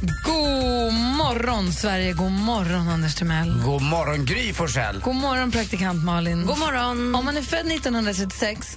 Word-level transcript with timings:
God 0.00 0.94
morgon, 0.94 1.72
Sverige. 1.72 2.12
God 2.12 2.32
morgon, 2.32 2.88
Anders 2.88 3.14
Timell. 3.14 3.62
God 3.64 3.82
morgon, 3.82 4.24
Gry 4.24 4.52
Forssell. 4.52 5.00
God 5.00 5.14
morgon, 5.14 5.50
praktikant 5.50 6.04
Malin. 6.04 6.46
God 6.46 6.58
morgon. 6.58 7.14
Om 7.14 7.24
man 7.24 7.36
är 7.36 7.42
född 7.42 7.66
1936, 7.72 8.76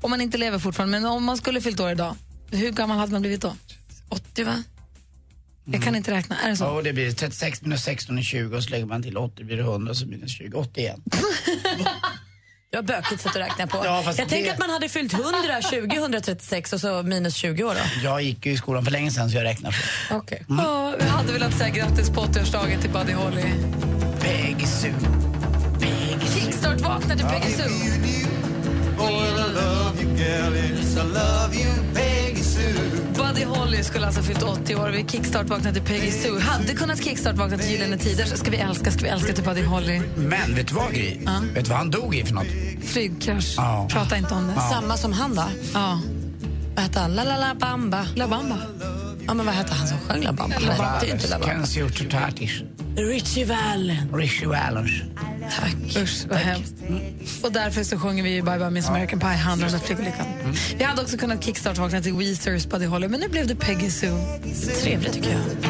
om 0.00 0.10
man 0.10 0.20
inte 0.20 0.38
lever 0.38 0.58
fortfarande, 0.58 1.00
men 1.00 1.10
om 1.10 1.24
man 1.24 1.36
skulle 1.36 1.60
fyllt 1.60 1.80
år 1.80 1.90
idag, 1.90 2.16
hur 2.50 2.70
gammal 2.70 2.98
hade 2.98 3.12
man 3.12 3.20
blivit 3.20 3.40
då? 3.40 3.56
80, 4.08 4.44
va? 4.44 4.62
Jag 5.64 5.82
kan 5.82 5.96
inte 5.96 6.10
räkna. 6.10 6.36
Är 6.38 6.48
det 6.48 6.56
så? 6.56 6.64
Ja, 6.64 6.70
och 6.70 6.84
det 6.84 6.92
blir 6.92 7.12
36 7.12 7.62
minus 7.62 7.82
16 7.82 8.18
är 8.18 8.22
20 8.22 8.56
och 8.56 8.64
så 8.64 8.70
lägger 8.70 8.86
man 8.86 9.02
till 9.02 9.16
80 9.16 9.44
blir 9.44 9.56
det 9.56 9.62
100 9.62 9.94
så 9.94 10.06
minus 10.06 10.30
20, 10.30 10.58
81. 10.58 10.96
Det 12.70 12.76
var 12.76 12.82
bökigt 12.82 13.20
sätt 13.22 13.30
att 13.30 13.36
räkna 13.42 13.66
på. 13.66 13.76
Ja, 13.84 14.02
jag 14.06 14.16
tänker 14.16 14.44
det- 14.44 14.52
att 14.52 14.58
man 14.58 14.70
hade 14.70 14.88
fyllt 14.88 15.12
100, 15.12 15.32
20, 15.70 15.96
136 15.96 16.72
och 16.72 16.80
så 16.80 17.02
minus 17.02 17.34
20 17.34 17.64
år 17.64 17.74
då. 17.74 17.80
Jag 18.04 18.22
gick 18.22 18.46
ju 18.46 18.52
i 18.52 18.56
skolan 18.56 18.84
för 18.84 18.92
länge 18.92 19.10
sedan 19.10 19.30
så 19.30 19.36
jag 19.36 19.44
räknar 19.44 19.70
för. 19.70 20.16
Okej. 20.16 20.44
Ja, 20.48 20.94
vi 21.00 21.04
hade 21.06 21.32
velat 21.32 21.54
säga 21.58 21.70
grattis 21.70 22.10
på 22.10 22.20
80-årsdagen 22.20 22.80
till 22.80 22.90
Buddy 22.90 23.12
Holly. 23.12 23.42
Peggy 24.20 24.66
Sue. 24.66 24.92
Peggy 25.80 26.26
Sue. 26.26 26.40
Kickstart 26.40 26.80
vaknar 26.80 27.16
till 27.16 27.26
Peggy 27.26 27.52
Sue. 27.52 27.70
Buddy 33.36 33.48
Holly 33.48 33.82
skulle 33.82 34.06
alltså 34.06 34.20
ha 34.20 34.26
fyllt 34.26 34.42
80 34.42 34.76
år. 34.76 34.88
Vi 34.88 35.04
kickstart 35.08 35.48
vaknade 35.48 35.80
till 35.80 35.82
Peggy 35.82 36.10
Sue. 36.10 36.40
Hade 36.40 36.74
kunnat 36.74 37.04
kickstart 37.04 37.36
vakna 37.36 37.58
till 37.58 37.70
Gyllene 37.70 37.98
Tider. 37.98 38.24
Så 38.24 38.36
ska 38.36 38.50
vi 38.50 38.56
älska, 38.56 38.90
ska 38.90 39.02
vi 39.02 39.08
älska 39.08 39.32
till 39.32 39.44
Buddy 39.44 39.62
Holly. 39.62 40.00
Men 40.16 40.54
vet 40.54 40.68
du 40.68 40.74
vad 40.74 40.92
Gry? 40.92 41.18
Vet 41.54 41.64
du 41.64 41.70
vad 41.70 41.78
han 41.78 41.90
dog 41.90 42.14
i 42.14 42.24
för 42.24 42.34
något? 42.34 42.46
Flygkrasch. 42.84 43.54
Ja. 43.56 43.88
Prata 43.90 44.16
inte 44.16 44.34
om 44.34 44.46
det. 44.46 44.60
Samma 44.60 44.96
som 44.96 45.12
han 45.12 45.34
då? 45.34 45.44
Ja. 45.74 46.00
Vad 46.74 46.84
hette 46.84 47.00
han? 47.00 47.14
La 47.14 47.24
La 47.24 47.36
La 47.36 47.54
Bamba. 47.54 48.06
La 48.14 48.28
Bamba. 48.28 48.56
Ja, 49.26 49.34
men 49.34 49.46
vad 49.46 49.54
hette 49.54 49.74
han 49.74 49.88
som 49.88 49.98
sjöng 49.98 50.22
La 50.22 50.32
Bamba? 50.32 50.56
Kenzie 51.44 51.82
Urtutatis. 51.84 52.50
Richie 52.96 53.44
Vallen. 53.44 54.10
Richie 54.14 54.48
Valens. 54.48 54.90
Tack. 55.60 56.02
Usch, 56.02 56.26
vad 56.28 56.38
hemskt. 56.38 56.74
Och 57.42 57.52
därför 57.52 57.84
så 57.84 57.98
sjunger 57.98 58.22
vi 58.22 58.42
Bye 58.42 58.58
Bye 58.58 58.70
Miss 58.70 58.88
American 58.88 59.20
Pie, 59.20 59.28
handlar 59.28 59.74
om 59.74 59.80
flygolyckan. 59.80 60.26
Vi 60.78 60.84
hade 60.84 61.02
också 61.02 61.16
kunnat 61.16 61.44
kickstart 61.44 61.78
vakna 61.78 62.00
till 62.00 62.14
Weezers 62.14 62.66
Buddy 62.66 62.86
Holly, 62.86 63.08
men 63.08 63.20
nu 63.20 63.28
blev 63.28 63.46
det 63.46 63.54
Peggy 63.56 63.90
Sue. 63.90 64.40
Trevligt 64.82 65.12
tycker 65.12 65.30
jag. 65.30 65.68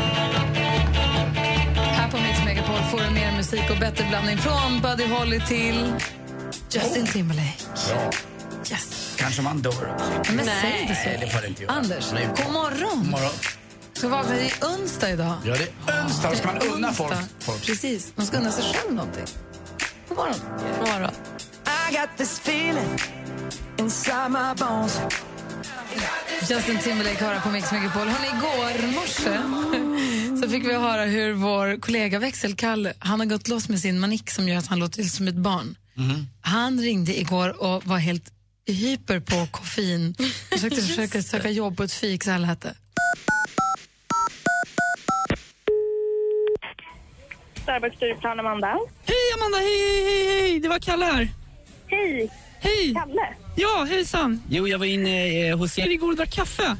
Här 1.76 2.10
på 2.10 2.16
Mix 2.16 2.44
Megapol 2.44 2.82
får 2.90 2.98
du 3.00 3.10
mer 3.14 3.36
musik 3.36 3.70
och 3.70 3.78
bättre 3.80 4.06
blandning 4.08 4.38
från 4.38 4.80
Buddy 4.82 5.04
Holly 5.06 5.40
till 5.40 5.92
Justin 6.70 7.06
Timberlake. 7.06 7.54
Ja, 7.90 8.10
Yes. 8.70 9.05
Kanske 9.16 9.42
man 9.42 9.62
dör 9.62 9.70
också. 9.94 10.32
Men 10.32 10.44
säg 10.44 10.80
inte 10.80 10.92
Nej, 11.04 11.18
det 11.20 11.26
så. 11.26 11.32
får 11.32 11.40
det 11.42 11.48
inte 11.48 11.62
göra. 11.62 11.72
Anders, 11.72 12.12
Nej. 12.12 12.28
god 12.44 12.52
morgon. 12.52 12.98
God 12.98 13.06
morgon. 13.10 13.30
Så 13.92 14.08
vaknar 14.08 14.34
det 14.34 14.42
är 14.42 14.80
onsdag 14.80 15.10
idag. 15.10 15.34
Ja, 15.44 15.54
det 15.54 15.92
är 15.92 16.04
onsdag. 16.04 16.30
Då 16.30 16.36
ska 16.36 16.46
man 16.46 16.58
unna 16.58 16.92
folk. 16.92 17.12
onsdag. 17.12 17.28
folk. 17.38 17.66
Precis, 17.66 18.12
man 18.16 18.26
ska 18.26 18.36
unna 18.36 18.50
sig 18.50 18.64
själv 18.74 18.94
någonting. 18.94 19.24
God 20.08 20.16
morgon. 20.18 20.36
God 20.78 20.88
morgon. 20.88 21.10
Justin 26.48 26.78
Timberlake 26.78 27.24
höra 27.24 27.40
på 27.40 27.48
Mix 27.48 27.72
Megapol. 27.72 28.08
Hörrni, 28.08 28.26
igår 28.28 28.92
morse 28.94 29.38
så 30.42 30.48
fick 30.48 30.64
vi 30.64 30.74
höra 30.74 31.04
hur 31.04 31.32
vår 31.32 31.80
kollega 31.80 32.18
växelkalle, 32.18 32.92
han 32.98 33.20
har 33.20 33.26
gått 33.26 33.48
loss 33.48 33.68
med 33.68 33.80
sin 33.80 34.00
manik 34.00 34.30
som 34.30 34.48
gör 34.48 34.58
att 34.58 34.66
han 34.66 34.78
låter 34.78 35.02
som 35.02 35.28
ett 35.28 35.34
barn. 35.34 35.76
Han 36.40 36.80
ringde 36.80 37.20
igår 37.20 37.62
och 37.62 37.84
var 37.86 37.98
helt 37.98 38.24
hyper 38.72 39.20
på 39.20 39.46
koffein. 39.50 40.14
Försökte 40.50 40.82
försöka 40.82 41.22
söka 41.22 41.50
jobb 41.50 41.76
på 41.76 41.82
ett 41.82 41.92
fik, 41.92 42.24
så 42.24 42.30
här 42.30 42.38
lät 42.38 42.60
det. 42.60 42.74
Starbucks 47.62 47.96
Stureplan, 47.96 48.40
Amanda. 48.40 48.78
Hej 49.04 49.16
Amanda, 49.34 49.58
hej, 49.58 49.78
hej, 50.04 50.04
hej, 50.04 50.40
hej, 50.40 50.60
det 50.60 50.68
var 50.68 50.78
Kalle 50.78 51.04
här. 51.04 51.28
Hej, 51.86 52.30
Hej! 52.60 52.94
Kalle. 52.94 53.34
Ja, 53.56 53.86
hejsan. 53.90 54.42
Jo, 54.50 54.68
jag 54.68 54.78
var 54.78 54.86
inne 54.86 55.48
eh, 55.48 55.58
hos 55.58 55.78
er 55.78 55.90
igår 55.90 56.10
och 56.10 56.16
drack 56.16 56.30
kaffe. 56.30 56.76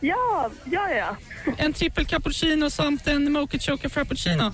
Ja, 0.00 0.50
ja, 0.64 0.90
ja. 0.90 1.16
En 1.56 1.72
trippel 1.72 2.06
cappuccino 2.06 2.70
samt 2.70 3.06
en 3.06 3.32
mocha 3.32 3.58
choco 3.58 3.88
frappuccino. 3.88 4.52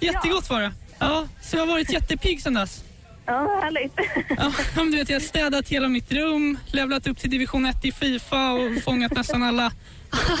Jättegott 0.00 0.50
var 0.50 0.60
det. 0.60 0.72
Ja, 0.98 1.28
så 1.42 1.56
jag 1.56 1.62
har 1.62 1.66
varit 1.66 1.92
jättepigg 1.92 2.42
sen 2.42 2.54
dess. 2.54 2.84
Ja, 3.26 3.60
härligt. 3.62 3.92
Ja, 4.38 4.52
du 4.76 4.90
vet, 4.90 5.08
jag 5.08 5.16
har 5.16 5.20
städat 5.20 5.68
hela 5.68 5.88
mitt 5.88 6.12
rum, 6.12 6.58
levlat 6.72 7.06
upp 7.06 7.18
till 7.18 7.30
division 7.30 7.66
1 7.66 7.84
i 7.84 7.92
Fifa 7.92 8.52
och 8.52 8.82
fångat 8.84 9.12
nästan 9.12 9.42
alla, 9.42 9.72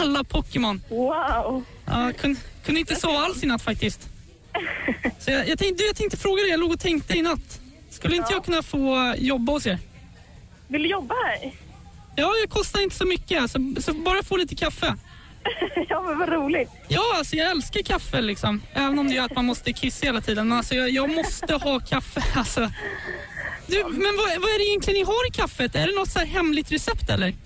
alla 0.00 0.24
Pokémon. 0.24 0.82
Wow. 0.88 1.64
Ja, 1.86 2.12
kunde, 2.20 2.40
kunde 2.64 2.80
inte 2.80 2.96
sova 2.96 3.18
alls 3.18 3.42
i 3.42 3.46
natt 3.46 3.62
faktiskt. 3.62 4.08
Så 5.18 5.30
jag, 5.30 5.48
jag, 5.48 5.58
tänkte, 5.58 5.82
du, 5.82 5.86
jag 5.86 5.96
tänkte 5.96 6.16
fråga 6.16 6.42
dig, 6.42 6.50
jag 6.50 6.60
låg 6.60 6.72
och 6.72 6.80
tänkte 6.80 7.18
i 7.18 7.22
natt. 7.22 7.60
Skulle 7.90 8.16
inte 8.16 8.32
jag 8.32 8.44
kunna 8.44 8.62
få 8.62 9.14
jobba 9.18 9.52
hos 9.52 9.66
er? 9.66 9.78
Vill 10.68 10.82
du 10.82 10.88
jobba 10.88 11.14
här? 11.14 11.52
Ja, 12.16 12.32
jag 12.40 12.50
kostar 12.50 12.80
inte 12.80 12.96
så 12.96 13.06
mycket, 13.06 13.50
så, 13.50 13.74
så 13.80 13.94
bara 13.94 14.22
få 14.22 14.36
lite 14.36 14.54
kaffe. 14.54 14.94
ja, 15.88 16.02
men 16.02 16.18
vad 16.18 16.28
roligt. 16.28 16.70
Ja, 16.88 17.02
alltså 17.18 17.36
jag 17.36 17.50
älskar 17.50 17.82
kaffe 17.82 18.20
liksom. 18.20 18.62
Även 18.74 18.98
om 18.98 19.08
det 19.08 19.14
gör 19.14 19.24
att 19.24 19.34
man 19.36 19.44
måste 19.44 19.72
kissa 19.72 20.06
hela 20.06 20.20
tiden. 20.20 20.48
Men 20.48 20.58
alltså 20.58 20.74
jag, 20.74 20.90
jag 20.90 21.10
måste 21.10 21.54
ha 21.54 21.80
kaffe. 21.80 22.22
Alltså. 22.38 22.70
Du, 23.66 23.84
men 23.84 24.16
vad, 24.16 24.40
vad 24.40 24.50
är 24.50 24.58
det 24.58 24.64
egentligen 24.64 24.98
ni 25.00 25.04
har 25.04 25.28
i 25.28 25.30
kaffet? 25.30 25.74
Är 25.74 25.86
det 25.86 25.94
något 25.94 26.08
så 26.10 26.18
här 26.18 26.26
hemligt 26.26 26.72
recept 26.72 27.10
eller? 27.10 27.34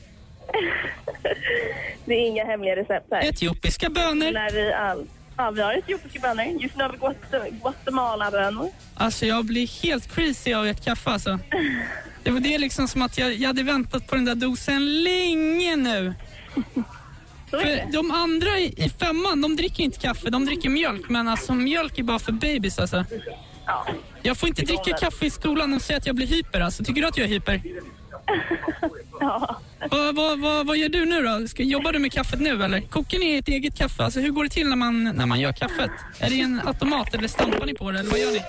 Det 2.04 2.14
är 2.14 2.26
inga 2.26 2.44
hemliga 2.44 2.76
recept 2.76 3.06
här. 3.10 3.24
Etiopiska 3.28 3.90
bönor? 3.90 4.32
När 4.32 4.50
vi 4.52 4.72
all... 4.72 5.06
Ja, 5.36 5.50
vi 5.50 5.62
har 5.62 5.72
etiopiska 5.74 6.20
bönor. 6.20 6.44
Just 6.44 6.76
nu 6.76 6.84
har 6.84 6.90
vi 6.92 6.98
Guat- 6.98 7.50
Guatemala-bönor. 7.62 8.70
Alltså 8.94 9.26
jag 9.26 9.44
blir 9.44 9.82
helt 9.82 10.14
crazy 10.14 10.52
av 10.54 10.66
ert 10.66 10.84
kaffe 10.84 11.10
alltså. 11.10 11.38
Det 12.22 12.30
var 12.30 12.40
det 12.40 12.58
liksom 12.58 12.88
som 12.88 13.02
att 13.02 13.18
jag, 13.18 13.34
jag 13.34 13.46
hade 13.46 13.62
väntat 13.62 14.06
på 14.06 14.14
den 14.14 14.24
där 14.24 14.34
dosen 14.34 15.02
länge 15.02 15.76
nu. 15.76 16.14
För 17.50 17.92
de 17.92 18.10
andra 18.10 18.58
i, 18.58 18.74
i 18.76 18.88
femman, 18.88 19.40
de 19.40 19.56
dricker 19.56 19.82
inte 19.84 19.98
kaffe, 19.98 20.30
de 20.30 20.46
dricker 20.46 20.68
mjölk. 20.68 21.08
Men 21.08 21.28
alltså 21.28 21.54
mjölk 21.54 21.98
är 21.98 22.02
bara 22.02 22.18
för 22.18 22.32
babys 22.32 22.78
alltså. 22.78 23.04
Ja. 23.66 23.86
Jag 24.22 24.36
får 24.36 24.48
inte 24.48 24.62
dricka 24.62 24.96
kaffe 24.96 25.26
i 25.26 25.30
skolan 25.30 25.74
och 25.74 25.82
säga 25.82 25.96
att 25.96 26.06
jag 26.06 26.16
blir 26.16 26.26
hyper 26.26 26.60
alltså. 26.60 26.84
Tycker 26.84 27.02
du 27.02 27.08
att 27.08 27.16
jag 27.16 27.24
är 27.24 27.28
hyper? 27.28 27.62
ja. 29.20 29.60
Vad, 29.90 30.14
vad, 30.14 30.40
vad, 30.40 30.66
vad 30.66 30.76
gör 30.76 30.88
du 30.88 31.04
nu 31.04 31.22
då? 31.22 31.48
Ska, 31.48 31.62
jobbar 31.62 31.92
du 31.92 31.98
med 31.98 32.12
kaffet 32.12 32.40
nu 32.40 32.64
eller? 32.64 32.80
Kokar 32.80 33.18
ni 33.18 33.38
ert 33.38 33.48
eget 33.48 33.78
kaffe? 33.78 34.04
Alltså, 34.04 34.20
hur 34.20 34.30
går 34.30 34.44
det 34.44 34.50
till 34.50 34.68
när 34.68 34.76
man, 34.76 35.04
när 35.04 35.26
man 35.26 35.40
gör 35.40 35.52
kaffet? 35.52 35.90
Är 36.18 36.30
det 36.30 36.40
en 36.40 36.60
automat 36.66 37.14
eller 37.14 37.28
stampar 37.28 37.66
ni 37.66 37.74
på 37.74 37.90
det 37.90 37.98
eller 37.98 38.10
vad 38.10 38.20
gör 38.20 38.30
ni? 38.32 38.40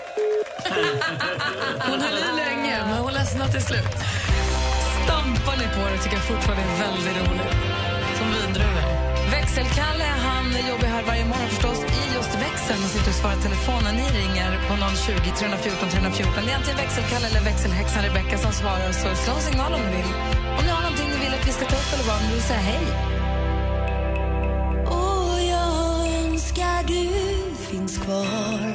Hon 1.80 2.02
höll 2.02 2.18
i 2.18 2.36
länge, 2.36 2.80
men 2.86 2.98
hon 2.98 3.14
ledsnade 3.14 3.52
till 3.52 3.62
slut. 3.62 3.96
Stampar 5.06 5.58
ni 5.58 5.64
på 5.76 5.90
det 5.92 5.98
tycker 6.04 6.16
jag 6.18 6.26
fortfarande 6.26 6.64
är 6.64 6.78
väldigt 6.80 7.30
roligt. 7.30 7.56
Som 8.18 8.28
vindruvor. 8.32 8.89
Växelkalle 9.50 10.04
han 10.04 10.46
jobbar 10.70 10.88
här 10.88 11.04
varje 11.04 11.26
morgon 11.26 11.50
förstås 11.50 11.80
i 12.00 12.02
just 12.16 12.34
växeln 12.46 12.84
och 12.86 12.92
sitter 12.96 13.10
och 13.14 13.20
svarar 13.22 13.40
telefonen. 13.48 13.96
Ni 13.96 14.06
ringer 14.20 14.52
på 14.68 14.74
020 14.96 15.32
314 15.40 15.90
314. 15.90 16.46
Det 16.46 16.52
är 16.52 16.58
antingen 16.60 16.80
växelkalle 16.86 17.26
eller 17.30 17.42
växelhäxan 17.52 18.04
Rebecka 18.04 18.38
som 18.38 18.52
svarar. 18.62 18.92
Så 18.92 19.08
slå 19.24 19.34
en 19.40 19.42
signal 19.50 19.72
om 19.74 19.82
ni 19.86 19.92
vill. 19.98 20.12
Om 20.58 20.64
ni 20.66 20.72
har 20.76 20.82
någonting 20.82 21.10
ni 21.14 21.18
vill 21.24 21.34
att 21.38 21.48
vi 21.48 21.54
ska 21.58 21.66
ta 21.74 21.78
upp 21.82 21.90
eller 21.94 22.06
bara 22.10 22.18
om 22.22 22.26
ni 22.28 22.34
vill 22.38 22.48
säga 22.52 22.64
hej. 22.72 22.86
Och 24.98 25.38
jag 25.54 25.70
önskar 26.20 26.78
du 26.94 27.04
finns 27.70 27.94
kvar 28.04 28.72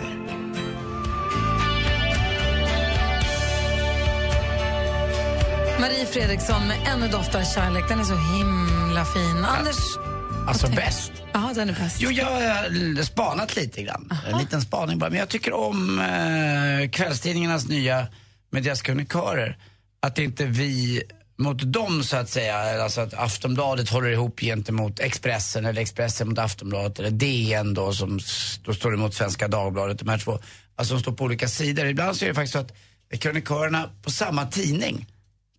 Marie 5.81 6.07
Fredriksson 6.07 6.63
med 6.69 6.79
Ännu 6.93 7.09
doftar 7.09 7.43
kärlek. 7.55 7.85
Den 7.89 7.99
är 8.01 8.09
så 8.15 8.19
himla 8.37 9.05
fin. 9.05 9.39
Anders... 9.59 10.14
Alltså 10.47 10.69
bäst. 10.69 11.13
Ja, 11.33 11.53
den 11.55 11.69
är 11.69 11.73
bäst. 11.73 11.97
Jo, 12.01 12.11
jag 12.11 12.27
har 12.27 13.03
spanat 13.03 13.57
lite 13.57 13.83
grann. 13.83 14.11
En 14.33 14.39
liten 14.39 14.63
spaning 14.63 14.99
bara. 14.99 15.11
Men 15.11 15.19
jag 15.19 15.29
tycker 15.29 15.53
om 15.53 15.99
eh, 15.99 16.91
kvällstidningarnas 16.91 17.69
nya 17.69 18.07
med 18.51 18.63
deras 18.63 18.83
kronikörer. 18.83 19.59
Att 20.01 20.19
inte 20.19 20.45
vi 20.45 21.03
mot 21.37 21.73
dem 21.73 22.03
så 22.03 22.17
att 22.17 22.31
säga. 22.31 22.83
Alltså 22.83 23.01
att 23.01 23.15
Aftonbladet 23.15 23.89
håller 23.89 24.11
ihop 24.11 24.41
gentemot 24.41 25.01
Expressen 25.01 25.65
eller 25.65 25.83
Expressen 25.83 26.29
mot 26.29 26.39
Aftonbladet 26.39 26.99
eller 26.99 27.11
DN 27.11 27.75
då 27.75 27.93
som 27.93 28.21
då 28.65 28.75
står 28.75 28.95
emot 28.95 29.15
Svenska 29.15 29.49
Dagbladet. 29.49 29.99
De 29.99 30.09
här 30.09 30.19
två, 30.19 30.39
alltså 30.77 30.95
de 30.95 31.01
står 31.01 31.13
på 31.13 31.25
olika 31.25 31.49
sidor. 31.49 31.87
Ibland 31.87 32.17
så 32.17 32.25
är 32.25 32.29
det 32.29 32.35
faktiskt 32.35 32.53
så 32.53 32.59
att 32.59 32.73
krönikörerna 33.21 33.91
på 34.03 34.11
samma 34.11 34.47
tidning 34.47 35.07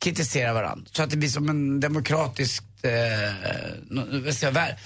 kritiserar 0.01 0.53
varandra. 0.53 0.85
Så 0.91 1.03
att 1.03 1.09
det 1.09 1.17
blir 1.17 1.29
som 1.29 1.49
en 1.49 1.79
demokratisk 1.79 2.63
eh, 2.85 4.51
ver, 4.51 4.79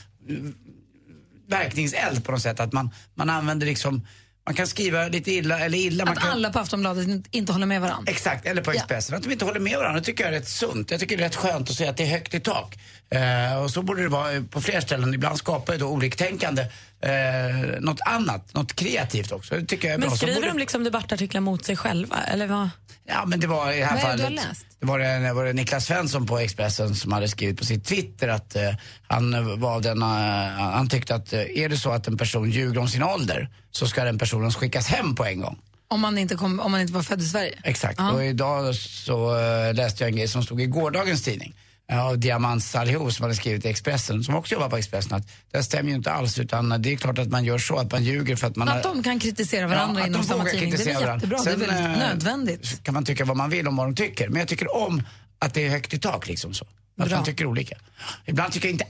verkningseld 1.47 2.25
på 2.25 2.31
något 2.31 2.41
sätt. 2.41 2.59
Att 2.59 2.73
man, 2.73 2.89
man 3.15 3.29
använder 3.29 3.67
liksom, 3.67 4.07
man 4.45 4.55
kan 4.55 4.67
skriva 4.67 5.07
lite 5.07 5.31
illa 5.31 5.59
eller 5.59 5.77
illa. 5.77 6.05
man 6.05 6.13
Att 6.17 6.23
kan, 6.23 6.31
alla 6.31 6.49
på 6.53 6.59
Aftonbladet 6.59 7.07
inte- 7.31 7.53
håller 7.53 7.65
med 7.65 7.81
varandra. 7.81 8.11
Exakt, 8.11 8.45
eller 8.45 8.61
på 8.61 8.71
Expressen. 8.71 9.15
Att 9.15 9.23
de 9.23 9.31
inte 9.31 9.45
håller 9.45 9.59
med 9.59 9.77
varandra, 9.77 9.99
det 9.99 10.05
tycker 10.05 10.23
jag 10.23 10.33
är 10.33 10.39
rätt 10.39 10.47
sunt. 10.49 10.91
Jag 10.91 10.99
tycker 10.99 11.17
det 11.17 11.23
är 11.23 11.27
rätt 11.27 11.35
skönt 11.35 11.69
att 11.69 11.75
säga 11.75 11.89
att 11.89 11.97
det 11.97 12.03
är 12.03 12.07
högt 12.07 12.33
i 12.33 12.39
tak. 12.39 12.79
Eh, 13.11 13.63
och 13.63 13.71
så 13.71 13.81
borde 13.81 14.01
det 14.03 14.09
vara 14.09 14.33
eh, 14.33 14.44
på 14.44 14.61
fler 14.61 14.81
ställen. 14.81 15.13
Ibland 15.13 15.38
skapar 15.38 15.73
ju 15.73 15.79
då 15.79 15.88
oliktänkande 15.88 16.61
eh, 17.01 17.79
något 17.79 18.01
annat, 18.06 18.53
något 18.53 18.75
kreativt 18.75 19.31
också. 19.31 19.56
Det 19.56 19.65
tycker 19.65 19.88
jag 19.88 19.94
är 19.94 20.00
Men 20.00 20.09
bra. 20.09 20.09
Så 20.09 20.17
skriver 20.17 20.35
borde... 20.35 20.47
de 20.47 20.57
liksom 20.57 20.83
debattartiklar 20.83 21.41
mot 21.41 21.65
sig 21.65 21.75
själva? 21.75 22.17
Eller 22.23 22.47
vad? 22.47 22.69
Ja, 23.07 23.25
men 23.25 23.39
det 23.39 23.47
var 23.47 23.71
i 23.71 23.79
det 23.79 23.85
här 23.85 23.94
Vad 23.94 24.01
fallet. 24.01 24.31
läst? 24.31 24.65
Det 24.79 24.85
var 24.85 25.00
det, 25.00 25.33
var 25.33 25.45
det 25.45 25.53
Niklas 25.53 25.85
Svensson 25.85 26.27
på 26.27 26.39
Expressen 26.39 26.95
som 26.95 27.11
hade 27.11 27.27
skrivit 27.27 27.57
på 27.57 27.65
sitt 27.65 27.85
Twitter 27.85 28.27
att 28.27 28.56
eh, 28.56 28.73
han 29.07 29.59
var 29.59 29.81
den, 29.81 30.01
eh, 30.01 30.07
han 30.07 30.89
tyckte 30.89 31.15
att 31.15 31.33
eh, 31.33 31.39
är 31.39 31.69
det 31.69 31.77
så 31.77 31.91
att 31.91 32.07
en 32.07 32.17
person 32.17 32.51
ljuger 32.51 32.79
om 32.79 32.88
sin 32.88 33.03
ålder 33.03 33.50
så 33.71 33.88
ska 33.88 34.03
den 34.03 34.17
personen 34.17 34.51
skickas 34.51 34.88
hem 34.88 35.15
på 35.15 35.25
en 35.25 35.41
gång. 35.41 35.59
Om 35.88 36.00
man 36.00 36.17
inte, 36.17 36.35
kom, 36.35 36.59
om 36.59 36.71
man 36.71 36.81
inte 36.81 36.94
var 36.94 37.03
född 37.03 37.21
i 37.21 37.25
Sverige. 37.25 37.59
Exakt. 37.63 38.00
Ja. 38.00 38.11
Och 38.11 38.23
idag 38.25 38.75
så 38.75 39.33
läste 39.73 40.03
jag 40.03 40.09
en 40.09 40.15
grej 40.15 40.27
som 40.27 40.44
stod 40.44 40.61
i 40.61 40.65
gårdagens 40.65 41.23
tidning 41.23 41.56
av 41.91 42.18
Diamant 42.18 42.63
Salihu 42.63 43.12
som 43.12 43.24
hade 43.24 43.36
skrivit 43.36 43.65
i 43.65 43.68
Expressen, 43.69 44.24
som 44.24 44.36
också 44.36 44.53
jobbar 44.53 44.69
på 44.69 44.77
Expressen, 44.77 45.13
att 45.13 45.27
det 45.51 45.63
stämmer 45.63 45.89
ju 45.89 45.95
inte 45.95 46.12
alls 46.12 46.39
utan 46.39 46.81
det 46.81 46.94
är 46.94 46.97
klart 46.97 47.18
att 47.18 47.27
man 47.30 47.45
gör 47.45 47.57
så, 47.57 47.77
att 47.77 47.91
man 47.91 48.03
ljuger 48.03 48.36
för 48.36 48.47
att 48.47 48.56
man 48.56 48.69
Att 48.69 48.83
de 48.83 49.03
kan 49.03 49.19
kritisera 49.19 49.68
varandra 49.68 50.01
att 50.01 50.07
inom 50.07 50.24
samma 50.24 50.45
tidning, 50.45 50.71
det 50.71 50.88
är 50.88 51.13
jättebra. 51.13 51.18
det 51.18 51.36
är 51.36 51.38
Sen, 51.38 51.59
väldigt 51.59 51.80
eh, 51.80 51.83
nödvändigt. 51.97 52.83
kan 52.83 52.94
man 52.94 53.06
tycka 53.06 53.25
vad 53.25 53.38
man 53.38 53.50
vill 53.50 53.68
om 53.68 53.75
vad 53.75 53.88
de 53.88 53.95
tycker, 53.95 54.30
men 54.30 54.39
jag 54.39 54.47
tycker 54.47 54.75
om 54.75 55.03
att 55.39 55.53
det 55.53 55.65
är 55.65 55.69
högt 55.69 55.94
i 55.94 56.00
tak 56.00 56.27
liksom 56.27 56.53
så. 56.53 56.65
Att 56.65 57.07
Bra. 57.07 57.18
man 57.18 57.25
tycker 57.25 57.45
olika. 57.45 57.77
Ibland 58.25 58.53
tycker 58.53 58.68
jag 58.68 58.74
inte 58.74 58.85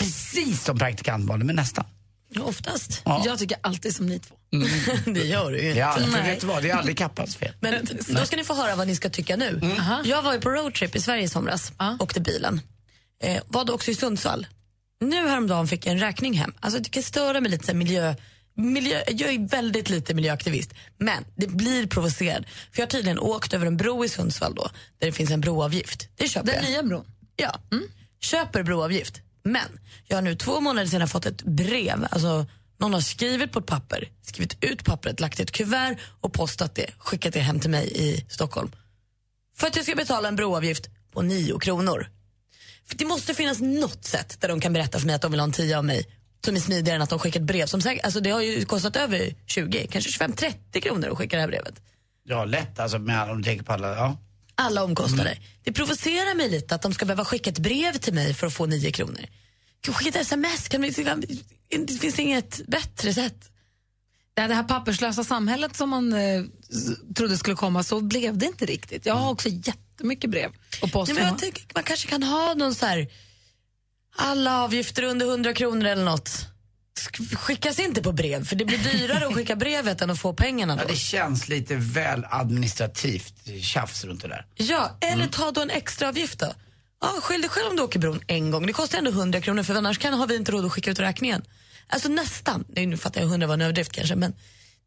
precis 0.00 0.64
som 0.64 0.78
praktikantbarnen, 0.78 1.46
men 1.46 1.56
nästan. 1.56 1.84
Oftast. 2.40 3.02
Ja. 3.04 3.22
Jag 3.26 3.38
tycker 3.38 3.56
alltid 3.60 3.94
som 3.96 4.06
ni 4.06 4.18
två. 4.18 4.34
det 5.14 5.24
gör 5.26 5.50
du 5.50 5.58
ju 5.62 5.68
inte. 5.68 5.78
Ja, 5.78 5.96
vet 6.24 6.40
du 6.40 6.46
vad, 6.46 6.62
det 6.62 6.70
är 6.70 6.74
aldrig 6.74 6.98
Kappans 6.98 7.36
fel. 7.36 7.52
Men 7.60 7.88
då 8.08 8.24
ska 8.26 8.36
ni 8.36 8.44
få 8.44 8.54
höra 8.54 8.76
vad 8.76 8.86
ni 8.86 8.96
ska 8.96 9.08
tycka 9.10 9.36
nu. 9.36 9.60
Jag 10.04 10.22
var 10.22 10.32
ju 10.32 10.40
på 10.40 10.50
roadtrip 10.50 10.96
i 10.96 11.00
Sverige 11.00 11.22
i 11.22 11.28
somras, 11.28 11.72
åkte 11.98 12.20
bilen. 12.20 12.60
Eh, 13.22 13.42
var 13.46 13.64
då 13.64 13.74
också 13.74 13.90
i 13.90 13.94
Sundsvall. 13.94 14.46
Nu 15.00 15.28
häromdagen 15.28 15.68
fick 15.68 15.86
jag 15.86 15.92
en 15.92 16.00
räkning 16.00 16.34
hem. 16.34 16.52
Alltså 16.60 16.80
det 16.80 16.90
kan 16.90 17.02
störa 17.02 17.40
mig 17.40 17.50
lite 17.50 17.66
så 17.66 17.72
här, 17.72 17.78
miljö, 17.78 18.14
miljö... 18.54 19.02
Jag 19.08 19.34
är 19.34 19.48
väldigt 19.48 19.90
lite 19.90 20.14
miljöaktivist, 20.14 20.74
men 20.98 21.24
det 21.36 21.46
blir 21.46 21.86
provocerad. 21.86 22.46
För 22.46 22.80
jag 22.80 22.86
har 22.86 22.90
tydligen 22.90 23.18
åkt 23.18 23.54
över 23.54 23.66
en 23.66 23.76
bro 23.76 24.04
i 24.04 24.08
Sundsvall 24.08 24.54
då, 24.54 24.70
där 24.98 25.06
det 25.06 25.12
finns 25.12 25.30
en 25.30 25.40
broavgift. 25.40 26.08
Det 26.16 26.28
köper 26.28 26.46
Den 26.46 26.64
jag. 26.64 26.70
nya 26.70 26.82
bron. 26.82 27.04
Ja, 27.36 27.60
köper 28.20 28.62
broavgift. 28.62 29.20
Men 29.44 29.78
jag 30.06 30.16
har 30.16 30.22
nu 30.22 30.34
två 30.34 30.60
månader 30.60 30.88
sedan 30.88 31.08
fått 31.08 31.26
ett 31.26 31.42
brev. 31.42 32.06
Alltså, 32.10 32.46
någon 32.78 32.94
har 32.94 33.00
skrivit 33.00 33.52
på 33.52 33.58
ett 33.58 33.66
papper, 33.66 34.08
skrivit 34.22 34.64
ut 34.64 34.84
pappret, 34.84 35.20
lagt 35.20 35.40
i 35.40 35.42
ett 35.42 35.52
kuvert 35.52 35.96
och 36.20 36.32
postat 36.32 36.74
det, 36.74 36.90
skickat 36.98 37.32
det 37.32 37.40
hem 37.40 37.60
till 37.60 37.70
mig 37.70 37.92
i 37.94 38.24
Stockholm. 38.28 38.70
För 39.56 39.66
att 39.66 39.76
jag 39.76 39.84
ska 39.84 39.94
betala 39.94 40.28
en 40.28 40.36
broavgift 40.36 40.88
på 41.12 41.22
nio 41.22 41.58
kronor. 41.58 42.08
För 42.86 42.96
det 42.96 43.04
måste 43.04 43.34
finnas 43.34 43.60
något 43.60 44.04
sätt 44.04 44.40
där 44.40 44.48
de 44.48 44.60
kan 44.60 44.72
berätta 44.72 44.98
för 44.98 45.06
mig 45.06 45.14
att 45.14 45.22
de 45.22 45.30
vill 45.30 45.40
ha 45.40 45.44
en 45.44 45.52
tia 45.52 45.78
av 45.78 45.84
mig 45.84 46.06
som 46.44 46.56
är 46.56 46.60
smidigare 46.60 46.96
än 46.96 47.02
att 47.02 47.10
de 47.10 47.18
skickar 47.18 47.40
ett 47.40 47.46
brev 47.46 47.66
som 47.66 47.80
säkert, 47.80 48.04
alltså 48.04 48.20
det 48.20 48.30
har 48.30 48.42
ju 48.42 48.64
kostat 48.64 48.96
över 48.96 49.34
20, 49.46 49.86
kanske 49.86 50.24
25-30 50.24 50.80
kronor 50.80 51.08
att 51.08 51.18
skicka 51.18 51.36
det 51.36 51.40
här 51.40 51.48
brevet. 51.48 51.74
Ja, 52.24 52.44
lätt 52.44 52.78
alltså, 52.78 52.98
med, 52.98 53.30
om 53.30 53.38
du 53.38 53.44
tänker 53.44 53.64
på 53.64 53.72
alla, 53.72 53.94
ja. 53.94 54.18
Alla 54.54 54.84
omkostnader. 54.84 55.40
Det 55.64 55.72
provocerar 55.72 56.34
mig 56.34 56.50
lite 56.50 56.74
att 56.74 56.82
de 56.82 56.94
ska 56.94 57.04
behöva 57.06 57.24
skicka 57.24 57.50
ett 57.50 57.58
brev 57.58 57.92
till 57.92 58.14
mig 58.14 58.34
för 58.34 58.46
att 58.46 58.52
få 58.52 58.66
nio 58.66 58.92
kronor. 58.92 59.24
Kan 59.80 59.94
skicka 59.94 60.18
ett 60.18 60.26
sms? 60.26 60.68
Kan 60.68 60.82
vi, 60.82 60.92
det 61.86 61.92
finns 62.00 62.18
inget 62.18 62.66
bättre 62.66 63.14
sätt. 63.14 63.50
Det 64.34 64.40
här, 64.40 64.48
det 64.48 64.54
här 64.54 64.62
papperslösa 64.64 65.24
samhället 65.24 65.76
som 65.76 65.88
man 65.90 66.12
eh, 66.12 66.42
trodde 67.16 67.38
skulle 67.38 67.56
komma, 67.56 67.82
så 67.82 68.00
blev 68.00 68.38
det 68.38 68.46
inte 68.46 68.66
riktigt. 68.66 69.06
Jag 69.06 69.14
har 69.14 69.30
också 69.30 69.48
jättemycket 69.48 70.30
brev 70.30 70.50
och 70.82 70.92
post. 70.92 71.12
Nej, 71.12 71.22
men 71.22 71.30
jag 71.32 71.38
tänker, 71.38 71.64
man 71.74 71.82
kanske 71.84 72.08
kan 72.08 72.22
ha 72.22 72.54
någon 72.54 72.74
så 72.74 72.86
här, 72.86 73.08
alla 74.16 74.62
avgifter 74.64 75.02
under 75.02 75.26
100 75.26 75.54
kronor 75.54 75.86
eller 75.86 76.04
något. 76.04 76.30
Sk- 76.98 77.36
Skickas 77.36 77.78
inte 77.78 78.02
på 78.02 78.12
brev, 78.12 78.44
för 78.46 78.56
det 78.56 78.64
blir 78.64 78.78
dyrare 78.78 79.26
att 79.26 79.34
skicka 79.34 79.56
brevet 79.56 80.02
än 80.02 80.10
att 80.10 80.18
få 80.18 80.32
pengarna 80.32 80.76
då. 80.76 80.82
ja. 80.82 80.88
Det 80.88 80.96
känns 80.96 81.48
lite 81.48 81.76
väl 81.76 82.26
administrativt 82.30 83.34
tjafs 83.62 84.04
runt 84.04 84.22
det 84.22 84.28
där. 84.28 84.46
Ja, 84.54 84.98
eller 85.00 85.26
ta 85.26 85.50
då 85.50 85.60
en 85.60 85.70
extra 85.70 86.08
avgift 86.08 86.38
då. 86.38 86.54
Ja, 87.00 87.14
skyll 87.22 87.40
dig 87.40 87.50
själv 87.50 87.66
om 87.70 87.76
du 87.76 87.82
åker 87.82 87.98
bron 87.98 88.20
en 88.26 88.50
gång. 88.50 88.66
Det 88.66 88.72
kostar 88.72 88.98
ändå 88.98 89.10
100 89.10 89.40
kronor 89.40 89.62
för 89.62 89.74
annars 89.74 89.98
kan, 89.98 90.14
har 90.14 90.26
vi 90.26 90.36
inte 90.36 90.52
råd 90.52 90.64
att 90.64 90.72
skicka 90.72 90.90
ut 90.90 90.98
räkningen. 91.00 91.42
Alltså 91.86 92.08
nästan. 92.08 92.64
Nej, 92.68 92.86
Nu 92.86 92.96
fattar 92.96 93.20
jag 93.20 93.28
100 93.28 93.46
var 93.46 93.54
en 93.54 93.60
överdrift 93.60 93.92
kanske, 93.92 94.14
men 94.16 94.34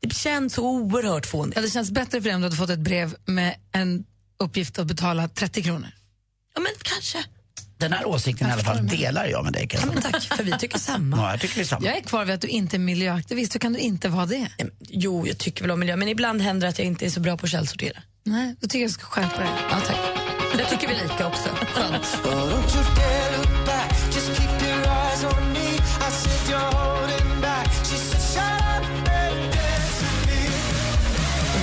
det 0.02 0.16
känns 0.16 0.54
så 0.54 0.63
oerhört 0.63 1.25
fånigt. 1.25 1.56
Ja, 1.56 1.62
det 1.62 1.69
känns 1.69 1.92
bättre 1.92 2.22
för 2.22 2.30
dig 2.30 2.36
om 2.36 2.42
du 2.42 2.46
hade 2.46 2.56
fått 2.56 2.69
ett 2.69 2.80
brev 2.80 3.16
med 3.25 3.56
en 3.72 4.06
uppgift 4.40 4.80
att 4.80 4.88
betala 4.88 5.28
30 5.28 5.63
kronor. 5.63 5.90
Ja, 6.56 6.62
men 6.62 6.72
kanske. 6.81 7.18
Den 7.78 7.94
här 7.94 8.06
åsikten 8.08 8.50
i 8.50 8.52
alla 8.52 8.64
fall 8.64 8.88
delar 8.88 9.25
jag 9.25 9.44
med 9.44 9.54
dig. 9.54 9.68
Ja, 9.74 9.80
men 9.94 10.02
tack, 10.02 10.24
för 10.24 10.44
vi 10.44 10.52
tycker 10.60 10.80
samma. 10.80 11.18
Ja, 11.22 11.31
jag 11.31 11.40
tycker 11.42 11.62
är 11.62 11.66
samma. 11.66 11.86
Jag 11.86 11.98
är 11.98 12.02
kvar 12.02 12.25
vid 12.25 12.36
att 12.36 12.42
du 12.42 12.48
inte 12.48 12.78
är 12.78 12.80
miljöaktivist. 12.80 13.56
Hur 13.56 13.60
kan 13.60 13.74
du 13.74 13.80
inte 13.80 14.10
vara 14.10 14.25
det? 14.25 14.48
Jo, 14.90 15.28
jag 15.28 15.38
tycker 15.38 15.62
väl 15.62 15.72
om 15.72 15.80
miljö, 15.80 15.96
men 15.96 16.07
ibland 16.07 16.42
händer 16.42 16.68
det 16.68 16.69
att 16.69 16.80
jag 16.80 16.86
inte 16.88 17.06
är 17.06 17.10
så 17.10 17.19
bra 17.19 17.38
på 17.38 17.48
källsortera. 17.48 18.02
Nej, 18.24 18.56
då 18.60 18.68
tycker 18.68 18.80
jag 18.80 18.90
du 18.90 18.94
ska 18.94 19.04
skärpa 19.06 19.40
dig. 19.40 19.50
Ja, 19.72 19.80
tack. 19.88 20.11
Det 20.57 20.65
tycker 20.65 20.88
vi 20.88 20.94
lika 20.94 21.27
också. 21.27 21.50
Skönt. 21.50 22.21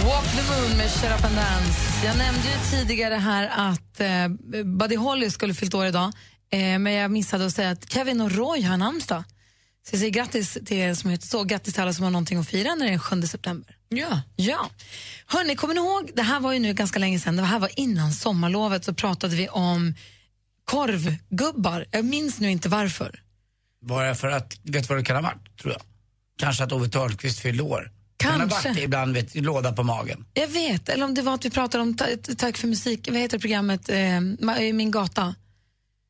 Walk 0.04 0.26
the 0.36 0.42
moon 0.42 0.78
med 0.78 0.90
Shut 0.90 1.10
up 1.18 1.24
and 1.24 1.36
dance. 1.36 2.04
Jag 2.04 2.18
nämnde 2.18 2.42
ju 2.48 2.58
tidigare 2.70 3.14
här 3.14 3.50
att 3.70 4.00
eh, 4.00 4.28
Buddy 4.64 4.96
Holly 4.96 5.30
skulle 5.30 5.54
fyllt 5.54 5.74
år 5.74 5.86
idag, 5.86 6.12
eh, 6.52 6.78
men 6.78 6.92
jag 6.92 7.10
missade 7.10 7.46
att 7.46 7.54
säga 7.54 7.70
att 7.70 7.92
Kevin 7.92 8.20
och 8.20 8.32
Roy 8.32 8.62
har 8.62 8.76
namnsdag. 8.76 9.24
Så 9.88 9.94
jag 9.94 10.00
säger 10.00 10.12
grattis 10.12 10.58
till 10.66 10.76
er 10.76 10.94
som 10.94 11.10
heter 11.10 11.26
så, 11.26 11.44
grattis 11.44 11.74
till 11.74 11.82
alla 11.82 11.92
som 11.92 12.04
har 12.04 12.10
någonting 12.10 12.38
att 12.38 12.48
fira 12.48 12.74
när 12.74 12.84
det 12.84 12.90
är 12.90 12.90
den 12.90 13.00
7 13.00 13.22
september. 13.22 13.77
Ja. 13.88 14.20
Ja. 14.36 14.70
Hörni, 15.26 15.56
kommer 15.56 15.74
ni 15.74 15.80
ihåg, 15.80 16.10
det 16.14 16.22
här 16.22 16.40
var 16.40 16.52
ju 16.52 16.58
nu 16.58 16.72
ganska 16.74 16.98
länge 16.98 17.20
sedan, 17.20 17.36
det 17.36 17.42
här 17.42 17.58
var 17.58 17.70
innan 17.80 18.12
sommarlovet, 18.12 18.84
så 18.84 18.94
pratade 18.94 19.36
vi 19.36 19.48
om 19.48 19.94
korvgubbar. 20.64 21.86
Jag 21.90 22.04
minns 22.04 22.40
nu 22.40 22.50
inte 22.50 22.68
varför. 22.68 23.22
Var 23.80 24.04
det 24.04 24.14
för 24.14 24.28
att, 24.28 24.56
vet 24.62 24.82
du 24.82 24.88
vad 24.88 24.98
det 24.98 25.04
kan 25.04 25.16
ha 25.16 25.22
varit, 25.22 25.58
tror 25.60 25.72
jag? 25.72 25.82
Kanske 26.38 26.64
att 26.64 26.72
Ove 26.72 26.88
Thörnqvist 26.88 27.38
fyllde 27.40 27.62
år. 27.62 27.92
Kan 28.16 28.32
ha 28.32 28.38
Kanske. 28.48 28.68
varit 28.68 28.76
det 28.76 28.82
ibland, 28.82 29.14
vet, 29.14 29.32
du, 29.32 29.40
låda 29.40 29.72
på 29.72 29.82
magen. 29.82 30.24
Jag 30.34 30.48
vet, 30.48 30.88
eller 30.88 31.04
om 31.04 31.14
det 31.14 31.22
var 31.22 31.34
att 31.34 31.44
vi 31.44 31.50
pratade 31.50 31.82
om 31.82 31.96
ta- 31.96 32.06
Tack 32.38 32.56
för 32.56 32.68
musik, 32.68 33.08
vad 33.10 33.20
heter 33.20 33.38
programmet, 33.38 33.88
eh, 33.88 34.62
i 34.62 34.72
Min 34.72 34.90
gata. 34.90 35.34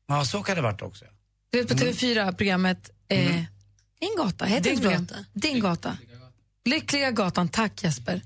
Ja, 0.07 0.25
så 0.25 0.43
kan 0.43 0.55
det 0.55 0.61
ha 0.61 0.71
varit 0.71 0.81
också. 0.81 1.05
Du 1.51 1.57
vet 1.57 1.67
på 1.67 1.73
TV4, 1.73 2.31
programmet 2.35 2.89
eh, 3.07 3.35
Min 4.01 4.15
gata, 4.17 4.45
heter 4.45 4.63
Din 4.69 4.75
det 4.75 4.81
program? 4.81 5.05
gata. 5.05 5.25
Din 5.33 5.59
gata. 5.59 5.97
Lyckliga 6.65 7.11
gatan, 7.11 7.49
tack 7.49 7.83
Jesper. 7.83 8.21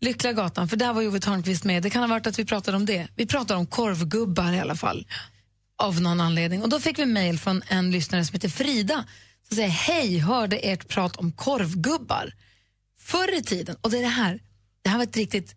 Lyckliga 0.00 0.32
gatan, 0.32 0.68
för 0.68 0.76
där 0.76 0.92
var 0.92 1.06
Ove 1.06 1.20
Thörnqvist 1.20 1.64
med. 1.64 1.82
Det 1.82 1.90
kan 1.90 2.02
ha 2.02 2.08
varit 2.08 2.26
att 2.26 2.38
vi 2.38 2.44
pratade 2.44 2.76
om 2.76 2.86
det. 2.86 3.08
Vi 3.16 3.26
pratade 3.26 3.60
om 3.60 3.66
korvgubbar 3.66 4.52
i 4.52 4.60
alla 4.60 4.76
fall. 4.76 5.06
Av 5.76 6.00
någon 6.00 6.20
anledning. 6.20 6.62
Och 6.62 6.68
då 6.68 6.80
fick 6.80 6.98
vi 6.98 7.06
mejl 7.06 7.38
från 7.38 7.62
en 7.68 7.90
lyssnare 7.90 8.24
som 8.24 8.34
heter 8.34 8.48
Frida. 8.48 9.04
Som 9.48 9.56
säger, 9.56 9.68
hej, 9.68 10.18
hörde 10.18 10.56
ert 10.56 10.88
prat 10.88 11.16
om 11.16 11.32
korvgubbar. 11.32 12.34
Förr 13.00 13.38
i 13.38 13.42
tiden, 13.42 13.76
och 13.80 13.90
det 13.90 13.98
är 13.98 14.02
det 14.02 14.08
här, 14.08 14.40
det 14.82 14.90
här 14.90 14.96
var 14.96 15.04
ett 15.04 15.16
riktigt, 15.16 15.54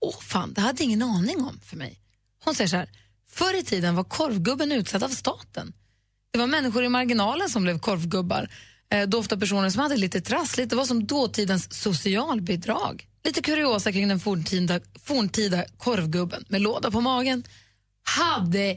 åh 0.00 0.20
fan, 0.20 0.52
det 0.52 0.60
hade 0.60 0.82
jag 0.82 0.84
ingen 0.84 1.02
aning 1.02 1.44
om 1.44 1.60
för 1.64 1.76
mig. 1.76 2.00
Hon 2.44 2.54
säger 2.54 2.68
så 2.68 2.76
här, 2.76 2.88
förr 3.30 3.58
i 3.58 3.62
tiden 3.62 3.94
var 3.94 4.04
korvgubben 4.04 4.72
utsedd 4.72 5.02
av 5.02 5.08
staten. 5.08 5.72
Det 6.30 6.38
var 6.38 6.46
människor 6.46 6.84
i 6.84 6.88
marginalen 6.88 7.48
som 7.48 7.62
blev 7.62 7.78
korvgubbar. 7.78 8.48
Eh, 8.92 9.08
då 9.08 9.18
ofta 9.18 9.36
personer 9.36 9.70
som 9.70 9.82
hade 9.82 9.96
lite 9.96 10.20
trassligt. 10.20 10.70
Det 10.70 10.76
var 10.76 10.84
som 10.84 11.06
dåtidens 11.06 11.82
socialbidrag. 11.82 13.06
Lite 13.24 13.42
kuriosa 13.42 13.92
kring 13.92 14.08
den 14.08 14.20
forntida, 14.20 14.80
forntida 15.04 15.64
korvgubben 15.78 16.44
med 16.48 16.60
låda 16.60 16.90
på 16.90 17.00
magen. 17.00 17.44
Hade 18.02 18.76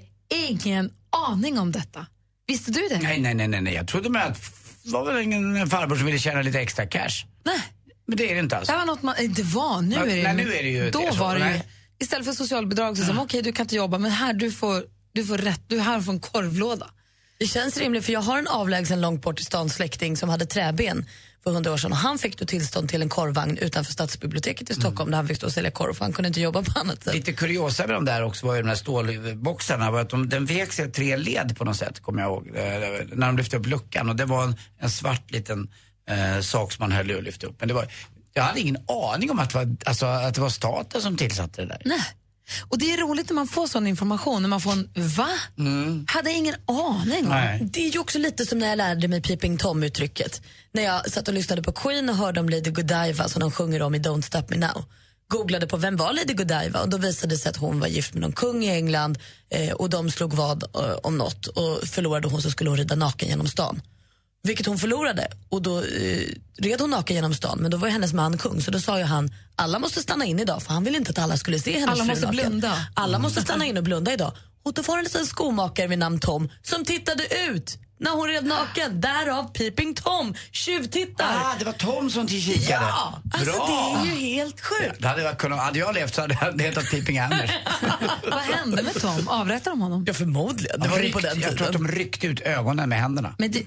ingen 0.50 0.91
aning 1.27 1.60
om 1.60 1.72
detta. 1.72 2.06
Visste 2.48 2.72
du 2.72 2.88
det? 2.89 3.00
Nej, 3.01 3.20
nej, 3.20 3.48
nej, 3.48 3.62
nej. 3.62 3.74
Jag 3.74 3.88
trodde 3.88 4.10
med 4.10 4.25
att 4.25 4.39
det 4.84 4.91
var 4.91 5.06
väl 5.06 5.34
en 5.34 5.68
farbror 5.68 5.96
som 5.96 6.06
ville 6.06 6.20
tjäna 6.20 6.41
lite 6.41 6.60
extra 6.60 6.86
cash. 6.86 7.25
Nej. 7.44 7.62
Men 8.08 8.18
det 8.18 8.32
är 8.32 8.34
det 8.34 8.39
inte 8.39 8.58
alls. 8.58 8.68
Det 8.68 8.75
var 8.75 8.86
något 8.86 9.01
man, 9.01 9.15
eh, 9.15 9.30
det 9.30 9.44
var, 9.44 9.82
nu 9.82 9.96
är 9.96 10.06
det, 10.06 10.24
nej, 10.24 10.36
nu 10.36 10.53
är 10.53 10.63
det 10.63 10.70
ju 10.70 10.91
Då 10.91 11.00
det 11.12 11.18
var 11.18 11.39
det 11.39 11.53
ju, 11.53 11.62
istället 12.00 12.25
för 12.25 12.34
socialbidrag 12.34 12.98
så 12.98 13.03
sa 13.03 13.13
man 13.13 13.25
okej 13.25 13.41
du 13.41 13.51
kan 13.51 13.63
inte 13.63 13.75
jobba 13.75 13.98
men 13.98 14.12
här 14.12 14.34
du 14.34 14.51
får 14.51 14.84
Du 15.12 15.25
får 15.25 15.38
rätt, 15.38 15.62
du 15.68 15.77
är 15.77 15.82
här 15.82 16.01
från 16.01 16.20
korvlåda. 16.20 16.89
Det 17.41 17.48
känns 17.48 17.77
rimligt 17.77 18.05
för 18.05 18.13
jag 18.13 18.21
har 18.21 18.38
en 18.39 18.48
avlägsen 18.48 19.01
långt 19.01 19.21
bort 19.21 19.39
i 19.39 19.43
stan 19.43 19.69
släkting 19.69 20.17
som 20.17 20.29
hade 20.29 20.45
träben 20.45 21.05
för 21.43 21.51
hundra 21.51 21.71
år 21.74 21.77
sedan 21.77 21.91
och 21.91 21.98
han 21.98 22.17
fick 22.17 22.38
då 22.39 22.45
tillstånd 22.45 22.89
till 22.89 23.01
en 23.01 23.10
korvvagn 23.10 23.57
utanför 23.57 23.93
stadsbiblioteket 23.93 24.69
i 24.69 24.74
Stockholm 24.74 25.12
där 25.12 25.17
han 25.17 25.27
fick 25.27 25.38
stå 25.38 25.45
och 25.45 25.53
sälja 25.53 25.71
korv 25.71 25.93
för 25.93 26.05
han 26.05 26.13
kunde 26.13 26.27
inte 26.27 26.41
jobba 26.41 26.63
på 26.63 26.79
annat 26.79 27.03
sätt. 27.03 27.13
Lite 27.13 27.33
kuriosa 27.33 27.88
med 27.88 27.95
de 27.95 28.05
där 28.05 28.24
också 28.24 28.45
var 28.48 28.55
ju 28.55 28.62
de 28.62 28.67
där 28.67 28.75
stålboxarna. 28.75 29.91
Var 29.91 30.00
att 30.01 30.10
de, 30.10 30.29
den 30.29 30.45
vek 30.45 30.74
sig 30.74 30.91
tre 30.91 31.17
led 31.17 31.57
på 31.57 31.65
något 31.65 31.77
sätt, 31.77 32.00
kommer 32.00 32.21
jag 32.21 32.29
ihåg. 32.31 32.48
eh, 32.48 32.53
När 33.13 33.27
de 33.27 33.38
lyfte 33.38 33.57
upp 33.57 33.65
luckan. 33.65 34.10
Och 34.10 34.15
det 34.15 34.25
var 34.25 34.43
en, 34.43 34.55
en 34.79 34.89
svart 34.89 35.31
liten 35.31 35.69
eh, 36.10 36.41
sak 36.41 36.71
som 36.71 36.83
man 36.83 36.91
höll 36.91 37.12
i 37.12 37.15
och 37.15 37.24
lyfte 37.24 37.48
upp. 37.48 37.55
Men 37.60 37.67
det 37.67 37.74
var, 37.74 37.88
jag 38.33 38.43
hade 38.43 38.60
ingen 38.60 38.77
aning 39.13 39.31
om 39.31 39.39
att 39.39 39.50
det 39.50 39.55
var, 39.57 39.75
alltså, 39.86 40.05
att 40.05 40.36
det 40.36 40.41
var 40.41 40.50
staten 40.50 41.01
som 41.01 41.17
tillsatte 41.17 41.62
det 41.62 41.67
där. 41.67 41.81
Nej. 41.86 42.01
Och 42.70 42.77
det 42.77 42.93
är 42.93 42.98
roligt 42.98 43.29
när 43.29 43.36
man 43.36 43.48
får 43.48 43.67
sån 43.67 43.88
information, 43.88 44.41
när 44.41 44.50
man 44.50 44.62
får 44.62 44.72
en 44.72 44.89
va? 44.93 45.29
Hade 46.08 46.31
ingen 46.31 46.55
aning. 46.65 47.29
Nej. 47.29 47.60
Det 47.72 47.88
är 47.88 47.89
ju 47.89 48.00
också 48.00 48.20
lite 48.20 48.46
som 48.46 48.60
när 48.60 48.67
jag 48.67 48.77
lärde 48.77 49.08
mig 49.08 49.22
Peeping 49.22 49.58
Tom-uttrycket. 49.58 50.41
När 50.72 50.84
jag 50.84 51.12
satt 51.12 51.27
och 51.27 51.34
lyssnade 51.34 51.63
på 51.63 51.72
Queen 51.72 52.10
och 52.10 52.15
hörde 52.15 52.39
om 52.39 52.50
Lady 52.50 52.72
Godiva 52.72 53.29
som 53.29 53.39
de 53.39 53.51
sjunger 53.51 53.81
om 53.81 53.96
i 53.96 54.00
Don't 54.00 54.22
Stop 54.22 54.43
Me 54.48 54.58
Now. 54.58 54.86
Googlade 55.31 55.67
på 55.67 55.77
vem 55.77 55.98
var 55.98 56.13
Lady 56.13 56.34
Godiva 56.34 56.81
och 56.81 56.89
då 56.89 56.98
visade 56.98 57.36
det 57.36 57.39
sig 57.39 57.50
att 57.50 57.58
hon 57.58 57.79
var 57.79 57.88
gift 57.88 58.13
med 58.13 58.22
någon 58.22 58.31
kung 58.31 58.63
i 58.63 58.70
England 58.70 59.17
eh, 59.50 59.72
och 59.72 59.89
de 59.89 60.12
slog 60.12 60.34
vad 60.34 60.63
eh, 60.63 60.93
om 61.03 61.17
något 61.17 61.48
och 61.48 61.88
förlorade 61.88 62.27
hon 62.27 62.41
så 62.41 62.51
skulle 62.51 62.70
hon 62.70 62.77
rida 62.77 62.96
naken 62.96 63.29
genom 63.29 63.48
stan. 63.48 63.81
Vilket 64.43 64.65
hon 64.65 64.77
förlorade 64.77 65.27
och 65.50 65.62
då 65.62 65.79
eh, 65.79 66.19
red 66.57 66.81
hon 66.81 66.89
naken 66.89 67.15
genom 67.15 67.33
stan 67.33 67.57
men 67.62 67.71
då 67.71 67.77
var 67.77 67.88
hennes 67.88 68.13
man 68.13 68.38
kung 68.38 68.62
så 68.62 68.71
då 68.71 68.79
sa 68.79 68.98
ju 68.98 69.03
han 69.03 69.31
alla 69.55 69.79
måste 69.79 70.01
stanna 70.01 70.25
in 70.25 70.39
idag 70.39 70.63
för 70.63 70.74
han 70.74 70.83
ville 70.83 70.98
inte 70.98 71.12
att 71.12 71.19
alla 71.19 71.38
skulle 71.38 71.60
se 71.60 71.71
hennes 71.79 71.89
Alla 71.89 72.03
fru 72.03 72.07
måste 72.10 72.25
naken. 72.25 72.50
blunda. 72.50 72.86
Alla 72.93 73.19
måste 73.19 73.41
stanna 73.41 73.65
in 73.65 73.77
och 73.77 73.83
blunda 73.83 74.13
idag. 74.13 74.33
Och 74.63 74.74
då 74.74 74.81
var 74.81 74.95
det 74.95 75.00
en 75.00 75.03
liten 75.03 75.25
skomakare 75.25 75.88
vid 75.88 76.00
namn 76.00 76.19
Tom 76.19 76.50
som 76.62 76.86
tittade 76.86 77.24
ut 77.50 77.77
när 78.00 78.12
hon 78.12 78.27
red 78.27 78.45
naken. 78.45 79.01
Därav 79.01 79.43
Peeping 79.53 79.93
Tom, 79.95 80.33
tjuvtittar. 80.51 81.25
Ah, 81.36 81.55
det 81.60 81.65
var 81.65 81.74
Tom 81.74 82.10
som 82.10 82.27
kikade. 82.27 82.86
Ja, 82.86 83.21
alltså 83.33 83.51
Bra. 83.57 83.98
det 84.03 84.10
är 84.10 84.13
ju 84.15 84.19
helt 84.21 84.62
sjukt. 84.62 84.95
Det 85.01 85.07
hade, 85.07 85.21
jag 85.24 85.38
kunnat, 85.38 85.60
hade 85.60 85.79
jag 85.79 85.95
levt 85.95 86.15
så 86.15 86.21
hade 86.21 86.51
det 86.57 86.63
hetat 86.63 86.91
Peeping 86.91 87.19
Anders. 87.19 87.51
Vad 88.31 88.39
hände 88.39 88.83
med 88.83 89.01
Tom? 89.01 89.27
Avrättade 89.27 89.69
de 89.69 89.81
honom? 89.81 90.03
Ja, 90.07 90.13
förmodligen. 90.13 90.79
Det 90.79 90.88
var 90.89 91.00
ju 91.00 91.12
på 91.12 91.19
den 91.19 91.39
jag 91.39 91.57
tror 91.57 91.67
att 91.67 91.74
tiden. 91.74 91.83
de 91.83 91.91
ryckte 91.91 92.27
ut 92.27 92.41
ögonen 92.41 92.89
med 92.89 93.00
händerna. 93.01 93.36
Men 93.38 93.51
det... 93.51 93.63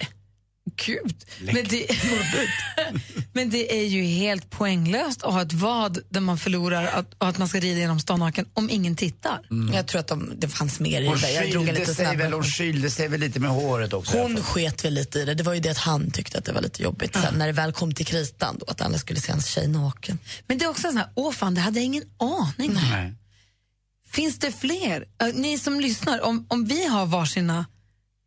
Gud. 0.77 1.17
Men 1.41 1.65
det, 1.69 1.87
men 3.33 3.51
det 3.51 3.81
är 3.81 3.87
ju 3.87 4.03
helt 4.03 4.51
poänglöst 4.51 5.23
att 5.23 5.33
ha 5.33 5.43
ett 5.43 5.53
vad 5.53 5.99
där 6.09 6.21
man 6.21 6.39
förlorar 6.39 6.87
att, 6.87 7.15
och 7.19 7.29
att 7.29 7.39
man 7.39 7.49
ska 7.49 7.61
rida 7.61 7.79
genom 7.79 8.01
stan 8.01 8.21
naken 8.21 8.47
om 8.55 8.71
ingen 8.71 8.97
tittar. 8.97 9.41
Jag 9.73 9.87
tror 9.87 10.01
att 10.01 10.09
de, 10.09 10.33
det 10.37 10.49
fanns 10.49 10.81
mer 10.81 11.01
i 11.01 11.07
Hon 11.07 11.17
det 11.17 11.27
där. 11.27 11.29
Jag 11.29 11.51
drog 11.51 11.69
en 11.69 11.75
kylde 11.75 11.81
lite 11.81 11.95
sig 11.95 12.05
väl, 12.05 12.15
snabbare. 12.17 12.35
hon 12.35 12.45
kylde 12.45 12.91
sig 12.91 13.09
väl 13.09 13.21
lite 13.21 13.41
med 13.41 13.51
håret 13.51 13.93
också. 13.93 14.19
Hon 14.19 14.43
sket 14.43 14.85
väl 14.85 14.95
lite 14.95 15.19
i 15.19 15.25
det. 15.25 15.35
Det 15.35 15.43
var 15.43 15.55
ju 15.55 15.61
det 15.61 15.71
att 15.71 15.79
han 15.79 16.11
tyckte 16.11 16.39
att 16.39 16.45
det 16.45 16.53
var 16.53 16.61
lite 16.61 16.83
jobbigt 16.83 17.15
sen 17.15 17.35
när 17.39 17.47
det 17.47 17.53
väl 17.53 17.73
kom 17.73 17.95
till 17.95 18.07
kritan 18.07 18.59
då, 18.59 18.67
att 18.69 18.81
alla 18.81 18.99
skulle 18.99 19.21
se 19.21 19.33
hans 19.33 19.47
tjej 19.47 19.69
naken. 19.69 20.19
Men 20.47 20.59
det 20.59 20.65
är 20.65 20.69
också 20.69 20.87
en 20.87 20.93
sån 20.93 20.99
här, 20.99 21.11
åh 21.15 21.33
fan, 21.33 21.55
det 21.55 21.61
hade 21.61 21.79
jag 21.79 21.85
ingen 21.85 22.05
aning 22.19 22.77
om. 22.77 23.17
Finns 24.11 24.39
det 24.39 24.53
fler? 24.53 25.05
Äh, 25.23 25.35
ni 25.35 25.59
som 25.59 25.81
lyssnar, 25.81 26.21
om, 26.21 26.47
om 26.49 26.65
vi 26.65 26.87
har 26.87 27.07
varsina 27.07 27.67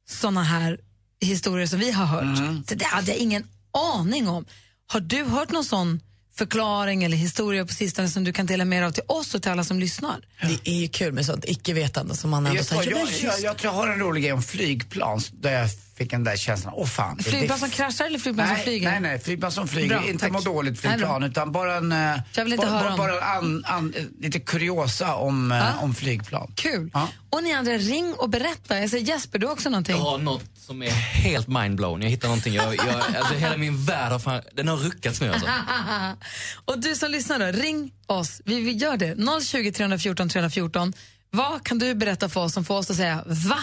såna 0.10 0.44
här 0.44 0.80
historier 1.22 1.68
som 1.68 1.80
vi 1.80 1.92
har 1.92 2.06
hört, 2.06 2.38
så 2.70 2.76
det 2.76 2.86
hade 2.86 3.12
jag 3.12 3.18
ingen 3.18 3.48
aning 3.96 4.28
om. 4.30 4.46
Har 4.88 5.00
du 5.00 5.24
hört 5.24 5.52
någon 5.52 5.66
sån 5.66 6.02
förklaring 6.36 7.04
eller 7.04 7.18
historia 7.18 7.66
på 7.66 7.74
sistone 7.74 8.10
som 8.10 8.24
du 8.24 8.34
kan 8.34 8.46
dela 8.46 8.66
med 8.66 8.82
dig 8.82 8.88
av 8.88 8.92
till 8.92 9.04
oss 9.08 9.36
och 9.36 9.42
till 9.42 9.52
alla 9.52 9.64
som 9.64 9.80
lyssnar? 9.80 10.20
Det 10.42 10.72
är 10.72 10.76
ju 10.82 10.88
kul 10.88 11.14
med 11.14 11.26
sånt 11.26 11.46
icke-vetande 11.48 12.16
som 12.16 12.30
man 12.30 12.46
ändå 12.46 12.58
jag, 12.58 12.66
säger. 12.66 12.84
jag, 12.84 12.92
"Ja, 12.92 12.96
men 13.06 13.14
jag, 13.14 13.24
just 13.24 13.44
jag 13.44 13.58
tror 13.58 13.74
jag 13.74 13.80
har 13.80 13.88
en 13.88 14.00
rolig 14.00 14.24
grej 14.24 14.34
om 14.34 14.44
flygplan 14.44 15.22
där 15.34 15.52
jag 15.52 15.70
fick 15.98 16.12
den 16.12 16.24
där 16.24 16.36
känslan, 16.38 16.74
åh 16.78 16.86
fan. 16.86 17.18
det- 17.18 17.24
Flygplan 17.24 17.60
som 17.60 17.70
kraschar 17.70 18.06
eller 18.06 18.20
flygplan 18.20 18.48
som 18.48 18.58
flyger? 18.58 18.92
Nej, 18.92 19.00
nej, 19.00 19.20
flygplan 19.20 19.52
som 19.52 19.68
flyger. 19.68 19.90
Bra, 20.00 20.08
inte 20.08 20.24
tack. 20.24 20.32
må 20.32 20.40
dåligt 20.40 20.84
Nej, 20.84 20.94
flygplan, 20.94 21.24
utan 21.24 21.52
bara 21.52 21.76
en... 21.76 21.92
eh, 21.92 22.20
Jag 22.36 22.44
vill 22.44 22.54
inte 22.54 22.66
bara, 22.66 22.80
höra 22.80 22.92
om- 22.92 22.98
bara 22.98 23.22
an, 23.22 23.64
an, 23.68 23.94
lite 24.20 24.40
kuriosa 24.40 25.16
om, 25.16 25.52
Ja. 25.52 25.74
om 25.82 25.96
flygplan. 25.96 26.52
Kul. 26.56 26.92
Ja. 26.94 27.08
Och 27.30 27.44
ni 27.44 27.54
andra, 27.54 27.72
ring 27.78 28.14
och 28.14 28.30
berätta. 28.30 28.80
Jag 28.80 28.90
säger 28.90 29.06
Jesper, 29.06 29.40
du 29.40 29.46
har 29.46 29.54
också 29.54 29.70
någonting. 29.70 29.96
Jag 29.96 30.04
har 30.04 30.18
något 30.18 30.44
som 30.58 30.84
är 30.84 30.90
helt 30.92 31.48
mindblown. 31.48 32.02
Jag 32.02 32.10
hittar 32.10 32.28
någonting, 32.28 32.54
jag, 32.54 32.76
jag, 32.76 33.16
alltså 33.18 33.34
hela 33.34 33.58
min 33.58 33.86
värld 33.86 34.12
har, 34.12 34.20
fan, 34.20 34.42
den 34.54 34.68
har 34.68 34.78
ruckats 34.78 35.22
nu 35.22 35.32
alltså. 35.34 35.48
och 36.66 36.80
du 36.80 36.96
som 36.96 37.12
lyssnar 37.12 37.40
då, 37.40 37.46
ring 37.46 37.92
oss. 38.06 38.42
Vi, 38.46 38.62
vi 38.62 38.72
gör 38.72 38.98
det. 38.98 39.42
020 39.46 39.72
314 39.72 40.30
314. 40.30 40.94
Vad 41.30 41.64
kan 41.64 41.80
du 41.80 41.96
berätta 41.96 42.30
för 42.30 42.42
oss 42.44 42.54
som 42.54 42.66
får 42.66 42.76
oss 42.78 42.90
att 42.90 42.98
säga 42.98 43.24
va? 43.26 43.58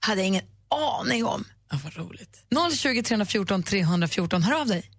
Hade 0.00 0.20
jag 0.20 0.28
ingen 0.28 0.44
aning 1.00 1.24
om. 1.26 1.44
Ja, 1.72 1.78
vad 1.84 1.96
roligt. 1.96 2.44
020 2.76 3.02
314 3.02 3.62
314. 3.62 4.42
Hör 4.42 4.60
av 4.60 4.66
dig. 4.66 4.90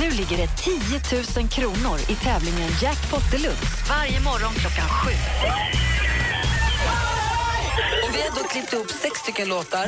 Nu 0.00 0.10
ligger 0.10 0.36
det 0.36 0.48
10 0.56 1.42
000 1.42 1.48
kronor 1.48 1.98
i 2.08 2.14
tävlingen 2.14 2.70
Jackpot 2.82 3.30
Deluxe 3.30 3.66
varje 3.88 4.20
morgon 4.20 4.54
klockan 4.54 4.88
sju. 4.88 5.12
Och 8.04 8.14
vi 8.14 8.22
har 8.22 8.42
då 8.42 8.48
klippt 8.48 8.72
ihop 8.72 8.90
sex 8.90 9.20
stycken 9.20 9.48
låtar. 9.48 9.86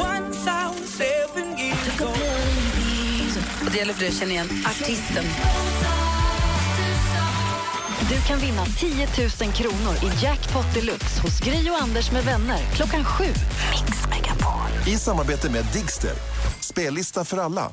Och 3.64 3.70
det 3.70 3.78
gäller 3.78 3.92
för 3.92 4.00
dig 4.00 4.08
att 4.08 4.16
känna 4.16 4.32
igen 4.32 4.48
artisten. 4.66 5.24
Du 8.08 8.20
kan 8.20 8.38
vinna 8.38 8.64
10 8.66 9.08
000 9.42 9.52
kronor 9.52 9.94
i 10.02 10.24
Jackpot 10.24 10.74
Deluxe 10.74 11.20
hos 11.22 11.40
Gri 11.40 11.70
och 11.70 11.82
Anders 11.82 12.12
med 12.12 12.24
vänner 12.24 12.58
klockan 12.72 13.04
sju. 13.04 13.24
Mix 13.24 14.06
Megapol. 14.10 14.94
I 14.94 14.98
samarbete 14.98 15.50
med 15.50 15.64
Digster. 15.72 16.12
Spellista 16.60 17.24
för 17.24 17.38
alla. 17.38 17.72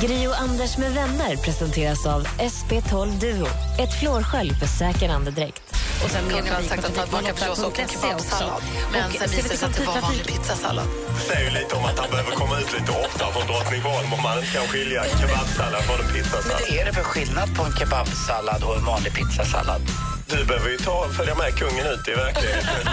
Gri 0.00 0.26
och 0.26 0.40
Anders 0.40 0.78
med 0.78 0.92
vänner 0.94 1.36
presenteras 1.36 2.06
av 2.06 2.24
SP12 2.24 3.20
Duo. 3.20 3.46
Ett 3.78 4.00
flårskölj 4.00 4.50
för 4.50 4.66
säker 4.66 5.08
andedräkt. 5.08 5.67
Och 6.02 6.10
sen 6.10 6.28
Kungen 6.28 6.54
har 6.54 6.62
sagt 6.62 6.84
att 6.84 6.94
ta 6.94 7.02
tillbaka 7.02 7.34
sås 7.36 7.64
och 7.68 7.78
en 7.78 7.88
kebabsallad. 7.88 8.62
Men 8.92 9.12
sen 9.12 9.30
visade 9.30 9.48
det 9.48 9.56
sig 9.58 9.68
att 9.68 9.76
det 9.76 9.84
var 9.84 10.00
vanlig 10.00 10.26
pizzasallad. 10.26 10.86
säger 11.28 11.44
ju 11.48 11.50
lite 11.58 11.74
om 11.74 11.84
att 11.84 11.98
han 11.98 12.10
behöver 12.10 12.32
komma 12.40 12.58
ut 12.60 12.72
lite 12.72 12.92
oftare 13.04 13.32
från 13.32 13.46
Drottningholm 13.46 14.12
om 14.16 14.22
man 14.22 14.38
inte 14.38 14.52
kan 14.56 14.66
skilja 14.72 15.04
kebabsallad 15.20 15.82
från 15.82 16.00
en 16.06 16.12
pizzasallad. 16.14 16.60
Vad 16.60 16.78
är 16.78 16.84
det 16.84 16.92
för 16.92 17.02
skillnad 17.02 17.56
på 17.56 17.62
en 17.62 17.72
kebabsallad 17.78 18.62
och 18.66 18.76
en 18.76 18.84
vanlig 18.84 19.12
pizzasallad? 19.14 19.82
Du 20.30 20.44
behöver 20.44 20.70
ju 20.70 20.76
ta, 20.76 21.08
följa 21.08 21.34
med 21.34 21.54
kungen 21.58 21.86
ut 21.86 22.08
i 22.08 22.10
verkligheten. 22.10 22.86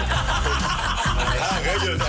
Herregud. 1.40 2.02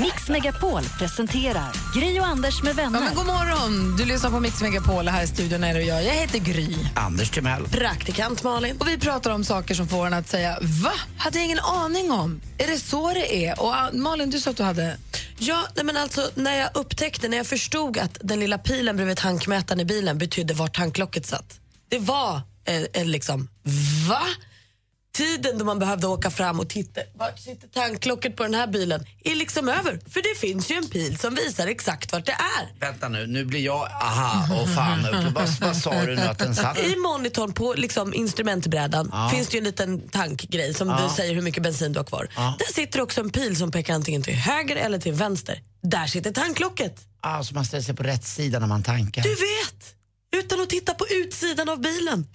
Mix 0.00 0.28
Megapol 0.28 0.82
presenterar 0.98 1.72
Gri 1.94 2.20
och 2.20 2.26
Anders 2.26 2.62
med 2.62 2.70
Ja, 2.70 2.74
vänner. 2.82 3.00
men 3.00 3.14
god 3.14 3.26
morgon! 3.26 3.96
Du 3.96 4.04
lyssnar 4.04 4.30
på 4.30 4.40
Mix 4.40 4.60
Megapol. 4.62 5.08
Här 5.08 5.22
i 5.24 5.26
studion 5.26 5.64
är 5.64 5.74
det 5.74 5.82
jag. 5.82 6.04
Jag 6.04 6.12
heter 6.14 6.38
Gry. 6.38 6.76
Anders 6.94 7.30
Timell. 7.30 7.68
Praktikant 7.68 8.42
Malin. 8.42 8.76
Och 8.80 8.88
vi 8.88 8.98
pratar 8.98 9.30
om 9.30 9.44
saker 9.44 9.74
som 9.74 9.88
får 9.88 10.06
en 10.06 10.14
att 10.14 10.28
säga 10.28 10.58
va? 10.60 10.92
Hade 11.18 11.38
jag 11.38 11.44
ingen 11.44 11.58
aning 11.60 12.10
om. 12.10 12.40
Är 12.58 12.66
det 12.66 12.78
så 12.78 13.12
det 13.14 13.46
är? 13.46 13.60
Och 13.60 13.68
ah, 13.74 13.90
Malin, 13.92 14.30
du 14.30 14.40
sa 14.40 14.50
att 14.50 14.56
du 14.56 14.62
hade... 14.62 14.96
Ja, 15.38 15.64
nej 15.74 15.84
men 15.84 15.96
alltså 15.96 16.30
när 16.34 16.58
jag 16.58 16.70
upptäckte, 16.74 17.28
när 17.28 17.36
jag 17.36 17.46
förstod 17.46 17.98
att 17.98 18.18
den 18.20 18.40
lilla 18.40 18.58
pilen 18.58 18.96
bredvid 18.96 19.16
tankmätaren 19.16 19.80
i 19.80 19.84
bilen 19.84 20.18
betydde 20.18 20.54
var 20.54 20.68
tanklocket 20.68 21.26
satt. 21.26 21.60
Det 21.88 21.98
var 21.98 22.40
eh, 22.66 22.82
en 22.92 23.10
liksom, 23.10 23.48
va? 24.08 24.22
Tiden 25.12 25.58
då 25.58 25.64
man 25.64 25.78
behövde 25.78 26.06
åka 26.06 26.30
fram 26.30 26.60
och 26.60 26.68
titta, 26.68 27.00
vart 27.14 27.38
sitter 27.38 27.68
tanklocket 27.68 28.36
på 28.36 28.42
den 28.42 28.54
här 28.54 28.66
bilen, 28.66 29.06
är 29.24 29.34
liksom 29.34 29.68
över. 29.68 30.00
För 30.10 30.22
det 30.22 30.40
finns 30.40 30.70
ju 30.70 30.74
en 30.74 30.88
pil 30.88 31.18
som 31.18 31.34
visar 31.34 31.66
exakt 31.66 32.12
vart 32.12 32.26
det 32.26 32.32
är. 32.32 32.80
Vänta 32.80 33.08
nu, 33.08 33.26
nu 33.26 33.44
blir 33.44 33.60
jag 33.60 33.88
aha 33.92 34.62
och 34.62 34.68
fan. 34.74 35.32
vad, 35.34 35.48
vad 35.60 35.76
sa 35.76 36.02
du 36.04 36.16
nu 36.16 36.22
att 36.22 36.38
den 36.38 36.54
satt? 36.54 36.78
I 36.78 36.96
monitorn 36.96 37.52
på 37.52 37.74
liksom, 37.76 38.14
instrumentbrädan 38.14 39.08
Ja. 39.12 39.30
finns 39.34 39.48
det 39.48 39.54
ju 39.54 39.58
en 39.58 39.64
liten 39.64 40.08
tankgrej 40.08 40.74
som 40.74 40.88
du 40.88 41.14
säger 41.16 41.34
hur 41.34 41.42
mycket 41.42 41.62
bensin 41.62 41.92
du 41.92 41.98
har 41.98 42.04
kvar. 42.04 42.28
Ja. 42.36 42.56
Där 42.58 42.72
sitter 42.74 43.00
också 43.00 43.20
en 43.20 43.30
pil 43.30 43.56
som 43.56 43.70
pekar 43.70 43.94
antingen 43.94 44.22
till 44.22 44.34
höger 44.34 44.76
eller 44.76 44.98
till 44.98 45.12
vänster. 45.12 45.62
Där 45.82 46.06
sitter 46.06 46.30
tanklocket. 46.32 46.94
Ah, 47.20 47.42
så 47.42 47.54
man 47.54 47.64
ställer 47.64 47.82
sig 47.84 47.94
på 47.96 48.02
rätt 48.02 48.24
sida 48.24 48.58
när 48.58 48.66
man 48.66 48.82
tankar. 48.82 49.22
Du 49.22 49.28
vet! 49.34 49.94
Utan 50.44 50.60
att 50.60 50.70
titta 50.70 50.94
på 50.94 51.06
utsidan 51.10 51.68
av 51.68 51.80
bilen. 51.80 52.26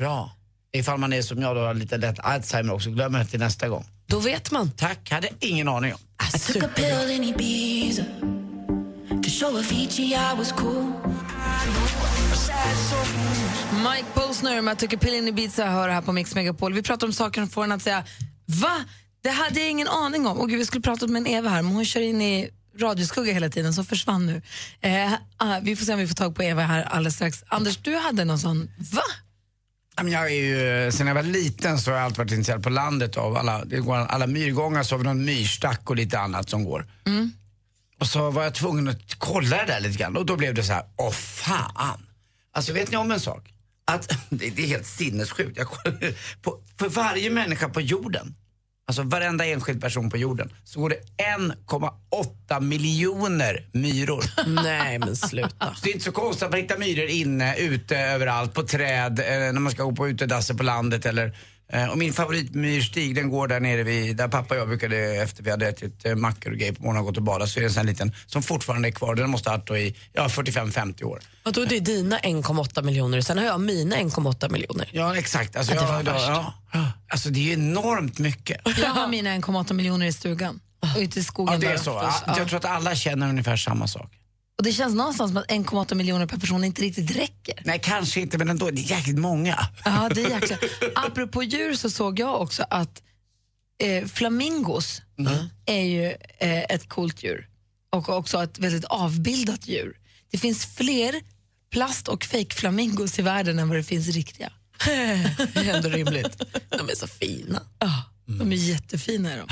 Bra. 0.00 0.30
Ifall 0.72 0.98
man 0.98 1.12
är 1.12 1.22
som 1.22 1.42
jag 1.42 1.56
då 1.56 1.60
har 1.60 1.74
lite 1.74 1.96
lätt 1.96 2.18
Alzheimer 2.18 2.72
också, 2.72 2.90
glömmer 2.90 3.18
det 3.18 3.24
till 3.24 3.40
nästa 3.40 3.68
gång. 3.68 3.84
Då 4.06 4.18
vet 4.18 4.50
man. 4.50 4.70
Tack, 4.70 5.10
hade 5.10 5.28
ingen 5.40 5.68
aning 5.68 5.92
om. 5.94 5.98
I 6.34 6.38
took 6.38 6.62
a 6.62 6.68
pill 6.74 7.10
in 7.10 7.24
Ibiza 7.24 8.04
to 9.22 9.30
show 9.30 9.56
Avicii 9.56 10.14
I 10.14 10.36
was 10.38 10.52
cool. 10.52 10.92
Mike 13.72 14.06
Posner 14.14 14.60
med 14.60 14.78
Took 14.78 14.92
a 14.92 14.98
pill 15.00 15.14
in 15.14 15.28
Ibiza 15.28 15.66
hör 15.66 15.88
här 15.88 16.02
på 16.02 16.12
Mix 16.12 16.34
Megapol. 16.34 16.72
Vi 16.72 16.82
pratar 16.82 17.06
om 17.06 17.12
saker 17.12 17.40
som 17.40 17.50
får 17.50 17.64
en 17.64 17.72
att 17.72 17.82
säga 17.82 18.04
va? 18.46 18.84
Det 19.22 19.30
hade 19.30 19.60
jag 19.60 19.70
ingen 19.70 19.88
aning 19.88 20.26
om. 20.26 20.38
Och 20.38 20.48
gud, 20.48 20.58
vi 20.58 20.66
skulle 20.66 20.82
prata 20.82 21.06
med 21.06 21.20
en 21.20 21.26
Eva 21.26 21.50
här, 21.50 21.62
men 21.62 21.72
hon 21.72 21.84
kör 21.84 22.00
in 22.00 22.22
i 22.22 22.50
radioskugga 22.78 23.32
hela 23.32 23.48
tiden 23.48 23.74
så 23.74 23.84
försvann 23.84 24.26
nu. 24.26 24.42
Eh, 24.80 25.12
ah, 25.36 25.60
vi 25.62 25.76
får 25.76 25.86
se 25.86 25.92
om 25.92 25.98
vi 25.98 26.08
får 26.08 26.14
tag 26.14 26.36
på 26.36 26.42
Eva 26.42 26.62
här 26.62 26.82
alldeles 26.82 27.14
strax. 27.14 27.44
Anders, 27.48 27.76
du 27.76 27.96
hade 27.96 28.24
någon 28.24 28.38
sån 28.38 28.70
va? 28.92 29.02
Jag 30.08 30.26
är 30.26 30.34
ju, 30.34 30.92
sen 30.92 31.06
jag 31.06 31.14
var 31.14 31.22
liten 31.22 31.78
så 31.78 31.90
har 31.90 31.96
jag 31.96 32.04
alltid 32.04 32.18
varit 32.18 32.32
intresserad 32.32 32.62
på 32.62 32.70
landet 32.70 33.16
av 33.16 33.36
alla, 33.36 33.64
det 33.64 33.76
går 33.76 33.96
alla 33.96 34.26
myrgångar, 34.26 34.82
så 34.82 34.94
har 34.94 34.98
vi 34.98 35.04
någon 35.04 35.24
myrstack 35.24 35.90
och 35.90 35.96
lite 35.96 36.18
annat 36.18 36.50
som 36.50 36.64
går. 36.64 36.86
Mm. 37.06 37.32
Och 38.00 38.06
så 38.06 38.30
var 38.30 38.42
jag 38.42 38.54
tvungen 38.54 38.88
att 38.88 39.14
kolla 39.18 39.56
det 39.56 39.66
där 39.66 39.80
lite 39.80 39.98
grann 39.98 40.16
och 40.16 40.26
då 40.26 40.36
blev 40.36 40.54
det 40.54 40.62
så 40.62 40.72
här, 40.72 40.84
åh 40.96 41.10
fan. 41.12 42.06
Alltså 42.52 42.72
vet 42.72 42.90
ni 42.90 42.96
om 42.96 43.10
en 43.10 43.20
sak? 43.20 43.54
Att, 43.84 44.18
det, 44.30 44.46
är 44.46 44.66
helt 44.66 44.86
sinnessjukt. 44.86 45.58
Jag, 45.58 45.68
på, 46.42 46.60
för 46.78 46.88
varje 46.88 47.30
människa 47.30 47.68
på 47.68 47.80
jorden, 47.80 48.34
alltså 48.90 49.02
varenda 49.02 49.46
enskild 49.46 49.80
person 49.80 50.10
på 50.10 50.16
jorden, 50.16 50.52
så 50.64 50.80
går 50.80 50.88
det 50.90 50.96
1,8 51.38 52.60
miljoner 52.60 53.64
myror. 53.72 54.24
Nej 54.64 54.98
men 54.98 55.16
sluta. 55.16 55.74
Så 55.74 55.80
det 55.82 55.90
är 55.90 55.92
inte 55.92 56.04
så 56.04 56.12
konstigt 56.12 56.42
att 56.42 56.50
man 56.50 56.60
hittar 56.60 56.78
myror 56.78 57.08
inne, 57.08 57.56
ute, 57.56 57.98
överallt, 57.98 58.54
på 58.54 58.62
träd, 58.62 59.18
eh, 59.18 59.52
när 59.52 59.60
man 59.60 59.72
ska 59.72 59.82
gå 59.82 59.92
på 59.92 60.08
utedasser 60.08 60.54
på 60.54 60.62
landet 60.62 61.06
eller 61.06 61.36
och 61.90 61.98
min 61.98 62.12
favoritmyrstig 62.12 63.14
den 63.14 63.30
går 63.30 63.48
där 63.48 63.60
nere 63.60 63.82
vid, 63.82 64.16
där 64.16 64.28
pappa 64.28 64.54
och 64.54 64.60
jag 64.60 64.68
brukade 64.68 64.96
efter 64.96 65.42
vi 65.42 65.50
hade 65.50 65.68
ätit 65.68 66.06
eh, 66.06 66.14
mackor 66.14 66.52
och 66.52 66.58
grejer 66.58 66.72
på 66.72 66.82
morgonen 66.82 67.00
och 67.00 67.06
gått 67.06 67.16
och 67.16 67.22
badat 67.22 67.48
så 67.48 67.58
är 67.58 67.60
det 67.60 67.66
en 67.66 67.72
sån 67.72 67.80
här 67.80 67.86
liten 67.86 68.12
som 68.26 68.42
fortfarande 68.42 68.88
är 68.88 68.92
kvar. 68.92 69.14
Den 69.14 69.30
måste 69.30 69.50
ha 69.50 69.56
varit 69.56 69.70
i 69.70 69.96
ja, 70.12 70.28
45-50 70.28 71.04
år. 71.04 71.20
Och 71.44 71.52
då 71.52 71.60
är 71.62 71.66
det 71.66 71.80
dina 71.80 72.18
1,8 72.18 72.82
miljoner, 72.82 73.20
sen 73.20 73.38
har 73.38 73.44
jag 73.44 73.60
mina 73.60 73.96
1,8 73.96 74.52
miljoner. 74.52 74.88
Ja 74.92 75.16
exakt. 75.16 75.56
Alltså, 75.56 75.74
Ja, 75.74 75.80
det 75.80 75.86
var 75.86 75.94
jag, 75.96 76.04
då, 76.04 76.12
värst. 76.12 76.26
ja, 76.72 76.92
alltså 77.08 77.28
det 77.30 77.38
är 77.40 77.42
ju 77.42 77.52
enormt 77.52 78.18
mycket. 78.18 78.60
Jag 78.82 78.88
har 78.88 79.08
mina 79.08 79.30
1,8 79.30 79.72
miljoner 79.72 80.06
i 80.06 80.12
stugan. 80.12 80.60
Och 80.94 81.00
ute 81.00 81.18
i 81.20 81.24
skogen 81.24 81.54
Ja, 81.54 81.60
det 81.60 81.66
är 81.66 81.70
där 81.70 81.78
så. 81.78 81.90
Ja. 82.26 82.34
Jag 82.38 82.48
tror 82.48 82.56
att 82.58 82.64
alla 82.64 82.94
känner 82.94 83.28
ungefär 83.28 83.56
samma 83.56 83.86
sak. 83.88 84.12
Och 84.60 84.64
det 84.64 84.72
känns 84.72 84.94
någonstans 84.94 85.30
som 85.30 85.36
att 85.36 85.50
1,8 85.50 85.94
miljoner 85.94 86.26
per 86.26 86.38
person 86.38 86.64
inte 86.64 86.82
riktigt 86.82 87.16
räcker. 87.16 87.62
Nej, 87.64 87.80
kanske 87.82 88.20
inte, 88.20 88.38
men 88.38 88.48
ändå. 88.48 88.70
Det 88.70 88.80
är 88.80 88.90
jäkligt 88.90 89.18
många. 89.18 89.58
Ja, 89.84 90.10
det 90.14 90.24
är 90.24 90.30
jäkla. 90.30 90.56
Apropå 90.94 91.42
djur 91.42 91.74
så 91.74 91.90
såg 91.90 92.18
jag 92.18 92.40
också 92.40 92.64
att 92.70 93.02
eh, 93.82 94.06
flamingos 94.06 95.02
är 95.66 95.82
ju 95.82 96.06
eh, 96.38 96.62
ett 96.62 96.88
coolt 96.88 97.22
djur 97.22 97.48
och 97.90 98.08
också 98.08 98.42
ett 98.42 98.58
väldigt 98.58 98.84
avbildat 98.84 99.68
djur. 99.68 99.96
Det 100.30 100.38
finns 100.38 100.66
fler 100.66 101.14
plast 101.70 102.08
och 102.08 102.24
fake-flamingos 102.24 103.18
i 103.18 103.22
världen 103.22 103.58
än 103.58 103.68
vad 103.68 103.78
det 103.78 103.84
finns 103.84 104.08
riktiga. 104.08 104.52
Det 104.84 105.60
är 105.60 105.74
ändå 105.76 105.88
rimligt. 105.88 106.42
De 106.68 106.88
är 106.88 106.94
så 106.94 107.06
fina. 107.06 107.62
Ja, 107.78 108.04
de 108.38 108.52
är 108.52 108.56
jättefina. 108.56 109.32
Är 109.32 109.38
de. 109.38 109.46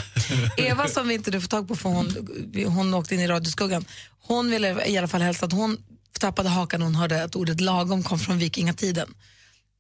Eva 0.63 0.89
som 0.89 1.09
vi 1.09 1.15
inte 1.15 1.41
får 1.41 1.49
tag 1.49 1.69
på 1.69 1.77
för 1.77 1.89
hon, 1.89 2.29
hon 2.67 2.95
åkte 2.95 3.15
in 3.15 3.21
i 3.21 3.27
radioskuggan, 3.27 3.85
hon 4.21 4.51
ville 4.51 4.87
i 4.89 4.99
alla 4.99 5.09
fall 5.09 5.23
hälsa 5.23 5.47
att 5.47 5.53
hon 5.53 5.79
tappade 6.19 6.49
hakan 6.49 6.81
när 6.81 6.87
hon 6.87 6.95
hörde 6.95 7.25
att 7.25 7.37
ordet 7.37 7.61
lagom 7.61 8.03
kom 8.03 8.19
från 8.19 8.39
vikingatiden. 8.39 9.15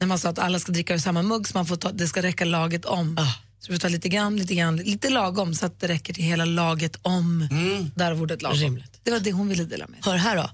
När 0.00 0.06
man 0.06 0.18
sa 0.18 0.28
att 0.28 0.38
alla 0.38 0.58
ska 0.58 0.72
dricka 0.72 0.94
ur 0.94 0.98
samma 0.98 1.22
mugg 1.22 1.48
så 1.48 1.58
man 1.58 1.66
får 1.66 1.76
ta, 1.76 1.92
det 1.92 2.08
ska 2.08 2.22
räcka 2.22 2.44
laget 2.44 2.84
om. 2.84 3.16
Så 3.60 3.66
du 3.66 3.72
får 3.72 3.80
ta 3.80 3.88
lite 3.88 4.08
grann, 4.08 4.36
lite 4.36 4.54
grann, 4.54 4.76
lite 4.76 5.10
lagom 5.10 5.54
så 5.54 5.66
att 5.66 5.80
det 5.80 5.88
räcker 5.88 6.14
till 6.14 6.24
hela 6.24 6.44
laget 6.44 6.96
om. 7.02 7.48
Där 7.94 8.22
ordet 8.22 8.42
lagom. 8.42 8.58
Rimligt. 8.58 9.00
Det 9.02 9.10
var 9.10 9.20
det 9.20 9.32
hon 9.32 9.48
ville 9.48 9.64
dela 9.64 9.86
med. 9.86 9.98
Hör 10.04 10.16
här 10.16 10.36
då. 10.36 10.50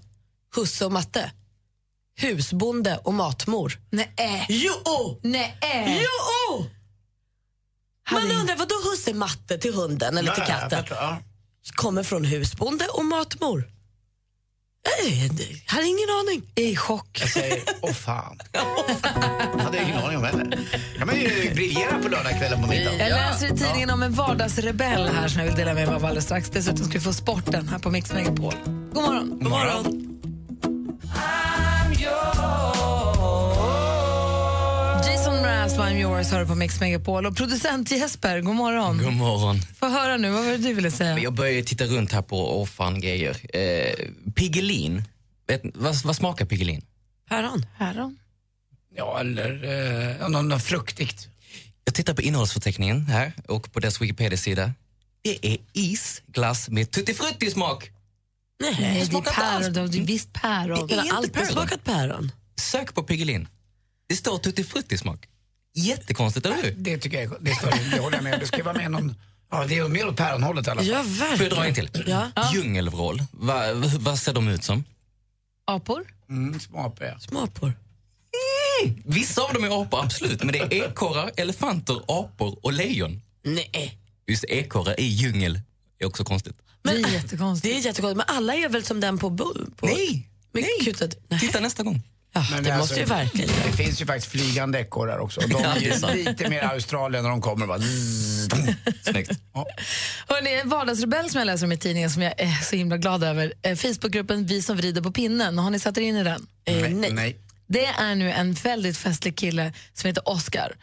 Husse 0.56 0.84
och 0.84 0.92
matte. 0.92 1.32
Husbonde 2.16 2.96
och 2.96 3.14
matmor. 3.14 3.78
Nej. 3.90 4.46
Jo! 4.48 5.20
Nej. 5.22 5.58
Jo! 6.02 6.66
Man 8.12 8.30
undrar, 8.30 8.56
vad 8.56 8.68
då 8.68 8.74
husse 8.90 9.14
matte 9.14 9.58
till 9.58 9.74
hunden 9.74 10.18
eller 10.18 10.32
till 10.34 10.44
katten? 10.44 10.84
Kommer 11.74 12.02
från 12.02 12.24
husbonde 12.24 12.84
och 12.86 13.04
matmor. 13.04 13.68
Nej, 15.02 15.28
det- 15.32 15.42
jag 15.66 15.72
hade 15.72 15.86
ingen 15.86 16.08
aning. 16.10 16.42
I 16.54 16.76
chock. 16.76 17.18
Jag 17.20 17.30
säger, 17.30 17.62
åh 17.82 17.92
fan. 17.92 18.38
hade 19.58 19.76
jag 19.76 19.88
ingen 19.88 19.98
aning 20.04 20.16
om 20.18 20.24
heller. 20.24 20.58
kan 20.98 21.06
man 21.06 21.16
ju 21.20 21.54
briljera 21.54 21.98
på 22.02 22.08
lördagskvällen 22.08 22.62
på 22.62 22.68
middagen. 22.68 22.98
Jag 22.98 23.10
läser 23.10 23.46
i 23.46 23.56
tidningen 23.58 23.90
om 23.90 24.02
en 24.02 24.12
vardagsrebell 24.12 25.08
här 25.08 25.28
som 25.28 25.40
jag 25.40 25.46
vill 25.46 25.56
dela 25.56 25.74
med 25.74 25.86
mig 25.86 25.96
av 25.96 26.04
alldeles 26.04 26.24
strax. 26.24 26.50
Dessutom 26.50 26.84
ska 26.84 26.92
vi 26.98 27.00
få 27.00 27.12
sporten 27.12 27.68
här 27.68 27.78
på 27.78 27.90
Mix 27.90 28.12
Megapol. 28.12 28.54
God 28.64 29.02
morgon. 29.02 29.30
God 29.40 29.50
morgon. 29.50 29.84
Jason 29.84 30.13
Mraz, 35.76 35.90
I'm 35.90 35.98
yours, 35.98 36.30
hör 36.30 36.44
på 36.44 36.54
Mix 36.54 36.80
Megapol. 36.80 37.26
Och 37.26 37.36
producent 37.36 37.90
Jesper, 37.90 38.40
god 38.40 38.54
morgon. 38.54 38.98
God 38.98 39.12
morgon. 39.12 39.60
Få 39.80 39.88
höra 39.88 40.16
nu, 40.16 40.30
vad 40.30 40.44
var 40.44 40.52
det 40.52 40.58
du 40.58 40.74
ville 40.74 40.90
säga? 40.90 41.18
Jag 41.18 41.34
börjar 41.34 41.62
titta 41.62 41.84
runt 41.84 42.12
här 42.12 42.22
på 42.22 42.60
oh, 42.60 42.66
fan 42.66 43.00
grejer. 43.00 43.56
Eh, 43.56 43.94
Piggelin. 44.34 45.04
Vet, 45.46 45.62
vad, 45.74 45.94
vad 46.04 46.16
smakar 46.16 46.44
Piggelin? 46.44 46.82
Päron. 47.28 47.66
Päron. 47.78 48.18
Ja, 48.94 49.20
eller 49.20 49.64
eh, 50.20 50.28
något, 50.28 50.44
något 50.44 50.62
fruktigt. 50.62 51.28
Jag 51.84 51.94
tittar 51.94 52.14
på 52.14 52.22
innehållsförteckningen 52.22 53.06
här 53.06 53.32
och 53.48 53.72
på 53.72 53.80
dess 53.80 54.00
Wikipedia-sida. 54.00 54.72
Det 55.22 55.46
är 55.46 55.58
isglass 55.72 56.68
med 56.68 56.90
tuttifrutti-smak. 56.90 57.90
Nej, 58.60 58.74
det 58.78 59.00
är 59.00 59.04
smakar 59.04 59.30
inte 59.30 59.42
alls. 59.42 59.66
päron. 59.66 59.90
Det 59.90 59.98
är 59.98 60.02
visst 60.02 60.32
päron. 60.32 60.86
Det 60.86 60.94
är 60.94 61.02
inte 61.02 61.14
alltid 61.14 61.32
päron. 61.32 61.48
smakat 61.48 61.84
päron. 61.84 62.32
Sök 62.60 62.94
på 62.94 63.02
Piggelin. 63.02 63.48
Det 64.08 64.16
står 64.16 64.38
tuttifrutti-smak. 64.38 65.28
Jättekonstigt, 65.74 66.46
eller 66.46 66.62
hur? 66.62 66.74
Det 66.78 66.98
tycker 66.98 67.22
jag 67.22 67.32
är- 67.32 67.38
det, 67.40 67.54
står, 67.54 67.90
det 67.90 67.98
håller 68.02 68.16
jag 68.16 68.24
med 68.24 68.34
om. 68.34 68.40
Det 68.40 68.46
ska 68.46 68.62
vara 68.64 68.74
med 68.76 68.90
någon... 68.90 69.14
Ja, 69.50 69.64
det 69.66 69.78
är 69.78 69.88
mer 69.88 70.06
åt 70.08 70.16
päronhållet 70.16 70.66
i 70.66 70.70
alla 70.70 70.80
fall. 70.80 70.88
Ja, 71.20 71.36
Får 71.36 71.46
jag 71.46 71.50
dra 71.52 71.66
en 71.66 71.74
till? 71.74 71.88
Ja. 72.06 72.30
Djungelvrål. 72.54 73.22
Va, 73.32 73.72
va- 73.74 73.90
vad 73.98 74.18
ser 74.18 74.32
de 74.32 74.48
ut 74.48 74.64
som? 74.64 74.84
Apor? 75.66 76.04
Mm, 76.28 76.60
småapor, 76.60 77.06
ja. 77.06 77.18
Småapor. 77.18 77.72
Vissa 79.04 79.42
av 79.42 79.52
dem 79.54 79.64
är 79.64 79.82
apor, 79.82 80.00
absolut. 80.04 80.42
Men 80.42 80.52
det 80.52 80.58
är 80.58 80.72
ekorrar, 80.74 81.30
elefanter, 81.36 82.00
apor 82.08 82.58
och 82.62 82.72
lejon. 82.72 83.22
Nej. 83.42 83.98
Just 84.26 84.44
ekorrar 84.44 85.00
i 85.00 85.04
djungel 85.04 85.60
är 85.98 86.06
också 86.06 86.24
konstigt. 86.24 86.56
det 86.82 86.90
är 86.90 86.96
jättekonstigt. 87.12 87.62
Det 87.74 87.78
är 87.78 87.84
jättekonstigt. 87.86 88.16
Men 88.28 88.36
alla 88.36 88.54
är 88.54 88.68
väl 88.68 88.84
som 88.84 89.00
den 89.00 89.18
på... 89.18 89.30
på 89.76 89.86
Nej! 89.86 90.28
Med 90.52 90.64
kutet. 90.84 91.18
Nej. 91.28 91.40
Titta 91.40 91.60
nästa 91.60 91.82
gång. 91.82 92.02
Ja, 92.36 92.46
Men 92.50 92.64
det 92.64 92.70
alltså, 92.74 92.78
måste 92.78 93.00
ju 93.00 93.06
verkligen 93.06 93.50
Det 93.66 93.72
finns 93.72 94.02
ju 94.02 94.06
faktiskt 94.06 94.32
flygande 94.32 94.78
ekorrar 94.78 95.18
också. 95.18 95.40
De 95.40 95.50
Ja, 95.50 95.58
är 95.58 95.76
är 95.76 95.80
ju 95.80 95.92
sant. 95.92 96.14
lite 96.14 96.48
mer 96.48 96.62
Australien 96.62 97.22
när 97.24 97.30
de 97.30 97.40
kommer. 97.40 97.66
Bara. 97.66 97.78
Snyggt. 99.02 99.30
Hörrni, 100.28 100.54
en 100.54 100.68
vardagsrebell 100.68 101.30
som 101.30 101.38
jag 101.38 101.46
läser 101.46 101.66
om 101.66 101.72
i 101.72 101.76
tidningen 101.76 102.10
som 102.10 102.22
jag 102.22 102.40
är 102.40 102.62
så 102.62 102.76
himla 102.76 102.96
glad 102.96 103.24
över. 103.24 103.52
Eh, 103.62 103.76
Facebookgruppen 103.76 104.46
Vi 104.46 104.62
som 104.62 104.76
vrider 104.76 105.02
på 105.02 105.12
pinnen. 105.12 105.58
Har 105.58 105.70
ni 105.70 105.78
satt 105.78 105.98
er 105.98 106.02
in 106.02 106.16
i 106.16 106.24
den? 106.24 106.46
Eh, 106.64 106.76
nej. 106.80 106.94
nej. 106.94 107.12
nej. 107.12 107.36
Det 107.66 107.86
är 107.86 108.14
nu 108.14 108.32
en 108.32 108.52
väldigt 108.52 108.96
festlig 108.98 109.36
kille 109.36 109.72
som 109.92 110.08
heter 110.08 110.28
Oscar. 110.28 110.76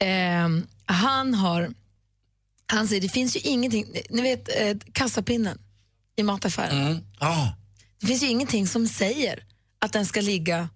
Ehm, 0.00 0.66
han 0.86 1.34
har... 1.34 1.70
Han 2.66 2.88
säger 2.88 3.00
det 3.02 3.08
finns 3.08 3.36
ju 3.36 3.40
ingenting... 3.40 3.86
Ni 4.10 4.22
vet 4.22 4.48
eh, 4.60 4.76
kassapinnen 4.92 5.58
i 6.16 6.22
mataffären. 6.22 6.86
Mm. 6.86 6.98
Ah. 7.18 7.46
Det 8.00 8.06
finns 8.06 8.22
ju 8.22 8.26
ingenting 8.26 8.66
som 8.68 8.88
säger 8.88 9.44
att 9.78 9.92
den 9.92 10.06
ska 10.06 10.20
ligga 10.20 10.68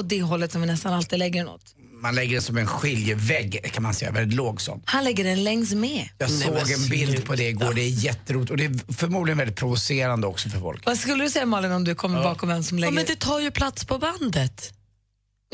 åt 0.00 0.08
det 0.08 0.22
hållet 0.22 0.52
som 0.52 0.60
vi 0.60 0.66
nästan 0.66 0.94
alltid 0.94 1.18
lägger 1.18 1.40
den 1.44 1.48
åt. 1.48 1.74
Man 2.02 2.14
lägger 2.14 2.32
den 2.32 2.42
som 2.42 2.56
en 2.56 2.66
skiljevägg 2.66 3.72
kan 3.72 3.82
man 3.82 3.94
säga, 3.94 4.10
väldigt 4.10 4.36
låg 4.36 4.60
sån. 4.60 4.82
Han 4.84 5.04
lägger 5.04 5.24
den 5.24 5.44
längs 5.44 5.74
med. 5.74 6.08
Jag 6.18 6.30
Nej, 6.30 6.40
såg 6.40 6.70
en 6.70 6.88
bild 6.88 7.24
på 7.24 7.34
det 7.34 7.48
igår, 7.48 7.72
det 7.74 7.80
är 7.82 7.88
jätteroligt 7.88 8.50
och 8.50 8.56
det 8.56 8.64
är 8.64 8.92
förmodligen 8.92 9.38
väldigt 9.38 9.56
provocerande 9.56 10.26
också 10.26 10.48
för 10.48 10.60
folk. 10.60 10.86
Vad 10.86 10.98
skulle 10.98 11.24
du 11.24 11.30
säga 11.30 11.46
Malin 11.46 11.72
om 11.72 11.84
du 11.84 11.94
kommer 11.94 12.22
bakom 12.22 12.50
en 12.50 12.64
som 12.64 12.78
Ja, 12.78 12.80
lägger... 12.80 12.94
men 12.94 13.04
det 13.04 13.16
tar 13.16 13.40
ju 13.40 13.50
plats 13.50 13.84
på 13.84 13.98
bandet. 13.98 14.72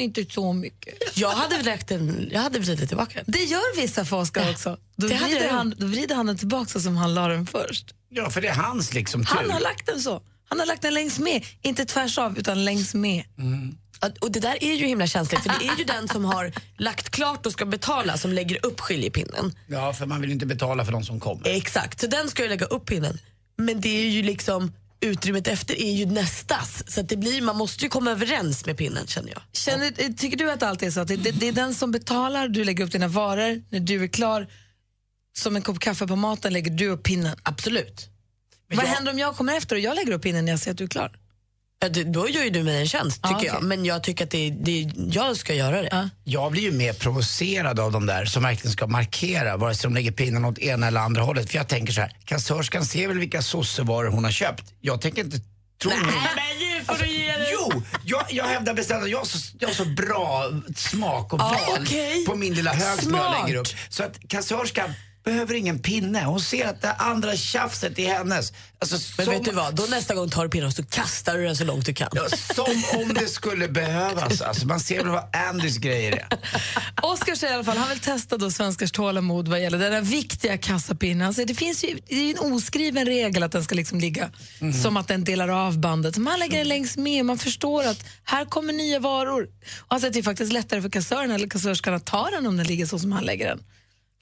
Inte 0.00 0.24
så 0.24 0.52
mycket. 0.52 0.94
Jag 1.14 1.30
hade 1.30 1.76
den, 1.86 2.28
jag 2.32 2.40
hade 2.40 2.58
vridit 2.58 2.88
tillbaka 2.88 3.14
den. 3.14 3.24
Det 3.28 3.44
gör 3.44 3.76
vissa 3.80 4.04
för 4.04 4.16
Oscar 4.16 4.50
också. 4.50 4.78
Då 4.96 5.06
det 5.06 5.14
hade 5.14 5.34
vrider, 5.34 5.48
han, 5.50 5.74
då 5.78 5.86
vrider 5.86 6.14
han 6.14 6.26
den 6.26 6.38
tillbaka 6.38 6.70
så 6.70 6.80
som 6.80 6.96
han 6.96 7.14
la 7.14 7.28
den 7.28 7.46
först. 7.46 7.94
Ja, 8.08 8.30
för 8.30 8.40
det 8.40 8.48
är 8.48 8.54
hans 8.54 8.94
liksom 8.94 9.24
tur. 9.24 9.36
Han 9.36 9.50
har 9.50 9.60
lagt 9.60 9.86
den 9.86 10.00
så. 10.00 10.22
Han 10.48 10.58
har 10.58 10.66
lagt 10.66 10.82
den 10.82 10.94
längs 10.94 11.18
med. 11.18 11.44
Inte 11.62 11.84
tvärs 11.84 12.18
av, 12.18 12.38
utan 12.38 12.64
längs 12.64 12.94
med. 12.94 13.24
Ja, 13.36 13.44
Och 14.20 14.32
det 14.32 14.40
där 14.40 14.64
är 14.64 14.74
ju 14.74 14.86
himla 14.86 15.06
känsligt 15.06 15.42
för 15.42 15.48
det 15.48 15.68
är 15.68 15.76
ju 15.76 15.84
den 15.84 16.08
som 16.08 16.24
har 16.24 16.52
lagt 16.78 17.10
klart 17.10 17.46
och 17.46 17.52
ska 17.52 17.64
betala 17.64 18.16
som 18.16 18.32
lägger 18.32 18.66
upp 18.66 18.80
skiljepinnen. 18.80 19.54
Ja, 19.66 19.92
för 19.92 20.06
man 20.06 20.20
vill 20.20 20.30
inte 20.30 20.46
betala 20.46 20.84
för 20.84 20.92
de 20.92 21.04
som 21.04 21.20
kommer. 21.20 21.48
Exakt, 21.48 22.00
så 22.00 22.06
den 22.06 22.30
ska 22.30 22.42
ju 22.42 22.48
lägga 22.48 22.66
upp 22.66 22.86
pinnen. 22.86 23.18
Men 23.56 23.80
det 23.80 23.88
är 23.88 24.10
ju 24.10 24.22
liksom 24.22 24.72
utrymmet 25.00 25.48
efter 25.48 25.82
är 25.82 25.92
ju 25.92 26.06
nästas. 26.06 26.84
Så 26.86 27.00
att 27.00 27.08
det 27.08 27.16
blir, 27.16 27.42
man 27.42 27.56
måste 27.56 27.84
ju 27.84 27.90
komma 27.90 28.10
överens 28.10 28.66
med 28.66 28.76
pinnen 28.76 29.06
känner 29.06 29.30
jag. 29.30 29.42
Känner, 29.52 30.12
tycker 30.12 30.36
du 30.36 30.50
att 30.50 30.60
det 30.60 30.68
alltid 30.68 30.88
är 30.88 30.92
så 30.92 31.00
att 31.00 31.08
det, 31.08 31.16
det, 31.16 31.30
det 31.30 31.48
är 31.48 31.52
den 31.52 31.74
som 31.74 31.90
betalar, 31.90 32.48
du 32.48 32.64
lägger 32.64 32.84
upp 32.84 32.92
dina 32.92 33.08
varor, 33.08 33.62
när 33.70 33.80
du 33.80 34.04
är 34.04 34.08
klar, 34.08 34.46
som 35.36 35.56
en 35.56 35.62
kopp 35.62 35.78
kaffe 35.78 36.06
på 36.06 36.16
maten 36.16 36.52
lägger 36.52 36.70
du 36.70 36.88
upp 36.88 37.02
pinnen? 37.02 37.36
Absolut. 37.42 38.08
Vad 38.74 38.86
händer 38.86 39.12
om 39.12 39.18
jag 39.18 39.36
kommer 39.36 39.56
efter 39.56 39.76
och 39.76 39.80
jag 39.80 39.96
lägger 39.96 40.12
upp 40.12 40.22
pinnen 40.22 40.44
när 40.44 40.52
jag 40.52 40.60
ser 40.60 40.70
att 40.70 40.78
du 40.78 40.84
är 40.84 40.88
klar? 40.88 41.18
Ja, 41.82 41.88
det, 41.88 42.04
då 42.04 42.28
gör 42.28 42.44
ju 42.44 42.50
du 42.50 42.62
mig 42.62 42.80
en 42.80 42.88
tjänst 42.88 43.22
tycker 43.22 43.34
okej. 43.36 43.46
jag. 43.52 43.62
Men 43.62 43.84
jag 43.84 44.02
tycker 44.02 44.24
att 44.24 44.30
det, 44.30 44.50
det, 44.50 44.90
jag 44.96 45.36
ska 45.36 45.54
göra 45.54 45.82
det. 45.82 46.10
Jag 46.24 46.52
blir 46.52 46.62
ju 46.62 46.72
mer 46.72 46.92
provocerad 46.92 47.80
av 47.80 47.92
de 47.92 48.06
där 48.06 48.24
som 48.24 48.42
verkligen 48.42 48.72
ska 48.72 48.86
markera 48.86 49.56
vare 49.56 49.74
sig 49.74 49.90
de 49.90 49.94
lägger 49.94 50.12
pinnen 50.12 50.44
åt 50.44 50.58
ena 50.58 50.86
eller 50.86 51.00
andra 51.00 51.22
hållet. 51.22 51.50
För 51.50 51.56
jag 51.56 51.68
tänker 51.68 51.92
så 51.92 52.00
här, 52.00 52.16
kassörskan 52.24 52.84
ser 52.84 53.08
väl 53.08 53.18
vilka 53.18 53.42
sossevaror 53.42 54.08
hon 54.10 54.24
har 54.24 54.30
köpt. 54.30 54.64
Jag 54.80 55.00
tänker 55.00 55.24
inte 55.24 55.40
Tror 55.82 55.92
Nej, 55.92 56.00
men 56.36 56.58
nu 56.78 56.84
får 56.84 56.94
du 57.04 57.10
ge 57.10 57.26
dig. 57.32 57.46
Jo, 57.52 57.82
jag, 58.04 58.22
jag 58.30 58.44
hävdar 58.44 58.74
bestämt 58.74 59.02
att 59.04 59.10
jag 59.10 59.18
har, 59.18 59.24
så, 59.24 59.38
jag 59.58 59.68
har 59.68 59.74
så 59.74 59.84
bra 59.84 60.50
smak 60.76 61.32
och 61.32 61.40
Ja, 61.40 61.60
val 61.68 61.78
okej. 61.82 62.24
på 62.26 62.34
min 62.34 62.54
lilla 62.54 62.72
hög 62.72 63.02
som 63.02 63.14
jag 63.14 63.24
Smart. 63.26 63.46
lägger 63.48 63.60
upp. 63.60 63.66
Så 63.88 64.02
att 64.02 64.18
kassörskan 64.28 64.92
behöver 65.24 65.54
ingen 65.54 65.78
pinne. 65.78 66.24
Hon 66.24 66.40
ser 66.40 66.66
att 66.66 66.82
det 66.82 66.92
andra 66.92 67.36
tjafset 67.36 67.98
är 67.98 68.14
hennes. 68.14 68.52
Alltså, 68.78 68.96
Men 69.16 69.26
som, 69.26 69.34
vet 69.34 69.44
du 69.44 69.50
vad, 69.50 69.74
då 69.74 69.82
nästa 69.82 70.14
gång 70.14 70.30
tar 70.30 70.44
du 70.44 70.50
pinnen 70.50 70.66
och 70.66 70.72
så 70.72 70.84
kastar 70.84 71.38
du 71.38 71.44
den 71.44 71.56
så 71.56 71.64
långt 71.64 71.86
du 71.86 71.94
kan. 71.94 72.08
Ja, 72.12 72.28
som 72.54 73.00
om 73.00 73.14
det 73.14 73.26
skulle 73.28 73.68
behövas. 73.68 74.40
Alltså, 74.40 74.66
man 74.66 74.80
ser 74.80 74.98
väl 74.98 75.08
vad 75.08 75.36
Andys 75.48 75.78
grejer 75.78 76.12
är. 76.12 76.28
Oskar 77.02 77.34
säger 77.34 77.52
i 77.52 77.54
alla 77.54 77.64
fall, 77.64 77.76
han 77.76 77.88
vill 77.88 77.98
testa 77.98 78.36
då 78.36 78.50
svenskars 78.50 78.92
tålamod 78.92 79.48
vad 79.48 79.62
gäller 79.62 79.78
den 79.78 79.92
där 79.92 80.00
viktiga 80.00 80.58
kassapinnen. 80.58 81.26
Alltså, 81.26 81.44
det 81.44 81.54
finns 81.54 81.84
ju 81.84 81.98
det 82.08 82.14
är 82.14 82.24
ju 82.24 82.30
en 82.30 82.38
oskriven 82.38 83.06
regel 83.06 83.42
att 83.42 83.52
den 83.52 83.64
ska 83.64 83.74
liksom 83.74 84.00
ligga 84.00 84.30
som 84.82 84.96
att 84.96 85.08
den 85.08 85.24
delar 85.24 85.48
av 85.48 85.78
bandet. 85.78 86.16
Man 86.16 86.38
lägger 86.38 86.58
den 86.58 86.68
längst 86.68 86.96
med 86.96 87.24
man 87.24 87.38
förstår 87.38 87.84
att 87.84 88.04
här 88.24 88.44
kommer 88.44 88.72
nya 88.72 88.98
varor. 88.98 89.42
Och 89.78 89.86
alltså, 89.88 90.06
att 90.06 90.12
det 90.12 90.18
är 90.18 90.22
faktiskt 90.22 90.52
lättare 90.52 90.82
för 90.82 90.90
kassören 90.90 91.30
eller 91.30 91.48
kassörskan 91.48 91.94
att 91.94 92.06
ta 92.06 92.30
den 92.30 92.46
om 92.46 92.56
den 92.56 92.66
ligger 92.66 92.86
så 92.86 92.98
som 92.98 93.12
han 93.12 93.24
lägger 93.24 93.48
den. 93.48 93.62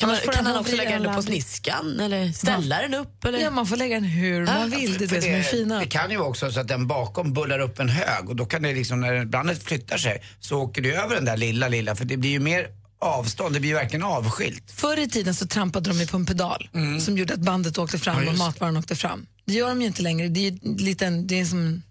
Kan, 0.00 0.08
man, 0.08 0.18
kan 0.32 0.46
han 0.46 0.56
också 0.56 0.76
lägga 0.76 0.98
den 0.98 1.14
på 1.14 1.22
sniskan 1.22 2.00
eller 2.00 2.32
ställa 2.32 2.82
den 2.82 2.94
upp? 2.94 3.24
Eller? 3.24 3.38
Ja, 3.38 3.50
man 3.50 3.66
får 3.66 3.76
lägga 3.76 3.94
den 3.94 4.04
hur 4.04 4.46
man 4.46 4.70
vill. 4.70 4.98
Det 4.98 5.04
är 5.04 5.08
För 5.08 5.16
det 5.16 5.22
som 5.22 5.30
är 5.32 5.42
fina. 5.42 5.80
det 5.80 5.86
kan 5.86 6.10
ju 6.10 6.18
också 6.18 6.52
så 6.52 6.60
att 6.60 6.68
den 6.68 6.86
bakom 6.86 7.32
bullar 7.32 7.58
upp 7.58 7.78
en 7.78 7.88
hög 7.88 8.28
och 8.28 8.36
då 8.36 8.46
kan 8.46 8.62
det 8.62 8.74
liksom, 8.74 9.00
när 9.00 9.24
bandet 9.24 9.62
flyttar 9.62 9.98
sig 9.98 10.22
så 10.40 10.58
åker 10.58 10.82
det 10.82 10.94
över 10.94 11.14
den 11.14 11.24
där 11.24 11.36
lilla, 11.36 11.68
lilla 11.68 11.96
för 11.96 12.04
det 12.04 12.16
blir 12.16 12.30
ju 12.30 12.40
mer 12.40 12.66
avstånd, 13.00 13.54
det 13.54 13.60
blir 13.60 13.74
verkligen 13.74 14.02
avskilt. 14.02 14.70
Förr 14.70 14.96
i 14.98 15.08
tiden 15.08 15.34
så 15.34 15.46
trampade 15.46 15.90
de 15.90 16.00
ju 16.00 16.06
på 16.06 16.16
en 16.16 16.26
pedal 16.26 16.68
som 17.00 17.18
gjorde 17.18 17.34
att 17.34 17.40
bandet 17.40 17.78
åkte 17.78 17.98
fram 17.98 18.16
Mm. 18.16 18.26
Ja, 18.26 18.32
och 18.32 18.38
matvaran 18.38 18.76
åkte 18.76 18.96
fram. 18.96 19.26
Det 19.44 19.52
gör 19.52 19.68
de 19.68 19.80
ju 19.80 19.86
inte 19.86 20.02
längre. 20.02 20.28
Det 20.28 20.46
är, 20.46 20.78
liten, 20.78 21.26
det 21.26 21.40
är, 21.40 21.44
som, 21.44 21.82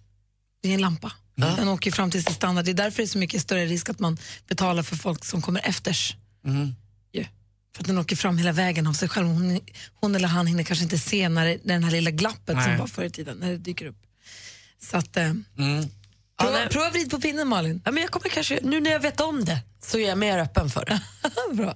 det 0.63 0.69
är 0.69 0.73
en 0.73 0.81
lampa. 0.81 1.11
Den 1.35 1.67
åker 1.67 1.91
fram 1.91 2.11
till 2.11 2.23
sin 2.23 2.33
standard. 2.33 2.65
Det 2.65 2.71
är 2.71 2.73
därför 2.73 2.97
det 2.97 3.03
är 3.03 3.07
så 3.07 3.17
mycket 3.17 3.41
större 3.41 3.65
risk 3.65 3.89
att 3.89 3.99
man 3.99 4.17
betalar 4.47 4.83
för 4.83 4.95
folk 4.95 5.25
som 5.25 5.41
kommer 5.41 5.61
efters. 5.69 6.15
Mm. 6.45 6.75
För 7.75 7.83
att 7.83 7.87
den 7.87 7.97
åker 7.97 8.15
fram 8.15 8.37
hela 8.37 8.51
vägen 8.51 8.87
av 8.87 8.93
sig 8.93 9.09
själv. 9.09 9.27
Hon, 9.27 9.59
hon 9.95 10.15
eller 10.15 10.27
han 10.27 10.47
hinner 10.47 10.63
kanske 10.63 10.83
inte 10.83 10.97
se 10.97 11.29
när 11.29 11.45
det, 11.45 11.57
det 11.63 11.73
här 11.73 11.91
lilla 11.91 12.11
glappet 12.11 12.55
som 12.63 12.71
Nej. 12.71 12.77
var 12.79 12.87
förr 12.87 13.03
i 13.03 13.09
tiden, 13.09 13.37
när 13.37 13.49
det 13.51 13.57
dyker 13.57 13.85
upp. 13.85 13.97
Så 14.81 14.97
att, 14.97 15.17
eh, 15.17 15.23
Mm. 15.23 15.85
prova, 16.41 16.67
prova 16.69 16.89
vrid 16.89 17.11
på 17.11 17.21
pinnen 17.21 17.47
Malin. 17.47 17.81
Ja, 17.85 17.91
men 17.91 18.01
jag 18.03 18.11
kommer 18.11 18.29
kanske, 18.29 18.59
nu 18.63 18.79
när 18.81 18.91
jag 18.91 18.99
vet 18.99 19.19
om 19.21 19.45
det 19.45 19.59
så 19.85 19.97
är 19.99 20.07
jag 20.07 20.17
mer 20.17 20.37
öppen 20.37 20.69
för 20.69 20.85
det. 20.85 21.01
Bra. 21.55 21.75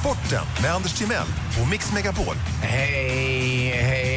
Sporten 0.00 0.44
med 0.62 0.74
Anders 0.74 0.92
Timell 0.98 1.26
och 1.62 1.68
Mix 1.70 1.92
Megapol. 1.92 2.34
Hej, 2.62 3.72
hej. 3.82 4.11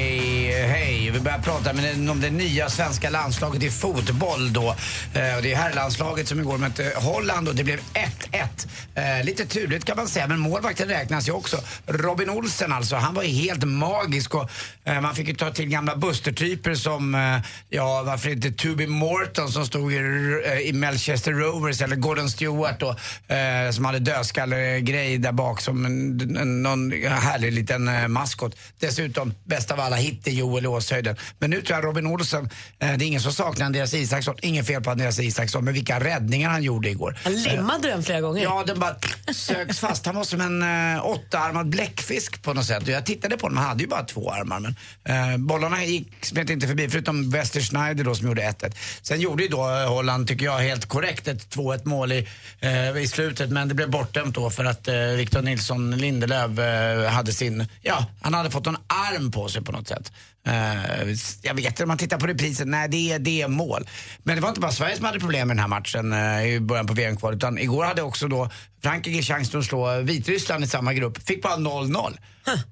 Vi 1.15 1.21
börjar 1.21 1.39
prata 1.39 1.73
med, 1.73 2.10
om 2.10 2.21
det 2.21 2.30
nya 2.30 2.69
svenska 2.69 3.10
landslaget 3.10 3.63
i 3.63 3.71
fotboll 3.71 4.54
då. 4.54 4.75
Eh, 5.13 5.36
och 5.36 5.41
det 5.41 5.54
är 5.54 5.56
herrlandslaget 5.56 6.28
som 6.28 6.39
igår 6.39 6.58
mötte 6.58 6.93
Holland 6.95 7.47
och 7.47 7.56
det 7.56 7.63
blev 7.63 7.80
1-1. 7.80 9.19
Eh, 9.19 9.25
lite 9.25 9.45
turligt 9.45 9.86
kan 9.86 9.97
man 9.97 10.08
säga, 10.08 10.28
men 10.28 10.39
målvakten 10.39 10.88
räknas 10.88 11.28
ju 11.28 11.32
också. 11.32 11.58
Robin 11.88 12.30
Olsen 12.30 12.73
alltså, 12.73 12.95
han 12.95 13.13
var 13.13 13.23
ju 13.23 13.30
helt 13.30 13.63
magisk 13.63 14.36
och 14.36 14.49
eh, 14.84 15.01
man 15.01 15.15
fick 15.15 15.28
ju 15.28 15.34
ta 15.34 15.51
till 15.51 15.65
gamla 15.65 15.95
Buster-typer 15.95 16.75
som, 16.75 17.15
eh, 17.15 17.38
ja 17.69 18.04
varför 18.04 18.30
inte 18.30 18.51
Toby 18.51 18.88
Morton 18.88 19.51
som 19.51 19.65
stod 19.65 19.93
i, 19.93 19.97
eh, 20.45 20.60
i 20.60 20.73
Manchester 20.73 21.32
Rovers 21.32 21.82
eller 21.82 21.95
Gordon 21.95 22.30
Stewart 22.30 22.80
då, 22.80 22.89
eh, 23.36 23.71
som 23.71 23.86
hade 23.86 23.99
dödskallegrej 23.99 25.17
där 25.17 25.32
bak 25.32 25.62
som 25.62 25.86
en, 25.86 26.38
en, 26.38 26.63
någon 26.63 26.91
härlig 27.04 27.54
liten 27.54 27.88
eh, 27.88 28.08
maskot. 28.08 28.56
Dessutom, 28.80 29.34
bäst 29.43 29.71
av 29.71 29.80
alla, 29.80 29.95
hit 29.95 30.28
i 30.28 30.41
Åshöjd. 30.41 31.05
Åshöjden. 31.06 31.15
Men 31.39 31.50
nu 31.50 31.62
tror 31.62 31.78
jag 31.78 31.86
Robin 31.86 32.08
Olsen, 32.08 32.50
eh, 32.80 32.98
det 32.98 33.06
är 33.06 33.08
ingen 33.08 33.22
som 33.22 33.34
saknar 33.34 33.65
Andreas 33.65 33.94
Isaksson. 33.94 34.36
Ingen 34.41 34.65
fel 34.65 34.82
på 34.82 34.91
Andreas 34.91 35.20
Isaksson, 35.20 35.65
men 35.65 35.74
vilka 35.74 36.00
räddningar 36.00 36.50
han 36.50 36.63
gjorde 36.63 36.89
igår. 36.89 37.20
Han 37.24 37.34
limmade 37.34 37.88
den 37.88 38.04
flera 38.04 38.22
gånger. 38.22 38.44
Ja, 38.44 38.63
den 38.68 38.80
bara 38.80 38.96
sögs 39.34 39.80
fast. 39.80 40.06
Han 40.06 40.15
var 40.15 40.24
som 40.24 40.41
en 40.41 40.62
eh, 40.96 41.06
åttaarmad 41.06 41.70
bläckfisk 41.70 42.41
på 42.44 42.54
något 42.54 42.65
sätt. 42.65 42.84
Och 42.84 42.89
jag 42.89 43.06
tittade 43.06 43.38
på 43.38 43.46
honom, 43.46 43.58
han 43.58 43.68
hade 43.68 43.84
ju 43.84 43.89
bara 43.89 44.04
två 44.04 44.32
armar. 44.32 44.60
Men 44.60 44.76
eh, 45.04 45.38
bollarna 45.38 45.84
gick, 45.86 46.26
smet 46.26 46.50
inte 46.50 46.68
förbi, 46.68 46.89
förutom 46.89 47.30
Wester 47.30 47.62
Schneider 47.62 48.04
då 48.04 48.15
som 48.15 48.28
gjorde 48.28 48.41
1-1. 48.41 48.76
Sen 49.02 49.20
gjorde 49.20 49.44
ju 49.44 49.50
då 49.50 49.70
eh, 49.70 49.89
Holland, 49.89 50.28
tycker 50.28 50.46
jag, 50.46 50.58
helt 50.58 50.86
korrekt 50.86 51.28
ett 51.28 51.56
2-1 51.56 51.88
mål 51.88 52.12
i, 52.12 52.28
eh, 52.60 52.98
i 52.98 53.08
slutet. 53.08 53.50
Men 53.50 53.68
det 53.68 53.74
blev 53.74 53.89
bortdömt 53.89 54.36
då 54.36 54.50
för 54.50 54.65
att 54.65 54.88
eh, 54.88 54.96
Victor 54.96 55.41
Nilsson 55.41 55.98
Lindelöf 55.98 56.60
eh, 56.60 57.10
hade 57.10 57.34
sin, 57.34 57.68
ja, 57.82 58.06
han 58.22 58.34
hade 58.34 58.52
fått 58.52 58.68
en 58.68 58.78
arm 58.88 59.32
på 59.32 59.50
sig 59.50 59.62
på 59.62 59.72
något 59.72 59.88
sätt. 59.88 60.12
Eh, 60.45 61.15
jag 61.41 61.53
vet 61.53 61.65
inte, 61.65 61.84
om 61.84 61.88
man 61.88 61.97
tittar 61.97 62.17
på 62.17 62.27
reprisen, 62.27 62.71
nej 62.71 62.89
det 62.89 63.12
är, 63.12 63.19
det 63.19 63.41
är 63.41 63.47
mål. 63.47 63.88
Men 64.23 64.36
det 64.36 64.41
var 64.41 64.49
inte 64.49 64.62
bara 64.62 64.71
Sverige 64.71 64.95
som 64.95 65.05
hade 65.05 65.19
problem 65.19 65.47
med 65.47 65.58
den 65.58 65.62
här 65.62 65.67
matchen 65.67 66.13
eh, 66.13 66.45
i 66.45 66.60
början 66.60 66.88
på 66.88 66.93
VM-kvalet 66.93 67.38
utan 67.38 67.58
igår 67.58 67.86
hade 67.86 68.01
också 68.01 68.27
då 68.27 68.49
Frankrike 68.84 69.21
chansen 69.21 69.60
att 69.60 69.65
slå 69.65 70.01
Vitryssland 70.01 70.63
i 70.63 70.67
samma 70.67 70.93
grupp. 70.93 71.27
Fick 71.27 71.43
bara 71.43 71.55
0-0. 71.55 72.17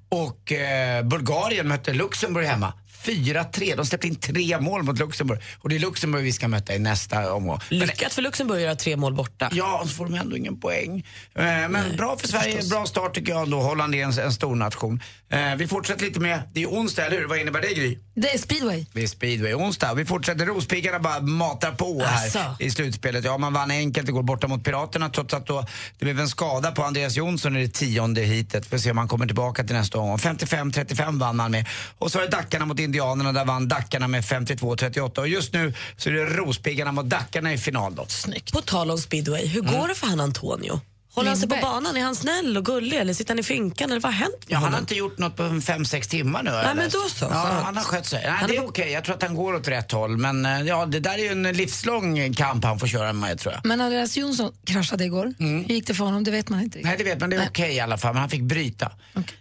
Och 0.08 0.52
eh, 0.52 1.02
Bulgarien 1.04 1.68
mötte 1.68 1.92
Luxemburg 1.92 2.46
hemma. 2.46 2.72
4-3. 3.04 3.76
De 3.76 3.86
släppte 3.86 4.06
in 4.06 4.14
tre 4.16 4.60
mål 4.60 4.82
mot 4.82 4.98
Luxemburg. 4.98 5.38
Och 5.60 5.68
det 5.68 5.74
är 5.76 5.80
Luxemburg 5.80 6.24
vi 6.24 6.32
ska 6.32 6.48
möta 6.48 6.74
i 6.74 6.78
nästa 6.78 7.32
omgång. 7.34 7.58
Men- 7.70 7.78
Lyckat 7.78 8.12
för 8.12 8.22
Luxemburg 8.22 8.56
att 8.58 8.62
göra 8.62 8.74
tre 8.74 8.96
mål 8.96 9.14
borta. 9.14 9.48
Ja, 9.52 9.78
och 9.82 9.88
så 9.88 9.94
får 9.94 10.04
de 10.04 10.14
ändå 10.14 10.36
ingen 10.36 10.60
poäng. 10.60 11.06
Eh, 11.34 11.42
men 11.44 11.96
bra 11.96 12.16
för 12.16 12.28
Sverige, 12.28 12.62
bra 12.70 12.86
start 12.86 13.14
tycker 13.14 13.32
jag 13.32 13.42
ändå. 13.42 13.60
Holland 13.60 13.94
är 13.94 14.04
en, 14.04 14.18
en 14.18 14.32
stor 14.32 14.56
nation. 14.56 15.02
Eh, 15.32 15.54
vi 15.56 15.68
fortsätter 15.68 16.04
lite 16.04 16.20
med, 16.20 16.42
det 16.54 16.62
är 16.62 16.66
onsdag, 16.66 17.06
eller 17.06 17.18
hur? 17.18 17.26
Vad 17.26 17.38
innebär 17.38 17.60
det 17.60 17.74
Gry? 17.74 17.98
Det 18.14 18.34
är 18.34 18.38
speedway. 18.38 18.86
Det 18.92 19.02
är 19.02 19.06
speedway 19.06 19.54
onsdag. 19.54 19.94
Vi 19.94 20.04
fortsätter, 20.04 20.46
Rospiggarna 20.46 20.98
bara 20.98 21.20
matar 21.20 21.72
på 21.72 22.02
här 22.04 22.26
Asså. 22.26 22.38
i 22.60 22.70
slutspelet. 22.70 23.24
Ja, 23.24 23.38
man 23.38 23.52
vann 23.52 23.70
enkelt 23.70 24.08
igår 24.08 24.22
borta 24.22 24.46
mot 24.48 24.64
Piraterna 24.64 25.08
trots 25.08 25.34
att 25.34 25.46
då 25.46 25.66
det 25.98 26.04
blev 26.04 26.20
en 26.20 26.28
skada 26.28 26.72
på 26.72 26.82
Andreas 26.82 27.16
Jonsson 27.16 27.56
i 27.56 27.62
det 27.66 27.72
tionde 27.72 28.20
hitet. 28.22 28.66
Får 28.66 28.78
se 28.78 28.90
om 28.90 28.98
han 28.98 29.08
kommer 29.08 29.26
tillbaka 29.26 29.64
till 29.64 29.76
nästa 29.76 29.98
omgång. 29.98 30.16
55-35 30.18 31.18
vann 31.18 31.40
han 31.40 31.50
med. 31.50 31.66
Och 31.98 32.12
så 32.12 32.18
är 32.18 32.22
det 32.22 32.28
Dackarna 32.28 32.66
mot 32.66 32.78
Indianerna, 32.94 33.32
där 33.32 33.44
vann 33.44 33.68
Dackarna 33.68 34.08
med 34.08 34.24
52-38. 34.24 35.18
Och 35.18 35.28
just 35.28 35.52
nu 35.52 35.74
så 35.96 36.08
är 36.08 36.12
det 36.14 36.24
Rospiggarna 36.24 36.92
mot 36.92 37.04
Dackarna 37.06 37.52
i 37.52 37.58
final 37.58 37.94
då. 37.94 38.06
Snyggt. 38.08 38.52
På 38.52 38.60
tal 38.60 38.90
om 38.90 38.98
speedway, 38.98 39.46
hur 39.46 39.60
Mm. 39.60 39.80
går 39.80 39.88
det 39.88 39.94
för 39.94 40.06
han 40.06 40.20
Antonio? 40.20 40.80
Håller 41.14 41.28
han 41.28 41.36
sig 41.36 41.48
på 41.48 41.56
banan? 41.62 41.96
Är 41.96 42.02
han 42.02 42.16
snäll 42.16 42.56
och 42.56 42.64
gullig 42.64 42.96
eller 42.96 43.14
sitter 43.14 43.30
han 43.30 43.38
i 43.38 43.42
finkan? 43.42 43.90
Eller 43.90 44.00
vad 44.00 44.12
har 44.12 44.18
hänt 44.18 44.34
med 44.46 44.54
Ja, 44.54 44.58
han 44.58 44.72
har 44.72 44.80
inte 44.80 44.94
gjort 44.94 45.18
något 45.18 45.36
på 45.36 45.42
5-6 45.42 46.08
timmar 46.10 46.42
nu. 46.42 46.50
Nej, 46.50 46.74
men 46.74 46.90
då 46.90 46.98
så. 47.08 47.24
Ja, 47.30 47.60
han 47.64 47.76
har 47.76 47.84
skött 47.84 48.06
sig. 48.06 48.20
Nej, 48.22 48.30
Han 48.30 48.50
det 48.50 48.56
är 48.56 48.68
okej. 48.68 48.92
Jag 48.92 49.04
tror 49.04 49.14
att 49.14 49.22
han 49.22 49.34
går 49.34 49.54
åt 49.54 49.68
rätt 49.68 49.92
håll. 49.92 50.16
Men 50.16 50.46
eh, 50.46 50.60
ja, 50.62 50.86
det 50.86 51.00
där 51.00 51.14
är 51.14 51.18
ju 51.18 51.28
en 51.28 51.42
livslång 51.42 52.34
kamp 52.34 52.64
han 52.64 52.78
får 52.78 52.86
köra 52.86 53.12
med 53.12 53.38
tror 53.40 53.54
jag. 53.54 53.66
Men 53.66 53.80
Andreas 53.80 54.16
Jonsson 54.16 54.52
kraschade 54.66 55.04
igår. 55.04 55.34
Hur 55.38 55.74
gick 55.74 55.86
det 55.86 55.94
för 55.94 56.04
honom? 56.04 56.24
Det 56.24 56.30
vet 56.30 56.48
man 56.48 56.60
inte 56.60 56.78
riktigt. 56.78 56.88
Nej, 56.88 56.98
det 56.98 57.04
vet 57.04 57.20
man. 57.20 57.30
Det 57.30 57.36
är 57.36 57.48
okej 57.48 57.74
i 57.74 57.80
alla 57.80 57.98
fall. 57.98 58.12
Men 58.12 58.20
han 58.20 58.30
fick 58.30 58.42
bryta. 58.42 58.90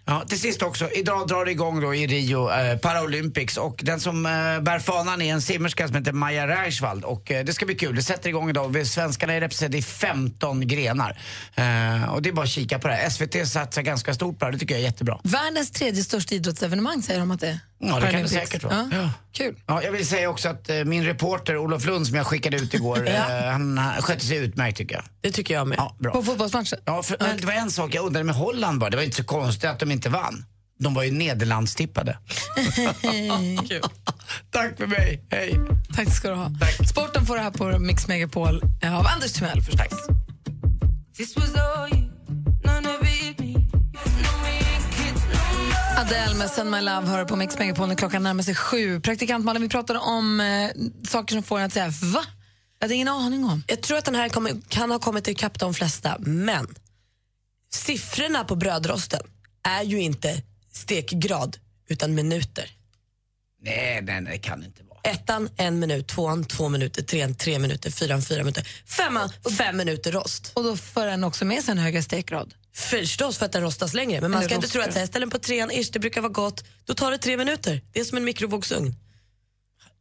Ja, 0.06 0.24
till 0.28 0.40
sist 0.40 0.62
också, 0.62 0.90
idag 0.90 1.28
drar 1.28 1.46
det 1.46 1.52
igång 1.52 1.82
då 1.82 1.96
i 1.96 2.08
Rio 2.08 2.52
eh, 2.52 2.78
Paralympics 2.78 3.58
och 3.58 3.80
den 3.84 4.00
som 4.00 4.26
eh, 4.26 4.32
bär 4.62 4.80
fanan 4.80 5.22
är 5.22 5.34
en 5.34 5.42
simmerska 5.42 5.88
som 5.88 5.96
heter 5.96 6.12
Maja 6.12 6.48
Reichwald 6.48 7.04
och 7.04 7.32
eh, 7.32 7.46
det 7.46 7.54
ska 7.54 7.66
bli 7.66 7.76
kul. 7.76 7.96
Det 7.96 8.04
sätter 8.04 8.30
igång 8.30 8.50
idag. 8.50 8.70
Vi 8.74 8.86
Svenskarna 8.86 9.34
är 9.34 9.42
representerade 9.42 9.78
i 9.78 9.82
15 9.82 10.68
grenar. 10.68 11.18
Eh, 11.56 11.63
och 12.12 12.22
det 12.22 12.30
är 12.30 12.34
bara 12.34 12.44
att 12.44 12.50
kika 12.50 12.80
på 12.80 12.88
det 12.88 12.94
här. 12.94 13.10
SVT 13.10 13.48
satsar 13.48 13.82
ganska 13.82 14.14
stort 14.14 14.40
på 14.40 14.46
det. 14.46 14.52
Det 14.52 14.58
tycker 14.58 14.76
jag 14.76 14.80
är 14.82 14.86
jättebra. 14.86 15.20
Världens 15.24 15.72
tredje 15.72 16.04
största 16.04 16.36
idrottsevenemang 16.36 17.02
säger 17.02 17.20
de 17.20 17.32
att 17.32 17.40
det 17.40 17.48
är. 17.48 17.60
Ja, 17.80 18.00
det 18.00 18.12
kan 18.12 18.22
det 18.22 18.30
säkert 18.30 18.64
vara. 18.64 18.90
Ja. 18.92 18.98
Ja. 18.98 19.10
Kul. 19.34 19.56
Ja, 19.68 19.84
jag 19.84 19.92
vill 19.92 20.08
säga 20.08 20.30
också 20.30 20.50
att 20.50 20.70
eh, 20.70 20.84
min 20.84 21.04
reporter 21.06 21.58
Olof 21.58 21.86
Lund 21.86 22.08
som 22.08 22.16
jag 22.16 22.28
skickade 22.28 22.58
ut 22.58 22.74
igår, 22.74 23.08
Ja. 23.08 23.12
eh, 23.46 23.52
han 23.52 23.78
eh, 23.78 23.84
skötte 24.00 24.26
sig 24.26 24.38
utmärkt 24.38 24.78
tycker 24.78 24.96
jag. 24.96 25.04
Det 25.22 25.32
tycker 25.32 25.54
jag 25.54 25.68
med. 25.68 25.78
Ja, 25.78 25.96
bra. 26.00 26.12
På 26.12 26.24
fotbollsmatchen? 26.24 26.80
Ja, 26.86 27.04
för, 27.04 27.18
men 27.20 27.38
det 27.38 27.46
var 27.46 27.54
en 27.54 27.72
sak 27.72 27.96
jag 27.96 28.06
undrade 28.06 28.24
med 28.24 28.36
Holland 28.36 28.80
bara. 28.80 28.90
Det 28.90 28.98
var 28.98 29.04
inte 29.04 29.18
så 29.18 29.24
konstigt 29.24 29.70
att 29.70 29.80
de 29.80 29.92
inte 29.92 30.10
vann. 30.10 30.46
De 30.80 30.94
var 30.94 31.04
ju 31.04 31.12
Nederlandstippade. 31.12 32.18
Tack 34.52 34.78
för 34.78 34.88
mig, 34.88 35.24
hej. 35.30 35.60
Tack 35.96 36.16
ska 36.16 36.30
du 36.30 36.36
ha. 36.36 36.52
Sporten 36.90 37.26
får 37.26 37.36
det 37.36 37.42
här 37.42 37.52
på 37.52 37.80
Mix 37.80 38.08
Megapol 38.08 38.62
eh, 38.84 38.96
av 39.00 39.08
Anders 39.08 39.32
Timell 39.34 39.62
förstås. 39.62 40.08
Adele 45.98 46.36
med 46.38 46.50
Send 46.50 46.72
My 46.72 46.82
Love 46.82 47.08
hör 47.08 47.26
på 47.26 47.36
Mix 47.36 47.60
Megapol 47.60 47.88
när 47.88 47.96
klockan 47.96 48.24
närmar 48.24 48.44
sig 48.44 48.56
sju. 48.56 49.00
Praktikant 49.00 49.46
Malin, 49.46 49.62
vi 49.62 49.70
pratade 49.70 50.00
om 50.00 50.40
eh, 50.40 50.70
saker 51.08 51.36
som 51.36 51.44
får 51.44 51.60
en 51.60 51.66
att 51.66 51.74
säga 51.74 51.88
va? 51.88 52.24
Jag 52.80 52.86
hade 52.86 52.96
ingen 52.96 53.08
aning 53.08 53.46
om. 53.46 53.64
Jag 53.68 53.82
tror 53.82 53.98
att 53.98 54.06
den 54.06 54.16
här 54.16 54.30
kommer, 54.30 54.62
kan 54.70 54.92
ha 54.92 55.00
kommit 55.00 55.28
ikapp 55.28 55.60
de 55.60 55.74
flesta, 55.74 56.18
men 56.20 56.68
siffrorna 57.74 58.44
på 58.44 58.56
brödrosten 58.56 59.22
är 59.64 59.84
ju 59.84 60.02
inte 60.02 60.42
stekgrad, 60.72 61.58
utan 61.90 62.14
minuter. 62.14 62.72
Nej, 63.62 64.02
nej, 64.02 64.22
nej, 64.22 64.34
det 64.34 64.40
kan 64.40 64.64
inte. 64.64 64.83
Ettan 65.04 65.50
en 65.58 65.80
minut, 65.80 66.08
tvåan 66.08 66.46
två 66.46 66.70
minuter, 66.70 67.02
trean 67.04 67.36
tre 67.36 67.60
minuter, 67.60 67.92
fyran 67.92 68.22
fyra 68.22 68.38
minuter, 68.44 68.68
femman 68.88 69.30
fem 69.58 69.78
minuter 69.78 70.12
rost. 70.12 70.52
Och 70.54 70.64
då 70.64 70.78
för 70.78 71.08
den 71.08 71.24
också 71.24 71.46
med 71.46 71.64
sig 71.64 71.72
en 71.72 71.78
högre 71.78 72.04
stekgrad. 72.04 72.54
Förstås 72.76 73.38
för 73.38 73.46
att 73.46 73.52
den 73.52 73.62
rostas 73.62 73.94
längre. 73.94 74.22
Men 74.22 74.32
man 74.32 74.38
Eller 74.38 74.50
ska 74.50 74.56
inte 74.56 74.68
tro 74.68 74.80
rostar. 74.80 74.90
att 74.90 74.94
så 74.94 75.00
här, 75.00 75.08
ställ 75.08 75.22
den 75.22 75.30
på 75.30 75.40
trean, 75.40 75.72
ish, 75.72 75.92
det 75.92 76.00
brukar 76.00 76.22
vara 76.22 76.32
gott. 76.32 76.64
Då 76.86 76.94
tar 76.94 77.12
det 77.12 77.18
tre 77.18 77.38
minuter. 77.38 77.82
Det 77.94 78.00
är 78.00 78.04
som 78.04 78.18
en 78.18 78.24
mikrovågsugn. 78.24 78.96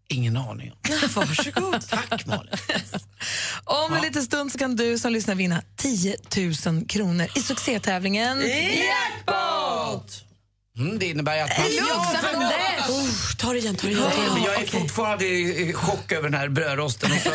Ingen 0.08 0.36
aning. 0.36 0.72
Varsågod. 1.14 1.88
Tack 1.88 2.26
Malin. 2.26 2.52
Om 3.64 3.94
en 3.94 4.02
liten 4.02 4.22
stund 4.22 4.52
så 4.52 4.58
kan 4.58 4.76
du 4.76 4.98
som 4.98 5.12
lyssnar 5.12 5.34
vinna 5.34 5.62
10 5.76 6.16
000 6.66 6.86
kronor 6.86 7.26
i 7.36 7.40
succétävlingen 7.40 8.40
Jackpot! 8.40 10.24
Mm, 10.78 10.98
det 10.98 11.06
innebär 11.06 11.42
att 11.42 11.58
man... 11.58 11.66
Oh, 11.66 13.08
ta 13.38 13.52
det 13.52 13.58
igen, 13.58 13.76
ta 13.76 13.87
det 13.87 13.92
igen. 13.92 14.11
Ta 14.11 14.22
det 14.22 14.32
Men 14.35 14.42
jag 14.42 14.62
är 14.62 14.66
fortfarande 14.66 15.26
i 15.26 15.72
chock 15.72 16.12
över 16.12 16.30
den 16.30 16.40
här 16.40 16.48
brödrosten 16.48 17.12
och 17.12 17.18
så 17.18 17.30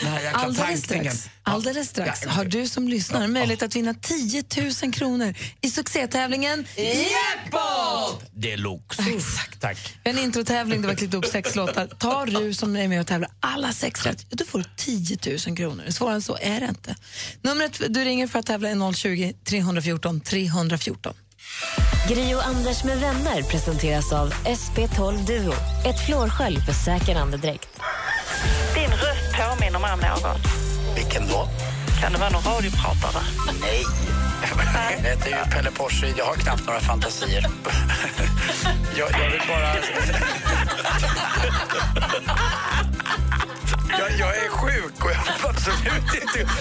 den 0.00 0.06
här 0.12 0.20
jäkla 0.20 0.38
Alldeles 0.38 0.82
tankningen. 0.82 1.16
strax, 1.16 1.34
alldeles 1.42 1.88
strax 1.88 2.22
Ja, 2.24 2.30
har 2.30 2.44
du 2.44 2.68
som 2.68 2.88
lyssnar 2.88 3.26
möjlighet 3.26 3.62
att 3.62 3.76
vinna 3.76 3.94
10 3.94 4.44
000 4.82 4.92
kronor 4.92 5.34
i 5.60 5.70
succétävlingen 5.70 6.66
Jackpot! 6.76 8.24
Deluxe. 8.32 9.02
Exakt. 9.16 9.60
Tack. 9.60 9.98
Vi 10.04 10.10
har 10.10 10.18
en 10.18 10.24
introtävling 10.24 10.82
där 10.82 10.88
vi 10.88 10.96
klippt 10.96 11.14
upp 11.14 11.26
sex 11.26 11.54
låtar. 11.56 11.86
Tar 11.86 12.26
du 12.26 12.54
som 12.54 12.76
är 12.76 12.88
med 12.88 13.00
och 13.00 13.06
tävlar 13.06 13.30
alla 13.40 13.72
sex 13.72 14.06
rätt, 14.06 14.26
ja, 14.28 14.36
då 14.38 14.44
får 14.44 14.58
du 14.58 14.64
10 14.76 15.18
000 15.46 15.56
kronor. 15.56 15.84
Svårare 15.90 16.14
än 16.14 16.22
så 16.22 16.38
är 16.40 16.60
det 16.60 16.66
inte. 16.66 16.96
Numret 17.42 17.80
du 17.88 18.04
ringer 18.04 18.26
för 18.26 18.38
att 18.38 18.46
tävla 18.46 18.68
är 18.68 18.92
020 18.92 19.32
314 19.44 20.20
314. 20.20 21.14
Gri 22.06 22.34
och 22.34 22.46
Anders 22.46 22.84
med 22.84 22.98
vänner 23.00 23.42
presenteras 23.42 24.12
av 24.12 24.32
SP12 24.32 25.26
Duo. 25.26 25.52
Ett 25.86 26.06
flårskölj 26.06 26.60
för 26.60 26.72
säker 26.72 27.16
andedräkt. 27.16 27.80
Din 28.74 28.90
röst 28.90 29.32
påminner 29.36 29.78
mig 29.78 29.92
om 29.92 30.00
någon. 30.00 30.36
Vilken 30.94 31.28
då? 31.28 31.48
Kan 32.00 32.12
det 32.12 32.18
vara 32.18 32.30
någon 32.30 32.42
radiopratare? 32.42 33.22
Nej. 33.60 33.84
Jag 35.02 35.08
heter 35.10 35.28
ju 35.28 35.50
Pelle 35.50 35.70
Porsche. 35.70 36.14
Jag 36.16 36.24
har 36.24 36.34
knappt 36.34 36.66
några 36.66 36.80
fantasier. 36.80 37.46
Jag, 38.98 39.10
jag 39.10 39.30
vill 39.30 39.42
bara... 39.48 39.74
Jag, 43.98 44.10
jag 44.18 44.36
är 44.36 44.48
sjuk 44.48 45.04
och 45.04 45.10
jag 45.10 45.16
har 45.16 45.50
absolut 45.50 46.14
inte... 46.22 46.52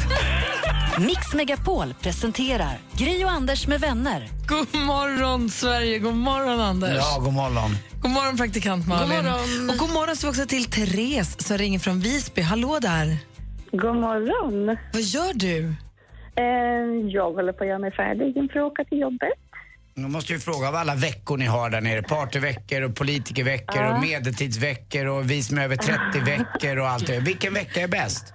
Mix 0.99 1.33
Megapol 1.33 1.93
presenterar 2.01 2.77
Gri 2.97 3.25
och 3.25 3.31
Anders 3.31 3.67
med 3.67 3.79
vänner. 3.79 4.27
God 4.47 4.81
morgon, 4.81 5.49
Sverige. 5.49 5.99
God 5.99 6.15
morgon, 6.15 6.59
Anders. 6.59 6.95
Ja, 6.95 7.19
god 7.23 7.33
morgon. 7.33 7.71
God 8.01 8.11
morgon, 8.11 8.37
praktikant 8.37 8.87
Malin. 8.87 9.09
God 9.09 9.25
morgon. 9.25 9.69
Och 9.69 9.77
god 9.77 9.93
morgon 9.93 10.15
så 10.15 10.29
också 10.29 10.45
till 10.45 10.65
Therese 10.65 11.47
som 11.47 11.57
ringer 11.57 11.79
från 11.79 11.99
Visby. 11.99 12.41
Hallå 12.41 12.79
där. 12.81 13.17
God 13.71 13.95
morgon. 13.95 14.77
Vad 14.93 15.01
gör 15.01 15.33
du? 15.33 15.73
Eh, 16.35 17.09
jag 17.13 17.31
håller 17.31 17.53
på 17.53 17.63
att 17.63 17.67
göra 17.67 17.79
mig 17.79 17.91
färdig 17.91 18.37
inför 18.37 18.59
att 18.59 18.71
åka 18.71 18.83
till 18.83 18.99
jobbet. 18.99 19.29
Jag 19.95 20.09
måste 20.11 20.33
ju 20.33 20.39
fråga 20.39 20.67
av 20.67 20.75
alla 20.75 20.95
veckor 20.95 21.37
ni 21.37 21.45
har 21.45 21.69
där 21.69 21.81
nere. 21.81 22.01
Partyveckor 22.03 22.81
och 22.81 22.95
politikerveckor 22.95 23.83
och 23.83 24.01
medeltidsveckor 24.01 25.05
och 25.05 25.31
vi 25.31 25.43
som 25.43 25.57
är 25.57 25.63
över 25.63 25.75
30 25.75 26.19
veckor 26.25 26.77
och 26.77 26.87
allt 26.89 27.07
det. 27.07 27.19
Vilken 27.19 27.53
vecka 27.53 27.81
är 27.81 27.87
bäst? 27.87 28.33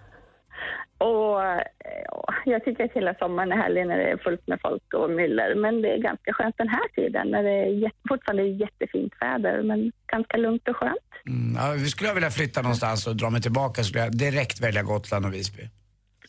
Och 1.09 1.45
eh, 1.45 1.63
ja, 2.11 2.35
jag 2.45 2.65
tycker 2.65 2.85
att 2.85 2.93
hela 2.93 3.15
sommaren 3.15 3.53
är 3.53 3.57
härlig 3.57 3.87
när 3.87 3.99
det 3.99 4.11
är 4.11 4.17
fullt 4.17 4.47
med 4.47 4.59
folk 4.63 4.95
och 4.95 5.11
myller. 5.11 5.55
Men 5.55 5.83
det 5.83 5.89
är 5.89 5.99
ganska 5.99 6.33
skönt 6.33 6.55
den 6.59 6.69
här 6.69 6.89
tiden 6.97 7.29
när 7.29 7.43
det 7.43 7.51
är 7.51 7.93
fortfarande 8.09 8.43
är 8.43 8.61
jättefint 8.65 9.13
väder 9.21 9.63
men 9.63 9.93
ganska 10.13 10.37
lugnt 10.37 10.69
och 10.69 10.77
skönt. 10.77 11.11
Mm, 11.27 11.57
ja, 11.61 11.87
skulle 11.87 12.09
jag 12.09 12.15
vilja 12.15 12.31
flytta 12.31 12.63
någonstans 12.63 13.07
och 13.07 13.17
dra 13.17 13.31
mig 13.31 13.43
tillbaka 13.43 13.85
skulle 13.85 14.05
jag 14.05 14.17
direkt 14.17 14.61
välja 14.61 14.83
Gotland 14.83 15.27
och 15.27 15.35
Visby. 15.35 15.63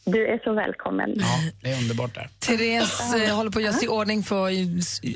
Du 0.05 0.27
är 0.27 0.39
så 0.43 0.53
välkommen. 0.53 1.13
Ja, 1.17 1.39
det 1.61 1.69
är 1.71 1.81
underbart 1.81 2.15
där. 2.15 2.29
Therese 2.39 3.15
eh, 3.15 3.35
håller 3.35 3.51
på 3.51 3.59
att 3.59 3.63
göra 3.63 3.73
sig 3.73 3.85
i 3.85 3.87
ordning 3.87 4.23
för 4.23 4.47
att 4.47 4.53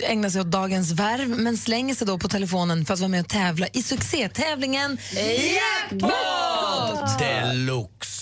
ägna 0.09 0.29
sig 0.29 0.41
åt 0.41 0.51
dagens 0.51 0.91
värv 0.91 1.29
men 1.29 1.57
slänger 1.57 1.95
sig 1.95 2.07
då 2.07 2.17
på 2.17 2.27
telefonen 2.27 2.85
för 2.85 2.93
att 2.93 2.99
vara 2.99 3.09
med 3.09 3.19
och 3.19 3.29
tävla 3.29 3.67
i 3.73 3.81
succétävlingen 3.81 4.97
Jackpot! 5.91 7.19
Deluxe. 7.19 8.16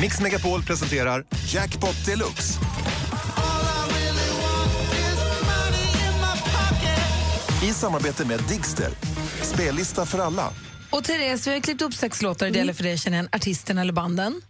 Mix 0.00 0.20
Megapol 0.20 0.62
presenterar 0.62 1.24
Jackpot 1.46 2.06
Deluxe. 2.06 2.60
I 7.62 7.72
samarbete 7.72 8.26
med 8.26 8.40
Digster. 8.48 8.90
Spellista 9.42 10.06
för 10.06 10.18
alla. 10.18 10.52
Och 10.90 11.04
Therese, 11.04 11.46
vi 11.46 11.52
har 11.52 11.60
klippt 11.60 11.82
upp 11.82 11.94
sex 11.94 12.22
låtar. 12.22 12.50
Det 12.50 12.58
gäller 12.58 12.72
för 12.72 12.82
dig 12.82 12.92
att 12.92 13.00
känna 13.00 13.16
igen 13.16 13.28
artisten 13.32 13.78
eller 13.78 13.92
banden. 13.92 14.40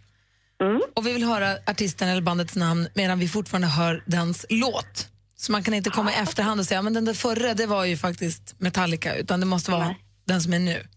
Och 0.95 1.07
vi 1.07 1.13
vill 1.13 1.23
höra 1.23 1.57
artisten 1.67 2.09
eller 2.09 2.21
bandets 2.21 2.55
namn 2.55 2.87
medan 2.93 3.19
vi 3.19 3.27
fortfarande 3.27 3.67
hör 3.67 4.03
dens 4.05 4.45
låt. 4.49 5.07
Så 5.37 5.51
man 5.51 5.63
kan 5.63 5.73
inte 5.73 5.89
komma 5.89 6.11
i 6.11 6.15
efterhand 6.15 6.59
och 6.59 6.65
säga 6.65 6.81
men 6.81 6.93
den 6.93 7.05
där 7.05 7.13
förra 7.13 7.53
det 7.53 7.65
var 7.65 7.85
ju 7.85 7.97
faktiskt 7.97 8.55
Metallica 8.57 9.15
utan 9.15 9.39
det 9.39 9.45
måste 9.45 9.71
vara 9.71 9.95
den 10.25 10.41
som 10.41 10.53
är 10.53 10.59
nu. 10.59 10.87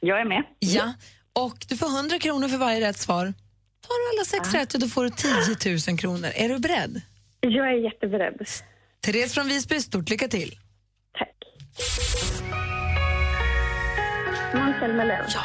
Jag 0.00 0.20
är 0.20 0.24
med. 0.24 0.42
Ja, 0.58 0.92
och 1.32 1.66
du 1.68 1.76
får 1.76 1.86
100 1.86 2.18
kronor 2.18 2.48
för 2.48 2.56
varje 2.56 2.80
rätt 2.80 2.98
svar. 2.98 3.34
Tar 3.80 4.12
du 4.12 4.18
alla 4.18 4.24
sex 4.24 4.54
rätt 4.54 4.74
och 4.74 4.80
då 4.80 4.86
får 4.88 5.04
du 5.04 5.10
10 5.10 5.78
000 5.88 5.98
kronor. 5.98 6.30
Är 6.34 6.48
du 6.48 6.58
beredd? 6.58 7.02
Jag 7.40 7.68
är 7.68 7.84
jätteberedd. 7.84 8.46
Therese 9.00 9.34
från 9.34 9.48
Visby, 9.48 9.80
stort 9.80 10.10
lycka 10.10 10.28
till. 10.28 10.58
Måns 14.54 14.76
Zelmerlöw. 14.80 15.24
Ja. 15.34 15.40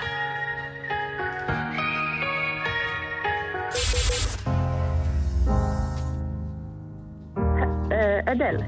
Eh, 7.91 8.31
Adele. 8.31 8.65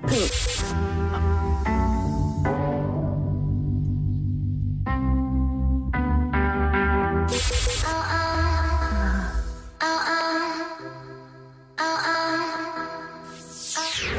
Pink. 0.09 0.31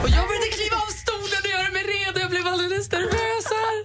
Och 0.04 0.10
jag 0.10 0.28
började 0.28 0.48
kliva 0.52 0.76
av 0.78 0.92
stolen 0.92 1.40
och 1.44 1.50
göra 1.50 1.72
mig 1.74 1.84
redo. 1.84 2.20
Jag 2.20 2.30
blev 2.30 2.48
alldeles 2.48 2.92
nervös 2.92 3.46
här. 3.52 3.78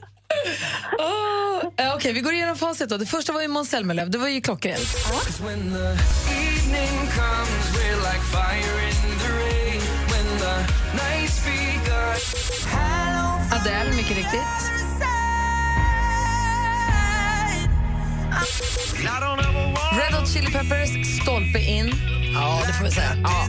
Oh. 0.99 1.60
Eh, 1.81 1.87
okej, 1.87 1.97
okay, 1.97 2.13
vi 2.13 2.21
går 2.21 2.33
igenom 2.33 2.57
facit 2.57 2.89
då. 2.89 2.97
Det 2.97 3.07
första 3.07 3.33
var 3.33 3.43
ju 3.43 3.49
Måns 3.49 3.71
Zelmerlöw. 3.71 4.11
Det 4.11 4.19
var 4.19 4.29
ju 4.29 4.41
klockrent. 4.41 4.81
Adele, 13.53 13.97
mycket 13.97 14.17
riktigt. 14.17 14.41
Red 19.99 20.15
Hot 20.15 20.29
Chili 20.29 20.51
Peppers, 20.51 21.21
Stolpe 21.23 21.59
in. 21.59 22.20
Ja, 22.35 22.63
det 22.67 22.73
får 22.73 22.85
vi 22.85 22.91
säga. 22.91 23.17
Ja. 23.23 23.49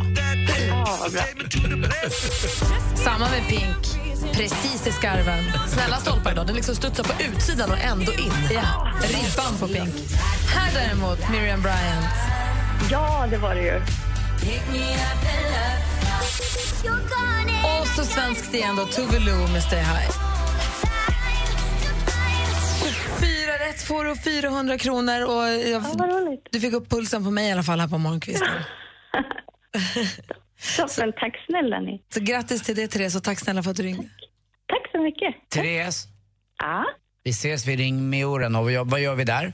Samma 2.96 3.30
med 3.30 3.48
Pink. 3.48 3.88
Precis 4.34 4.88
i 4.88 4.92
skarven. 4.92 5.44
Snälla 5.68 5.96
stolpar 5.96 6.32
idag, 6.32 6.48
den 6.48 6.56
liksom 6.56 6.76
studsar 6.76 7.04
på 7.04 7.24
utsidan 7.24 7.72
och 7.72 7.78
ändå 7.78 8.14
in. 8.14 8.34
Ja, 8.52 8.92
ribban 9.02 9.58
på 9.60 9.68
Pink. 9.68 9.96
Här 10.56 10.72
däremot, 10.74 11.30
Miriam 11.30 11.62
Bryant. 11.62 12.06
Ja, 12.92 13.28
det 13.30 13.38
var 13.38 13.56
det 13.56 13.62
ju. 13.62 13.82
Och 17.64 17.88
så 17.88 18.06
svenskt 18.06 18.54
igen 18.54 18.76
då, 18.76 18.86
Tove 18.86 19.20
Lo 19.20 19.48
med 19.48 19.64
Stay 19.64 19.80
High. 19.80 20.21
Får 23.92 24.04
du 24.04 24.12
och 24.12 24.18
400 24.18 24.78
kronor. 24.78 25.22
Och 25.26 25.44
jag, 25.70 25.84
du 26.52 26.60
fick 26.60 26.74
upp 26.74 26.90
pulsen 26.90 27.24
på 27.24 27.32
mig 27.32 27.50
i 27.50 27.52
alla 27.52 27.64
fall 27.64 27.80
här 27.80 27.88
på 27.88 27.98
morgonkvisten. 27.98 28.48
Toppen, 30.78 31.14
tack 31.20 31.46
snälla 31.50 31.80
ni. 31.80 32.02
Så 32.14 32.20
grattis 32.20 32.62
till 32.62 32.76
det 32.76 32.88
Therese 32.88 33.16
och 33.16 33.24
tack 33.24 33.40
snälla 33.40 33.64
för 33.64 33.72
att 33.72 33.78
du 33.78 33.84
ringde. 33.84 34.04
Tack 34.68 34.92
så 34.92 35.02
mycket. 35.04 35.50
Therese, 35.50 36.08
Ja, 36.60 36.86
vi 37.24 37.32
ses 37.32 37.68
vid 37.68 37.80
Ring 37.80 38.10
med 38.10 38.26
oren 38.26 38.56
och 38.56 38.64
vad 38.86 39.02
gör- 39.02 39.16
vi 39.16 39.24
där? 39.24 39.54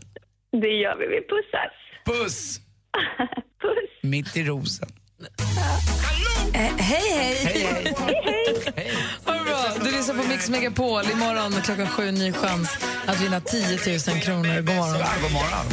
det 0.62 0.67
gör 0.67 0.95
vi. 0.97 1.08
Vi 1.08 1.21
pussas. 1.28 1.73
Puss! 2.06 2.60
Puss. 3.62 3.89
Mitt 4.04 4.38
i 4.38 4.43
rosen. 4.43 4.89
Eh, 6.54 6.60
hej, 6.62 7.02
hej! 7.15 7.93
Hej, 7.97 8.21
hej! 8.76 8.91
Du 9.88 9.93
lyssnar 9.93 10.15
på 10.15 10.28
Mix 10.28 10.50
Megapol. 10.50 11.04
Imorgon 11.12 11.62
klockan 11.62 11.88
sju, 11.88 12.12
ny 12.12 12.34
chans 12.34 12.69
att 13.06 13.21
vinna 13.21 13.41
10 13.41 13.62
000 13.69 14.21
kronor. 14.21 14.62
God 14.62 14.76
morgon. 14.76 15.00
Ja, 15.00 15.08
god 15.21 15.32
morgon. 15.32 15.65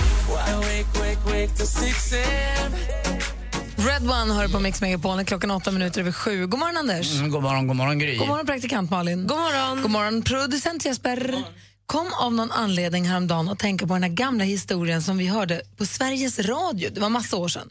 Red 3.76 4.02
One 4.02 4.34
hör 4.34 4.48
på 4.48 4.60
Mix 4.60 4.80
Megapol 4.80 5.24
klockan 5.24 5.50
åtta 5.50 5.70
minuter 5.70 6.00
över 6.00 6.12
sju. 6.12 6.46
God 6.46 6.60
morgon, 6.60 6.76
Anders. 6.76 7.14
Mm, 7.14 7.30
god 7.30 7.42
morgon, 7.42 7.66
god 7.66 7.76
morgon 7.76 7.98
Gry. 7.98 8.16
God 8.16 8.28
morgon, 8.28 8.46
praktikant 8.46 8.90
Malin. 8.90 9.26
God 9.26 9.38
morgon. 9.38 9.82
God 9.82 9.90
morgon, 9.90 10.22
producent 10.22 10.84
Jesper. 10.84 11.44
Kom 11.86 12.12
av 12.12 12.32
någon 12.32 12.52
anledning 12.52 13.08
häromdagen 13.08 13.48
att 13.48 13.58
tänka 13.58 13.86
på 13.86 13.94
den 13.94 14.02
här 14.02 14.10
gamla 14.10 14.44
historien 14.44 15.02
som 15.02 15.18
vi 15.18 15.26
hörde 15.26 15.62
på 15.76 15.86
Sveriges 15.86 16.38
Radio. 16.38 16.90
Det 16.90 17.00
var 17.00 17.08
massa 17.08 17.36
år 17.36 17.48
sedan, 17.48 17.70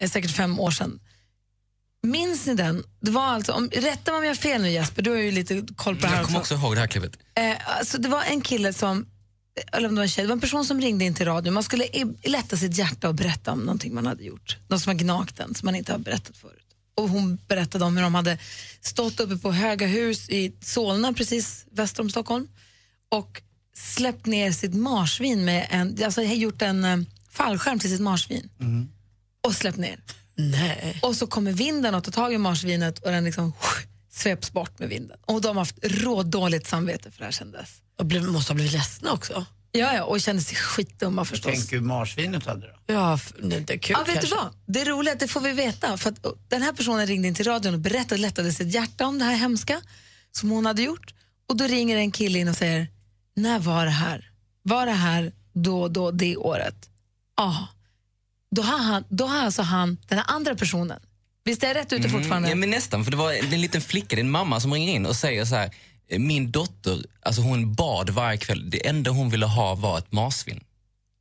eh, 0.00 0.10
säkert 0.10 0.30
fem 0.30 0.60
år 0.60 0.70
sedan. 0.70 1.00
Minns 2.02 2.46
ni 2.46 2.54
den? 2.54 2.84
Det 3.00 3.10
var 3.10 3.22
alltså, 3.26 3.52
om, 3.52 3.68
rätta 3.72 4.10
mig 4.10 4.18
om 4.18 4.24
jag 4.24 4.30
har 4.30 4.34
fel 4.36 4.62
nu 4.62 4.70
Jesper, 4.70 5.02
du 5.02 5.10
har 5.10 5.16
ju 5.18 5.30
lite 5.32 5.66
koll 5.76 5.96
på 5.96 6.02
det 6.02 6.08
här 6.08 6.16
Jag 6.16 6.26
kommer 6.26 6.38
också 6.38 6.54
ihåg 6.54 6.74
det 6.76 6.80
här 6.80 6.86
klippet. 6.86 7.18
Eh, 7.34 7.76
alltså 7.78 7.98
det 7.98 8.08
var 8.08 8.22
en 8.22 8.40
kille 8.40 8.72
som, 8.72 9.06
eller 9.72 9.88
om 9.88 9.94
det 9.94 9.98
var 9.98 10.02
en 10.04 10.08
tjej, 10.08 10.24
det 10.24 10.28
var 10.28 10.36
en 10.36 10.40
person 10.40 10.64
som 10.64 10.80
ringde 10.80 11.04
in 11.04 11.14
till 11.14 11.26
radio. 11.26 11.52
Man 11.52 11.62
skulle 11.62 11.84
i- 11.84 12.16
lätta 12.24 12.56
sitt 12.56 12.78
hjärta 12.78 13.08
och 13.08 13.14
berätta 13.14 13.52
om 13.52 13.58
någonting 13.60 13.94
man 13.94 14.06
hade 14.06 14.24
gjort. 14.24 14.56
Något 14.68 14.82
som 14.82 14.90
har 14.90 14.98
gnagt 14.98 15.40
en, 15.40 15.54
som 15.54 15.66
man 15.66 15.74
inte 15.74 15.92
har 15.92 15.98
berättat 15.98 16.36
förut. 16.36 16.64
Och 16.96 17.08
hon 17.08 17.38
berättade 17.48 17.84
om 17.84 17.96
hur 17.96 18.02
de 18.04 18.14
hade 18.14 18.38
stått 18.80 19.20
uppe 19.20 19.36
på 19.36 19.52
Höga 19.52 19.86
hus 19.86 20.28
i 20.28 20.52
Solna, 20.60 21.12
precis 21.12 21.64
väster 21.70 22.02
om 22.02 22.10
Stockholm, 22.10 22.48
och 23.08 23.42
släppt 23.76 24.26
ner 24.26 24.52
sitt 24.52 24.74
marsvin 24.74 25.44
med 25.44 25.66
en, 25.70 26.04
alltså 26.04 26.22
gjort 26.22 26.62
en 26.62 26.84
eh, 26.84 26.96
fallskärm 27.30 27.78
till 27.78 27.90
sitt 27.90 28.00
marsvin. 28.00 28.48
Och 29.42 29.54
släppt 29.54 29.78
ner. 29.78 30.00
Nej. 30.38 30.98
Och 31.02 31.16
så 31.16 31.26
kommer 31.26 31.52
vinden 31.52 31.94
och 31.94 32.04
tar 32.04 32.12
tag 32.12 32.34
i 32.34 32.38
marsvinet 32.38 32.98
och 32.98 33.10
den 33.10 33.24
liksom 33.24 33.52
sveps 34.10 34.52
bort 34.52 34.78
med 34.78 34.88
vinden. 34.88 35.18
Och 35.26 35.40
de 35.40 35.48
har 35.48 35.54
haft 35.64 35.78
rådåligt 35.82 36.66
samvete 36.66 37.10
för 37.10 37.18
det 37.18 37.24
här 37.24 37.32
sen 37.32 37.52
dess. 37.52 37.70
Och 37.98 38.06
blev, 38.06 38.24
måste 38.24 38.52
ha 38.52 38.54
blivit 38.54 38.72
ledsna 38.72 39.12
också. 39.12 39.46
Ja, 39.72 39.94
ja, 39.94 40.04
och 40.04 40.20
kände 40.20 40.42
sig 40.42 40.56
skitdumma 40.56 41.24
förstås. 41.24 41.52
Tänk 41.54 41.72
hur 41.72 41.80
marsvinet 41.80 42.46
hade 42.46 42.66
då. 42.66 42.94
Ja, 42.94 43.18
det 43.42 43.70
är 43.70 43.78
kul 43.78 43.96
Ja, 43.98 44.04
vet 44.04 44.14
kanske. 44.14 44.34
du 44.34 44.36
vad? 44.36 44.54
Det 44.66 44.80
är 44.80 44.84
roligt, 44.84 45.12
att 45.12 45.20
det 45.20 45.28
får 45.28 45.40
vi 45.40 45.52
veta. 45.52 45.96
För 45.96 46.10
att, 46.10 46.24
den 46.48 46.62
här 46.62 46.72
personen 46.72 47.06
ringde 47.06 47.28
in 47.28 47.34
till 47.34 47.46
radion 47.46 47.74
och 47.74 47.80
berättade, 47.80 48.20
lättade 48.20 48.52
sitt 48.52 48.74
hjärta 48.74 49.06
om 49.06 49.18
det 49.18 49.24
här 49.24 49.36
hemska 49.36 49.80
som 50.32 50.50
hon 50.50 50.66
hade 50.66 50.82
gjort. 50.82 51.14
Och 51.48 51.56
då 51.56 51.64
ringer 51.64 51.96
en 51.96 52.10
kille 52.10 52.38
in 52.38 52.48
och 52.48 52.56
säger, 52.56 52.88
när 53.36 53.58
var 53.58 53.84
det 53.84 53.90
här? 53.90 54.30
Var 54.62 54.86
det 54.86 54.92
här 54.92 55.32
då, 55.52 55.88
då, 55.88 56.10
det 56.10 56.36
året? 56.36 56.88
Ja. 57.36 57.68
Då 58.50 58.62
har, 58.62 58.78
han, 58.78 59.04
då 59.08 59.26
har 59.26 59.38
alltså 59.38 59.62
han, 59.62 59.98
den 60.08 60.18
här 60.18 60.24
andra 60.28 60.54
personen, 60.54 61.00
visst 61.44 61.62
är 61.62 61.66
jag 61.66 61.76
rätt 61.76 61.92
ute 61.92 62.08
fortfarande? 62.08 62.48
Mm, 62.48 62.50
ja, 62.50 62.54
men 62.60 62.70
nästan, 62.70 63.04
för 63.04 63.10
det 63.10 63.16
var 63.16 63.32
en 63.32 63.60
liten 63.60 63.80
flicka, 63.80 64.16
en 64.20 64.30
mamma 64.30 64.60
som 64.60 64.72
ringer 64.72 64.92
in 64.92 65.06
och 65.06 65.16
säger 65.16 65.44
så 65.44 65.54
här, 65.54 65.70
"Eh, 66.10 66.18
min 66.18 66.50
dotter, 66.50 66.98
alltså 67.22 67.42
hon 67.42 67.74
bad 67.74 68.10
varje 68.10 68.38
kväll, 68.38 68.70
det 68.70 68.86
enda 68.86 69.10
hon 69.10 69.30
ville 69.30 69.46
ha 69.46 69.74
var 69.74 69.98
ett 69.98 70.12
marsvin. 70.12 70.60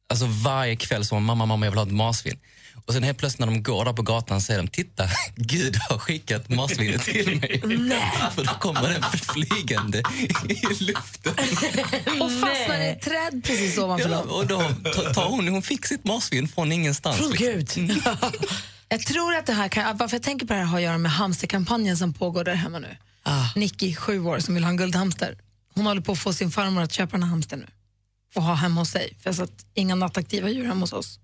Alltså 0.09 0.25
varje 0.25 0.75
kväll 0.75 1.05
så 1.05 1.19
mamma, 1.19 1.45
mamma 1.45 1.65
jag 1.65 1.71
vill 1.71 1.77
ha 1.79 1.85
ett 1.85 1.93
marsvin. 1.93 2.39
Och 2.87 2.93
sen 2.93 3.03
helt 3.03 3.17
plötsligt 3.17 3.39
när 3.39 3.47
de 3.47 3.63
går 3.63 3.85
där 3.85 3.93
på 3.93 4.01
gatan 4.01 4.41
säger 4.41 4.59
de, 4.63 4.67
titta, 4.67 5.09
Gud 5.35 5.75
har 5.89 5.97
skickat 5.97 6.49
marsvinet 6.49 7.01
till 7.01 7.39
mig. 7.39 7.61
För 8.35 8.43
då 8.43 8.51
kommer 8.53 8.89
den 8.89 9.01
flygande 9.11 10.03
i 10.49 10.83
luften. 10.83 11.33
och 12.21 12.31
fastnar 12.31 12.81
i 12.81 12.89
ett 12.89 13.01
träd 13.01 13.43
precis 13.43 13.77
ovanför 13.77 14.09
Ja, 14.09 14.17
dem. 14.17 14.29
och 14.29 14.47
då 14.47 14.59
tar 15.13 15.29
hon, 15.29 15.47
hon 15.47 15.61
fick 15.61 15.85
sitt 15.85 16.03
marsvin 16.03 16.47
från 16.47 16.71
ingenstans. 16.71 17.17
Från 17.17 17.31
liksom. 17.31 17.87
Gud. 17.87 18.03
Jag 18.89 19.01
tror 19.05 19.35
att 19.35 19.45
det 19.45 19.53
här 19.53 19.67
kan, 19.67 19.97
varför 19.97 20.15
jag 20.15 20.23
tänker 20.23 20.45
på 20.45 20.53
det 20.53 20.59
här 20.59 20.65
har 20.65 20.77
att 20.77 20.83
göra 20.83 20.97
med 20.97 21.11
hamsterkampanjen 21.11 21.97
som 21.97 22.13
pågår 22.13 22.43
där 22.43 22.53
hemma 22.55 22.79
nu. 22.79 22.97
Nicky, 23.55 23.95
sju 23.95 24.19
år, 24.25 24.39
som 24.39 24.53
vill 24.53 24.63
ha 24.63 24.69
en 24.71 24.77
guldhamster. 24.77 25.37
Hon 25.75 25.85
håller 25.85 26.01
på 26.01 26.11
att 26.11 26.19
få 26.19 26.33
sin 26.33 26.51
farmor 26.51 26.81
att 26.81 26.93
köpa 26.93 27.11
den 27.11 27.23
här 27.23 27.29
hamstern 27.29 27.59
nu 27.59 27.67
och 28.35 28.43
ha 28.43 28.53
hemma 28.53 28.81
hos 28.81 28.89
sig. 28.89 29.17
För 29.21 29.29
jag 29.29 29.35
satt 29.35 29.65
inga 29.73 29.95
nattaktiva 29.95 30.49
djur 30.49 30.65
hemma 30.65 30.81
hos 30.81 30.93
oss. 30.93 31.19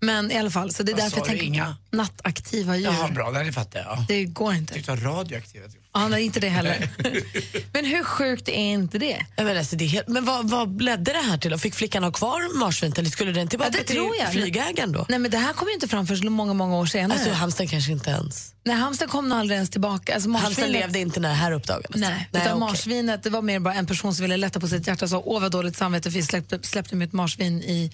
Men 0.00 0.30
i 0.30 0.38
alla 0.38 0.50
fall, 0.50 0.72
så 0.72 0.82
det 0.82 0.92
är 0.92 0.96
därför 0.96 1.16
jag 1.18 1.26
tänker 1.26 1.44
inga? 1.44 1.76
nattaktiva 1.90 2.76
djur. 2.76 2.84
Jaha, 2.84 3.08
bra, 3.08 3.30
det 3.30 3.52
fattar 3.52 3.80
jag. 3.80 3.88
Ja. 3.88 4.04
Det 4.08 4.24
går 4.24 4.54
inte. 4.54 4.74
Det 4.74 4.88
var 4.88 4.96
radioaktiva. 4.96 5.64
Ja, 5.94 6.08
nej, 6.08 6.22
inte 6.24 6.40
det 6.40 6.48
heller. 6.48 6.88
Men 7.72 7.84
hur 7.84 8.04
sjukt 8.04 8.48
är 8.48 8.52
inte 8.52 8.98
det? 8.98 9.26
Ja, 9.36 9.44
Men, 9.44 9.56
alltså, 9.58 9.76
det 9.76 9.84
är 9.84 9.88
helt, 9.88 10.08
men 10.08 10.24
vad, 10.24 10.50
vad 10.50 10.82
ledde 10.82 11.12
det 11.12 11.18
här 11.18 11.38
till? 11.38 11.58
Fick 11.58 11.74
flickan 11.74 12.02
ha 12.04 12.12
kvar 12.12 12.58
marsvinet 12.58 13.12
skulle 13.12 13.32
den 13.32 13.48
tillbaka 13.48 13.70
Ja, 13.74 13.78
det 13.78 13.84
till 13.84 13.96
tror 13.96 14.16
jag. 14.16 14.32
flygägaren 14.32 14.92
då? 14.92 15.06
Nej, 15.08 15.18
men 15.18 15.30
det 15.30 15.38
här 15.38 15.52
kom 15.52 15.68
ju 15.68 15.74
inte 15.74 15.88
fram 15.88 16.06
förrän 16.06 16.32
många, 16.32 16.54
många 16.54 16.76
år 16.76 16.86
senare. 16.86 17.18
Alltså 17.18 17.34
hamstern 17.34 17.68
kanske 17.68 17.92
inte 17.92 18.10
ens... 18.10 18.54
Nej, 18.64 18.76
hamstern 18.76 19.08
kom 19.08 19.28
nog 19.28 19.38
aldrig 19.38 19.54
ens 19.56 19.70
tillbaka. 19.70 20.14
Alltså, 20.14 20.30
Hamstern 20.30 20.64
marsvinet- 20.64 20.80
levde 20.80 20.98
inte 20.98 21.20
när 21.20 21.28
det 21.28 21.34
här 21.34 21.52
uppdagades? 21.52 22.00
Nej, 22.00 22.28
Nej 22.32 22.42
utan 22.42 22.52
okej. 22.52 22.60
marsvinet 22.60 23.22
det 23.22 23.30
var 23.30 23.42
mer 23.42 23.58
bara 23.58 23.74
en 23.74 23.86
person 23.86 24.14
som 24.14 24.22
ville 24.22 24.36
lätta 24.36 24.60
på 24.60 24.68
sitt 24.68 24.86
hjärta 24.86 25.04
och 25.04 25.10
sa 25.10 25.22
åh 25.24 25.40
vad 25.42 25.50
dåligt 25.52 25.76
samvete 25.76 26.10
för 26.10 26.18
vi 26.18 26.22
släppte, 26.22 26.58
släppte 26.62 26.96
mitt 26.96 27.12
marsvin 27.12 27.62
i, 27.62 27.92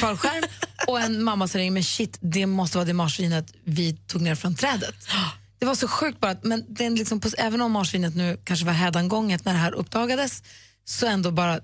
fallskärm 0.00 0.42
och 0.86 1.00
en 1.00 1.22
mamma 1.22 1.48
som 1.48 1.58
ringde 1.58 1.74
men 1.74 1.84
shit 1.84 2.18
det 2.20 2.46
måste 2.46 2.76
vara 2.78 2.84
det 2.86 2.92
marsvinet 2.94 3.52
vi 3.64 3.92
tog 3.92 4.20
ner 4.22 4.34
från 4.34 4.54
trädet. 4.54 4.94
Det 5.58 5.66
var 5.66 5.74
så 5.74 5.88
sjukt 5.88 6.20
bara, 6.20 6.36
men 6.42 6.64
den 6.68 6.94
liksom, 6.94 7.20
även 7.38 7.60
om 7.60 7.72
marsvinet 7.72 8.14
nu 8.14 8.40
kanske 8.44 8.66
var 8.66 8.72
hädangånget 8.72 9.44
när 9.44 9.52
det 9.52 9.58
här 9.58 9.72
uppdagades 9.74 10.42
så 10.84 11.06
ändå 11.06 11.30
bara 11.30 11.60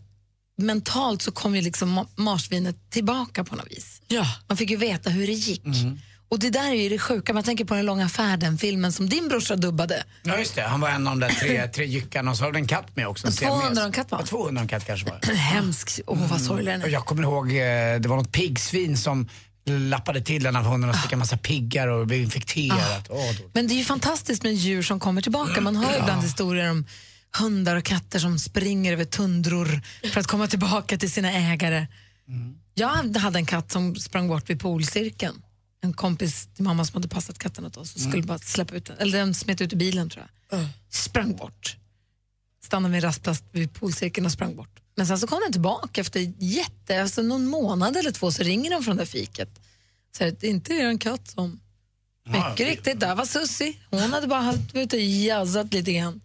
mentalt 0.58 1.22
så 1.22 1.32
kom 1.32 1.56
ju 1.56 1.62
liksom 1.62 1.98
ma- 1.98 2.08
marsvinet 2.16 2.90
tillbaka 2.90 3.44
på 3.44 3.56
något 3.56 3.70
vis. 3.70 4.02
Ja. 4.08 4.26
Man 4.48 4.56
fick 4.56 4.70
ju 4.70 4.76
veta 4.76 5.10
hur 5.10 5.26
det 5.26 5.32
gick. 5.32 5.62
Och 6.30 6.38
det 6.38 6.50
där 6.50 6.70
är 6.70 6.74
ju 6.74 6.88
det 6.88 6.98
sjuka, 6.98 7.32
man 7.32 7.42
tänker 7.42 7.64
på 7.64 7.74
den 7.74 7.86
långa 7.86 8.08
färden, 8.08 8.58
filmen 8.58 8.92
som 8.92 9.08
din 9.08 9.28
brorsa 9.28 9.56
dubbade. 9.56 10.04
Ja 10.22 10.38
just 10.38 10.54
det, 10.54 10.62
han 10.62 10.80
var 10.80 10.88
en 10.88 11.06
av 11.06 11.18
de 11.18 11.26
där 11.26 11.34
tre, 11.34 11.68
tre 11.74 11.84
jyckarna 11.86 12.30
och 12.30 12.36
så 12.36 12.44
var 12.44 12.52
det 12.52 12.58
en 12.58 12.66
katt 12.66 12.96
med 12.96 13.08
också. 13.08 13.26
en 13.26 13.32
200 13.32 13.60
siames. 13.62 13.78
en 13.86 13.92
katt, 13.92 14.10
va? 14.10 14.18
Ja, 14.20 14.26
200 14.26 14.62
en 14.62 14.68
katt 14.68 14.86
kanske 14.86 15.06
var. 15.10 15.34
Hemsk, 15.34 16.00
åh 16.06 16.30
vad 16.30 16.40
sorglig 16.40 16.66
den 16.74 16.82
Och 16.82 16.88
är. 16.88 16.92
jag 16.92 17.06
kommer 17.06 17.22
ihåg, 17.22 17.46
eh, 17.50 18.00
det 18.00 18.06
var 18.08 18.16
något 18.16 18.32
piggsvin 18.32 18.96
som 18.96 19.28
lappade 19.66 20.20
till 20.20 20.46
en 20.46 20.56
av 20.56 20.64
hundarna 20.64 20.92
och 20.92 20.98
fick 20.98 21.12
en 21.12 21.18
massa 21.18 21.36
piggar 21.36 21.88
och 21.88 22.06
blev 22.06 22.20
infekterat. 22.22 23.06
Åh, 23.10 23.32
då. 23.38 23.50
Men 23.52 23.68
det 23.68 23.74
är 23.74 23.76
ju 23.76 23.84
fantastiskt 23.84 24.42
med 24.42 24.54
djur 24.54 24.82
som 24.82 25.00
kommer 25.00 25.22
tillbaka. 25.22 25.60
Man 25.60 25.76
hör 25.76 25.92
ju 25.92 25.98
ibland 25.98 26.22
historier 26.22 26.70
om 26.70 26.86
hundar 27.38 27.76
och 27.76 27.84
katter 27.84 28.18
som 28.18 28.38
springer 28.38 28.92
över 28.92 29.04
tundror 29.04 29.80
för 30.12 30.20
att 30.20 30.26
komma 30.26 30.46
tillbaka 30.46 30.96
till 30.98 31.10
sina 31.10 31.32
ägare. 31.32 31.86
Jag 32.74 33.16
hade 33.18 33.38
en 33.38 33.46
katt 33.46 33.72
som 33.72 33.96
sprang 33.96 34.28
bort 34.28 34.50
vid 34.50 34.60
polcirkeln. 34.60 35.42
En 35.82 35.92
kompis 35.92 36.48
till 36.54 36.64
mamma 36.64 36.84
som 36.84 36.94
hade 36.94 37.08
passat 37.08 37.38
katten 37.38 37.66
åt 37.66 37.76
oss 37.76 37.94
och 37.94 38.00
skulle 38.00 38.22
bara 38.22 38.38
släppa 38.38 38.74
ut 38.74 38.84
den. 38.84 38.98
Eller 38.98 39.18
den 39.18 39.34
smet 39.34 39.60
ut 39.60 39.72
i 39.72 39.76
bilen 39.76 40.10
tror 40.10 40.26
jag. 40.50 40.60
Sprang 40.90 41.36
bort. 41.36 41.76
Stannade 42.64 42.92
vid 42.92 43.04
en 43.04 43.08
rastplats 43.08 43.42
vid 43.52 43.72
polcirkeln 43.72 44.26
och 44.26 44.32
sprang 44.32 44.56
bort. 44.56 44.80
Men 44.96 45.06
sen 45.06 45.18
så 45.18 45.26
kom 45.26 45.40
den 45.40 45.52
tillbaka 45.52 46.00
efter 46.00 46.32
jätte, 46.38 47.02
alltså 47.02 47.22
någon 47.22 47.46
månad 47.46 47.96
eller 47.96 48.10
två 48.10 48.32
så 48.32 48.42
ringer 48.42 48.70
de 48.70 48.84
från 48.84 48.96
det 48.96 49.06
fiket. 49.06 49.60
Så 50.18 50.24
det 50.24 50.44
är 50.44 50.50
inte 50.50 50.74
er 50.74 50.98
katt 50.98 51.30
som 51.30 51.60
mycket 52.24 52.68
riktigt, 52.68 53.00
där 53.00 53.14
var 53.14 53.24
Sussi. 53.24 53.78
Hon 53.90 54.12
hade 54.12 54.26
bara 54.26 54.42
varit 54.42 54.74
ute 54.74 54.96
och 54.96 55.02
jazzat 55.02 55.74
lite 55.74 55.92
grann. 55.92 56.20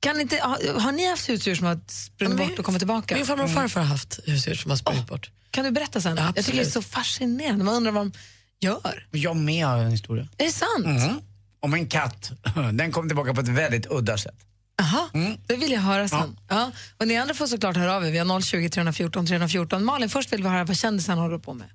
Kan 0.00 0.20
inte, 0.20 0.36
har, 0.36 0.80
har 0.80 0.92
ni 0.92 1.10
haft 1.10 1.28
husdjur 1.28 1.54
som 1.54 1.66
har 1.66 1.80
sprungit 1.86 2.38
bort 2.38 2.58
och 2.58 2.64
kommit 2.64 2.80
tillbaka? 2.80 3.14
Min 3.14 3.26
farmor 3.26 3.44
och 3.44 3.50
farfar 3.50 3.80
har 3.80 3.88
haft 3.88 4.20
husdjur 4.24 4.54
som 4.54 4.70
har 4.70 4.76
sprungit 4.76 5.06
bort. 5.06 5.30
Kan 5.50 5.64
du 5.64 5.70
berätta 5.70 6.00
sen? 6.00 6.16
Ja, 6.16 6.32
jag 6.36 6.44
tycker 6.44 6.58
det 6.58 6.66
är 6.66 6.70
så 6.70 6.82
fascinerande. 6.82 7.64
Man 7.64 7.74
undrar 7.74 7.92
vad 7.92 8.06
de 8.06 8.12
gör. 8.62 9.06
Jag 9.10 9.36
med 9.36 9.66
har 9.66 9.78
en 9.78 9.90
historia. 9.90 10.28
Är 10.38 10.44
det 10.44 10.52
sant? 10.52 10.86
Mhm. 10.86 11.20
Om 11.60 11.74
en 11.74 11.86
katt. 11.86 12.30
Den 12.72 12.92
kom 12.92 13.08
tillbaka 13.08 13.34
på 13.34 13.40
ett 13.40 13.48
väldigt 13.48 13.86
udda 13.90 14.18
sätt. 14.18 14.34
Jaha, 14.76 15.08
det 15.46 15.56
vill 15.56 15.72
jag 15.72 15.80
höra 15.80 16.08
sen. 16.08 16.36
Ja. 16.48 16.70
Och 16.98 17.08
ni 17.08 17.16
andra 17.16 17.34
får 17.34 17.46
såklart 17.46 17.76
höra 17.76 17.96
av 17.96 18.06
er. 18.06 18.10
Vi 18.10 18.18
har 18.18 18.40
020 18.40 18.68
314 18.68 19.26
314. 19.26 19.84
Malin, 19.84 20.08
först 20.08 20.32
vill 20.32 20.42
vi 20.42 20.48
höra 20.48 20.64
vad 20.64 20.76
kändisarna 20.76 21.22
håller 21.22 21.38
på 21.38 21.54
med. 21.54 21.68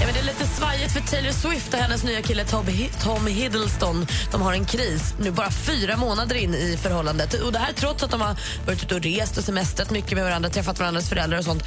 Ja, 0.00 0.04
men 0.04 0.14
det 0.14 0.20
är 0.20 0.24
lite 0.24 0.46
svajigt 0.46 0.92
för 0.92 1.00
Taylor 1.00 1.32
Swift 1.32 1.74
och 1.74 1.80
hennes 1.80 2.04
nya 2.04 2.22
kille 2.22 2.44
Tom 3.02 3.26
Hiddleston. 3.26 4.06
De 4.32 4.42
har 4.42 4.52
en 4.52 4.64
kris 4.64 5.14
nu 5.20 5.30
bara 5.30 5.50
fyra 5.50 5.96
månader 5.96 6.36
in 6.36 6.54
i 6.54 6.76
förhållandet. 6.82 7.34
Och 7.42 7.52
det 7.52 7.58
här 7.58 7.72
trots 7.72 8.02
att 8.02 8.10
de 8.10 8.20
har 8.20 8.36
varit 8.66 8.82
ute 8.82 8.94
och 8.94 9.02
rest 9.02 9.38
och 9.38 9.44
semestrat 9.44 9.90
mycket 9.90 10.12
med 10.12 10.24
varandra, 10.24 10.48
träffat 10.50 10.78
varandras 10.78 11.08
föräldrar 11.08 11.38
och 11.38 11.44
sånt. 11.44 11.62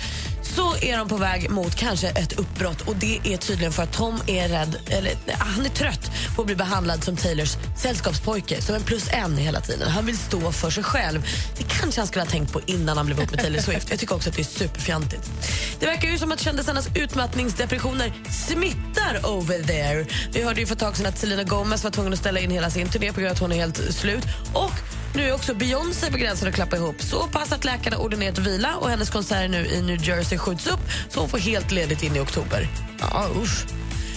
Så 0.56 0.76
är 0.82 0.98
de 0.98 1.08
på 1.08 1.18
väg 1.18 1.50
mot 1.50 1.76
kanske 1.76 2.08
ett 2.08 2.34
uppbrott 2.34 2.82
och 2.82 2.96
det 2.96 3.20
är 3.24 3.38
tydligen 3.38 3.72
för 3.72 3.84
att 3.84 3.94
Tom 3.94 4.22
är 4.28 4.50
rädd, 4.50 4.78
eller 4.90 5.14
han 5.40 5.66
är 5.66 5.70
trött 5.70 6.12
på 6.36 6.42
att 6.42 6.46
bli 6.46 6.56
behandlad 6.56 7.04
som 7.04 7.18
Taylors 7.18 7.58
sällskapspojke, 7.78 8.62
som 8.62 8.76
en 8.76 8.84
plus 8.84 9.10
en 9.12 9.38
hela 9.38 9.62
tiden. 9.62 9.92
Han 9.92 10.06
vill 10.06 10.18
stå 10.18 10.52
för 10.52 10.70
sig 10.70 10.84
själv. 10.84 11.28
Det 11.58 11.64
kanske 11.64 12.02
han 12.02 12.08
skulle 12.08 12.24
ha 12.24 12.30
tänkt 12.30 12.54
på 12.54 12.62
innan 12.66 12.98
han 12.98 13.06
blev 13.06 13.18
ihop 13.18 13.32
med 13.32 13.40
Taylor 13.40 13.60
Swift. 13.60 13.90
Jag 13.90 14.00
tycker 14.00 14.16
också 14.16 14.30
att 14.30 14.36
det 14.36 14.42
är 14.42 14.44
superfjantigt. 14.44 15.32
Det 15.80 15.86
verkar 15.86 16.08
ju 16.08 16.18
som 16.18 16.32
att 16.32 16.40
kändisarnas 16.40 16.88
utmattningsdepressioner 16.96 18.14
smittar 18.48 19.26
over 19.26 19.64
there. 19.64 20.06
Vi 20.34 20.44
hörde 20.44 20.60
ju 20.60 20.66
för 20.66 20.74
ett 20.74 20.80
tag 20.80 20.98
sedan 20.98 21.06
att 21.06 21.18
Selena 21.18 21.44
Gomez 21.44 21.84
var 21.84 21.92
tvungen 21.92 22.14
att 22.14 22.20
ställa 22.20 22.40
in 22.40 22.52
hela 22.52 22.70
sin 22.70 22.90
turné 22.90 23.14
på 23.14 23.20
grund 23.20 23.30
av 23.30 23.34
att 23.34 23.40
hon 23.40 23.52
är 23.52 23.56
helt 23.56 23.94
slut. 23.94 24.24
Och 24.54 24.74
nu 25.16 25.28
är 25.28 25.34
också 25.34 25.54
Beyoncé 25.54 26.12
på 26.12 26.18
gränsen 26.18 26.48
att 26.48 26.56
klappa 26.56 26.76
ihop. 26.76 27.02
Så 27.02 27.28
pass 27.28 27.52
att 27.52 27.66
läkarna 27.66 27.98
ordinerat 27.98 28.38
vila 28.38 28.76
och 28.76 28.90
hennes 28.90 29.10
konserter 29.10 29.48
nu 29.48 29.66
i 29.66 29.82
New 29.82 30.08
Jersey 30.08 30.38
skjuts 30.38 30.68
upp 30.68 30.80
så 31.10 31.20
hon 31.20 31.30
får 31.30 31.38
helt 31.38 31.72
ledigt 31.72 32.04
in 32.04 32.16
i 32.16 32.20
oktober. 32.20 32.68
Ja, 33.00 33.28
usch. 33.44 33.66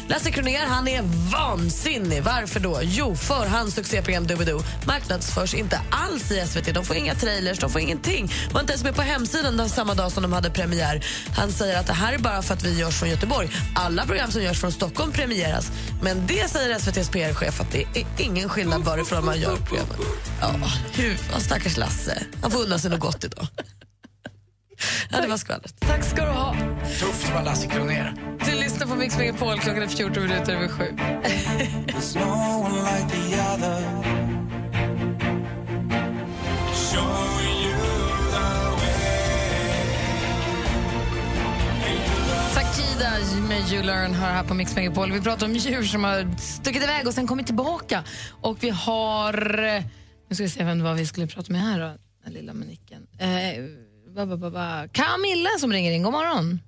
Lasse 0.09 0.31
Kronér 0.31 0.67
han 0.67 0.89
är 0.89 1.03
vansinnig. 1.33 2.23
Varför 2.23 2.61
då? 2.61 2.81
Jo, 2.83 3.17
för 3.17 3.47
hans 3.47 3.75
succéprogram 3.75 4.27
Doobidoo 4.27 4.63
marknadsförs 4.87 5.55
inte 5.55 5.81
alls 5.91 6.31
i 6.31 6.47
SVT. 6.47 6.75
De 6.75 6.85
får 6.85 6.97
inga 6.97 7.15
trailers, 7.15 7.59
de 7.59 7.71
får 7.71 7.81
ingenting. 7.81 8.33
Var 8.53 8.61
inte 8.61 8.73
ens 8.73 8.85
med 8.85 8.95
på 8.95 9.03
hemsidan 9.03 9.57
den 9.57 9.69
samma 9.69 9.95
dag 9.95 10.13
som 10.13 10.23
de 10.23 10.33
hade 10.33 10.51
premiär. 10.51 11.05
Han 11.37 11.53
säger 11.53 11.81
att 11.81 11.87
det 11.87 11.93
här 11.93 12.13
är 12.13 12.19
bara 12.19 12.43
för 12.43 12.55
att 12.55 12.63
vi 12.63 12.79
görs 12.79 12.99
från 12.99 13.09
Göteborg. 13.09 13.49
Alla 13.75 14.07
program 14.07 14.31
som 14.31 14.43
görs 14.43 14.61
från 14.61 14.73
Stockholm 14.73 15.13
premieras. 15.13 15.71
Men 16.03 16.27
det 16.27 16.51
säger 16.51 16.77
SVTs 16.77 17.09
PR-chef 17.11 17.61
att 17.61 17.73
det 17.73 17.83
är 17.83 18.07
ingen 18.19 18.49
skillnad 18.49 18.85
varifrån 18.85 19.25
man 19.25 19.41
gör 19.41 19.57
programmet. 19.57 19.97
Ja, 20.41 20.51
hur, 20.93 21.41
stackars 21.41 21.77
Lasse. 21.77 22.23
Han 22.43 22.51
får 22.51 22.63
unna 22.63 22.79
sig 22.79 22.91
något 22.91 23.01
gott 23.01 23.25
idag. 23.25 23.47
Ja, 25.15 25.21
det 25.21 25.29
var 25.29 25.37
skvallret. 25.37 25.81
Tack 25.81 26.05
ska 26.05 26.25
du 26.25 26.31
ha. 26.31 26.57
Tufft 27.01 27.27
att 27.27 27.35
vara 27.35 27.45
Lasse 27.45 27.69
Kronér. 27.69 28.15
Du 28.45 28.61
lyssnar 28.61 28.87
på 28.87 28.95
Mix 28.95 29.19
Megapol 29.19 29.59
klockan 29.59 29.83
är 29.83 29.87
14 29.87 30.23
minuter 30.23 30.55
över 30.55 30.69
sju. 30.69 30.85
Takida 42.55 43.11
med 43.49 43.73
You 43.73 43.83
Learn 43.83 44.15
hör 44.15 44.33
här 44.33 44.45
på 44.45 44.55
Mix 44.55 44.77
Megapol. 44.77 45.13
Vi 45.13 45.21
pratar 45.21 45.47
om 45.47 45.53
djur 45.55 45.83
som 45.83 46.05
har 46.05 46.39
stuckit 46.39 46.83
iväg 46.83 47.07
och 47.07 47.15
sen 47.15 47.27
kommit 47.27 47.47
tillbaka. 47.47 48.05
Och 48.31 48.65
vi 48.65 48.71
har... 48.71 49.33
Nu 50.29 50.35
ska 50.35 50.45
vi 50.45 50.51
se 50.51 50.65
vem 50.65 50.79
det 50.79 50.85
var 50.85 50.95
vi 50.95 51.07
skulle 51.07 51.27
prata 51.27 51.53
med 51.53 51.61
här 51.63 51.81
då, 51.81 51.99
den 52.25 52.33
lilla 52.33 52.55
manicken. 52.55 53.07
Eh, 53.19 53.29
ba, 54.15 54.27
ba, 54.27 54.51
ba. 54.51 54.89
Camilla 54.93 55.59
som 55.59 55.73
ringer 55.73 55.93
in. 55.93 56.03
God 56.03 56.13
morgon. 56.13 56.61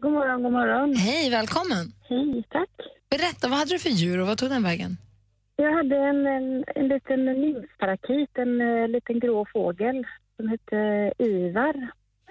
God 0.00 0.12
morgon, 0.12 0.42
god 0.42 0.52
morgon. 0.52 0.94
Hej, 0.94 1.30
välkommen. 1.30 1.92
Hej, 2.08 2.44
tack. 2.50 2.70
Berätta, 3.10 3.48
vad 3.48 3.58
hade 3.58 3.74
du 3.74 3.78
för 3.78 3.90
djur 3.90 4.20
och 4.20 4.26
vad 4.26 4.38
tog 4.38 4.50
den 4.50 4.62
vägen? 4.62 4.96
Jag 5.56 5.72
hade 5.72 5.96
en, 5.96 6.26
en, 6.26 6.64
en 6.74 6.88
liten 6.88 7.24
nymfparakit, 7.24 8.38
en 8.38 8.60
uh, 8.60 8.88
liten 8.88 9.20
grå 9.20 9.46
fågel 9.52 10.06
som 10.36 10.48
hette 10.48 11.12
Ivar. 11.18 11.74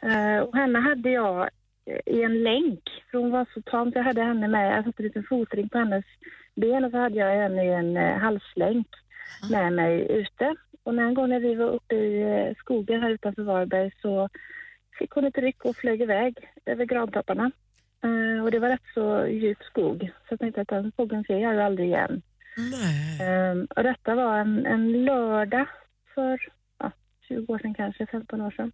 Eh, 0.02 0.40
och 0.40 0.56
henne 0.56 0.80
hade 0.80 1.10
jag 1.10 1.50
eh, 1.86 2.16
i 2.16 2.24
en 2.24 2.44
länk, 2.44 2.84
för 3.12 3.18
hon 3.18 3.32
var 3.32 3.46
så 3.54 3.62
tam 3.62 3.92
så 3.92 3.98
jag 3.98 4.04
hade 4.04 4.24
henne 4.24 4.48
med. 4.48 4.78
Jag 4.78 4.86
satte 4.86 5.04
en 5.04 5.08
liten 5.08 5.26
fotring 5.30 5.70
på 5.70 5.78
hennes 5.78 6.06
ben 6.56 6.86
och 6.86 6.92
så 6.92 6.98
hade 6.98 7.16
jag 7.16 7.42
henne 7.42 7.66
i 7.66 7.74
en 7.74 7.98
uh, 7.98 8.18
halslänk 8.18 8.88
med 9.52 9.74
mig 9.74 10.08
ute. 10.10 10.56
Och 10.84 10.96
när 10.96 11.04
en 11.04 11.14
gång 11.14 11.30
när 11.30 11.40
vi 11.40 11.56
var 11.56 11.70
uppe 11.70 11.96
i 11.96 12.24
uh, 12.24 12.56
skogen 12.56 13.02
här 13.02 13.10
utanför 13.10 13.44
Varberg 13.44 13.92
så 14.02 14.30
fick 15.00 15.12
hon 15.12 15.26
ett 15.26 15.38
ryck 15.38 15.66
och 15.66 15.76
flög 15.76 16.02
iväg 16.02 16.50
över 16.66 16.86
grantopparna. 16.86 17.52
Eh, 18.04 18.44
och 18.44 18.52
det 18.52 18.60
var 18.60 18.70
rätt 18.70 18.94
så 18.94 19.28
djup 19.28 19.64
skog, 19.64 20.12
så 20.28 20.28
jag 20.34 20.40
tänkte 20.40 20.62
att 20.62 20.68
den 20.68 20.92
fågeln 20.98 21.24
ser 21.24 21.38
jag 21.38 21.60
aldrig 21.60 21.88
igen. 21.88 22.22
Eh, 23.22 23.64
och 23.76 23.84
detta 23.84 24.16
var 24.16 24.38
en, 24.38 24.66
en 24.66 25.06
lördag 25.06 25.66
för 26.16 26.40
ja, 26.78 26.92
20 27.28 27.54
år 27.54 27.60
sedan 27.60 27.74
kanske, 27.74 28.06
15 28.06 28.42
år 28.42 28.52
sedan. 28.52 28.72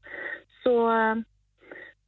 Så, 0.64 0.90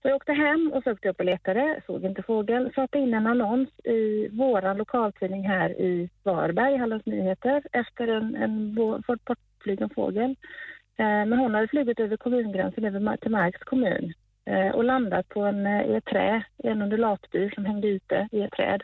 så 0.02 0.08
jag 0.08 0.16
åkte 0.16 0.34
hem 0.34 0.72
och 0.74 0.84
sökte 0.84 1.10
upp 1.10 1.20
och 1.20 1.26
letade, 1.26 1.82
såg 1.86 2.04
inte 2.06 2.24
fågeln, 2.24 2.72
satte 2.76 2.98
in 2.98 3.14
en 3.14 3.28
annons 3.28 3.70
i 3.84 4.28
våran 4.32 4.78
lokaltidning 4.78 5.48
här 5.48 5.70
i 5.70 6.10
Varberg, 6.24 6.78
Hallands 6.78 7.06
Nyheter, 7.06 7.64
efter 7.72 8.08
en, 8.08 8.36
en 8.36 8.76
bo- 8.76 9.00
bort- 9.08 9.26
bortflygen 9.26 9.90
fågel. 9.90 10.36
Eh, 10.98 11.26
Men 11.26 11.34
hon 11.40 11.54
hade 11.56 11.68
flugit 11.68 12.00
över 12.00 12.18
kommungränsen 12.18 12.86
över 12.86 13.18
till 13.18 13.32
Marks 13.32 13.60
kommun 13.64 14.14
eh, 14.46 14.68
och 14.76 14.84
landat 14.84 15.30
på 15.30 15.42
en, 15.42 15.66
eh, 15.66 15.86
i 15.86 15.96
ett 15.96 16.06
trä, 16.06 16.44
en 16.64 16.82
undulatbur 16.82 17.50
som 17.56 17.66
hängde 17.66 17.88
ute 17.88 18.28
i 18.32 18.42
ett 18.42 18.52
träd 18.52 18.84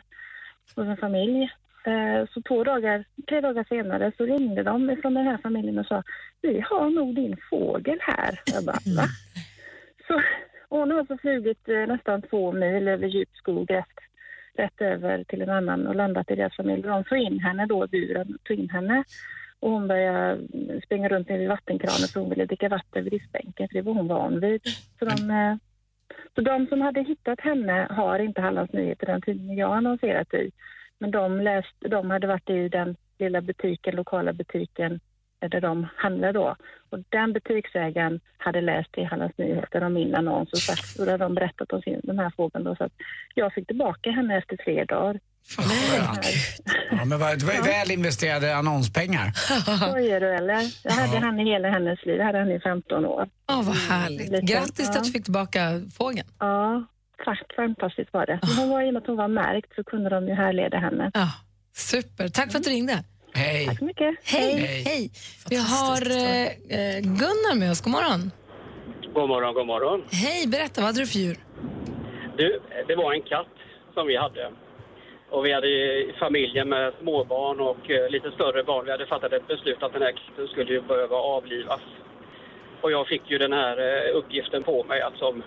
hos 0.76 0.86
en 0.86 0.96
familj. 0.96 1.42
Eh, 1.86 2.26
Så 2.34 2.42
två 2.42 2.64
dagar, 2.64 3.04
tre 3.28 3.40
dagar 3.40 3.64
senare 3.68 4.12
så 4.16 4.24
ringde 4.26 4.62
de 4.62 4.96
från 5.02 5.14
den 5.14 5.26
här 5.26 5.38
familjen 5.42 5.78
och 5.78 5.86
sa 5.86 6.02
vi 6.42 6.60
har 6.60 6.90
nog 6.90 7.14
din 7.14 7.36
fågel 7.50 7.98
här. 8.00 8.40
Jag 8.54 8.64
bara, 8.64 8.78
va? 8.96 9.06
Så, 10.06 10.14
och 10.68 10.78
hon 10.78 10.90
har 10.90 10.98
alltså 10.98 11.16
flugit 11.16 11.68
eh, 11.68 11.86
nästan 11.86 12.22
två 12.22 12.52
mil 12.52 12.88
över 12.88 13.06
djup 13.06 13.28
skog 13.34 13.70
rätt, 13.70 13.98
rätt 14.56 14.80
över 14.80 15.24
till 15.24 15.42
en 15.42 15.50
annan 15.50 15.86
och 15.86 15.94
landat 15.94 16.30
i 16.30 16.34
deras 16.34 16.56
familj. 16.56 16.82
De 16.82 17.04
tog 17.04 17.18
in 17.18 17.38
henne 17.38 17.66
då 17.66 17.84
i 17.84 17.88
buren, 17.88 18.38
tog 18.44 18.58
in 18.58 18.70
henne 18.70 19.04
och 19.64 19.70
hon 19.70 19.88
började 19.88 20.40
springa 20.84 21.08
runt 21.08 21.30
vid 21.30 21.48
vattenkranen 21.48 22.08
för 22.12 22.20
hon 22.20 22.30
ville 22.30 22.46
dricka 22.46 22.68
vatten 22.68 23.04
vid 23.04 23.12
diskbänken 23.12 23.68
för 23.68 23.74
det 23.74 23.82
var 23.82 23.94
hon 23.94 24.08
van 24.08 24.40
vid. 24.40 24.62
Så 24.98 25.04
de, 25.04 25.30
eh, 25.30 25.56
så 26.34 26.40
de 26.40 26.66
som 26.66 26.80
hade 26.80 27.02
hittat 27.02 27.40
henne 27.40 27.86
har 27.90 28.18
inte 28.18 28.40
Hallands 28.40 28.72
Nyheter, 28.72 29.06
den 29.06 29.22
tidningen 29.22 29.56
jag 29.56 29.68
har 29.68 29.76
annonserat 29.76 30.34
i. 30.34 30.50
Men 30.98 31.10
de, 31.10 31.40
läst, 31.40 31.74
de 31.78 32.10
hade 32.10 32.26
varit 32.26 32.50
i 32.50 32.68
den 32.68 32.96
lilla 33.18 33.40
butiken, 33.40 33.96
lokala 33.96 34.32
butiken 34.32 35.00
eh, 35.40 35.48
där 35.50 35.60
de 35.60 35.86
handlar 35.96 36.32
då. 36.32 36.56
Och 36.90 36.98
den 37.08 37.32
butiksägaren 37.32 38.20
hade 38.36 38.60
läst 38.60 38.98
i 38.98 39.04
Hallands 39.04 39.38
Nyheter 39.38 39.84
om 39.84 39.94
min 39.94 40.14
annons 40.14 40.52
och, 40.52 40.58
sagt, 40.58 41.00
och 41.00 41.06
där 41.06 41.18
de 41.18 41.34
berättat 41.34 41.72
om 41.72 41.82
sin, 41.82 42.00
den 42.02 42.18
här 42.18 42.32
fågeln 42.36 42.64
då. 42.64 42.76
Så 42.76 42.84
att 42.84 42.92
jag 43.34 43.54
fick 43.54 43.66
tillbaka 43.66 44.10
henne 44.10 44.38
efter 44.38 44.56
tre 44.56 44.84
dagar. 44.84 45.20
Ja, 46.90 47.04
men 47.04 47.18
vad, 47.18 47.42
väl 47.42 47.90
investerade 47.90 48.56
annonspengar. 48.56 49.30
Skojar 49.90 50.20
du 50.20 50.34
eller? 50.34 50.60
Jag 50.84 50.92
hade 50.92 51.14
Ja. 51.14 51.20
henne 51.20 51.44
hela 51.44 51.68
hennes 51.68 52.04
liv. 52.06 52.16
Jag 52.16 52.24
hade 52.24 52.38
henne 52.38 52.54
i 52.54 52.60
15 52.60 53.04
år. 53.06 53.28
Åh, 53.52 53.62
vad 53.62 53.76
härligt. 53.76 54.30
Lite- 54.30 54.46
Grattis 54.52 54.74
till 54.74 54.84
ja. 54.92 54.98
att 54.98 55.04
du 55.04 55.10
fick 55.10 55.24
tillbaka 55.24 55.60
fågeln. 55.96 56.28
Ja, 56.38 56.84
fantastiskt 57.56 58.12
var 58.12 58.26
det. 58.26 58.38
Men 58.42 58.50
hon 58.58 58.68
var, 58.70 58.82
I 58.82 58.88
och 58.88 58.92
med 58.94 59.00
att 59.02 59.06
hon 59.06 59.16
var 59.16 59.28
märkt 59.28 59.74
så 59.74 59.84
kunde 59.84 60.10
de 60.10 60.28
ju 60.28 60.34
härleda 60.34 60.78
henne. 60.78 61.10
Ja, 61.14 61.28
super. 61.76 62.28
Tack 62.28 62.52
för 62.52 62.58
att 62.58 62.64
du 62.64 62.70
ringde. 62.70 63.04
Hej. 63.34 63.66
Tack 63.66 63.78
så 63.78 63.84
mycket. 63.84 64.14
Hej. 64.24 64.56
Hej. 64.60 64.82
Hej. 64.86 65.10
Vi 65.50 65.56
har 65.56 66.10
eh, 66.10 66.46
eh, 66.78 67.00
Gunnar 67.00 67.54
med 67.54 67.70
oss. 67.70 67.80
God 67.80 67.92
morgon. 67.92 68.30
God 69.14 69.28
morgon, 69.28 69.54
god 69.54 69.66
morgon. 69.66 70.04
Hej, 70.12 70.46
berätta. 70.46 70.80
Vad 70.80 70.84
hade 70.88 71.00
du 71.00 71.06
för 71.06 71.18
djur? 71.18 71.36
Du, 72.36 72.60
det 72.88 72.96
var 72.96 73.12
en 73.14 73.22
katt 73.22 73.46
som 73.94 74.06
vi 74.06 74.16
hade. 74.16 74.50
Och 75.34 75.46
vi 75.46 75.52
hade 75.52 75.68
i 75.68 76.14
familjen 76.18 76.68
med 76.68 76.92
småbarn 77.00 77.60
och 77.60 77.90
eh, 77.90 78.10
lite 78.10 78.30
större 78.30 78.64
barn. 78.64 78.84
Vi 78.84 78.90
hade 78.90 79.06
fattat 79.06 79.32
ett 79.32 79.48
beslut 79.48 79.82
att 79.82 79.92
den 79.92 80.02
här 80.02 80.12
katten 80.12 80.48
skulle 80.48 80.72
ju 80.72 80.80
behöva 80.80 81.16
avlivas. 81.16 81.80
Och 82.80 82.92
jag 82.92 83.06
fick 83.06 83.30
ju 83.30 83.38
den 83.38 83.52
här 83.52 83.76
eh, 83.78 84.16
uppgiften 84.16 84.62
på 84.62 84.84
mig 84.84 85.00
att 85.00 85.16
som, 85.16 85.42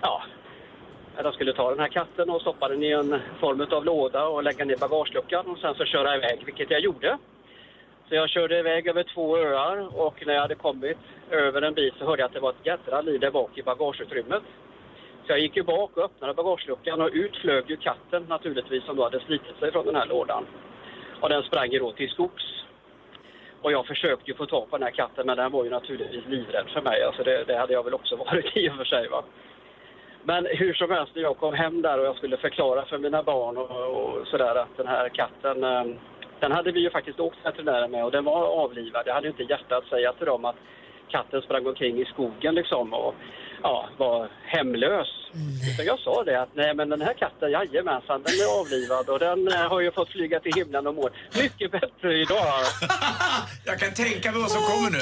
ja, 0.00 0.22
att 1.16 1.24
jag 1.24 1.34
skulle 1.34 1.52
ta 1.52 1.70
den 1.70 1.80
här 1.80 1.88
katten 1.88 2.30
och 2.30 2.40
stoppa 2.40 2.68
den 2.68 2.82
i 2.82 2.90
en 2.90 3.20
form 3.40 3.66
av 3.70 3.84
låda 3.84 4.26
och 4.26 4.42
lägga 4.42 4.64
ner 4.64 4.76
bagageluckan 4.76 5.46
och 5.46 5.58
sen 5.58 5.74
så 5.74 5.84
köra 5.84 6.16
iväg, 6.16 6.42
vilket 6.44 6.70
jag 6.70 6.80
gjorde. 6.80 7.18
Så 8.08 8.14
jag 8.14 8.30
körde 8.30 8.58
iväg 8.58 8.86
över 8.86 9.02
två 9.02 9.38
öar 9.38 10.00
och 10.00 10.26
när 10.26 10.34
jag 10.34 10.40
hade 10.40 10.54
kommit 10.54 10.98
över 11.30 11.62
en 11.62 11.74
bit 11.74 11.94
så 11.98 12.04
hörde 12.04 12.22
jag 12.22 12.26
att 12.26 12.34
det 12.34 12.40
var 12.40 12.50
ett 12.50 12.66
jädra 12.66 13.00
liv 13.00 13.20
där 13.20 13.30
bak 13.30 13.58
i 13.58 13.62
bagageutrymmet. 13.62 14.42
Så 15.26 15.32
jag 15.32 15.40
gick 15.40 15.56
ju 15.56 15.62
bak 15.62 15.96
och 15.96 16.04
öppnade 16.04 16.34
bagageluckan 16.34 17.00
och 17.00 17.10
ut 17.12 17.36
flög 17.36 17.70
ju 17.70 17.76
katten 17.76 18.22
naturligtvis 18.28 18.84
som 18.84 18.96
då 18.96 19.02
hade 19.02 19.20
slitit 19.20 19.58
sig 19.58 19.72
från 19.72 19.86
den 19.86 19.96
här 19.96 20.06
lådan. 20.06 20.46
Och 21.20 21.28
den 21.28 21.42
sprang 21.42 21.70
ju 21.70 21.78
då 21.78 21.92
till 21.92 22.10
skogs. 22.10 22.44
Och 23.62 23.72
jag 23.72 23.86
försökte 23.86 24.30
ju 24.30 24.36
få 24.36 24.46
tag 24.46 24.70
på 24.70 24.78
den 24.78 24.86
här 24.86 24.94
katten 24.94 25.26
men 25.26 25.36
den 25.36 25.52
var 25.52 25.64
ju 25.64 25.70
naturligtvis 25.70 26.26
livrädd 26.26 26.66
för 26.68 26.82
mig. 26.82 27.02
Alltså 27.02 27.22
det, 27.22 27.44
det 27.44 27.58
hade 27.58 27.72
jag 27.72 27.84
väl 27.84 27.94
också 27.94 28.16
varit 28.26 28.56
i 28.56 28.68
och 28.68 28.76
för 28.76 28.84
sig 28.84 29.08
va. 29.08 29.24
Men 30.24 30.46
hur 30.46 30.74
som 30.74 30.90
helst 30.90 31.12
när 31.14 31.22
jag 31.22 31.36
kom 31.36 31.54
hem 31.54 31.82
där 31.82 31.98
och 31.98 32.06
jag 32.06 32.16
skulle 32.16 32.36
förklara 32.36 32.84
för 32.84 32.98
mina 32.98 33.22
barn 33.22 33.56
och, 33.56 33.70
och 33.70 34.26
sådär 34.26 34.54
att 34.56 34.76
den 34.76 34.86
här 34.86 35.08
katten 35.08 35.64
ehm, 35.64 35.98
den 36.40 36.52
hade 36.52 36.72
vi 36.72 36.80
ju 36.80 36.90
faktiskt 36.90 37.20
åkt 37.20 37.38
veterinären 37.44 37.90
med 37.90 38.04
och 38.04 38.10
den 38.10 38.24
var 38.24 38.46
avlivad. 38.46 39.02
Jag 39.06 39.14
hade 39.14 39.26
ju 39.26 39.30
inte 39.30 39.52
hjärta 39.52 39.76
att 39.76 39.86
säga 39.86 40.12
till 40.12 40.26
dem 40.26 40.44
att 40.44 40.56
katten 41.08 41.42
sprang 41.42 41.66
omkring 41.66 42.00
i 42.00 42.04
skogen 42.04 42.54
liksom 42.54 42.94
och 42.94 43.14
ja, 43.64 43.88
var 43.96 44.28
hemlös. 44.44 45.08
Så 45.76 45.82
jag 45.82 45.98
sa 46.00 46.24
det 46.24 46.42
att 46.42 46.48
nej 46.54 46.74
men 46.74 46.88
den 46.88 47.00
här 47.00 47.14
katten, 47.14 47.50
jajamensan, 47.50 48.22
den 48.22 48.34
är 48.34 48.60
avlivad 48.60 49.08
och 49.08 49.18
den 49.18 49.48
eh, 49.48 49.68
har 49.68 49.80
ju 49.80 49.92
fått 49.92 50.08
flyga 50.08 50.40
till 50.40 50.52
himlen 50.54 50.86
och 50.86 50.94
mår 50.94 51.10
mycket 51.42 51.70
bättre 51.70 52.18
idag. 52.18 52.64
Jag 53.64 53.78
kan 53.78 53.94
tänka 53.94 54.32
mig 54.32 54.40
vad 54.40 54.50
som 54.50 54.62
kommer 54.62 54.90
nu. 54.90 54.98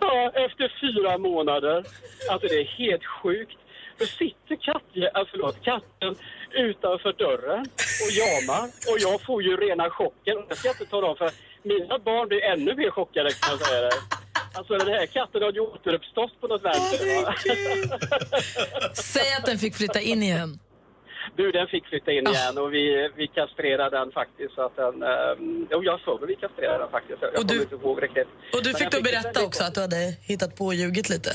Ja, 0.00 0.30
efter 0.34 0.72
fyra 0.80 1.18
månader. 1.18 1.84
Alltså 2.30 2.46
det 2.48 2.60
är 2.60 2.64
helt 2.64 3.06
sjukt. 3.22 3.58
Då 3.98 4.06
sitter 4.06 4.56
katten, 4.56 5.08
alltså 5.14 5.30
förlåt, 5.30 5.64
katten 5.64 6.16
utanför 6.50 7.12
dörren 7.12 7.64
och 8.02 8.12
jamar 8.20 8.64
och 8.90 8.98
jag 8.98 9.20
får 9.26 9.42
ju 9.42 9.56
rena 9.56 9.90
chocken. 9.90 10.36
Jag 10.48 10.58
ska 10.58 10.68
inte 10.68 10.86
tala 10.86 11.06
om 11.06 11.16
för 11.16 11.30
mina 11.62 11.98
barn 11.98 12.28
blir 12.28 12.42
ännu 12.44 12.74
mer 12.74 12.90
chockade 12.90 13.30
kan 13.30 13.50
jag 13.50 13.66
säga 13.66 13.80
det. 13.80 14.23
Alltså 14.54 14.78
den 14.78 14.88
här 14.88 15.06
katten 15.06 15.42
har 15.42 15.52
ju 15.52 15.60
återuppstått 15.60 16.40
på 16.40 16.46
något 16.46 16.64
vänster. 16.64 16.98
Säg 19.14 19.34
att 19.38 19.46
den 19.46 19.58
fick 19.58 19.74
flytta 19.76 20.00
in 20.00 20.22
igen. 20.22 20.58
Du, 21.36 21.52
den 21.52 21.66
fick 21.66 21.86
flytta 21.86 22.12
in 22.12 22.26
igen 22.26 22.58
och 22.58 22.74
vi, 22.74 23.10
vi 23.16 23.26
kastrerade 23.26 23.98
den 23.98 24.12
faktiskt 24.12 24.54
så 24.54 24.62
att 24.62 24.76
den... 24.76 24.94
Jo, 25.70 25.84
jag 25.84 26.00
såg 26.00 26.26
vi 26.26 26.36
kastrerade 26.36 26.78
den 26.78 26.90
faktiskt. 26.90 27.18
Jag 27.22 27.34
kommer 27.34 27.62
inte 27.62 27.74
ihåg 27.74 28.02
riktigt. 28.02 28.28
Och 28.52 28.62
du 28.64 28.74
fick 28.74 28.90
då 28.90 29.02
berätta 29.02 29.44
också 29.44 29.64
att 29.64 29.74
du 29.74 29.80
hade 29.80 30.16
hittat 30.22 30.56
på 30.56 30.64
och 30.66 30.74
ljugit 30.74 31.08
lite. 31.08 31.30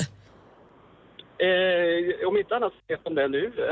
Eh, 1.42 2.28
om 2.28 2.36
inte 2.38 2.54
annat 2.56 2.72
vet 2.88 3.04
de 3.04 3.14
det 3.14 3.28
nu. 3.28 3.52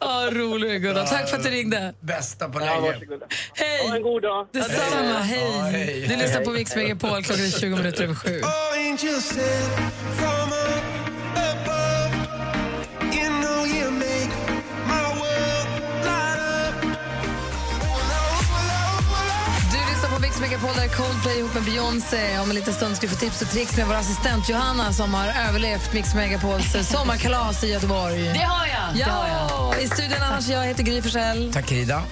Ja, 0.00 0.28
rolig 0.32 0.82
Gunnar. 0.82 1.06
Tack 1.06 1.28
för 1.28 1.36
att 1.36 1.42
du 1.42 1.50
ringde. 1.50 1.94
Bästa 2.00 2.48
på 2.48 2.60
Ja, 2.60 2.64
länge. 2.64 2.92
varsågoda. 2.92 3.26
Hej! 3.54 3.88
Ha 3.88 3.96
en 3.96 4.02
god 4.02 4.22
dag. 4.22 4.46
Detsamma, 4.52 5.04
Ja, 5.08 5.12
hej. 5.16 5.70
hej. 5.72 6.06
Du 6.08 6.16
lyssnar 6.16 6.44
på 6.44 6.50
Mix 6.50 6.76
Megapol, 6.76 7.22
klockan 7.22 7.44
är 7.44 7.60
20 7.60 7.76
minuter 7.76 8.04
över 8.04 8.14
sju. 8.14 8.40
Du 13.10 13.61
Megapol, 20.42 20.70
där 20.76 20.82
är 20.84 20.88
Coldplay 20.88 21.38
ihop 21.38 21.54
med 21.54 21.62
Beyoncé. 21.62 22.38
Om 22.38 22.48
en 22.50 22.56
liten 22.56 22.74
stund 22.74 22.96
ska 22.96 23.06
vi 23.06 23.12
få 23.14 23.20
tips 23.20 23.42
och 23.42 23.50
tricks 23.50 23.76
med 23.76 23.86
vår 23.86 23.94
assistent 23.94 24.48
Johanna 24.48 24.92
som 24.92 25.14
har 25.14 25.28
överlevt 25.48 25.92
Mix 25.92 26.14
Megapols 26.14 26.88
sommarkalas 26.88 27.64
i 27.64 27.66
Göteborg. 27.68 28.22
Det 28.22 28.38
har 28.38 28.66
jag. 28.66 28.96
Ja, 29.00 29.06
Det 29.06 29.10
har 29.10 29.28
jag. 29.74 29.82
i 29.82 29.88
studion 29.88 30.22
annars 30.22 30.48
jag 30.48 30.64
heter 30.64 30.82
Gry 30.82 31.02
Forssell. 31.02 31.52
Tack 31.52 31.72
Ida. 31.72 32.02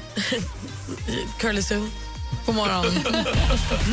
Curly 1.39 1.63
Sue. 1.63 1.91
God 2.47 2.55
morgon. 2.55 2.85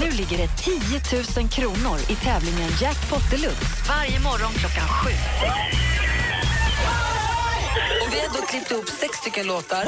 Nu 0.02 0.12
ligger 0.12 0.38
det 0.38 0.48
10 0.58 1.42
000 1.42 1.50
kronor 1.50 2.00
i 2.10 2.16
tävlingen 2.16 2.72
Jackpot 2.82 3.32
Deluxe 3.32 3.66
varje 3.88 4.20
morgon 4.20 4.54
klockan 4.54 4.88
sju. 4.88 5.12
Och 8.02 8.14
vi 8.14 8.20
har 8.20 8.28
då 8.42 8.46
klippt 8.46 8.72
ihop 8.72 8.90
sex 9.00 9.18
stycken 9.18 9.48
låtar. 9.48 9.84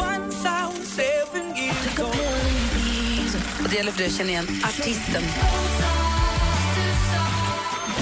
Och 3.63 3.69
det 3.69 3.75
gäller 3.75 3.91
för 3.91 3.99
dig 3.99 4.07
att 4.07 4.13
känna 4.13 4.29
igen 4.29 4.47
artisten. 4.63 5.23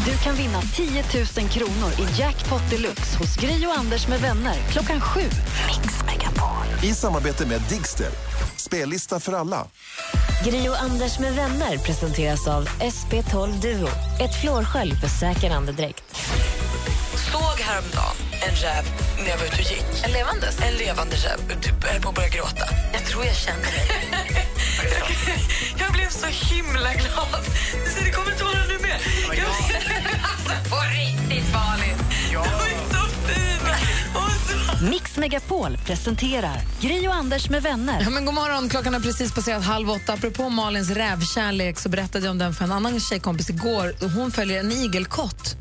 Du 0.05 0.17
kan 0.17 0.35
vinna 0.35 0.61
10 0.61 1.03
000 1.37 1.49
kronor 1.49 1.91
i 1.99 2.19
Jackpot 2.21 2.69
Deluxe 2.69 3.17
hos 3.17 3.35
Gry 3.35 3.65
och 3.65 3.77
Anders 3.77 4.07
med 4.07 4.21
vänner 4.21 4.55
klockan 4.71 5.01
sju. 5.01 5.21
Mix 5.21 6.03
Megapol. 6.05 6.65
I 6.83 6.93
samarbete 6.93 7.45
med 7.45 7.61
Digster. 7.69 8.09
Spellista 8.55 9.19
för 9.19 9.33
alla. 9.33 9.67
Gri 10.45 10.69
och 10.69 10.81
Anders 10.81 11.19
med 11.19 11.35
vänner 11.35 11.77
presenteras 11.77 12.47
av 12.47 12.67
SP12 12.67 13.61
Duo. 13.61 13.87
Ett 14.19 14.41
flårskölj 14.41 14.95
för 14.95 15.07
säker 15.07 15.51
andedräkt. 15.51 16.03
Såg 17.31 17.59
häromdagen 17.59 18.26
en 18.47 18.55
räv 18.55 18.85
när 19.19 19.29
jag 19.29 19.37
var 19.37 19.45
ute 19.45 19.55
och 19.55 19.71
gick. 19.71 20.03
En 20.03 20.11
levandes? 20.11 20.59
En 20.61 20.73
levande 20.73 21.15
räv. 21.15 21.39
Du 21.61 21.87
höll 21.87 22.01
på 22.01 22.09
att 22.09 22.15
börja 22.15 22.29
gråta. 22.29 22.65
Jag 22.93 23.05
tror 23.05 23.25
jag 23.25 23.35
känner 23.35 23.61
dig. 23.61 23.87
jag 25.79 25.91
blev 25.91 26.09
så 26.09 26.27
himla 26.27 26.93
glad. 26.93 27.43
Ser, 27.93 28.05
det 28.05 28.11
kommer 28.11 28.31
tårar 28.31 28.65
nu 28.67 28.77
med. 28.87 28.99
Jag, 29.37 29.47
alltså, 29.47 30.69
på 30.69 30.77
riktigt 30.99 31.53
farligt. 31.53 31.99
Ja. 32.33 32.45
Så 32.45 33.07
så... 34.79 34.85
Mix 34.85 35.17
Megapol 35.17 35.77
presenterar 35.85 36.61
Gry 36.81 37.07
och 37.07 37.13
Anders 37.13 37.49
med 37.49 37.63
vänner. 37.63 38.01
Ja, 38.03 38.09
men 38.09 38.25
god 38.25 38.33
morgon, 38.33 38.69
klockan 38.69 38.93
har 38.93 39.01
precis 39.01 39.33
passerat 39.33 39.63
halv 39.63 39.89
åtta. 39.89 40.13
Apropå 40.13 40.49
Malins 40.49 40.89
rävkärlek 40.89 41.79
så 41.79 41.89
berättade 41.89 42.25
jag 42.25 42.31
om 42.31 42.37
den 42.37 42.53
för 42.53 42.63
en 42.63 42.71
annan 42.71 42.99
tjejkompis 42.99 43.49
igår. 43.49 44.15
Hon 44.15 44.31
följer 44.31 44.59
en 44.59 44.71
igelkott 44.71 45.57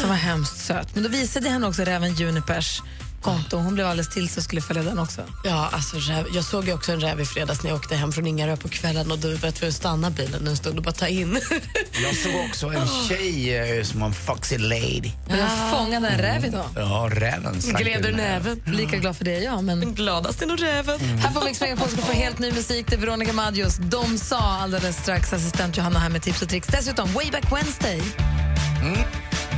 som 0.00 0.08
var 0.08 0.16
hemskt 0.16 0.58
söt. 0.58 0.94
Men 0.94 1.02
då 1.02 1.08
visade 1.08 1.46
jag 1.46 1.52
henne 1.52 1.66
också 1.66 1.82
räven 1.82 2.14
Junipers 2.14 2.82
konto. 3.22 3.56
Hon 3.56 3.74
blev 3.74 3.86
alldeles 3.86 4.08
till 4.08 4.28
så 4.28 4.42
skulle 4.42 4.60
följa 4.60 4.82
den 4.82 4.98
också. 4.98 5.22
Ja, 5.44 5.68
alltså, 5.72 5.96
räv. 5.96 6.26
Jag 6.34 6.44
såg 6.44 6.64
ju 6.64 6.74
också 6.74 6.92
en 6.92 7.00
räv 7.00 7.20
i 7.20 7.24
fredags 7.24 7.62
när 7.62 7.70
jag 7.70 7.76
åkte 7.76 7.96
hem 7.96 8.12
från 8.12 8.26
Ingarö 8.26 8.56
på 8.56 8.68
kvällen 8.68 9.10
och 9.10 9.18
då 9.18 9.28
var 9.28 9.50
tvungen 9.50 9.68
att 9.68 9.74
stanna 9.74 10.10
bilen 10.10 10.46
en 10.46 10.56
stund 10.56 10.78
och 10.78 10.84
bara 10.84 10.92
ta 10.92 11.08
in. 11.08 11.40
Jag 12.02 12.16
såg 12.16 12.32
också 12.48 12.66
en 12.66 12.88
tjej 13.08 13.56
eh, 13.78 13.84
som 13.84 14.00
var 14.00 14.06
en 14.06 14.14
foxy 14.14 14.58
lady. 14.58 15.10
Men 15.28 15.38
jag 15.38 15.70
fångade 15.70 16.08
en 16.08 16.18
räv 16.18 16.44
idag. 16.44 16.64
Ja, 16.76 17.08
räven 17.12 17.62
slank 17.62 17.84
Gled 17.84 18.06
ur 18.06 18.12
näven. 18.12 18.62
Lika 18.66 18.96
glad 18.96 19.16
för 19.16 19.24
det 19.24 19.36
är 19.36 19.42
jag. 19.42 19.64
Men... 19.64 19.80
Den 19.80 19.94
gladaste 19.94 20.44
är 20.44 20.48
nog 20.48 20.62
räven. 20.62 21.00
Här 21.00 21.34
på 21.34 21.44
Mix 21.44 21.60
Megapol 21.60 21.88
ska 21.88 21.96
du 21.96 22.02
få 22.02 22.12
helt 22.12 22.38
ny 22.38 22.52
musik. 22.52 22.86
Det 22.88 22.96
är 22.96 23.00
Veronica 23.00 23.32
Maggios. 23.32 23.76
De 23.76 24.18
sa 24.18 24.38
alldeles 24.38 24.96
strax. 24.96 25.32
Assistent 25.32 25.76
Johanna 25.76 25.98
här 25.98 26.10
med 26.10 26.22
tips 26.22 26.42
och 26.42 26.48
tricks. 26.48 26.68
Dessutom 26.68 27.12
Way 27.12 27.30
Back 27.30 27.52
Wednesday. 27.52 28.02
Du 28.82 29.51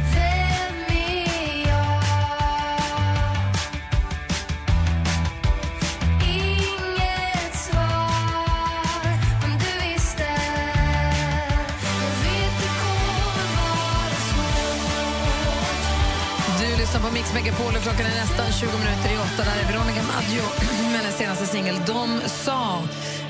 på 17.04 17.10
Mix 17.10 17.34
Megapol 17.34 17.76
och 17.76 17.82
klockan 17.82 18.06
är 18.06 18.20
nästan 18.20 18.52
20 18.52 18.66
minuter 18.66 19.12
i 19.14 19.16
åtta. 19.16 19.44
Där 19.44 19.58
är 19.62 19.72
Veronica 19.72 20.02
Maggio 20.02 20.42
med 20.92 21.00
hennes 21.00 21.18
senaste 21.18 21.46
singel 21.46 21.76
De 21.86 22.20
sa. 22.26 22.82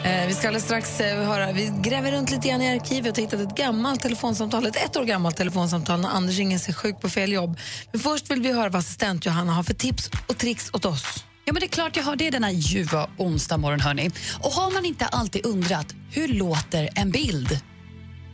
Eh, 0.05 0.27
vi 0.27 0.35
ska 0.35 0.49
alldeles 0.49 0.65
strax 0.65 1.01
eh, 1.01 1.27
höra, 1.27 1.53
vi 1.53 1.73
gräver 1.83 2.13
runt 2.13 2.31
lite 2.31 2.49
grann 2.49 2.63
i 2.63 2.75
arkivet 2.75 3.19
och 3.19 3.23
hittat 3.23 3.41
ett 3.41 3.57
gammalt 3.57 4.01
telefonsamtal, 4.01 4.67
ett 4.67 4.77
ett 4.77 4.97
år 4.97 5.05
gammalt 5.05 5.37
telefonsamtal 5.37 6.01
när 6.01 6.09
Anders 6.09 6.37
ringer 6.37 6.59
sig 6.59 6.75
sjuk 6.75 7.01
på 7.01 7.09
fel 7.09 7.33
jobb. 7.33 7.59
Men 7.93 8.01
först 8.01 8.31
vill 8.31 8.43
vi 8.43 8.53
höra 8.53 8.69
vad 8.69 8.79
assistent 8.79 9.27
Johanna 9.27 9.53
har 9.53 9.63
för 9.63 9.75
tips 9.75 10.11
och 10.27 10.39
tricks 10.39 10.71
åt 10.73 10.85
oss. 10.85 11.25
Ja, 11.45 11.53
men 11.53 11.61
det 11.61 11.67
är 11.67 11.69
klart 11.69 11.97
jag 11.97 12.05
har 12.05 12.17
det 12.17 12.31
denna 12.31 12.51
ljuva 12.51 13.09
onsdag 13.19 13.57
morgon, 13.57 13.81
hörni. 13.81 14.11
Och 14.41 14.51
har 14.51 14.71
man 14.71 14.85
inte 14.85 15.07
alltid 15.07 15.47
undrat, 15.47 15.95
hur 16.11 16.29
låter 16.29 16.89
en 16.95 17.11
bild? 17.11 17.61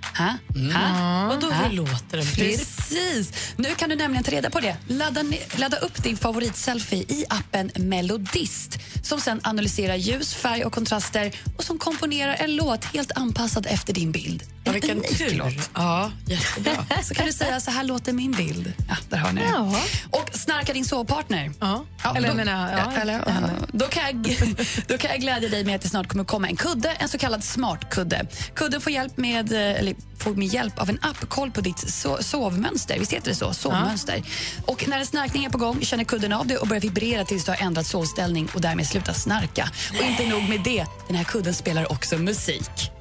Ha? 0.03 0.39
Ha? 0.75 1.27
Vadå, 1.29 1.51
hur 1.51 1.77
låter 1.77 2.19
en 2.19 2.25
bild? 2.37 2.59
Precis. 2.59 3.33
Nu 3.57 3.75
kan 3.75 3.89
du 3.89 3.97
nämligen 3.97 4.25
ta 4.25 4.31
reda 4.31 4.51
på 4.51 4.61
det. 4.61 4.77
Ladda, 4.89 5.25
ladda 5.57 5.77
upp 5.77 6.03
din 6.03 6.17
favoritselfie 6.17 7.03
i 7.03 7.25
appen 7.29 7.71
Melodist 7.77 8.79
som 9.03 9.21
sen 9.21 9.41
analyserar 9.43 9.97
ljus, 9.97 10.35
färg 10.35 10.65
och 10.65 10.73
kontraster 10.73 11.33
och 11.57 11.65
som 11.65 11.79
komponerar 11.79 12.37
en 12.39 12.57
låt 12.57 12.85
helt 12.85 13.13
anpassad 13.13 13.67
efter 13.67 13.93
din 13.93 14.13
bild. 14.13 14.43
En 14.75 14.81
vilken 14.81 15.03
tur. 15.03 15.61
Ja, 15.75 16.13
jättebra. 16.27 16.87
Så 17.03 17.15
kan 17.15 17.27
du 17.27 17.33
säga, 17.33 17.61
så 17.61 17.71
här 17.71 17.85
låter 17.85 18.13
min 18.13 18.33
bild. 18.33 18.73
Ja, 18.89 18.97
där 19.09 19.19
har 19.19 19.33
ni. 19.33 19.43
Ja. 19.43 19.81
Och 20.11 20.31
snarka 20.33 20.73
din 20.73 20.85
sovpartner. 20.85 21.51
Ja. 21.61 21.85
Eller, 22.17 22.29
då, 22.29 22.35
menar, 22.35 22.73
ja, 22.73 23.01
eller, 23.01 23.13
ja. 23.13 23.33
då, 23.73 23.87
kan 23.87 24.03
jag, 24.07 24.37
då 24.89 24.99
kan 24.99 25.11
jag 25.11 25.21
glädja 25.21 25.49
dig 25.49 25.65
med 25.65 25.77
att 25.77 25.83
det 25.83 25.89
snart 25.89 26.09
kommer 26.09 26.25
komma 26.25 26.49
en 26.49 26.57
kudde, 26.57 26.91
en 26.91 27.09
så 27.09 27.19
kallad 27.19 27.45
smartkudde. 27.45 28.27
Kudden 28.55 28.81
får 28.81 28.93
hjälp 28.93 29.17
med, 29.17 29.53
eh, 29.53 29.59
eller 29.59 29.95
får 30.19 30.35
med 30.35 30.49
hjälp 30.49 30.79
av 30.79 30.91
en 30.91 30.99
app 31.03 31.29
koll 31.29 31.51
på 31.51 31.61
ditt 31.61 31.91
so 31.91 32.17
sovmönster. 32.21 32.99
Visst 32.99 33.13
heter 33.13 33.29
det 33.29 33.35
så? 33.35 33.53
Sovmönster. 33.53 34.23
Och 34.67 34.89
när 34.89 34.99
en 34.99 35.07
snarkning 35.07 35.45
är 35.45 35.51
på 35.51 35.59
gång 35.59 35.81
känner 35.81 36.05
kudden 36.05 36.33
av 36.33 36.47
det 36.47 36.57
och 36.57 36.69
börjar 36.69 36.81
vibrera 36.81 37.25
tills 37.25 37.45
du 37.45 37.51
har 37.51 37.59
ändrat 37.63 37.87
sovställning 37.87 38.49
och 38.55 38.61
därmed 38.61 38.87
slutar 38.87 39.13
snarka. 39.13 39.71
Och 39.99 40.05
inte 40.05 40.27
nog 40.27 40.49
med 40.49 40.61
det, 40.65 40.87
den 41.07 41.17
här 41.17 41.25
kudden 41.25 41.55
spelar 41.55 41.93
också 41.93 42.19
musik. 42.19 43.00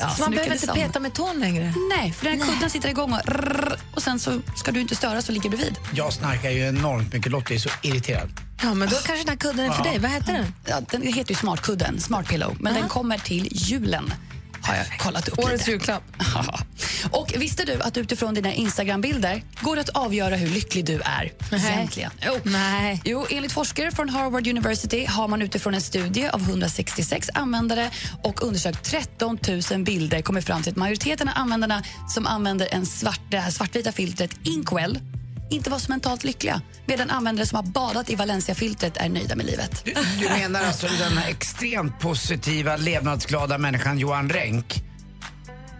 Ja, 0.00 0.08
så 0.10 0.22
man 0.22 0.30
behöver 0.30 0.52
inte 0.54 0.66
peta 0.66 1.00
med 1.00 1.14
tån 1.14 1.40
längre? 1.40 1.74
Nej, 1.96 2.12
för 2.12 2.24
den 2.30 2.40
här 2.42 2.52
kudden 2.54 2.70
sitter 2.70 2.88
igång 2.88 3.12
och, 3.12 3.20
rrrr, 3.28 3.78
och 3.94 4.02
sen 4.02 4.18
så 4.18 4.40
ska 4.56 4.72
du 4.72 4.80
inte 4.80 4.96
störa 4.96 5.22
så 5.22 5.32
ligger 5.32 5.50
bredvid. 5.50 5.74
Jag 5.94 6.12
snarkar 6.12 6.50
ju 6.50 6.60
enormt 6.68 7.12
mycket. 7.12 7.32
Lotta 7.32 7.54
är 7.54 7.58
så 7.58 7.68
irriterad. 7.82 8.28
Ja, 8.62 8.74
men 8.74 8.88
då 8.88 8.94
kanske 8.96 9.16
den 9.24 9.28
här 9.28 9.36
kudden 9.36 9.66
är 9.66 9.72
för 9.72 9.84
Ja. 9.84 9.90
dig. 9.90 9.98
Vad 9.98 10.10
heter 10.10 10.32
den? 10.32 10.54
Ja, 10.66 10.80
den 10.90 11.02
heter 11.02 11.30
ju 11.30 11.34
Smartkudden, 11.36 12.00
Smart 12.00 12.28
Pillow, 12.28 12.56
men 12.60 12.74
den 12.74 12.88
kommer 12.88 13.18
till 13.18 13.48
julen. 13.52 14.12
Har 14.62 14.74
jag 14.74 14.98
kollat 14.98 15.28
upp 15.28 15.38
Årets 15.38 15.52
lite. 15.60 15.70
julklapp. 15.70 16.02
Och 17.10 17.34
visste 17.36 17.64
du 17.64 17.82
att 17.82 17.96
utifrån 17.96 18.34
dina 18.34 18.52
Instagram-bilder 18.52 19.42
går 19.60 19.76
det 19.76 19.82
att 19.82 19.88
avgöra 19.88 20.36
hur 20.36 20.48
lycklig 20.48 20.84
du 20.84 21.00
är? 21.00 21.32
Nej. 21.50 21.72
Egentligen. 21.72 22.10
Jo. 22.26 22.32
Nej. 22.42 23.02
Jo, 23.04 23.26
enligt 23.30 23.52
forskare 23.52 23.90
från 23.90 24.08
Harvard 24.08 24.46
University 24.46 25.06
har 25.06 25.28
man 25.28 25.42
utifrån 25.42 25.74
en 25.74 25.80
studie 25.80 26.28
av 26.28 26.40
166 26.40 27.30
användare 27.34 27.90
och 28.22 28.42
undersökt 28.42 28.84
13 28.84 29.38
000 29.70 29.84
bilder 29.84 30.22
kommit 30.22 30.44
fram 30.44 30.62
till 30.62 30.72
att 30.72 30.76
majoriteten 30.76 31.28
av 31.28 31.34
användarna 31.36 31.82
som 32.08 32.26
använder 32.26 32.68
en 32.70 32.86
svart, 32.86 33.20
det 33.30 33.38
här 33.38 33.50
svartvita 33.50 33.92
filtret 33.92 34.30
Inkwell 34.42 34.98
inte 35.50 35.70
var 35.70 35.78
så 35.78 35.92
mentalt 35.92 36.24
lyckliga 36.24 36.60
medan 36.86 37.10
användare 37.10 37.46
som 37.46 37.56
har 37.56 37.62
badat 37.62 38.10
i 38.10 38.14
Valencia-filtret 38.14 38.96
är 38.96 39.08
nöjda 39.08 39.36
med 39.36 39.46
livet. 39.46 39.84
Du, 39.84 39.94
du 40.20 40.28
menar 40.28 40.62
alltså 40.62 40.86
den 40.86 41.18
här 41.18 41.30
extremt 41.30 41.98
positiva, 41.98 42.76
levnadsglada 42.76 43.58
människan 43.58 43.98
Johan 43.98 44.30
Renck? 44.30 44.82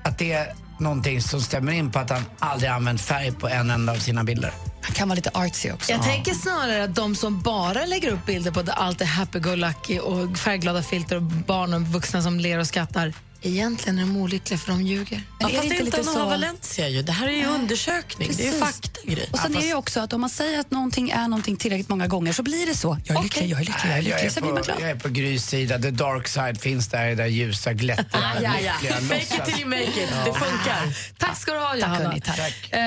Att 0.05 0.19
det 0.19 0.33
är 0.33 0.55
någonting 0.81 1.23
som 1.23 1.41
stämmer 1.41 1.73
in 1.73 1.91
på 1.91 1.99
att 1.99 2.11
han 2.11 2.23
aldrig 2.39 2.71
använt 2.71 3.01
färg 3.01 3.33
på 3.33 3.49
en 3.49 3.71
enda 3.71 3.93
av 3.93 3.97
sina 3.97 4.25
bilder? 4.25 4.53
Han 4.83 4.95
kan 4.95 5.09
vara 5.09 5.17
lite 5.17 5.31
artsy 5.35 5.73
också. 5.73 5.93
Jag 5.93 6.03
tänker 6.03 6.35
snarare 6.35 6.85
att 6.85 6.95
de 6.95 7.15
som 7.15 7.41
bara 7.41 7.85
lägger 7.85 8.13
upp 8.13 8.27
bilder 8.27 8.51
på 8.51 8.63
där 8.63 8.73
allt 8.73 9.01
är 9.01 9.05
happy-go-lucky 9.05 9.99
och 9.99 10.39
färgglada 10.39 10.83
filter 10.83 11.17
och 11.17 11.23
barn 11.23 11.75
och 11.75 11.83
vuxna 11.83 12.23
som 12.23 12.41
ler 12.41 12.59
och 12.59 12.67
skrattar, 12.67 13.13
egentligen 13.43 13.99
är 13.99 14.03
de 14.03 14.17
olyckliga 14.17 14.59
för 14.59 14.73
de 14.73 14.83
ljuger. 14.83 15.23
Ja, 15.41 15.49
är 15.49 15.53
det 15.53 15.59
fast 15.59 15.71
inte 15.81 15.83
utan 15.83 16.05
så-. 16.05 16.25
Valencia 16.25 16.89
ju. 16.89 17.03
Det 17.03 17.13
här 17.13 17.29
är 17.29 17.33
ju 17.33 17.47
undersökning. 17.47 18.31
Det 18.37 18.43
är 18.43 18.53
ju 18.53 18.61
Precis. 18.61 18.83
faktagrej. 18.83 19.29
Och 19.33 19.39
sen 19.39 19.57
är 19.57 19.61
det 19.61 19.67
ju 19.67 19.75
också 19.75 20.01
att 20.01 20.13
om 20.13 20.21
man 20.21 20.31
säger 20.31 20.61
att 20.61 20.71
någonting 20.71 21.11
är 21.11 21.29
någonting 21.29 21.57
tillräckligt 21.57 21.89
många 21.89 22.07
gånger 22.07 22.33
så 22.33 22.43
blir 22.43 22.67
det 22.67 22.75
så. 22.75 22.99
Jag 23.05 23.19
är 23.19 23.23
lycklig, 23.23 23.49
jag 23.51 23.61
är 23.61 23.65
lycklig, 23.65 23.75
jag 23.85 23.91
är 23.91 24.03
Nej, 24.03 24.03
lycklig. 24.03 24.43
Jag, 24.49 24.59
är 24.59 24.63
på, 24.63 24.83
jag 24.83 24.91
är 24.91 24.95
på 24.95 25.09
Grys 25.09 25.47
sida. 25.47 25.79
The 25.79 25.91
dark 25.91 26.29
side 26.29 26.61
finns 26.61 26.89
där 26.89 27.07
i 27.07 27.09
det 27.09 27.15
där 27.15 27.27
ljusa, 27.27 27.73
glättiga, 27.73 28.07
ja, 28.13 28.41
ja. 28.43 28.73
lyckliga, 28.73 28.95
Fake 28.95 29.21
it 29.21 29.45
till 29.45 29.61
you 29.61 29.71
make 29.71 29.83
it. 29.83 30.09
Det 30.25 30.33
funkar. 30.33 31.15
Tack 31.19 31.39
ska 31.39 31.53
du 31.53 31.59
ha, 31.59 31.77
Johanna. 31.77 31.95
hörni, 31.97 32.21
tack. 32.21 32.73
Eh, 32.73 32.79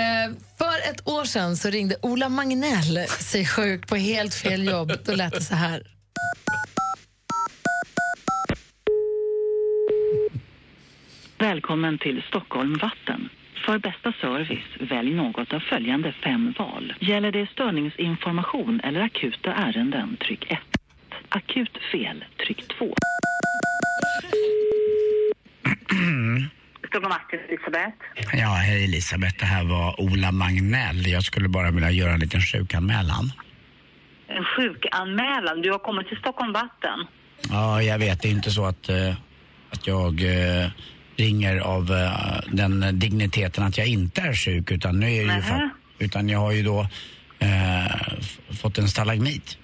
för 0.58 0.72
För 0.72 0.90
ett 0.92 1.08
år 1.08 1.26
sedan 1.26 1.58
så 1.58 1.70
ringde 1.70 1.96
Ola 2.02 2.30
Magnell 2.30 3.06
sig 3.20 3.46
sjuk 3.46 3.88
på 3.88 3.96
helt 3.96 4.34
fel 4.34 4.64
jobb. 4.64 4.92
Då 5.06 5.16
lät 5.16 5.34
det 5.34 5.44
så 5.44 5.56
här. 5.56 5.84
Välkommen 11.42 11.98
till 11.98 12.24
Stockholm 12.28 12.74
Vatten. 12.82 13.30
För 13.66 13.78
bästa 13.80 14.14
service, 14.22 14.90
välj 14.92 15.14
något 15.14 15.54
av 15.54 15.60
följande 15.60 16.14
fem 16.24 16.54
val. 16.60 16.94
Gäller 17.00 17.32
det 17.32 17.50
störningsinformation 17.50 18.82
eller 18.84 19.02
akuta 19.02 19.54
ärenden, 19.54 20.18
tryck 20.18 20.52
1. 20.52 20.60
Akut 21.30 21.78
fel, 21.92 22.26
tryck 22.46 22.68
2. 22.78 22.94
Stockholm 26.88 27.10
Vatten, 27.10 27.40
Elisabeth. 27.50 27.98
Ja, 28.34 28.48
hej 28.48 28.84
Elisabeth. 28.84 29.36
Det 29.40 29.46
här 29.46 29.64
var 29.64 30.02
Ola 30.02 30.32
Magnell. 30.32 31.08
Jag 31.08 31.24
skulle 31.24 31.50
bara 31.50 31.72
vilja 31.72 31.92
göra 31.92 32.14
en 32.14 32.20
liten 32.20 32.42
sjukanmälan. 32.42 33.32
En 34.28 34.44
sjukanmälan. 34.44 35.62
Du 35.62 35.72
har 35.72 35.80
kommit 35.80 36.08
till 36.08 36.18
Stockholm 36.18 36.54
Vatten. 36.54 37.00
Ja, 37.50 37.82
jag 37.82 38.00
vet. 38.00 38.22
Det 38.22 38.28
är 38.28 38.32
inte 38.32 38.52
så 38.52 38.66
att, 38.66 38.90
eh, 38.90 39.14
att 39.70 39.88
jag 39.88 40.22
eh, 40.22 40.72
ringer 41.16 41.58
av 41.58 41.92
eh, 41.92 42.40
den 42.52 43.00
digniteten 43.00 43.64
att 43.64 43.78
jag 43.78 43.88
inte 43.88 44.22
är 44.22 44.34
sjuk. 44.34 44.72
Utan, 44.72 45.00
nu 45.00 45.06
är 45.16 45.26
det 45.28 45.36
ju 45.36 45.42
för, 45.42 45.70
utan 46.00 46.30
jag 46.30 46.40
har 46.40 46.52
ju 46.52 46.64
då 46.64 46.88
f- 47.40 48.40
fått 48.62 48.78
en 48.78 48.88
stalagmit. 48.88 49.58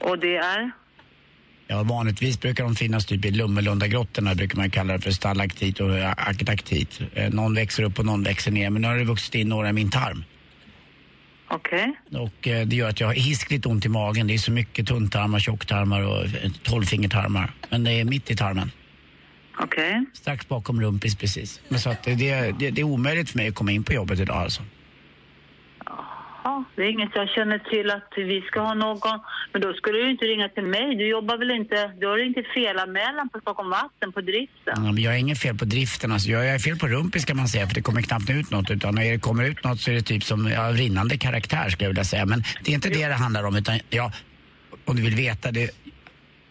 Och 0.00 0.18
det 0.18 0.36
är? 0.36 0.70
Ja, 1.66 1.82
vanligtvis 1.82 2.40
brukar 2.40 2.64
de 2.64 2.74
finnas 2.74 3.06
typ 3.06 3.24
i 3.24 3.30
Lummelundagrottorna 3.30 4.34
brukar 4.34 4.56
man 4.56 4.70
kalla 4.70 4.92
det 4.92 5.00
för 5.00 5.10
stalaktit 5.10 5.80
och 5.80 5.90
aktaktit. 6.16 7.00
Eh, 7.14 7.30
Någon 7.30 7.54
växer 7.54 7.82
upp 7.82 7.98
och 7.98 8.06
någon 8.06 8.22
växer 8.22 8.50
ner. 8.50 8.70
Men 8.70 8.82
nu 8.82 8.88
har 8.88 8.96
det 8.96 9.04
vuxit 9.04 9.34
in 9.34 9.48
några 9.48 9.68
i 9.68 9.72
min 9.72 9.90
tarm. 9.90 10.24
Okej. 11.50 11.92
Och 12.12 12.48
eh, 12.48 12.66
det 12.66 12.76
gör 12.76 12.88
att 12.88 13.00
jag 13.00 13.06
har 13.06 13.14
hiskligt 13.14 13.66
ont 13.66 13.84
i 13.84 13.88
magen. 13.88 14.26
Det 14.26 14.34
är 14.34 14.38
så 14.38 14.52
mycket 14.52 14.88
tunntarmar, 14.88 15.38
tjocktarmar 15.38 16.02
och 16.02 16.24
eh, 16.24 16.50
tolvfingertarmar. 16.62 17.52
Men 17.70 17.84
det 17.84 17.92
är 17.92 18.04
mitt 18.04 18.30
i 18.30 18.36
tarmen. 18.36 18.70
Okej. 19.58 20.04
Strax 20.14 20.48
bakom 20.48 20.80
rumpis 20.80 21.16
precis. 21.16 21.60
Men 21.68 21.80
så 21.80 21.90
att 21.90 22.02
det, 22.02 22.14
det, 22.14 22.54
det, 22.58 22.70
det 22.70 22.80
är 22.80 22.84
omöjligt 22.84 23.30
för 23.30 23.38
mig 23.38 23.48
att 23.48 23.54
komma 23.54 23.72
in 23.72 23.84
på 23.84 23.92
jobbet 23.92 24.20
idag 24.20 24.36
alltså. 24.36 24.62
Ja, 26.44 26.64
det 26.76 26.82
är 26.82 26.90
inget 26.90 27.10
jag 27.14 27.28
känner 27.28 27.58
till 27.58 27.90
att 27.90 28.12
vi 28.16 28.40
ska 28.42 28.60
ha 28.60 28.74
någon. 28.74 29.20
Men 29.52 29.62
då 29.62 29.72
skulle 29.72 29.98
du 29.98 30.10
inte 30.10 30.24
ringa 30.24 30.48
till 30.48 30.66
mig. 30.66 30.96
Du 30.96 31.08
jobbar 31.08 31.36
väl 31.38 31.50
inte... 31.50 31.92
Du 32.00 32.06
har 32.06 32.18
inte 32.18 32.42
felanmälan 32.54 33.28
på 33.28 33.40
Stockholm 33.40 33.70
Vatten 33.70 34.12
på 34.12 34.20
driften? 34.20 34.74
Ja, 34.76 34.92
men 34.92 35.02
jag 35.02 35.10
har 35.10 35.18
inget 35.18 35.38
fel 35.38 35.58
på 35.58 35.64
driften. 35.64 36.12
Alltså. 36.12 36.28
Jag 36.28 36.48
är 36.48 36.58
fel 36.58 36.76
på 36.76 36.86
rumpis 36.86 37.24
kan 37.24 37.36
man 37.36 37.48
säga 37.48 37.66
för 37.66 37.74
det 37.74 37.82
kommer 37.82 38.02
knappt 38.02 38.30
ut 38.30 38.50
något. 38.50 38.70
Utan 38.70 38.94
när 38.94 39.10
det 39.10 39.18
kommer 39.18 39.44
ut 39.44 39.64
något 39.64 39.80
så 39.80 39.90
är 39.90 39.94
det 39.94 40.02
typ 40.02 40.24
som 40.24 40.46
ja, 40.46 40.72
rinnande 40.72 41.18
karaktär 41.18 41.68
skulle 41.68 41.84
jag 41.84 41.90
vilja 41.90 42.04
säga. 42.04 42.26
Men 42.26 42.42
det 42.64 42.70
är 42.70 42.74
inte 42.74 42.88
det 42.88 43.08
det 43.08 43.14
handlar 43.14 43.44
om 43.44 43.56
utan 43.56 43.80
ja, 43.90 44.12
om 44.84 44.96
du 44.96 45.02
vill 45.02 45.16
veta 45.16 45.50
det. 45.50 45.70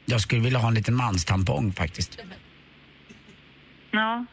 Jag 0.06 0.22
skulle 0.22 0.42
vilja 0.42 0.60
ha 0.60 0.68
en 0.68 0.74
liten 0.74 0.96
manstampong 0.96 1.74
faktiskt. 1.74 2.20
Ja. 3.92 4.26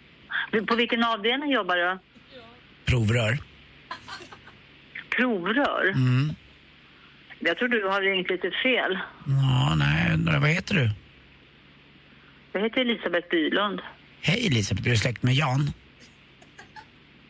På 0.69 0.77
vilken 0.77 1.05
avdelning 1.05 1.51
jobbar 1.51 1.77
du? 1.77 1.99
Provrör. 2.85 3.39
Provrör? 5.17 5.89
Mm. 5.91 6.35
Jag 7.41 7.59
tror 7.59 7.69
du 7.69 7.85
har 7.89 8.01
ringt 8.03 8.31
lite 8.31 8.51
fel. 8.63 8.99
Ja, 9.27 9.75
nej, 9.75 10.41
vad 10.41 10.51
heter 10.51 10.75
du? 10.75 10.91
Jag 12.53 12.61
heter 12.63 12.81
Elisabeth 12.81 13.29
Bylund. 13.31 13.81
Hej 14.23 14.47
Elisabeth, 14.47 14.87
är 14.87 14.91
du 14.91 14.97
släkt 14.97 15.23
med 15.23 15.35
Jan? 15.35 15.71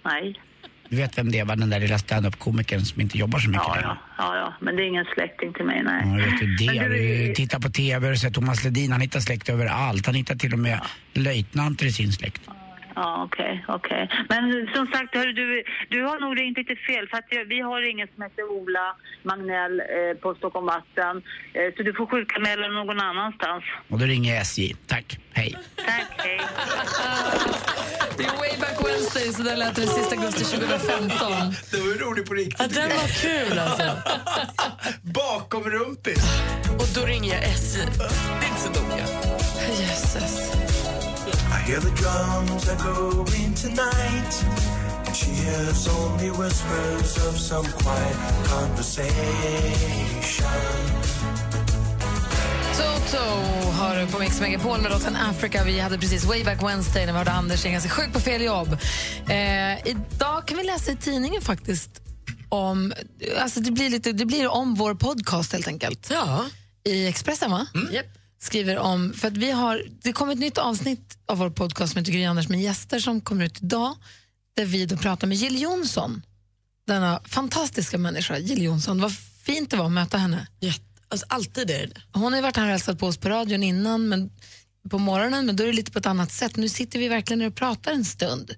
Nej. 0.05 0.41
Du 0.89 0.97
vet 0.97 1.19
vem 1.19 1.31
det 1.33 1.43
var, 1.45 1.57
den 1.57 1.71
där 1.71 1.81
lilla 1.81 1.99
standup-komikern 1.99 2.81
som 2.81 3.01
inte 3.01 3.19
jobbar 3.19 3.39
så 3.39 3.49
mycket 3.51 3.63
Ja, 3.67 3.79
ja, 3.83 3.97
ja, 4.19 4.37
ja. 4.37 4.55
Men 4.61 4.77
det 4.77 4.83
är 4.83 4.87
ingen 4.87 5.05
släkting 5.15 5.53
till 5.53 5.65
mig, 5.65 5.83
nej. 5.85 6.03
Ja, 6.07 6.25
vet 6.31 6.41
du 6.41 6.57
det. 6.57 6.89
Du- 6.89 7.27
du 7.29 7.35
tittar 7.35 7.61
på 7.61 7.69
TV 7.71 8.11
och 8.11 8.19
sett 8.19 8.35
Thomas 8.35 8.65
Ledin, 8.65 8.93
han 8.93 9.01
hittar 9.01 9.21
släkt 9.21 9.49
överallt. 9.49 10.07
Han 10.07 10.15
hittar 10.15 10.35
till 10.35 10.53
och 10.53 10.59
med 10.59 10.81
löjtnanter 11.15 11.87
i 11.87 11.93
sin 11.93 12.13
släkt. 12.13 12.43
Ja, 12.47 12.56
okej, 12.97 13.65
okej. 13.69 14.09
Men 14.29 14.69
som 14.75 14.87
sagt, 14.87 15.15
hörru, 15.15 15.33
du, 15.33 15.65
du 15.89 16.03
har 16.03 16.21
nog 16.21 16.41
ringt 16.41 16.59
lite 16.59 16.77
fel 16.77 17.09
för 17.09 17.17
att 17.19 17.49
vi 17.49 17.61
har 17.61 17.91
ingen 17.91 18.09
som 18.15 18.23
heter 18.23 18.51
Ola 18.51 18.97
Magnell 19.23 19.81
eh, 19.81 20.17
på 20.23 20.35
Stockholm 20.35 20.67
Vatten. 20.67 21.23
Eh, 21.55 21.75
så 21.77 21.83
du 21.83 21.93
får 21.95 22.07
sjukanmäla 22.07 22.69
någon 22.69 23.01
annanstans. 23.01 23.65
Och 23.89 23.99
då 23.99 24.05
ringer 24.05 24.33
jag 24.35 24.41
SJ. 24.43 24.75
Tack, 24.87 25.19
hej. 25.33 25.57
Tack, 25.77 26.11
hej. 26.17 26.41
Det 28.19 28.25
är 28.25 28.37
Way 28.39 28.61
Back 28.61 28.87
Wednesday, 28.87 29.33
så 29.33 29.43
där 29.43 29.57
lät 29.57 29.75
det 29.75 29.81
den 29.81 29.91
sista 29.91 30.17
augusti 30.17 30.45
2015. 30.45 31.33
Det 31.71 31.81
var 31.81 31.87
ju 31.87 31.99
roligt 31.99 32.29
på 32.29 32.35
riktigt. 32.35 32.57
Ja, 32.59 32.67
den 32.81 32.89
var 32.97 33.09
kul 33.23 33.59
alltså. 33.59 33.91
Bakom 35.03 35.65
rumpis. 35.65 36.25
Och 36.79 37.01
då 37.01 37.07
ringer 37.07 37.35
jag 37.35 37.45
SJ. 37.45 37.79
Det 37.79 38.47
är 38.47 38.49
inte 38.49 38.61
så 38.61 38.83
noga. 38.83 38.97
Jösses. 39.81 40.66
Hear 41.67 41.81
the 41.81 41.91
drums 41.91 42.69
are 42.69 42.77
going 42.77 43.55
tonight. 43.55 44.45
And 45.07 45.17
she 45.17 45.31
hears 45.31 45.89
only 45.89 46.31
whispers 46.31 47.17
of 47.27 47.39
some 47.39 47.65
quiet 47.65 48.17
conversation. 48.45 49.11
Toto 52.77 53.25
har 53.71 53.97
du 53.97 54.07
på 54.07 54.19
Mix 54.19 54.41
Megapol 54.41 54.81
med 54.81 54.91
låten 54.91 55.17
Africa. 55.17 55.65
Vi 55.65 55.81
hade 55.81 55.99
precis 55.99 56.25
Way 56.25 56.45
Back 56.45 56.63
Wednesday 56.63 57.07
när 57.07 57.13
vi 57.13 57.19
hörde 57.19 57.33
Anders 57.33 57.65
ringa 57.65 57.81
sig 57.81 57.91
sjuk 57.91 58.13
på 58.13 58.21
fel 58.21 58.43
jobb. 58.43 58.79
Eh, 59.29 59.89
idag 59.89 60.47
kan 60.47 60.59
vi 60.59 60.65
läsa 60.65 60.93
i 60.93 60.97
tidningen 60.97 61.43
faktiskt 61.43 61.91
om... 62.49 62.93
Alltså 63.39 63.61
det, 63.61 63.71
blir 63.71 63.91
lite, 63.91 64.13
det 64.13 64.25
blir 64.27 64.49
om 64.49 64.75
vår 64.75 64.95
podcast 64.95 65.53
helt 65.53 65.69
enkelt. 65.69 66.09
Ja. 66.11 66.45
I 66.85 67.07
Expressen, 67.07 67.51
va? 67.51 67.67
Japp. 67.93 68.26
Skriver 68.39 68.79
om... 68.79 69.13
För 69.13 69.29
att 69.29 69.37
vi 69.37 69.51
har, 69.51 69.83
det 70.03 70.13
kommer 70.13 70.33
ett 70.33 70.39
nytt 70.39 70.59
avsnitt 70.59 71.19
av 71.27 71.39
vår 71.39 71.51
podcast 71.51 71.93
som 71.93 71.99
heter 71.99 72.13
Gry 72.13 72.25
Anders 72.25 72.49
med 72.49 72.63
gäster 72.63 72.99
som 72.99 73.21
kommer 73.21 73.45
ut 73.45 73.63
idag. 73.63 73.97
Där 74.55 74.65
vi 74.65 74.87
då 74.87 74.97
pratar 74.97 75.27
med 75.27 75.37
Jill 75.37 75.63
Johnson. 75.63 76.23
Denna 76.87 77.21
fantastiska 77.25 77.99
människa, 77.99 78.39
Jill 78.39 78.63
Johnson. 78.63 79.01
Vad 79.01 79.13
fint 79.47 79.71
det 79.71 79.77
var 79.77 79.87
att 79.87 79.93
möta 79.93 80.19
henne. 80.19 80.47
Alltså, 81.09 81.27
alltid 81.29 81.71
är 81.71 81.87
det 81.87 82.01
Hon 82.13 82.33
har 82.33 82.37
ju 82.37 82.43
varit 82.43 82.57
här 82.57 82.65
och 82.65 82.71
hälsat 82.71 82.99
på 82.99 83.07
oss 83.07 83.17
på 83.17 83.29
radion 83.29 83.63
innan, 83.63 84.09
men 84.09 84.31
på 84.91 84.99
morgonen, 84.99 85.47
men 85.47 85.57
då 85.57 85.63
är 85.63 85.67
det 85.67 85.73
lite 85.73 85.93
på 85.93 85.99
ett 85.99 86.07
annat 86.07 86.33
sätt. 86.33 86.57
Nu 86.57 86.69
sitter 86.69 86.99
vi 86.99 87.09
verkligen 87.09 87.47
och 87.47 87.55
pratar 87.55 87.93
en 87.93 88.05
stund. 88.05 88.55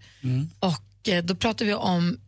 Och 0.60 1.08
eh, 1.08 1.24
då 1.24 1.34
pratar 1.34 1.64
vi 1.64 1.74
om 1.74 2.20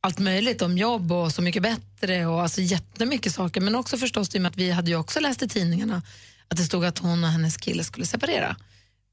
allt 0.00 0.18
möjligt, 0.18 0.62
om 0.62 0.78
jobb 0.78 1.12
och 1.12 1.32
Så 1.32 1.42
mycket 1.42 1.62
bättre 1.62 2.26
och 2.26 2.42
alltså 2.42 2.60
jättemycket 2.60 3.34
saker. 3.34 3.60
Men 3.60 3.74
också 3.74 3.98
förstås 3.98 4.34
och 4.34 4.40
med 4.40 4.50
att 4.50 4.56
vi 4.56 4.70
hade 4.70 4.90
ju 4.90 4.96
också 4.96 5.20
läst 5.20 5.42
i 5.42 5.48
tidningarna 5.48 6.02
att 6.48 6.56
det 6.56 6.62
stod 6.64 6.84
att 6.84 6.98
hon 6.98 7.24
och 7.24 7.30
hennes 7.30 7.56
kille 7.56 7.84
skulle 7.84 8.06
separera. 8.06 8.56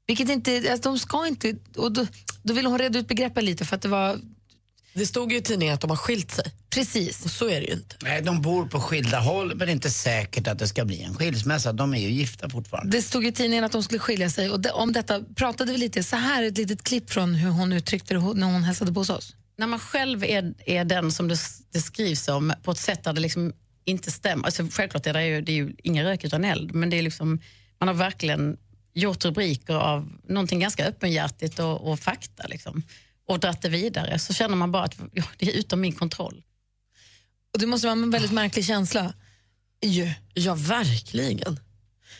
Vilket 0.06 0.28
inte, 0.28 0.72
alltså 0.72 0.88
de 0.88 0.98
ska 0.98 1.26
inte, 1.26 1.54
och 1.76 1.92
då, 1.92 2.06
då 2.42 2.54
ville 2.54 2.68
hon 2.68 2.78
reda 2.78 2.98
ut 2.98 3.08
begreppen 3.08 3.44
lite 3.44 3.64
för 3.64 3.76
att 3.76 3.82
det 3.82 3.88
var... 3.88 4.18
Det 4.94 5.06
stod 5.06 5.32
ju 5.32 5.38
i 5.38 5.42
tidningen 5.42 5.74
att 5.74 5.80
de 5.80 5.90
har 5.90 5.96
skilt 5.96 6.30
sig. 6.30 6.52
Precis. 6.70 7.24
Och 7.24 7.30
så 7.30 7.48
är 7.48 7.60
det 7.60 7.66
ju 7.66 7.72
inte. 7.72 7.96
Nej, 8.02 8.22
de 8.22 8.42
bor 8.42 8.66
på 8.66 8.80
skilda 8.80 9.20
håll 9.20 9.48
men 9.48 9.58
det 9.58 9.64
är 9.64 9.70
inte 9.70 9.90
säkert 9.90 10.48
att 10.48 10.58
det 10.58 10.68
ska 10.68 10.84
bli 10.84 11.02
en 11.02 11.14
skilsmässa. 11.14 11.72
De 11.72 11.94
är 11.94 11.98
ju 11.98 12.10
gifta 12.10 12.50
fortfarande. 12.50 12.96
Det 12.96 13.02
stod 13.02 13.26
i 13.26 13.32
tidningen 13.32 13.64
att 13.64 13.72
de 13.72 13.82
skulle 13.82 13.98
skilja 13.98 14.30
sig 14.30 14.50
och 14.50 14.60
det, 14.60 14.70
om 14.70 14.92
detta 14.92 15.22
pratade 15.36 15.72
vi 15.72 15.78
lite. 15.78 16.02
Så 16.02 16.16
här 16.16 16.42
är 16.42 16.46
ett 16.46 16.58
litet 16.58 16.82
klipp 16.82 17.10
från 17.10 17.34
hur 17.34 17.50
hon 17.50 17.72
uttryckte 17.72 18.14
det 18.14 18.20
när 18.20 18.46
hon 18.46 18.64
hälsade 18.64 18.92
på 18.92 19.00
hos 19.00 19.10
oss. 19.10 19.34
när 19.58 19.66
man 19.66 19.78
själv 19.78 20.24
är, 20.24 20.54
är 20.66 20.84
den 20.84 21.12
som 21.12 21.28
det, 21.28 21.38
det 21.72 21.80
skrivs 21.80 22.28
om 22.28 22.52
på 22.62 22.70
ett 22.70 22.78
sätt 22.78 23.04
där 23.04 23.12
det 23.12 23.20
liksom 23.20 23.52
inte 23.86 24.10
stämmer. 24.10 24.44
Alltså 24.44 24.68
självklart 24.70 25.06
är 25.06 25.12
det 25.12 25.26
ju, 25.26 25.40
det 25.40 25.52
är 25.52 25.56
ju 25.56 25.74
ingen 25.82 26.04
rök 26.04 26.24
utan 26.24 26.44
eld, 26.44 26.74
men 26.74 26.90
det 26.90 26.98
är 26.98 27.02
liksom, 27.02 27.40
man 27.78 27.88
har 27.88 27.94
verkligen 27.94 28.56
gjort 28.94 29.24
rubriker 29.24 29.74
av 29.74 30.12
någonting 30.28 30.60
ganska 30.60 30.86
öppenhjärtigt 30.86 31.58
och, 31.58 31.92
och 31.92 32.00
fakta 32.00 32.46
liksom, 32.46 32.82
och 33.26 33.40
dratt 33.40 33.62
det 33.62 33.68
vidare. 33.68 34.18
Så 34.18 34.34
känner 34.34 34.56
man 34.56 34.72
bara 34.72 34.84
att 34.84 34.96
ja, 35.12 35.24
det 35.36 35.48
är 35.48 35.52
utom 35.52 35.80
min 35.80 35.92
kontroll. 35.92 36.42
Och 37.52 37.60
det 37.60 37.66
måste 37.66 37.86
vara 37.86 37.92
en 37.92 38.10
väldigt 38.10 38.32
märklig 38.32 38.64
känsla. 38.64 39.14
Ju. 39.82 40.10
Ja, 40.34 40.54
verkligen. 40.54 41.60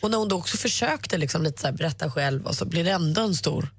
Och 0.01 0.11
när 0.11 0.17
hon 0.17 0.27
då 0.27 0.37
också 0.37 0.57
försökte 0.57 1.17
liksom 1.17 1.43
lite 1.43 1.61
så 1.61 1.67
här 1.67 1.73
berätta 1.73 2.11
själv 2.11 2.45
och 2.45 2.55
så 2.55 2.65
blir 2.65 2.83
det 2.83 2.91
ändå 2.91 3.21
en 3.21 3.35
stor 3.35 3.69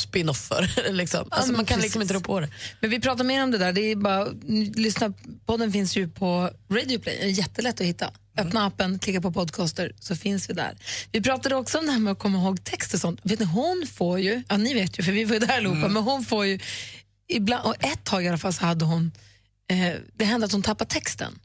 spin-off 0.00 0.38
för 0.38 0.70
det, 0.76 0.92
liksom. 0.92 1.28
Ja, 1.30 1.36
alltså, 1.36 1.52
men 1.52 1.56
Man 1.56 1.66
kan 1.66 1.74
precis. 1.74 1.82
liksom 1.84 2.02
inte 2.02 2.14
rå 2.14 2.20
på 2.20 2.40
det. 2.40 2.48
Men 2.80 2.90
vi 2.90 3.00
pratar 3.00 3.24
mer 3.24 3.42
om 3.42 3.50
det 3.50 3.58
där. 3.58 3.72
Det 3.72 3.80
är 3.80 3.96
bara, 3.96 4.26
lyssna, 4.74 5.12
podden 5.46 5.72
finns 5.72 5.96
ju 5.96 6.08
på 6.08 6.50
Radio 6.70 6.98
Play. 6.98 7.18
Det 7.20 7.26
är 7.26 7.28
jättelätt 7.30 7.80
att 7.80 7.86
hitta. 7.86 8.10
Öppna 8.38 8.66
appen, 8.66 8.98
klicka 8.98 9.20
på 9.20 9.32
podcaster 9.32 9.92
så 10.00 10.16
finns 10.16 10.50
vi 10.50 10.54
där. 10.54 10.76
Vi 11.12 11.20
pratade 11.20 11.54
också 11.56 11.78
om 11.78 11.86
det 11.86 11.92
här 11.92 11.98
med 11.98 12.12
att 12.12 12.18
komma 12.18 12.38
ihåg 12.38 12.64
text 12.64 12.94
och 12.94 13.00
sånt. 13.00 13.20
Vet 13.22 13.38
ni, 13.40 13.44
hon 13.46 13.86
får 13.94 14.20
ju, 14.20 14.42
ja 14.48 14.56
ni 14.56 14.74
vet 14.74 14.98
ju 14.98 15.02
för 15.02 15.12
vi 15.12 15.24
var 15.24 15.34
ju 15.34 15.38
där 15.38 15.56
allihopa, 15.56 15.88
men 15.88 16.02
hon 16.02 16.24
får 16.24 16.46
ju 16.46 16.58
ibland, 17.28 17.66
och 17.66 17.84
ett 17.84 18.04
tag 18.04 18.24
i 18.24 18.28
alla 18.28 18.38
fall 18.38 18.52
så 18.52 18.64
hade 18.64 18.84
hon, 18.84 19.12
eh, 19.70 19.94
det 20.16 20.24
hände 20.24 20.46
att 20.46 20.52
hon 20.52 20.62
tappade 20.62 20.90
texten. 20.90 21.38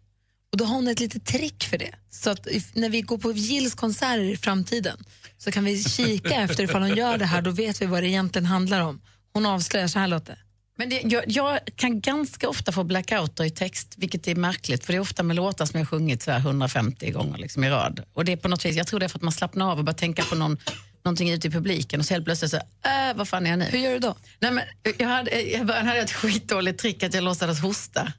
Och 0.56 0.60
då 0.60 0.66
har 0.66 0.76
hon 0.76 0.88
ett 0.88 1.00
litet 1.00 1.26
trick 1.26 1.64
för 1.64 1.78
det. 1.78 1.92
Så 2.10 2.30
att 2.30 2.48
när 2.74 2.90
vi 2.90 3.02
går 3.02 3.18
på 3.18 3.32
Gills 3.32 3.76
konserter 3.76 4.24
i 4.24 4.38
framtiden 4.38 4.98
så 5.38 5.52
kan 5.52 5.64
vi 5.64 5.84
kika 5.84 6.36
efter 6.36 6.64
ifall 6.64 6.82
hon 6.82 6.96
gör 6.96 7.18
det 7.18 7.26
här, 7.26 7.42
då 7.42 7.52
vet 7.52 7.82
vi 7.82 7.86
vad 7.86 8.04
det 8.04 8.08
egentligen 8.08 8.46
handlar 8.46 8.82
om. 8.82 9.02
Hon 9.34 9.46
avslöjar, 9.46 9.88
så 9.88 10.00
här 10.00 10.08
låter 10.08 10.34
det. 10.34 10.40
Men 10.78 10.90
det, 10.90 11.02
jag, 11.04 11.24
jag 11.28 11.60
kan 11.76 12.02
ganska 12.02 12.50
ofta 12.50 12.72
få 12.72 12.84
blackouter 12.84 13.44
i 13.44 13.50
text, 13.50 13.94
vilket 13.98 14.28
är 14.28 14.36
märkligt 14.36 14.86
för 14.86 14.94
det 14.94 14.98
är 14.98 15.02
ofta 15.02 15.24
med 15.24 15.36
låtar 15.36 15.66
som 15.66 15.80
jag 15.80 15.90
sjungit 15.90 16.24
så 16.24 16.32
här 16.32 16.40
150 16.40 17.12
gånger 17.12 17.38
liksom 17.38 17.64
i 17.64 17.70
rad. 17.70 18.04
Och 18.14 18.26
det 18.26 18.32
är 18.32 18.38
på 18.38 18.48
något 18.48 18.66
vis, 18.66 18.76
jag 18.76 18.88
tror 18.88 19.00
det 19.00 19.06
är 19.06 19.10
för 19.10 19.20
att 19.20 19.24
man 19.24 19.32
slappnar 19.32 19.72
av 19.72 19.78
och 19.78 19.84
börjar 19.84 19.98
tänka 19.98 20.24
på 20.24 20.36
någon, 20.36 20.58
någonting 21.06 21.30
ute 21.30 21.48
i 21.48 21.52
publiken 21.52 22.00
och 22.00 22.06
så 22.06 22.14
helt 22.14 22.26
plötsligt 22.26 22.52
så, 22.52 22.58
äh, 22.58 23.16
vad 23.16 23.28
fan 23.28 23.46
är 23.46 23.50
jag 23.50 23.60
nu? 23.60 23.66
Hur 23.66 23.80
gör 23.80 23.92
du 23.92 24.00
då? 24.00 24.16
Nej, 24.40 24.52
men, 24.52 24.64
jag 24.98 25.08
hade, 25.08 25.42
I 25.42 25.64
början 25.64 25.86
hade 25.86 25.98
jag 25.98 26.06
ett 26.06 26.12
skitdåligt 26.12 26.80
trick 26.80 27.04
att 27.04 27.14
jag 27.14 27.24
låtsades 27.24 27.60
hosta. 27.60 28.14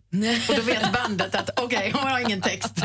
Och 0.48 0.54
då 0.56 0.62
vet 0.62 0.92
bandet 0.92 1.34
att 1.34 1.50
okej, 1.60 1.92
hon 1.94 2.10
har 2.10 2.20
ingen 2.20 2.40
text. 2.40 2.82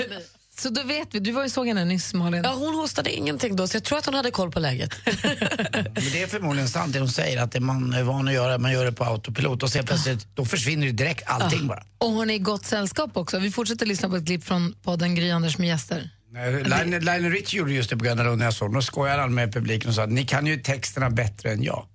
Så 0.60 0.70
då 0.70 0.84
vet 0.84 1.08
vi, 1.12 1.20
du 1.20 1.32
var 1.32 1.44
ju 1.44 1.50
såg 1.50 1.68
henne 1.68 1.86
nyss 1.86 2.14
Malin. 2.14 2.42
Ja, 2.44 2.54
hon 2.54 2.76
hostade 2.76 3.12
ingenting 3.12 3.56
då, 3.56 3.68
så 3.68 3.76
jag 3.76 3.84
tror 3.84 3.98
att 3.98 4.06
hon 4.06 4.16
hade 4.16 4.32
koll 4.32 4.52
på 4.52 4.60
läget. 4.60 4.96
Men 5.06 5.94
det 5.94 6.22
är 6.22 6.28
förmodligen 6.28 6.70
sant 6.70 6.94
det 6.94 7.00
hon 7.00 7.10
säger, 7.10 7.42
att 7.42 7.52
det 7.52 7.60
man 7.60 7.94
är 7.94 8.04
van 8.04 8.28
att 8.28 8.34
göra, 8.34 8.58
man 8.58 8.72
gör 8.72 8.86
det 8.86 8.92
på 8.92 9.04
autopilot 9.04 9.64
och 9.64 9.70
sen 9.70 9.86
plötsligt, 9.86 10.36
då 10.36 10.46
försvinner 10.46 10.88
ju 10.88 10.92
direkt 10.92 11.24
allting 11.26 11.68
bara. 11.68 11.84
Och 11.98 12.10
hon 12.10 12.30
är 12.30 12.34
i 12.34 12.40
gott 12.40 12.66
sällskap 12.66 13.18
också. 13.18 13.40
Vi 13.40 13.52
fortsätter 13.52 13.86
lyssna 13.86 14.10
på 14.10 14.16
ett 14.16 14.26
klipp 14.26 14.44
från 14.44 14.76
podden 14.84 15.16
Gry 15.16 15.32
Anders 15.32 15.58
med 15.58 15.68
gäster. 15.68 16.10
Lionel 16.34 17.02
Lionel 17.04 17.32
Richie 17.32 17.58
gjorde 17.60 17.74
just 17.74 17.90
det 17.90 17.98
på 17.98 18.04
Gröna 18.06 18.24
Lund 18.24 18.38
när 18.38 18.46
jag 18.46 18.54
såg 18.54 18.74
Då 18.74 18.82
skojade 18.82 19.22
han 19.22 19.34
med 19.34 19.54
publiken 19.54 19.90
och 19.90 19.96
sa 19.96 20.04
att 20.04 20.10
ni 20.12 20.26
kan 20.26 20.48
ju 20.48 20.58
texterna 20.58 21.10
bättre 21.10 21.52
än 21.52 21.64
jag. 21.64 21.88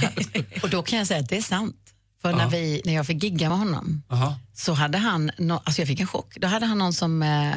Och 0.62 0.70
då 0.70 0.82
kan 0.82 0.98
jag 0.98 1.06
säga 1.08 1.20
att 1.20 1.28
det 1.28 1.36
är 1.36 1.42
sant. 1.42 1.76
För 2.22 2.30
Ja. 2.30 2.36
när, 2.36 2.48
vi, 2.50 2.82
när 2.84 2.92
jag 2.94 3.06
fick 3.06 3.22
gigga 3.22 3.48
med 3.48 3.58
honom 3.58 4.02
Aha. 4.08 4.38
så 4.54 4.72
hade 4.72 4.98
han, 4.98 5.30
no, 5.38 5.52
alltså 5.64 5.80
jag 5.80 5.88
fick 5.88 6.00
en 6.00 6.06
chock. 6.06 6.36
Då 6.40 6.46
hade 6.48 6.66
han 6.66 6.78
någon 6.78 6.92
som 6.92 7.22
eh, 7.22 7.52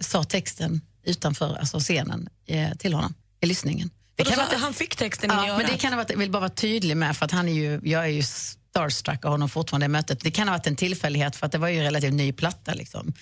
sa 0.00 0.24
texten 0.24 0.80
utanför 1.04 1.54
alltså 1.56 1.78
scenen 1.78 2.28
eh, 2.46 2.70
till 2.78 2.94
honom 2.94 3.14
i 3.40 3.46
lyssningen. 3.46 3.90
Det 4.16 4.24
kan 4.24 4.36
vara- 4.36 4.58
han 4.58 4.74
fick 4.74 4.96
texten 4.96 5.30
in 5.30 5.36
i 5.36 5.40
Ja, 5.40 5.42
men 5.46 5.56
örat. 5.60 5.70
det 5.72 5.78
kan 5.78 5.92
ha 5.92 5.96
varit, 5.96 6.10
jag 6.10 6.18
vill 6.18 6.30
bara 6.30 6.40
vara 6.40 6.50
tydlig 6.50 6.96
med, 6.96 7.16
för 7.16 7.24
att 7.24 7.32
han 7.32 7.48
är 7.48 7.52
ju, 7.52 7.80
jag 7.84 8.04
är 8.04 8.08
ju 8.08 8.22
starstruck 8.22 9.24
av 9.24 9.30
honom 9.30 9.48
fortfarande 9.48 9.84
i 9.84 9.88
mötet. 9.88 10.20
Det 10.20 10.30
kan 10.30 10.48
ha 10.48 10.54
varit 10.56 10.66
en 10.66 10.76
tillfällighet 10.76 11.36
för 11.36 11.46
att 11.46 11.52
det 11.52 11.58
var 11.58 11.68
ju 11.68 11.80
relativt 11.82 12.14
ny 12.14 12.32
platta. 12.32 12.74
Liksom. 12.74 13.12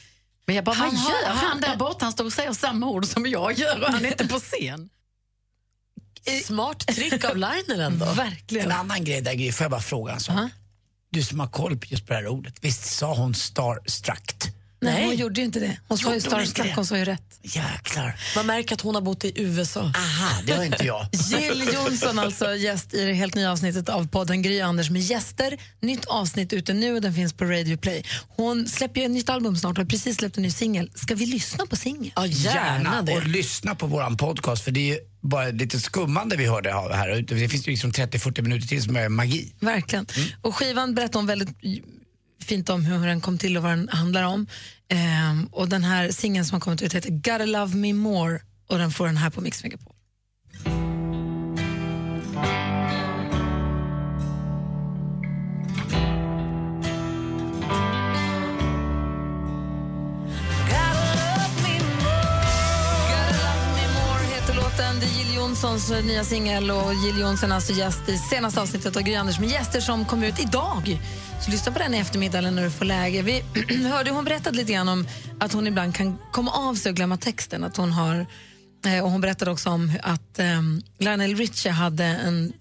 Men 0.53 0.57
jag 0.57 0.64
bara, 0.64 0.76
Han 0.76 0.88
vad 0.94 1.05
gör 1.05 1.28
han 1.28 1.36
han- 1.36 1.61
där 1.61 1.76
borta? 1.76 2.05
Han 2.05 2.12
står 2.12 2.24
och 2.24 2.32
säger 2.32 2.53
samma 2.53 2.86
ord 2.86 3.07
som 3.07 3.26
jag 3.26 3.53
gör 3.59 3.80
och 3.82 3.88
han 3.92 4.05
är 4.05 4.09
inte 4.09 4.28
på 4.28 4.38
scen. 4.38 4.88
Smart 6.44 6.86
trick 6.86 7.24
av 7.24 7.36
Lionel 7.36 7.80
ändå. 7.80 8.05
Verkligen. 8.12 8.66
En 8.66 8.72
annan 8.78 9.05
grej 9.05 9.20
där, 9.20 9.34
Gry, 9.34 9.53
får 9.53 9.64
jag 9.64 9.70
bara 9.70 9.80
fråga 9.80 10.12
en 10.12 10.20
sak? 10.20 10.50
Du 11.11 11.22
som 11.22 11.40
har 11.40 11.46
koll 11.46 11.78
på 11.78 11.86
just 11.86 12.07
på 12.07 12.12
det 12.12 12.18
här 12.18 12.26
ordet, 12.26 12.55
visst 12.61 12.84
sa 12.84 13.14
hon 13.14 13.34
starstruck? 13.34 14.42
Nej, 14.83 15.05
hon 15.07 15.16
gjorde 15.16 15.41
ju 15.41 15.45
inte 15.45 15.61
det. 15.61 15.76
Hon 15.89 15.99
sa 15.99 16.14
ju 16.14 16.20
starstruck, 16.20 16.74
hon 16.74 16.87
sa 16.87 16.99
ju 16.99 17.05
rätt. 17.05 17.41
Jäklar. 17.43 18.16
Man 18.37 18.47
märker 18.47 18.74
att 18.74 18.80
hon 18.80 18.95
har 18.95 19.03
bott 19.03 19.24
i 19.24 19.33
USA. 19.37 19.80
Aha, 19.80 20.41
det 20.47 20.53
har 20.53 20.64
inte 20.64 20.87
jag. 20.87 21.07
Jill 21.12 21.64
Johnson 21.74 22.18
alltså 22.18 22.55
gäst 22.55 22.95
i 22.95 23.05
det 23.05 23.12
helt 23.12 23.35
nya 23.35 23.53
avsnittet 23.53 23.89
av 23.89 24.09
podden 24.09 24.43
Gry 24.43 24.61
Anders 24.61 24.91
med 24.91 25.03
gäster. 25.03 25.59
Nytt 25.80 26.05
avsnitt 26.05 26.53
ute 26.53 26.72
nu 26.74 26.95
och 26.95 27.01
den 27.01 27.14
finns 27.14 27.33
på 27.33 27.45
Radio 27.45 27.76
Play. 27.76 28.05
Hon 28.28 28.68
släpper 28.68 29.01
ju 29.01 29.05
ett 29.05 29.12
nytt 29.12 29.30
album 29.30 29.57
snart 29.57 29.78
och 29.78 29.85
har 29.85 29.91
precis 29.91 30.16
släppt 30.16 30.37
en 30.37 30.43
ny 30.43 30.51
singel. 30.51 30.91
Ska 30.95 31.14
vi 31.14 31.26
lyssna 31.26 31.66
på 31.66 31.76
singeln? 31.76 32.11
Ja, 32.16 32.26
gärna, 32.26 32.61
Gärna. 32.61 33.03
det. 33.03 33.12
Och 33.16 33.26
lyssna 33.26 33.74
på 33.74 33.87
våran 33.87 34.16
podcast 34.16 34.64
för 34.64 34.70
det 34.70 34.80
är 34.80 34.95
ju 34.95 34.99
bara 35.20 35.49
lite 35.49 35.80
skummande 35.80 36.37
vi 36.37 36.47
hörde 36.47 36.72
här. 36.72 37.24
Det 37.28 37.49
finns 37.49 37.68
ju 37.68 37.70
liksom 37.70 37.93
30-40 37.93 38.43
minuter 38.43 38.68
till 38.68 38.83
som 38.83 38.97
är 38.97 39.09
magi. 39.09 39.55
Verkligen. 39.61 40.07
Mm. 40.16 40.28
Och 40.43 40.55
skivan 40.57 40.95
berättar 40.95 41.18
hon 41.18 41.26
väldigt 41.26 41.49
fint 42.43 42.68
om 42.68 42.84
hur 42.84 43.07
den 43.07 43.20
kom 43.20 43.38
till 43.38 43.57
och 43.57 43.62
vad 43.62 43.72
den 43.72 43.88
handlar 43.88 44.22
om. 44.22 44.47
Eh, 44.88 45.49
och 45.51 45.68
den 45.68 45.84
här 45.84 46.11
singeln 46.11 46.45
som 46.45 46.55
har 46.55 46.61
kommit 46.61 46.82
ut 46.82 46.95
heter 46.95 47.11
Gotta 47.11 47.47
Love 47.47 47.76
Me 47.76 47.93
More 47.93 48.40
och 48.66 48.78
den 48.78 48.90
får 48.90 49.07
den 49.07 49.16
här 49.16 49.30
på 49.30 49.40
Mix 49.40 49.62
Megapol. 49.62 49.91
Johnsons 65.63 65.91
eh, 65.91 66.05
nya 66.05 66.25
singel 66.25 66.71
och 66.71 66.95
Jill 66.95 67.19
Johnson 67.19 67.53
alltså 67.53 67.73
gäst 67.73 68.09
i 68.09 68.19
senaste 68.19 68.61
avsnittet 68.61 68.97
av 68.97 69.03
Gry 69.03 69.15
Anders 69.15 69.41
med 69.41 69.49
gäster 69.49 69.81
som 69.81 70.05
kom 70.05 70.23
ut 70.23 70.41
idag. 70.41 70.99
Så 71.45 71.51
lyssna 71.51 71.73
på 71.73 71.79
den 71.79 71.95
i 71.95 71.99
eftermiddag 71.99 72.41
när 72.41 72.65
du 72.65 72.71
får 72.71 72.85
läge. 72.85 73.23
Vi 73.23 73.43
hörde 73.89 74.11
hon 74.11 74.25
berättade 74.25 74.57
lite 74.57 74.73
grann 74.73 74.89
om 74.89 75.09
att 75.41 75.53
hon 75.53 75.67
ibland 75.67 75.95
kan 75.95 76.19
komma 76.33 76.51
av 76.51 76.75
sig 76.75 76.91
och 76.91 76.97
glömma 76.97 77.17
texten. 77.17 77.65
Att 77.65 77.77
hon 77.77 77.93
har, 77.93 78.27
eh, 78.87 79.05
och 79.05 79.11
hon 79.11 79.21
berättade 79.21 79.51
också 79.51 79.71
om 79.71 79.93
att 80.03 80.39
um, 80.39 80.83
Lionel 80.99 81.37
Richie 81.37 81.73
hade 81.73 82.05
en 82.05 82.53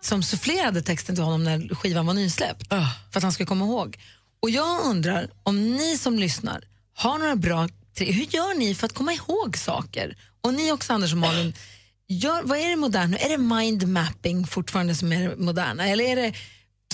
som 0.00 0.22
sufflerade 0.22 0.82
texten 0.82 1.14
till 1.14 1.24
honom 1.24 1.44
när 1.44 1.74
skivan 1.74 2.06
var 2.06 2.14
nysläppt 2.14 2.68
för 3.12 3.18
att 3.18 3.22
han 3.22 3.32
skulle 3.32 3.46
komma 3.46 3.64
ihåg. 3.64 3.98
Och 4.42 4.50
jag 4.50 4.84
undrar 4.84 5.30
om 5.42 5.76
ni 5.76 5.98
som 5.98 6.18
lyssnar 6.18 6.64
har 6.94 7.18
några 7.18 7.36
bra 7.36 7.68
Hur 7.96 8.34
gör 8.34 8.58
ni 8.58 8.74
för 8.74 8.86
att 8.86 8.92
komma 8.92 9.12
ihåg 9.12 9.56
saker? 9.56 10.16
Och 10.40 10.54
ni 10.54 10.72
också, 10.72 10.92
Anders 10.92 11.12
och 11.12 11.18
Malin, 11.18 11.54
gör, 12.12 12.42
vad 12.42 12.58
är 12.58 12.68
det 12.70 12.76
moderna? 12.76 13.16
Är 13.18 13.28
det 13.28 13.38
mind 13.38 13.88
mapping 13.88 14.46
fortfarande 14.46 14.94
som 14.94 15.12
är 15.12 15.28
det 15.28 15.36
moderna? 15.36 15.88
Eller 15.88 16.04
är 16.04 16.16
det 16.16 16.32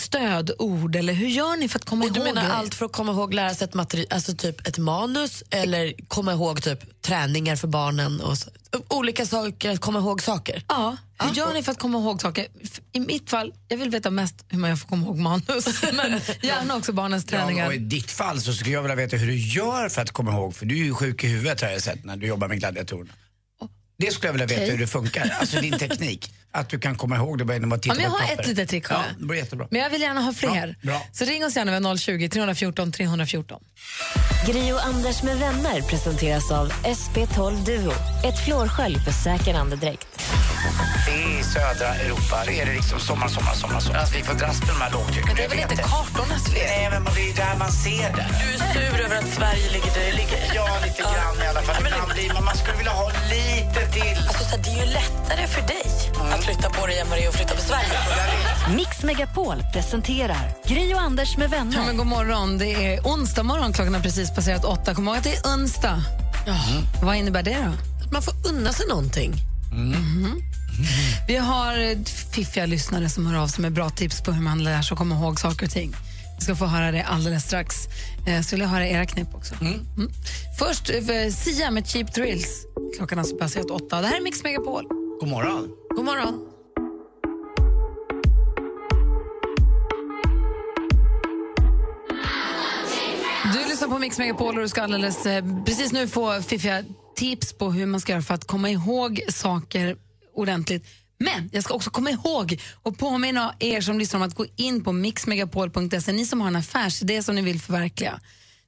stödord? 0.01 0.97
Eller 0.97 1.12
hur 1.12 1.29
gör 1.29 1.57
ni 1.57 1.69
för 1.69 1.79
att 1.79 1.85
komma 1.85 2.05
du 2.07 2.21
ihåg 2.21 2.29
menar 2.35 2.43
det? 2.49 2.53
allt 2.53 2.75
för 2.75 2.87
att 2.87 2.93
komma 2.93 3.12
ihåg 3.12 3.35
lära 3.35 3.55
sig 3.55 3.64
ett, 3.64 3.75
materi- 3.75 4.07
alltså 4.11 4.35
typ 4.37 4.66
ett 4.66 4.79
manus 4.79 5.43
eller 5.51 5.95
komma 6.09 6.33
ihåg 6.33 6.62
typ 6.62 7.03
träningar 7.03 7.57
för 7.57 7.69
barnen? 7.69 8.21
Och 8.21 8.39
så. 8.39 8.51
Olika 8.89 9.27
saker, 9.27 9.71
att 9.71 9.81
komma 9.81 9.99
ihåg 9.99 10.23
saker. 10.23 10.62
Ja, 10.69 10.97
hur 11.23 11.35
gör 11.35 11.53
ni 11.55 11.62
för 11.62 11.73
att 11.73 11.79
komma 11.79 11.99
ihåg 11.99 12.21
saker? 12.21 12.47
I 12.93 13.01
mitt 13.01 13.31
fall, 13.31 13.53
jag 13.69 13.77
vill 13.77 13.91
veta 13.91 14.11
mest 14.11 14.45
hur 14.49 14.59
man 14.59 14.73
att 14.73 14.89
komma 14.89 15.07
ihåg 15.07 15.19
manus, 15.19 15.83
men 15.93 16.21
gärna 16.43 16.77
också 16.77 16.93
barnens 16.93 17.25
Ja, 17.31 17.39
träningar. 17.39 17.66
och 17.66 17.75
I 17.75 17.79
ditt 17.79 18.11
fall 18.11 18.41
så 18.41 18.53
skulle 18.53 18.71
jag 18.71 18.83
vilja 18.83 18.97
veta 18.97 19.16
hur 19.16 19.27
du 19.27 19.37
gör 19.37 19.89
för 19.89 20.03
att 20.03 20.11
komma 20.11 20.33
ihåg, 20.33 20.55
för 20.57 20.66
du 20.66 20.81
är 20.81 20.85
ju 20.85 20.95
sjuk 20.95 21.25
i 21.25 21.27
huvudet 21.27 21.61
har 21.61 21.69
jag 21.69 21.83
sett 21.83 22.05
när 22.05 22.16
du 22.16 22.27
jobbar 22.27 22.49
med 22.49 22.59
gladiatorerna. 22.59 23.12
Det 24.01 24.12
skulle 24.12 24.28
jag 24.28 24.32
vilja 24.32 24.46
veta 24.46 24.61
Okej. 24.62 24.70
hur 24.70 24.78
det 24.78 24.86
funkar, 24.86 25.36
alltså 25.40 25.61
din 25.61 25.78
teknik. 25.78 26.32
Att 26.53 26.68
du 26.68 26.78
kan 26.78 26.96
komma 26.96 27.16
ihåg 27.16 27.46
det 27.46 27.55
genom 27.55 27.72
att 27.72 27.82
titta 27.82 27.94
Ja, 27.94 27.96
men 27.96 28.05
jag 28.05 28.12
på 28.12 28.18
har 28.18 28.28
papper. 28.28 28.42
ett 28.42 28.49
litet 28.49 28.68
trick, 28.68 28.88
har 28.88 28.96
Ja, 28.96 29.03
jag. 29.09 29.20
det 29.20 29.26
blir 29.26 29.38
jättebra. 29.38 29.66
Men 29.70 29.80
jag 29.80 29.90
vill 29.90 30.01
gärna 30.03 30.20
ha 30.20 30.32
fler. 30.32 30.76
Ja, 30.80 30.86
bra. 30.88 31.03
Så 31.12 31.24
ring 31.24 31.44
oss 31.44 31.57
gärna 31.57 31.90
vid 31.90 32.01
020 32.01 32.28
314 32.28 32.92
314. 32.92 33.61
Gri 34.46 34.72
och 34.72 34.84
Anders 34.84 35.22
med 35.22 35.36
vänner 35.38 35.82
presenteras 35.82 36.51
av 36.51 36.72
SP12 36.72 37.64
Duo. 37.64 37.92
Ett 38.24 38.44
flårskölj 38.44 38.99
för 39.05 39.12
säker 39.12 39.55
andedräkt. 39.55 40.09
I 41.09 41.44
södra 41.44 41.94
Europa 41.94 42.44
är 42.44 42.66
det 42.66 42.72
liksom 42.74 43.01
sommar, 43.01 43.28
sommar, 43.28 43.55
sommar. 43.55 43.80
sommar. 43.80 43.99
Alltså, 43.99 44.16
vi 44.16 44.22
får 44.22 44.34
dras 44.34 44.59
med 44.61 44.68
de 44.68 44.80
här 44.84 44.92
lågtrycken. 44.92 45.24
Men 45.26 45.36
det 45.36 45.44
är 45.44 45.49
väl 45.49 45.59
inte 45.59 45.76
kartornas 45.76 46.44
fel? 46.44 46.55
Nej, 46.66 46.90
men 46.90 47.14
det 47.14 47.30
är 47.30 47.34
där 47.36 47.57
man 47.59 47.72
ser 47.72 48.09
det. 48.16 48.26
Du 48.40 48.46
är 48.55 48.72
sur 48.74 49.01
över 49.05 49.16
att 49.18 49.28
Sverige 49.38 49.66
ligger 49.72 49.90
där 49.94 50.05
det 50.11 50.12
ligger? 50.12 50.38
Ja, 50.55 50.68
lite 50.86 51.03
grann 51.03 51.36
i 51.44 51.46
alla 51.51 51.62
fall. 51.62 51.82
Men 51.82 52.44
man, 52.44 52.57
skulle 52.57 52.76
vilja 52.76 52.92
ha 52.92 53.07
lite 53.36 53.80
till. 53.92 54.18
Alltså, 54.28 54.57
det 54.64 54.70
är 54.70 54.78
ju 54.86 54.92
lättare 55.01 55.46
för 55.46 55.62
dig 55.74 55.86
att 56.39 56.45
flytta 56.45 56.70
på 56.70 56.86
dig 56.86 56.99
är 56.99 57.28
att 57.28 57.34
flytta 57.36 57.55
på 57.55 57.61
Sverige. 57.62 57.89
Mix 58.76 59.03
Megapol 59.03 59.62
presenterar 59.72 60.53
Gry 60.66 60.95
och 60.95 61.01
Anders 61.01 61.36
med 61.36 61.51
vänner. 61.51 61.76
Ja, 61.76 61.82
men 61.86 61.97
god 61.97 62.07
morgon. 62.07 62.59
Det 62.59 62.66
är 62.95 63.01
onsdag 63.01 63.43
morgon. 63.43 63.72
Klockan 63.72 63.95
har 63.95 64.01
precis 64.01 64.34
passerat 64.34 64.64
åtta. 64.64 64.95
Kom 64.95 65.09
ihåg 65.09 65.16
att 65.16 65.24
det 65.24 65.34
är 65.36 65.43
onsdag. 65.55 66.03
Vad 67.03 67.16
innebär 67.16 67.43
det 67.43 67.57
då? 67.64 67.72
Att 68.07 68.12
man 68.12 68.22
får 68.22 68.34
unna 68.49 68.72
sig 68.72 68.86
någonting. 68.89 69.34
Mhm. 69.72 70.43
Vi 71.28 71.36
har 71.36 72.05
fiffiga 72.32 72.66
lyssnare 72.66 73.09
som 73.09 73.26
hör 73.26 73.43
av 73.43 73.49
sig 73.49 73.62
med 73.62 73.72
bra 73.72 73.91
tips 73.91 74.20
på 74.20 74.32
hur 74.32 74.43
man 74.43 74.64
lär 74.64 74.82
sig 74.82 74.93
att 74.95 74.99
komma 74.99 75.14
ihåg 75.14 75.41
saker 75.41 75.66
och 75.66 75.72
ting. 75.72 75.95
Vi 76.39 76.45
ska 76.45 76.57
få 76.57 76.66
höra 76.66 76.93
det 76.93 77.03
alldeles 77.03 77.45
strax. 77.45 77.74
Eh, 78.26 78.41
Så 78.43 78.51
vill 78.51 78.61
jag 78.61 78.68
höra 78.68 78.89
era 78.89 79.07
knep 79.07 79.34
också. 79.34 79.55
Mm. 79.61 79.80
Först 80.59 80.91
eh, 80.91 81.32
Sia 81.32 81.70
med 81.70 81.86
Cheap 81.89 82.14
Thrills. 82.14 82.49
Klockan 82.97 83.18
har 83.18 83.22
alltså 83.24 83.36
passerat 83.36 83.70
åtta. 83.70 84.01
Det 84.01 84.07
här 84.07 84.16
är 84.16 84.20
Mix 84.20 84.43
Megapol. 84.43 84.84
God 85.20 85.28
morgon. 85.28 85.68
God 85.99 86.05
morgon. 86.05 86.49
Du 93.53 93.68
lyssnar 93.68 93.88
på 93.88 93.99
Mix 93.99 94.18
Megapol 94.18 94.57
och 94.57 94.62
du 94.62 94.68
ska 94.68 94.82
alldeles 94.82 95.26
eh, 95.26 95.44
precis 95.64 95.92
nu 95.92 96.09
få 96.09 96.42
fiffiga 96.42 96.84
tips 97.16 97.53
på 97.53 97.72
hur 97.72 97.86
man 97.86 98.01
ska 98.01 98.12
göra 98.12 98.22
för 98.22 98.34
att 98.34 98.44
komma 98.44 98.70
ihåg 98.70 99.20
saker 99.28 99.96
ordentligt. 100.34 100.86
Men 101.18 101.51
jag 101.53 101.64
ska 101.64 101.74
också 101.74 101.90
komma 101.90 102.11
ihåg 102.11 102.61
och 102.82 102.99
påminna 102.99 103.55
er 103.59 103.80
som 103.80 103.99
lyssnar 103.99 104.20
om 104.20 104.26
att 104.26 104.34
gå 104.34 104.46
in 104.57 104.84
på 104.84 104.92
mixmegapol.se. 104.92 106.12
Ni 106.12 106.26
som 106.26 106.40
har 106.40 106.49
en 106.49 106.57
affärsidé 106.57 107.22
som 107.22 107.34
ni 107.34 107.42
vill 107.42 107.61
förverkliga. 107.61 108.20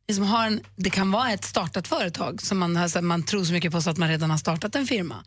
Ni 0.08 0.14
som 0.14 0.24
har 0.24 0.46
en, 0.46 0.60
det 0.76 0.90
kan 0.90 1.10
vara 1.10 1.32
ett 1.32 1.44
startat 1.44 1.88
företag 1.88 2.42
som 2.42 2.58
man, 2.58 2.76
alltså, 2.76 3.02
man 3.02 3.22
tror 3.22 3.44
så 3.44 3.52
mycket 3.52 3.72
på 3.72 3.82
så 3.82 3.90
att 3.90 3.98
man 3.98 4.08
redan 4.08 4.30
har 4.30 4.38
startat 4.38 4.74
en 4.76 4.86
firma 4.86 5.24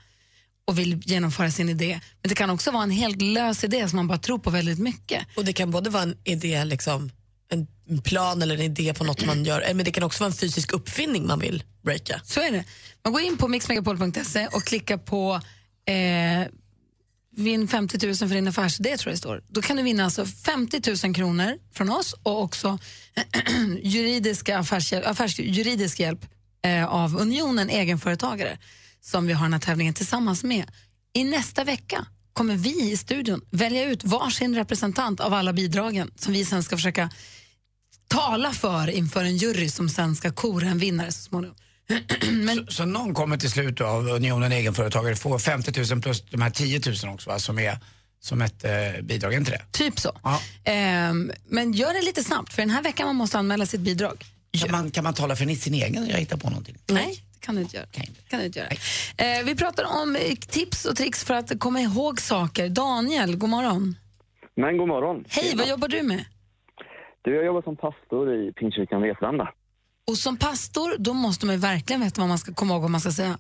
och 0.68 0.80
vill 0.80 1.02
genomföra 1.06 1.52
sin 1.52 1.70
idé. 1.70 2.00
Men 2.22 2.30
det 2.30 2.36
kan 2.36 2.50
också 2.50 2.72
vara 2.72 2.84
en 2.84 2.92
helt 2.92 3.22
lös 3.22 3.64
idé 3.64 3.90
som 3.90 3.96
man 3.96 4.08
bara 4.08 4.18
tror 4.18 4.40
på 4.40 4.50
väldigt 4.50 4.80
mycket. 4.80 5.28
Och 5.36 5.46
det 5.46 5.54
kan 5.54 5.72
både 5.72 5.90
vara 5.90 6.04
en 6.04 6.18
idé, 6.24 6.66
liksom, 6.66 7.12
en 7.88 8.02
plan 8.02 8.42
eller 8.42 8.56
en 8.56 8.62
idé 8.62 8.94
på 8.94 9.04
något 9.04 9.26
man 9.26 9.46
gör, 9.46 9.70
eh, 9.70 9.74
men 9.74 9.86
det 9.86 9.92
kan 9.92 10.04
också 10.04 10.24
vara 10.24 10.32
en 10.32 10.38
fysisk 10.38 10.74
uppfinning 10.74 11.28
man 11.28 11.40
vill 11.40 11.64
breaka. 11.84 12.22
Så 12.24 12.42
är 12.42 12.52
det. 12.52 12.64
Man 13.04 13.14
går 13.14 13.22
in 13.22 13.38
på 13.38 13.48
mixmegapol.se 13.48 14.48
och 14.48 14.64
klickar 14.64 14.98
på 14.98 15.42
eh, 15.86 16.48
vinn 17.36 17.68
50 17.68 18.06
000 18.06 18.16
för 18.16 18.28
din 18.28 18.48
affärsidé, 18.48 18.98
tror 18.98 19.12
jag 19.12 19.14
det 19.14 19.18
står. 19.18 19.44
Då 19.48 19.62
kan 19.62 19.78
du 19.78 19.84
vinna 19.84 20.06
alltså 20.06 20.26
50 20.26 21.08
000 21.08 21.16
kronor 21.16 21.58
från 21.74 21.90
oss 21.90 22.16
och 22.24 22.42
också 22.42 22.80
juridiska 23.84 24.60
affärshjälp, 24.60 25.08
affärs, 25.08 25.40
juridisk 25.40 26.00
hjälp 26.00 26.26
eh, 26.66 26.86
av 26.86 27.18
Unionen 27.18 27.70
Egenföretagare 27.70 28.58
som 29.04 29.28
vi 29.28 29.34
har 29.34 29.46
den 29.46 29.54
här 29.54 29.60
tävlingen 29.60 29.94
tillsammans 29.94 30.44
med. 30.44 30.72
I 31.14 31.24
nästa 31.24 31.64
vecka 31.64 32.06
kommer 32.34 32.56
vi 32.56 32.92
i 32.92 32.98
studion 32.98 33.42
välja 33.52 33.86
ut 33.86 34.04
varsin 34.04 34.56
representant 34.56 35.20
av 35.20 35.34
alla 35.34 35.54
bidragen 35.54 36.12
som 36.16 36.34
vi 36.34 36.46
sen 36.46 36.64
ska 36.64 36.78
försöka 36.78 37.10
tala 38.08 38.52
för 38.52 38.90
inför 38.90 39.24
en 39.24 39.38
jury 39.38 39.70
som 39.70 39.90
sen 39.90 40.16
ska 40.16 40.32
kora 40.32 40.68
en 40.68 40.78
vinnare 40.78 41.12
så 41.12 41.22
småningom. 41.22 41.56
Så, 42.68 42.72
så 42.72 42.86
någon 42.86 43.14
kommer 43.14 43.38
till 43.38 43.52
slut 43.52 43.78
då 43.78 43.86
av 43.86 44.08
Unionen 44.08 44.52
Egenföretagare 44.52 45.16
få 45.16 45.40
50 45.40 45.94
000 45.94 46.02
plus 46.02 46.24
de 46.30 46.42
här 46.42 46.50
10 46.50 46.82
000 47.04 47.14
också 47.14 47.30
va, 47.30 47.40
som 47.40 47.60
är 47.60 47.80
som 48.20 48.42
ett 48.42 48.64
eh, 48.64 49.02
bidrag, 49.04 49.34
inte 49.34 49.52
det? 49.52 49.62
Typ 49.72 50.00
så. 50.00 50.12
Ehm, 50.64 51.32
men 51.50 51.74
gör 51.74 51.94
det 51.94 52.02
lite 52.02 52.24
snabbt, 52.24 52.54
för 52.54 52.62
den 52.62 52.70
här 52.70 52.84
veckan 52.84 53.08
man 53.08 53.16
måste 53.16 53.38
anmäla 53.38 53.66
sitt 53.66 53.82
bidrag. 53.82 54.26
Kan 54.60 54.72
man, 54.72 54.92
kan 54.92 55.04
man 55.04 55.14
tala 55.14 55.36
för 55.36 55.56
sin 55.56 55.74
egen? 55.74 56.08
Jag 56.10 56.18
hittar 56.18 56.38
på 56.38 56.50
någonting. 56.50 56.78
Nej, 56.88 57.24
kan 57.44 57.56
du 57.56 57.62
inte 57.62 57.78
göra. 57.78 57.86
Kan 58.30 58.40
du 58.40 58.46
inte 58.46 58.60
göra. 58.60 58.70
Eh, 59.18 59.46
vi 59.46 59.56
pratar 59.56 59.84
om 60.02 60.16
eh, 60.16 60.36
tips 60.36 60.86
och 60.86 60.96
tricks 60.96 61.24
för 61.26 61.34
att 61.34 61.60
komma 61.60 61.80
ihåg 61.80 62.20
saker. 62.20 62.70
Daniel, 62.70 63.36
god 63.38 63.50
morgon. 63.50 63.96
Men 64.56 64.78
god 64.78 64.88
morgon. 64.88 65.26
Hej, 65.30 65.54
vad 65.58 65.68
jobbar 65.68 65.88
du 65.88 66.04
med? 66.04 66.26
Du, 67.22 67.36
jag 67.36 67.46
jobbar 67.46 67.62
som 67.62 67.76
pastor 67.76 68.34
i 68.34 68.52
Pingstkyrkan 68.54 69.02
Vetlanda. 69.02 69.54
Och 70.08 70.18
som 70.18 70.38
pastor, 70.38 70.96
då 70.98 71.14
måste 71.14 71.46
man 71.46 71.56
ju 71.56 71.62
verkligen 71.62 72.02
veta 72.02 72.22
vad 72.22 72.30
man 72.30 72.38
ska 72.38 72.54
komma 72.54 72.74
ihåg 72.74 72.82
vad 72.82 72.92
man 72.92 73.02
ska 73.02 73.12
säga. 73.12 73.38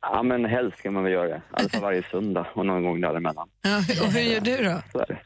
Ja, 0.00 0.22
men 0.22 0.44
helst 0.44 0.78
ska 0.78 0.90
man 0.90 1.02
väl 1.04 1.12
göra 1.12 1.28
det. 1.28 1.42
Alltså 1.50 1.80
varje 1.80 2.02
söndag 2.10 2.46
och 2.54 2.66
någon 2.66 2.82
gång 2.82 3.00
däremellan. 3.00 3.48
Ja, 3.62 3.78
och 3.78 4.12
hur 4.12 4.20
gör 4.20 4.40
du 4.40 4.56
då? 4.56 4.80
Så 4.92 4.98
är 4.98 5.06
det. 5.06 5.18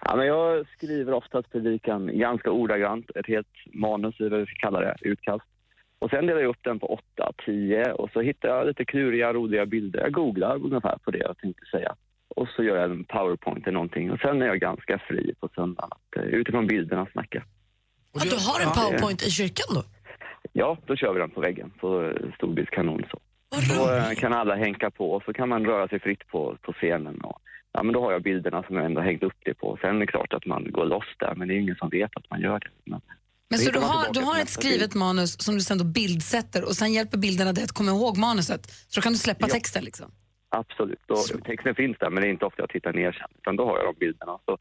Ja, 0.00 0.16
men 0.16 0.26
jag 0.26 0.66
skriver 0.76 1.12
oftast 1.12 1.52
predikan 1.52 2.18
ganska 2.18 2.50
ordagrant, 2.50 3.10
ett 3.14 3.26
helt 3.26 3.46
manus, 3.72 4.20
eller 4.20 4.30
vad 4.30 4.40
vi 4.40 4.46
ska 4.46 4.54
kalla 4.54 4.80
det, 4.80 4.96
utkast. 5.00 5.44
Och 5.98 6.10
sen 6.10 6.26
delar 6.26 6.40
jag 6.40 6.50
upp 6.50 6.64
den 6.64 6.78
på 6.78 6.86
8, 6.86 7.32
10 7.46 7.92
och 7.92 8.10
så 8.12 8.20
hittar 8.20 8.48
jag 8.48 8.66
lite 8.66 8.84
kluriga, 8.84 9.32
roliga 9.32 9.66
bilder. 9.66 10.00
Jag 10.00 10.12
googlar 10.12 10.56
ungefär 10.64 10.98
på 11.04 11.10
det 11.10 11.18
jag 11.18 11.38
tänkte 11.38 11.66
säga. 11.66 11.94
Och 12.28 12.48
så 12.56 12.62
gör 12.62 12.76
jag 12.76 12.90
en 12.90 13.04
powerpoint 13.04 13.66
eller 13.66 13.72
någonting. 13.72 14.10
Och 14.10 14.18
sen 14.20 14.42
är 14.42 14.46
jag 14.46 14.58
ganska 14.60 14.98
fri 14.98 15.34
på 15.40 15.48
söndagen 15.54 15.90
att 15.92 16.16
eh, 16.16 16.22
utifrån 16.22 16.66
bilderna 16.66 17.06
snacka. 17.12 17.44
Att 18.16 18.30
du 18.30 18.36
har 18.36 18.60
en 18.60 18.72
Ja, 18.74 18.82
powerpoint 18.82 19.22
i 19.22 19.30
kyrkan 19.30 19.66
då? 19.74 19.82
Ja, 20.52 20.78
då 20.86 20.96
kör 20.96 21.12
vi 21.12 21.20
den 21.20 21.30
på 21.30 21.40
väggen 21.40 21.70
på 21.70 22.12
storbilds-kanon 22.36 23.04
så. 23.10 23.18
Då 23.76 23.90
eh, 23.92 24.14
kan 24.14 24.32
alla 24.32 24.54
hänka 24.54 24.90
på 24.90 25.10
och 25.10 25.22
så 25.22 25.32
kan 25.32 25.48
man 25.48 25.66
röra 25.66 25.88
sig 25.88 26.00
fritt 26.00 26.26
på, 26.28 26.56
på 26.62 26.72
scenen. 26.72 27.20
Och, 27.20 27.38
ja, 27.72 27.82
men 27.82 27.92
då 27.92 28.00
har 28.00 28.12
jag 28.12 28.22
bilderna 28.22 28.62
som 28.62 28.76
jag 28.76 28.84
ändå 28.84 29.00
hängt 29.00 29.22
upp 29.22 29.38
det 29.44 29.54
på. 29.54 29.78
Sen 29.80 29.96
är 29.96 30.00
det 30.00 30.06
klart 30.06 30.32
att 30.32 30.46
man 30.46 30.72
går 30.72 30.84
loss 30.86 31.14
där, 31.18 31.34
men 31.34 31.48
det 31.48 31.54
är 31.54 31.58
ingen 31.58 31.76
som 31.76 31.88
vet 31.88 32.16
att 32.16 32.30
man 32.30 32.40
gör 32.40 32.58
det. 32.58 32.70
Men, 32.84 33.00
Men 33.50 33.58
så 33.58 33.64
så 33.64 33.70
du 33.70 33.78
har, 33.78 34.12
du 34.12 34.20
har 34.20 34.38
ett 34.40 34.48
skrivet 34.50 34.90
bild. 34.90 34.96
manus 34.96 35.42
som 35.42 35.54
du 35.54 35.60
sen 35.60 35.78
då 35.78 35.84
bildsätter 35.84 36.64
och 36.64 36.76
sen 36.76 36.92
hjälper 36.92 37.18
bilderna 37.18 37.52
dig 37.52 37.64
att 37.64 37.72
komma 37.72 37.90
ihåg 37.90 38.16
manuset. 38.16 38.70
Så 38.88 39.00
då 39.00 39.02
kan 39.02 39.12
du 39.12 39.18
släppa 39.18 39.46
Ja. 39.48 39.52
texten 39.54 39.84
liksom. 39.84 40.10
Absolut. 40.56 40.98
Då, 41.08 41.16
texten 41.46 41.74
finns 41.74 41.96
där, 42.00 42.10
men 42.10 42.22
det 42.22 42.28
är 42.28 42.32
inte 42.32 42.44
ofta 42.44 42.62
jag 42.62 42.70
tittar 42.70 42.92
ner 42.92 43.12
sen. 43.12 43.28
Utan 43.38 43.56
då 43.56 43.64
har 43.64 43.76
jag 43.78 43.86
de 43.94 43.98
bilderna. 43.98 44.32
Så 44.44 44.58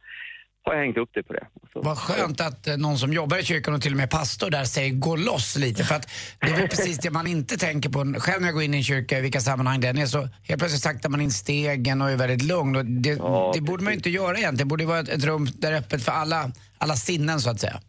har 0.65 0.73
jag 0.75 0.81
hängt 0.81 0.97
upp 0.97 1.09
det 1.13 1.23
på 1.23 1.33
det. 1.33 1.47
Så, 1.73 1.81
Vad 1.81 1.97
skönt 1.97 2.41
att 2.41 2.67
eh, 2.67 2.77
någon 2.77 2.97
som 2.97 3.13
jobbar 3.13 3.37
i 3.37 3.43
kyrkan 3.43 3.73
och 3.73 3.81
till 3.81 3.91
och 3.93 3.97
med 3.97 4.09
pastor 4.09 4.49
där 4.49 4.65
säger 4.65 4.93
gå 4.93 5.15
loss 5.15 5.55
lite. 5.57 5.83
För 5.83 5.95
att 5.95 6.09
det 6.41 6.47
är 6.47 6.55
väl 6.57 6.67
precis 6.67 6.97
det 6.97 7.11
man 7.11 7.27
inte 7.27 7.57
tänker 7.57 7.89
på. 7.89 7.99
Själv 8.19 8.41
när 8.41 8.47
jag 8.47 8.53
går 8.53 8.63
in 8.63 8.73
i 8.73 8.77
en 8.77 8.83
kyrka, 8.83 9.17
i 9.17 9.21
vilka 9.21 9.39
sammanhang 9.39 9.79
den 9.81 9.97
är, 9.97 10.05
så 10.05 10.19
helt 10.43 10.59
plötsligt 10.59 10.81
saktar 10.81 11.09
man 11.09 11.21
in 11.21 11.31
stegen 11.31 12.01
och 12.01 12.11
är 12.11 12.17
väldigt 12.17 12.41
lugn. 12.41 12.75
Och 12.75 12.85
det, 12.85 13.13
det 13.53 13.61
borde 13.61 13.83
man 13.83 13.93
ju 13.93 13.97
inte 13.97 14.09
göra 14.09 14.37
egentligen. 14.37 14.57
Det 14.57 14.65
borde 14.65 14.85
vara 14.85 14.99
ett, 14.99 15.09
ett 15.09 15.23
rum 15.23 15.47
där 15.53 15.71
är 15.71 15.77
öppet 15.77 16.03
för 16.03 16.11
alla, 16.11 16.51
alla 16.77 16.95
sinnen 16.95 17.39
så 17.41 17.49
att 17.49 17.59
säga. 17.59 17.79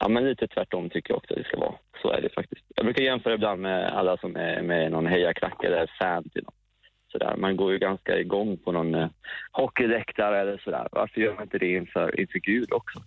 Ja, 0.00 0.08
men 0.08 0.24
lite 0.28 0.46
tvärtom 0.48 0.90
tycker 0.90 1.10
jag 1.10 1.16
också 1.18 1.34
det 1.34 1.44
ska 1.44 1.56
vara. 1.58 1.74
Så 2.02 2.10
är 2.10 2.20
det 2.22 2.30
faktiskt. 2.34 2.62
Jag 2.76 2.84
brukar 2.84 3.02
jämföra 3.02 3.34
ibland 3.34 3.60
med 3.60 3.92
alla 3.98 4.16
som 4.16 4.36
är 4.36 4.62
med 4.62 4.90
någon 4.90 5.06
hejaklack 5.06 5.64
eller 5.64 5.90
fan 5.98 6.28
till 6.28 6.42
någon. 6.42 6.54
Sådär. 7.12 7.36
Man 7.36 7.56
går 7.56 7.72
ju 7.72 7.78
ganska 7.78 8.18
igång 8.18 8.56
på 8.64 8.72
någon 8.72 8.94
eh, 8.94 9.08
hockeyläktare 9.52 10.40
eller 10.40 10.58
sådär. 10.64 10.88
Varför 10.92 11.20
gör 11.20 11.34
man 11.34 11.42
inte 11.42 11.58
det 11.58 11.72
inför, 11.76 12.20
inför 12.20 12.38
Gud 12.38 12.72
också? 12.72 13.02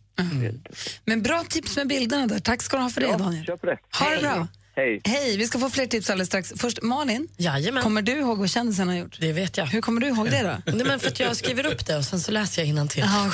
Men 1.05 1.21
bra 1.21 1.43
tips 1.49 1.77
med 1.77 1.87
bilderna 1.87 2.27
där. 2.27 2.39
Tack 2.39 2.61
ska 2.61 2.77
du 2.77 2.83
ha 2.83 2.89
för 2.89 3.01
det 3.01 3.17
Daniel. 3.17 3.45
Kör 3.45 3.57
på 3.57 3.65
det. 3.65 3.77
Ha 3.99 4.09
det 4.15 4.21
bra. 4.21 4.47
Hej. 4.75 5.01
Hej, 5.03 5.37
vi 5.37 5.45
ska 5.45 5.59
få 5.59 5.69
fler 5.69 5.85
tips 5.85 6.09
alldeles 6.09 6.27
strax. 6.27 6.53
Först 6.57 6.81
Malin, 6.81 7.27
Jajamän. 7.37 7.83
kommer 7.83 8.01
du 8.01 8.11
ihåg 8.11 8.37
vad 8.37 8.49
kändisen 8.49 8.87
har 8.87 8.95
gjort? 8.95 9.17
Det 9.19 9.33
vet 9.33 9.57
jag. 9.57 9.65
Hur 9.65 9.81
kommer 9.81 10.01
du 10.01 10.07
ihåg 10.07 10.29
det 10.29 10.43
då? 10.65 10.71
Nej, 10.71 10.85
men 10.85 10.99
för 10.99 11.07
att 11.07 11.19
jag 11.19 11.35
skriver 11.35 11.65
upp 11.65 11.85
det 11.85 11.97
och 11.97 12.03
sen 12.03 12.19
så 12.19 12.31
läser 12.31 12.61
jag 12.61 12.69
innantill. 12.69 13.03
Aha, 13.03 13.31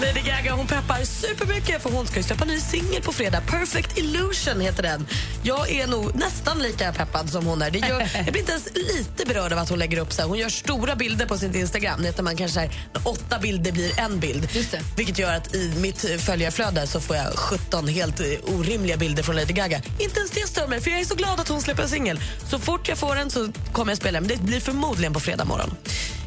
Lady 0.00 0.20
Gaga 0.20 0.52
hon 0.52 0.66
peppar 0.66 1.04
supermycket 1.04 1.82
för 1.82 1.90
hon 1.90 2.06
ska 2.06 2.16
ju 2.16 2.22
släppa 2.22 2.44
ny 2.44 2.60
singel 2.60 3.02
på 3.02 3.12
fredag. 3.12 3.40
Perfect 3.40 3.98
Illusion 3.98 4.60
heter 4.60 4.82
den. 4.82 5.06
Jag 5.42 5.70
är 5.70 5.86
nog 5.86 6.14
nästan 6.14 6.58
lika 6.58 6.92
peppad 6.92 7.30
som 7.30 7.46
hon 7.46 7.62
är. 7.62 7.70
Det 7.70 7.78
gör, 7.78 8.00
jag 8.14 8.24
blir 8.24 8.38
inte 8.38 8.52
ens 8.52 8.68
lite 8.74 9.26
berörd 9.26 9.52
av 9.52 9.58
att 9.58 9.68
hon 9.68 9.78
lägger 9.78 9.98
upp 9.98 10.12
så 10.12 10.22
här. 10.22 10.28
Hon 10.28 10.38
gör 10.38 10.48
stora 10.48 10.96
bilder 10.96 11.26
på 11.26 11.38
sitt 11.38 11.54
Instagram. 11.54 12.00
När 12.02 12.22
man 12.22 12.36
kanske 12.36 12.60
här, 12.60 12.70
åtta 13.04 13.38
bilder 13.38 13.72
blir 13.72 14.00
en 14.00 14.20
bild. 14.20 14.48
Just 14.52 14.72
det. 14.72 14.80
Vilket 14.96 15.18
gör 15.18 15.34
att 15.34 15.54
i 15.54 15.72
mitt 15.76 16.20
följarflöde 16.20 16.86
så 16.86 17.00
får 17.00 17.16
jag 17.16 17.32
17 17.34 17.88
helt 17.88 18.20
eh, 18.20 18.26
orimliga 18.44 18.96
bilder 18.96 19.22
från 19.22 19.36
Lady 19.36 19.52
Gaga. 19.52 19.82
Inte 19.98 20.18
ens 20.18 20.30
det 20.30 20.48
stör 20.48 20.66
mig 20.68 20.80
för 20.80 20.90
jag 20.90 21.00
är 21.00 21.04
så 21.04 21.14
glad 21.14 21.40
att 21.40 21.48
hon 21.48 21.62
släpper 21.62 21.82
en 21.82 21.88
singel. 21.88 22.20
Så 22.50 22.58
fort 22.58 22.88
jag 22.88 22.98
får 22.98 23.14
den 23.14 23.30
så 23.30 23.48
kommer 23.72 23.92
jag 23.92 23.98
spela 23.98 24.20
den. 24.20 24.28
Men 24.28 24.38
det 24.38 24.44
blir 24.44 24.60
förmodligen 24.60 25.12
på 25.12 25.20
fredag 25.20 25.44
morgon. 25.44 25.76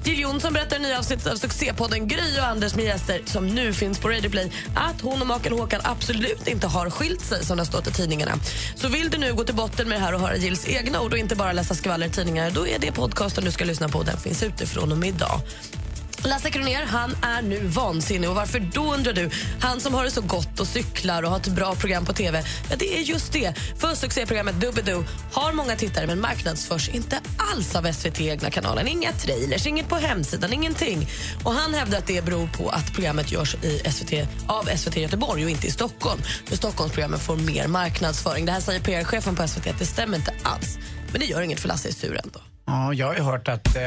Jill 0.03 0.19
Johnson 0.19 0.53
berättar 0.53 0.75
i 0.75 0.79
nya 0.79 0.99
avsnittet 0.99 1.27
av 1.27 1.35
succépodden 1.35 2.07
Gry 2.07 2.39
och 2.39 2.47
Anders 2.47 2.75
med 2.75 2.85
gäster 2.85 3.21
som 3.25 3.47
nu 3.47 3.73
finns 3.73 3.99
på 3.99 4.09
Radio 4.09 4.29
Play 4.29 4.51
att 4.75 5.01
hon 5.01 5.21
och 5.21 5.27
maken 5.27 5.53
Håkan 5.53 5.81
absolut 5.83 6.47
inte 6.47 6.67
har 6.67 6.89
skilt 6.89 7.21
sig 7.21 7.45
som 7.45 7.57
det 7.57 7.61
har 7.61 7.65
stått 7.65 7.87
i 7.87 7.91
tidningarna. 7.91 8.31
Så 8.75 8.87
vill 8.87 9.09
du 9.09 9.17
nu 9.17 9.33
gå 9.33 9.43
till 9.43 9.55
botten 9.55 9.89
med 9.89 9.97
det 9.97 10.05
här 10.05 10.13
och 10.13 10.19
höra 10.19 10.35
Jills 10.35 10.67
egna 10.67 11.01
ord 11.01 11.13
och 11.13 11.19
inte 11.19 11.35
bara 11.35 11.51
läsa 11.51 11.75
skvaller 11.75 12.07
i 12.07 12.09
tidningar 12.09 12.51
då 12.51 12.67
är 12.67 12.79
det 12.79 12.91
podcasten 12.91 13.45
du 13.45 13.51
ska 13.51 13.65
lyssna 13.65 13.89
på. 13.89 14.03
Den 14.03 14.17
finns 14.17 14.43
ute 14.43 14.65
från 14.65 14.91
och 14.91 14.97
med 14.97 15.09
idag. 15.09 15.41
Lasse 16.23 16.49
Kronér 16.49 16.85
han 16.85 17.15
är 17.21 17.41
nu 17.41 17.67
vansinnig. 17.67 18.29
Och 18.29 18.35
varför 18.35 18.59
då 18.59 18.93
undrar 18.93 19.13
du? 19.13 19.29
Han 19.59 19.79
som 19.79 19.93
har 19.93 20.03
det 20.03 20.11
så 20.11 20.21
gott 20.21 20.59
och 20.59 20.67
cyklar 20.67 21.23
och 21.23 21.29
har 21.29 21.37
ett 21.37 21.47
bra 21.47 21.75
program 21.75 22.05
på 22.05 22.13
tv. 22.13 22.43
Ja, 22.69 22.75
det 22.79 22.97
är 22.97 23.01
just 23.01 23.33
det. 23.33 23.53
För 23.77 23.95
succéprogrammet 23.95 24.61
Doobidoo 24.61 25.05
har 25.33 25.53
många 25.53 25.75
tittare 25.75 26.07
men 26.07 26.21
marknadsförs 26.21 26.89
inte 26.89 27.19
alls 27.37 27.75
av 27.75 27.91
SVT 27.91 28.21
egna 28.21 28.51
kanalen. 28.51 28.87
Inga 28.87 29.11
trailers, 29.11 29.67
inget 29.67 29.89
på 29.89 29.95
hemsidan, 29.95 30.53
ingenting. 30.53 31.07
Och 31.43 31.53
han 31.53 31.73
hävdar 31.73 31.97
att 31.97 32.07
det 32.07 32.25
beror 32.25 32.47
på 32.47 32.69
att 32.69 32.93
programmet 32.93 33.31
görs 33.31 33.55
i 33.55 33.91
SVT, 33.91 34.13
av 34.47 34.63
SVT 34.77 34.97
Göteborg 34.97 35.43
och 35.43 35.49
inte 35.49 35.67
i 35.67 35.71
Stockholm. 35.71 36.21
För 36.45 36.55
Stockholmsprogrammen 36.55 37.19
får 37.19 37.35
mer 37.35 37.67
marknadsföring. 37.67 38.45
Det 38.45 38.51
här 38.51 38.61
säger 38.61 38.79
PR-chefen 38.79 39.35
på 39.35 39.47
SVT 39.47 39.67
att 39.67 39.79
det 39.79 39.85
stämmer 39.85 40.17
inte 40.17 40.33
alls. 40.43 40.77
Men 41.11 41.21
det 41.21 41.25
gör 41.25 41.41
inget 41.41 41.59
för 41.59 41.67
Lasse 41.67 41.89
är 41.89 41.93
sur 41.93 42.19
ändå. 42.23 42.39
Ja, 42.65 42.93
jag 42.93 43.07
har 43.07 43.15
ju 43.15 43.21
hört 43.21 43.47
att 43.47 43.75
eh, 43.75 43.81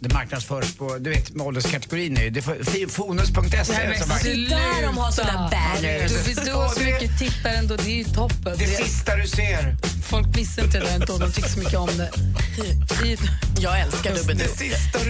det 0.00 0.12
marknadsförs 0.14 0.74
på, 0.76 0.98
du 0.98 1.10
vet 1.10 1.30
med 1.34 1.46
ålderskategorin 1.46 2.14
nu. 2.14 2.30
Det 2.30 2.38
är 2.40 2.88
fonus.se 2.88 3.40
Nej, 3.52 3.64
som 3.64 3.74
men 3.74 3.88
marknadsförs. 3.88 4.48
där 4.48 4.82
de 4.86 4.98
har 4.98 5.10
såna 5.10 5.50
banners. 5.50 6.12
Du, 6.26 6.34
du 6.44 6.52
har 6.52 6.68
så 6.68 6.80
mycket 6.80 7.18
tittare 7.18 7.52
ändå, 7.52 7.76
det 7.76 7.90
är 7.90 7.96
ju 7.96 8.04
toppen. 8.04 8.58
Det 8.58 8.66
sista 8.66 9.16
du 9.16 9.26
ser. 9.28 9.76
Folk 10.02 10.36
visste 10.38 10.60
inte 10.60 10.78
det 10.78 10.84
där 10.86 10.94
ändå, 10.94 11.18
de 11.18 11.32
tycker 11.32 11.48
så 11.48 11.58
mycket 11.58 11.78
om 11.78 11.88
det. 11.96 12.10
Jag 13.58 13.80
älskar 13.80 14.14
Doobidoo. 14.14 14.46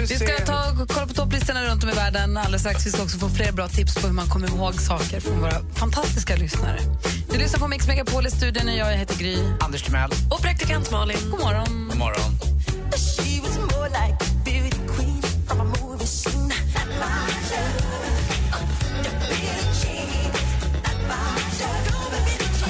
Vi 0.09 0.16
ska 0.16 0.45
ta 0.47 0.70
och 0.82 0.88
kolla 0.88 1.07
på 1.07 1.14
topplistorna 1.14 1.64
runt 1.64 1.84
om 1.84 1.90
i 1.90 1.93
världen 1.93 2.36
alldeles 2.36 2.62
strax. 2.62 2.86
Vi 2.86 2.90
ska 2.90 3.03
också 3.03 3.18
få 3.18 3.28
fler 3.28 3.53
bra 3.53 3.68
tips 3.68 3.95
på 3.95 4.07
hur 4.07 4.14
man 4.14 4.26
kommer 4.28 4.49
ihåg 4.49 4.74
saker 4.74 5.20
från 5.20 5.40
våra 5.40 5.61
fantastiska 5.74 6.36
lyssnare. 6.36 6.78
Du 7.32 7.38
lyssnar 7.38 7.61
på 7.61 7.68
Mix 7.68 7.86
Megapol 7.86 8.26
i 8.26 8.30
studion 8.30 8.68
och 8.68 8.76
jag 8.76 8.97
heter 8.97 9.18
Gry. 9.18 9.36
Anders 9.61 9.82
Timell. 9.82 10.11
Och 10.30 10.43
praktikant 10.43 10.90
Malin. 10.90 11.16
God 11.30 11.40
morgon. 11.40 11.88
God 11.88 11.99
morgon. 11.99 12.52
She 12.97 13.40
was 13.40 13.59
more 13.59 13.88
like 13.88 14.16
a 14.20 14.45
beauty 14.45 14.70
queen 14.86 15.22
from 15.49 15.61
a 15.61 15.64
movie 15.64 16.07
scene. 16.07 16.53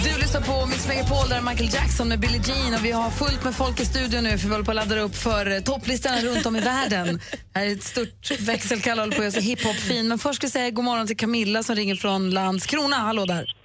Du 0.05 0.21
lyssnar 0.21 0.41
på 0.41 0.67
Mix 0.67 0.89
Megapol 0.89 1.29
där 1.29 1.37
är 1.37 1.41
Michael 1.41 1.71
Jackson 1.75 2.09
med 2.09 2.21
Billie 2.21 2.41
Jean 2.45 2.75
och 2.75 2.85
vi 2.85 2.91
har 2.91 3.11
fullt 3.11 3.45
med 3.45 3.55
folk 3.55 3.81
i 3.81 3.85
studion 3.85 4.25
nu 4.25 4.39
för 4.39 4.47
vi 4.47 4.53
håller 4.53 4.65
på 4.65 4.71
att 4.71 4.77
ladda 4.77 5.01
upp 5.01 5.17
för 5.17 5.51
eh, 5.51 5.61
topplistorna 5.61 6.21
runt 6.21 6.47
om 6.47 6.57
i 6.57 6.61
världen. 6.61 7.21
Det 7.53 7.59
här 7.59 7.67
är 7.67 7.73
ett 7.73 7.83
stort 7.83 8.31
växelkall 8.41 8.99
håller 8.99 9.13
på 9.13 9.19
att 9.19 9.25
göra 9.25 9.33
sig 9.33 9.43
hiphop-fin. 9.43 10.09
Men 10.09 10.19
först 10.19 10.37
ska 10.37 10.45
jag 10.45 10.53
säga 10.53 10.71
god 10.71 10.85
morgon 10.85 11.07
till 11.07 11.17
Camilla 11.17 11.63
som 11.63 11.77
ringer 11.77 11.95
från 11.95 12.31
Landskrona. 12.31 12.97
Hallå 12.97 13.25
där. 13.25 13.57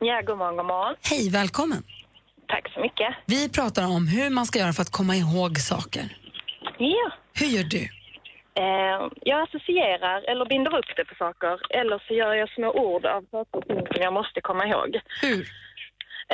Ja, 0.00 0.22
god 0.26 0.38
morgon, 0.38 0.56
god 0.56 0.66
morgon. 0.66 0.94
Hej, 1.02 1.30
välkommen. 1.30 1.82
Tack 2.52 2.72
så 2.74 2.80
mycket. 2.80 3.10
Vi 3.26 3.48
pratar 3.58 3.84
om 3.96 4.02
hur 4.08 4.30
man 4.30 4.46
ska 4.46 4.58
göra 4.58 4.72
för 4.72 4.82
att 4.82 4.96
komma 4.98 5.14
ihåg 5.22 5.52
saker. 5.58 6.04
Ja. 6.78 7.06
Hur 7.40 7.46
gör 7.46 7.66
du? 7.76 7.84
Eh, 8.64 9.00
jag 9.30 9.38
associerar 9.42 10.18
eller 10.30 10.44
binder 10.44 10.78
upp 10.78 10.90
det 10.96 11.04
på 11.04 11.14
saker 11.14 11.54
eller 11.70 12.02
så 12.06 12.14
gör 12.14 12.34
jag 12.34 12.48
små 12.48 12.70
ord 12.70 13.06
av 13.06 13.22
saker 13.30 13.58
och 13.58 13.66
ting 13.66 13.86
som 13.86 14.02
jag 14.02 14.12
måste 14.12 14.40
komma 14.40 14.66
ihåg. 14.66 15.00
Hur? 15.22 15.42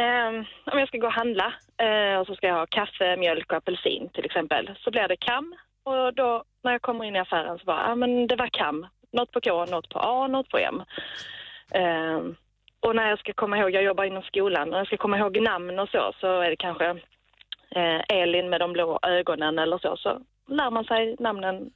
Eh, 0.02 0.30
om 0.72 0.78
jag 0.78 0.88
ska 0.88 0.98
gå 0.98 1.06
och 1.06 1.20
handla 1.22 1.52
eh, 1.86 2.18
och 2.20 2.26
så 2.26 2.34
ska 2.34 2.46
jag 2.46 2.54
ha 2.54 2.66
kaffe, 2.66 3.16
mjölk 3.16 3.52
och 3.52 3.58
apelsin 3.58 4.08
till 4.14 4.24
exempel 4.24 4.70
så 4.82 4.90
blir 4.90 5.08
det 5.08 5.16
kam, 5.16 5.54
och 5.84 6.14
då 6.14 6.44
när 6.64 6.72
jag 6.72 6.82
kommer 6.82 7.04
in 7.04 7.16
i 7.16 7.18
affären 7.18 7.58
så 7.58 7.64
bara, 7.64 7.88
ja 7.88 7.94
men 7.94 8.26
det 8.26 8.36
var 8.36 8.48
kam. 8.48 8.86
Något 9.12 9.32
på 9.32 9.40
K, 9.40 9.64
något 9.64 9.88
på 9.88 9.98
A, 9.98 10.26
något 10.26 10.48
på 10.48 10.58
M. 10.58 10.82
Och 12.80 12.96
när 12.96 13.08
jag 13.10 13.18
ska 13.18 13.32
komma 13.32 13.58
ihåg, 13.58 13.70
jag 13.70 13.82
jobbar 13.82 14.04
inom 14.04 14.22
skolan, 14.22 14.70
när 14.70 14.78
jag 14.78 14.86
ska 14.86 14.96
komma 14.96 15.18
ihåg 15.18 15.40
namn 15.40 15.78
och 15.78 15.88
så, 15.88 16.12
så 16.20 16.40
är 16.40 16.50
det 16.50 16.56
kanske 16.56 16.88
eh, 17.76 18.00
Elin 18.08 18.50
med 18.50 18.60
de 18.60 18.72
blå 18.72 18.98
ögonen 19.02 19.58
eller 19.58 19.78
så, 19.78 19.96
så 19.96 20.20
lär 20.48 20.70
man 20.70 20.84
sig 20.84 21.16
namnen 21.18 21.70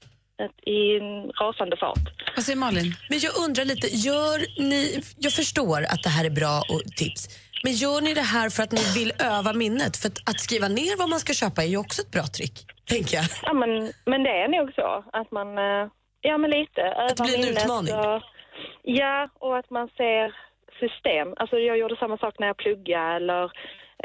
i 0.67 0.97
en 0.97 1.31
rasande 1.41 1.77
fart. 1.77 2.07
Vad 2.37 2.45
säger 2.45 2.59
Malin? 2.59 2.95
Men 3.11 3.19
jag 3.19 3.33
undrar 3.45 3.65
lite, 3.65 3.87
gör 3.87 4.39
ni, 4.71 5.03
jag 5.19 5.33
förstår 5.33 5.79
att 5.83 6.03
det 6.03 6.09
här 6.09 6.25
är 6.25 6.31
bra 6.31 6.57
och 6.73 6.83
tips, 6.97 7.29
men 7.65 7.73
gör 7.73 8.01
ni 8.01 8.15
det 8.15 8.29
här 8.35 8.51
för 8.51 8.63
att 8.63 8.73
ni 8.73 8.85
vill 8.99 9.13
öva 9.19 9.53
minnet? 9.53 9.97
För 9.97 10.09
att, 10.09 10.19
att 10.31 10.41
skriva 10.41 10.69
ner 10.69 10.99
vad 10.99 11.09
man 11.09 11.21
ska 11.21 11.33
köpa 11.33 11.63
är 11.63 11.67
ju 11.67 11.77
också 11.77 12.03
ett 12.03 12.11
bra 12.11 12.27
trick, 12.37 12.57
tänker 12.87 13.17
jag. 13.17 13.25
Ja, 13.43 13.53
men, 13.53 13.93
men 14.05 14.23
det 14.23 14.31
är 14.31 14.49
nog 14.49 14.75
så 14.75 15.05
att 15.13 15.31
man, 15.31 15.49
eh, 15.59 15.85
ja 16.21 16.39
men 16.39 16.51
lite, 16.51 16.81
övar 16.81 17.15
det 17.17 17.23
blir 17.23 17.35
en 17.35 17.41
minnet 17.41 17.63
utmaning. 17.63 17.95
Och, 17.95 18.23
ja, 18.83 19.29
och 19.39 19.59
att 19.59 19.71
man 19.71 19.89
ser 19.89 20.35
system. 20.85 21.27
Alltså 21.41 21.57
jag 21.69 21.79
gjorde 21.79 21.97
samma 21.97 22.19
sak 22.19 22.35
när 22.39 22.47
jag 22.47 22.57
pluggade 22.57 23.17
eller 23.17 23.45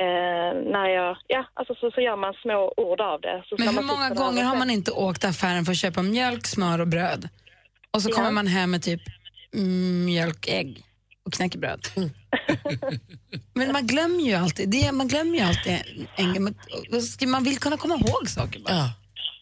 eh, 0.04 0.52
när 0.76 0.88
jag, 0.90 1.18
ja 1.28 1.42
alltså 1.54 1.74
så, 1.80 1.92
så 1.92 2.02
gör 2.02 2.18
man 2.26 2.34
små 2.44 2.74
ord 2.78 3.02
av 3.02 3.22
det. 3.22 3.44
Så 3.48 3.56
Men 3.60 3.68
hur 3.78 3.84
många 3.94 4.10
gånger 4.10 4.44
har 4.44 4.58
man 4.58 4.70
inte 4.70 4.92
åkt 4.92 5.20
till 5.22 5.30
affären 5.30 5.66
för 5.66 5.72
att 5.72 5.78
köpa 5.86 6.02
mjölk, 6.02 6.46
smör 6.46 6.82
och 6.82 6.88
bröd? 6.88 7.30
Och 7.94 8.02
så 8.02 8.10
Ja. 8.10 8.16
kommer 8.16 8.32
man 8.32 8.48
hem 8.48 8.72
med 8.72 8.82
typ 8.84 9.02
mm, 9.54 10.06
mjölk, 10.06 10.48
ägg 10.48 10.84
och 11.26 11.34
knäckebröd. 11.34 11.82
Mm. 11.98 12.10
Men 13.54 13.72
man 13.72 13.88
glömmer 13.88 14.24
ju 14.24 14.34
alltid, 14.34 14.70
det, 14.70 14.92
man 14.92 15.08
glömmer 15.08 15.36
ju 15.38 15.42
alltid 15.42 15.74
en, 16.16 16.48
en, 17.22 17.32
man 17.32 17.44
vill 17.44 17.60
kunna 17.60 17.78
komma 17.78 17.96
ihåg 17.96 18.30
saker 18.30 18.60
bara. 18.60 18.74
Ja, 18.74 18.94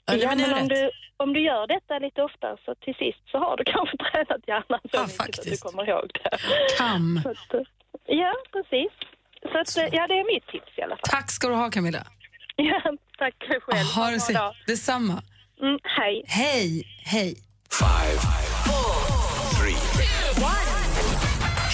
nej, 0.07 0.35
men 0.37 0.53
om 0.61 0.67
du, 0.67 0.91
om 1.17 1.33
du 1.33 1.39
gör 1.39 1.67
detta 1.67 1.99
lite 1.99 2.21
ofta 2.23 2.57
så 2.65 2.75
till 2.75 2.95
sist 2.95 3.21
så 3.31 3.37
har 3.37 3.57
du 3.57 3.63
kanske 3.63 3.97
tränat 4.05 4.41
hjärnan 4.47 4.79
så 4.91 5.01
mycket 5.23 5.39
att 5.39 5.45
du 5.45 5.57
kommer 5.57 5.89
ihåg 5.89 6.09
det. 6.13 6.37
Kam. 6.77 7.19
Så 7.23 7.29
att, 7.29 7.65
ja, 8.07 8.33
precis. 8.51 8.91
Så 9.51 9.57
att, 9.59 9.77
eh, 9.77 9.95
ja, 9.97 10.07
det 10.07 10.13
är 10.13 10.33
mitt 10.33 10.47
tips 10.47 10.77
i 10.77 10.81
alla 10.81 10.95
fall. 10.95 11.09
Tack 11.09 11.31
ska 11.31 11.47
du 11.47 11.53
ha 11.55 11.69
Camilla. 11.71 12.03
Ja, 12.57 12.81
tack 13.17 13.35
själv. 13.47 13.85
Ha 13.95 14.05
det 14.05 14.11
bra 14.11 14.19
så, 14.19 14.33
dag. 14.33 14.53
detsamma. 14.67 15.21
Mm, 15.61 15.79
hej. 15.83 16.23
Hej, 16.27 16.83
hej. 17.05 17.35
Five, 17.69 18.19
three, 19.55 19.75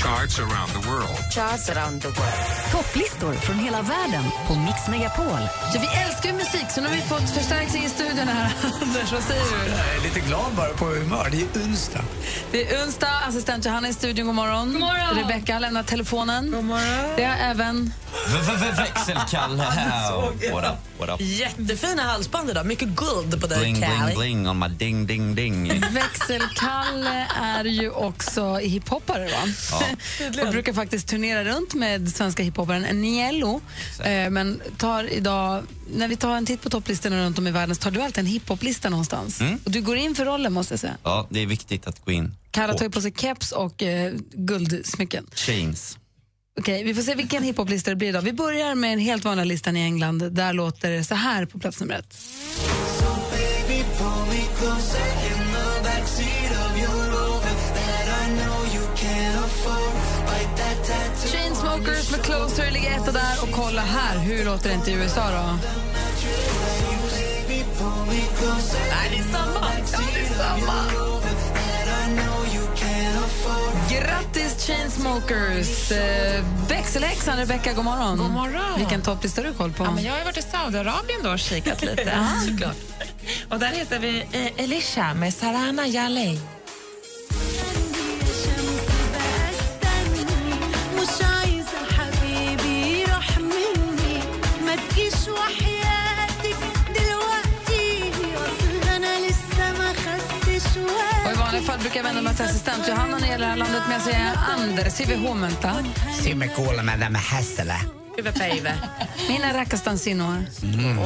charts 0.02 0.40
around 0.40 0.70
the 0.74 0.90
world. 0.90 1.18
Charts 1.32 1.70
around 1.70 2.02
the 2.02 2.08
world. 2.08 2.72
Topplistor 2.72 3.34
från 3.34 3.60
hela 3.60 3.82
världen 3.82 4.24
på 4.48 4.56
Mix 4.56 4.88
Megapol. 4.88 5.40
Ja, 5.74 5.82
vi 5.82 6.02
älskar 6.02 6.30
ju 6.30 6.36
musik, 6.36 6.66
så 6.70 6.82
nu 6.82 6.88
har 6.88 6.96
vi 6.96 7.02
fått 7.02 7.30
förstärkning 7.30 7.84
i 7.84 7.90
studion 7.90 8.28
här. 8.28 8.54
Anders, 8.82 9.12
vad 9.12 9.24
säger 9.24 9.44
du? 9.44 9.72
Jag 9.72 9.96
är 9.98 10.04
lite 10.04 10.20
glad 10.20 10.52
bara 10.58 10.70
på 10.70 10.86
humör. 10.86 11.28
Det 11.32 11.42
är 11.42 11.64
onsdag. 11.64 12.04
Det 12.52 12.72
är 12.72 12.86
onsdag, 12.86 13.12
assistent 13.28 13.66
Johanna 13.66 13.90
i 13.90 13.94
studion. 13.94 14.26
God 14.26 14.36
morgon. 14.36 14.72
God 14.72 14.82
morgon. 14.82 15.18
Rebecka 15.18 15.54
har 15.54 15.60
lämnat 15.60 15.88
telefonen. 15.88 16.52
God 16.52 16.64
morgon. 16.64 17.16
Det 17.16 17.26
har 17.26 17.36
även... 17.36 17.94
Växelkalle 18.78 19.64
här. 19.64 20.12
What 20.52 20.64
up, 20.64 21.00
what 21.00 21.10
up? 21.10 21.22
Jättefina 21.22 22.02
halsband 22.04 22.50
idag, 22.50 22.66
mycket 22.66 22.88
guld 22.88 23.42
på 23.42 23.48
dig 23.48 23.60
Bling, 23.60 23.76
bling, 23.80 24.16
bling 24.16 24.50
on 24.50 24.60
my 24.60 24.68
ding, 24.68 25.08
ding, 25.08 25.36
ding. 25.36 25.84
Växelkalle 25.92 27.28
är 27.42 27.64
ju 27.64 27.90
också 27.90 28.56
hiphoppare, 28.56 29.26
va? 29.26 29.54
Ja. 29.72 29.82
Och 30.46 30.52
brukar 30.52 30.74
faktiskt 30.74 31.08
turnera 31.08 31.44
runt 31.44 31.74
med 31.74 32.10
svenska 32.10 32.44
hiphopparen 32.44 33.02
Niello. 33.02 33.62
Eh, 34.04 34.30
men 34.30 34.62
tar 34.78 35.14
idag, 35.14 35.64
när 35.94 36.08
vi 36.08 36.16
tar 36.16 36.36
en 36.36 36.46
titt 36.46 36.62
på 36.62 36.70
topplistorna 36.70 37.26
runt 37.26 37.38
om 37.38 37.48
i 37.48 37.52
världen 37.52 37.76
så 37.76 37.82
tar 37.82 37.92
du 37.92 38.02
alltid 38.02 38.20
en 38.20 38.26
hiphoplista 38.26 38.90
någonstans. 38.90 39.42
Mm. 39.42 39.60
Och 39.66 39.72
du 39.72 39.82
går 39.82 39.98
in 39.98 40.16
för 40.16 40.26
rollen, 40.26 40.54
måste 40.54 40.74
jag 40.74 40.80
säga. 40.80 40.98
Ja, 41.04 41.28
det 41.30 41.40
är 41.40 41.46
viktigt 41.46 41.88
att 41.88 42.06
gå 42.06 42.12
in. 42.12 42.36
Kara 42.52 42.74
tar 42.74 42.86
ju 42.86 42.92
på 42.92 43.02
sig 43.02 43.14
keps 43.18 43.52
och 43.52 43.84
eh, 43.84 44.14
guldsmycken. 44.34 45.28
Chains. 45.34 45.98
Okej, 46.60 46.84
vi 46.84 46.96
får 46.96 47.02
se 47.02 47.16
vilken 47.16 47.44
hiphoplista 47.44 47.90
det 47.90 47.96
blir 47.96 48.10
idag. 48.10 48.22
Vi 48.22 48.34
börjar 48.34 48.76
med 48.76 48.94
en 48.94 49.00
helt 49.00 49.26
vanlig 49.26 49.46
listan 49.46 49.78
i 49.78 49.82
England. 49.82 50.32
Där 50.32 50.54
låter 50.54 50.92
det 50.92 51.04
så 51.04 51.16
här 51.16 51.46
på 51.46 51.60
plats 51.60 51.80
nummer 51.80 51.96
ett. 51.96 52.18
Chainsmokers 61.82 62.12
med 62.12 62.22
Closer 62.26 62.72
ligger 62.72 62.92
etta 62.92 63.12
där. 63.12 63.44
Och 63.44 63.52
kolla 63.52 63.82
här, 63.82 64.20
hur 64.20 64.46
låter 64.46 64.70
det 64.70 64.76
inte 64.76 64.92
i 64.92 64.94
USA 64.94 65.32
då? 65.32 65.58
Nej, 68.90 69.10
det 69.12 69.18
är 69.18 69.24
samma. 69.24 69.68
Ja, 69.92 70.00
det 70.14 70.20
är 70.20 70.26
samma. 70.26 70.74
Grattis 73.90 74.68
Chainsmokers! 74.68 75.92
Eh, 75.92 76.44
växelhäxan 76.70 77.38
Rebecca, 77.38 77.74
god 77.74 77.86
morgon. 77.86 78.18
God 78.18 78.32
morgon. 78.32 78.78
Vilken 78.78 79.02
topplista 79.02 79.42
har 79.42 79.48
du 79.48 79.54
koll 79.54 79.72
på? 79.72 79.84
Ja, 79.84 79.92
men 79.92 80.04
jag 80.04 80.14
har 80.14 80.26
varit 80.26 80.38
i 80.38 80.42
Saudiarabien 80.42 81.20
då 81.24 81.30
och 81.30 81.40
kikat 81.40 81.82
lite. 81.82 82.28
Såklart. 82.48 82.76
Och 83.50 83.60
där 83.60 83.68
heter 83.68 84.00
vi 84.00 84.24
eh, 84.32 84.64
Elisha 84.64 85.14
med 85.14 85.34
Sarana 85.34 85.88
Jaleh. 85.88 86.40
Vanliga 101.62 101.74
fall 101.74 101.80
brukar 101.80 101.98
jag 101.98 102.04
vända 102.04 102.22
mig 102.22 102.36
till 102.36 102.46
assistent 102.46 102.88
Johanna 102.88 103.18
när 103.18 103.20
det 103.20 103.28
gäller 103.28 103.46
det 103.46 103.52
här 103.52 103.58
landet, 103.58 103.82
men 103.88 103.94
jag 103.94 104.02
säger 104.02 104.34
Anders, 104.36 105.00
vi 105.00 105.16
huomenta. 105.16 105.84
Simme 106.24 106.48
kuule 106.48 106.84
med 106.84 107.00
nämä 107.00 107.20
hässelä. 107.20 107.80
Hyvä 108.18 108.32
päivä. 108.32 108.78
Minä 109.28 109.54
rakastan 109.54 109.98
sinua. 109.98 110.36
Mm. 110.64 111.00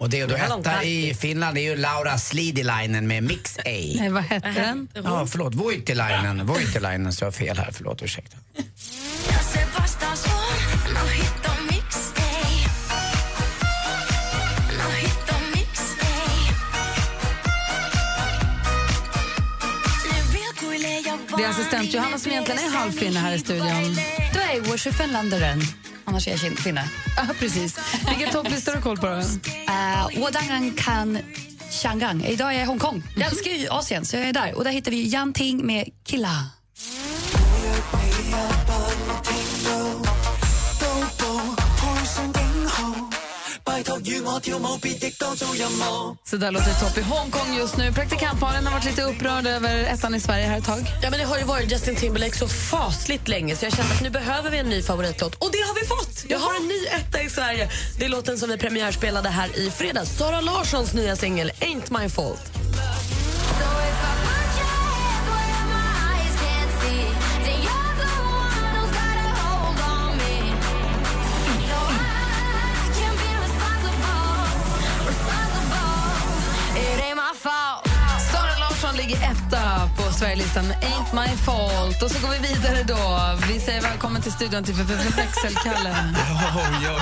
Och 0.00 0.10
det 0.10 0.26
långt 0.26 0.66
etta 0.66 0.82
i 0.82 1.14
Finland 1.14 1.58
är 1.58 1.62
ju 1.62 1.76
Laura 1.76 2.18
Slidilainen 2.18 3.06
med 3.06 3.22
Mix 3.22 3.58
A. 3.58 3.62
Nej, 3.98 4.10
vad 4.10 4.22
hette 4.22 4.48
den? 4.48 4.88
Ja, 4.94 5.26
förlåt. 5.26 5.54
Voitilainen. 5.54 6.46
Voitilainen 6.46 7.12
så 7.12 7.24
jag 7.24 7.34
fel 7.34 7.58
här. 7.58 7.70
Förlåt, 7.72 8.02
ursäkta. 8.02 8.36
Det 21.38 21.44
är 21.44 21.48
assistent 21.48 21.94
Johanna 21.94 22.18
som 22.18 22.32
egentligen 22.32 22.60
är 22.60 22.70
halvfinne 22.70 23.20
här 23.20 23.34
i 23.34 23.38
studion. 23.38 23.96
Du 24.32 24.40
är 24.40 24.54
ju 24.54 24.60
finländaren. 24.92 25.60
Annars 26.04 26.28
är 26.28 26.30
jag 26.30 26.40
finne. 26.58 26.90
Ja, 27.16 27.26
precis. 27.38 27.78
Vilken 28.08 28.30
topplista 28.30 28.70
har 28.70 28.76
du 28.76 28.82
koll 28.82 28.96
på? 28.96 29.06
Uh, 29.06 30.20
Wodangan 30.20 30.72
kan 30.76 31.18
Shangang. 31.82 32.24
Idag 32.24 32.48
är 32.48 32.52
jag 32.52 32.62
i 32.62 32.66
Hongkong. 32.66 33.02
Jag 33.16 33.26
älskar 33.26 33.50
ju 33.50 33.68
Asien, 33.68 34.04
så 34.04 34.16
jag 34.16 34.28
är 34.28 34.32
där. 34.32 34.54
Och 34.54 34.64
där 34.64 34.70
hittar 34.70 34.90
vi 34.90 35.08
Yan 35.08 35.32
Ting 35.32 35.66
med 35.66 35.88
Killa. 36.04 36.46
Så 46.24 46.36
där 46.36 46.50
låter 46.50 46.66
det 46.66 46.74
topp 46.74 46.98
i 46.98 47.02
Hongkong 47.02 47.56
just 47.58 47.76
nu. 47.76 47.92
Praktikantmalen 47.92 48.66
har 48.66 48.72
varit 48.72 48.84
lite 48.84 49.02
upprörd 49.02 49.46
över 49.46 49.84
ettan 49.84 50.14
i 50.14 50.20
Sverige 50.20 50.46
här 50.46 50.58
ett 50.58 50.64
tag. 50.64 50.78
Ja, 51.02 51.10
men 51.10 51.18
det 51.18 51.24
har 51.24 51.38
ju 51.38 51.44
varit 51.44 51.72
Justin 51.72 51.96
Timberlake 51.96 52.38
så 52.38 52.48
fasligt 52.48 53.28
länge 53.28 53.56
så 53.56 53.64
jag 53.64 53.72
kände 53.72 53.94
att 53.94 54.02
nu 54.02 54.10
behöver 54.10 54.50
vi 54.50 54.58
en 54.58 54.66
ny 54.66 54.82
favoritlåt. 54.82 55.34
Och 55.34 55.50
det 55.52 55.58
har 55.58 55.74
vi 55.80 55.86
fått! 55.86 56.24
Jag 56.28 56.38
har 56.38 56.56
en 56.56 56.68
ny 56.68 56.86
etta 56.86 57.22
i 57.22 57.30
Sverige. 57.30 57.70
Det 57.98 58.04
är 58.04 58.08
låten 58.08 58.38
som 58.38 58.50
vi 58.50 58.58
premiärspelade 58.58 59.28
här 59.28 59.58
i 59.58 59.70
fredags. 59.70 60.16
Sara 60.18 60.40
Larssons 60.40 60.94
nya 60.94 61.16
singel 61.16 61.50
Ain't 61.60 62.02
My 62.02 62.08
Fault. 62.08 62.57
Listan 80.38 80.64
Ain't 80.64 81.12
My 81.12 81.36
Fault. 81.36 82.02
Och 82.02 82.10
så 82.10 82.26
går 82.26 82.32
vi 82.32 82.48
vidare 82.48 82.82
då. 82.82 83.38
Vi 83.48 83.60
säger 83.60 83.80
välkommen 83.80 84.22
till 84.22 84.32
studion 84.32 84.64
till 84.64 84.74
Växelkalle. 85.16 85.94
Yo, 86.84 86.90
yo. 86.90 86.98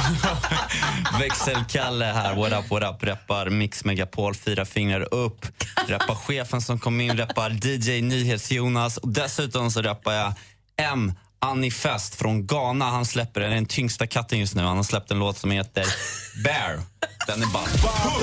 Växelkalle 1.19 2.05
här, 2.05 2.35
what 2.35 2.53
up, 2.53 2.71
what 2.71 2.83
up. 2.83 3.09
Rappar 3.09 3.51
Mix 3.51 3.85
Megapol, 3.85 4.35
fyra 4.35 4.65
fingrar 4.65 5.15
upp. 5.15 5.47
Rappar 5.89 6.15
chefen 6.15 6.61
som 6.61 6.79
kom 6.79 7.01
in, 7.01 7.17
rappar 7.17 7.51
DJ 7.51 8.03
Nyhets-Jonas 8.03 8.97
och 8.97 9.09
dessutom 9.09 9.71
så 9.71 9.83
rappar 9.83 10.13
jag 10.13 10.35
M. 10.77 11.13
Anifest 11.39 12.15
från 12.15 12.47
Ghana. 12.47 12.91
Han 12.91 13.07
släpper, 13.07 13.41
det 13.41 13.47
är 13.47 13.51
den 13.51 13.67
tyngsta 13.67 14.07
katten 14.07 14.39
just 14.39 14.55
nu. 14.55 14.63
Han 14.63 14.77
har 14.77 14.85
släppt 14.85 15.11
en 15.11 15.19
låt 15.19 15.39
som 15.39 15.51
heter 15.51 15.85
Bear. 16.45 16.81
Den 17.27 17.43
är 17.43 17.47
bara... 17.47 17.65
Bar 17.83 18.17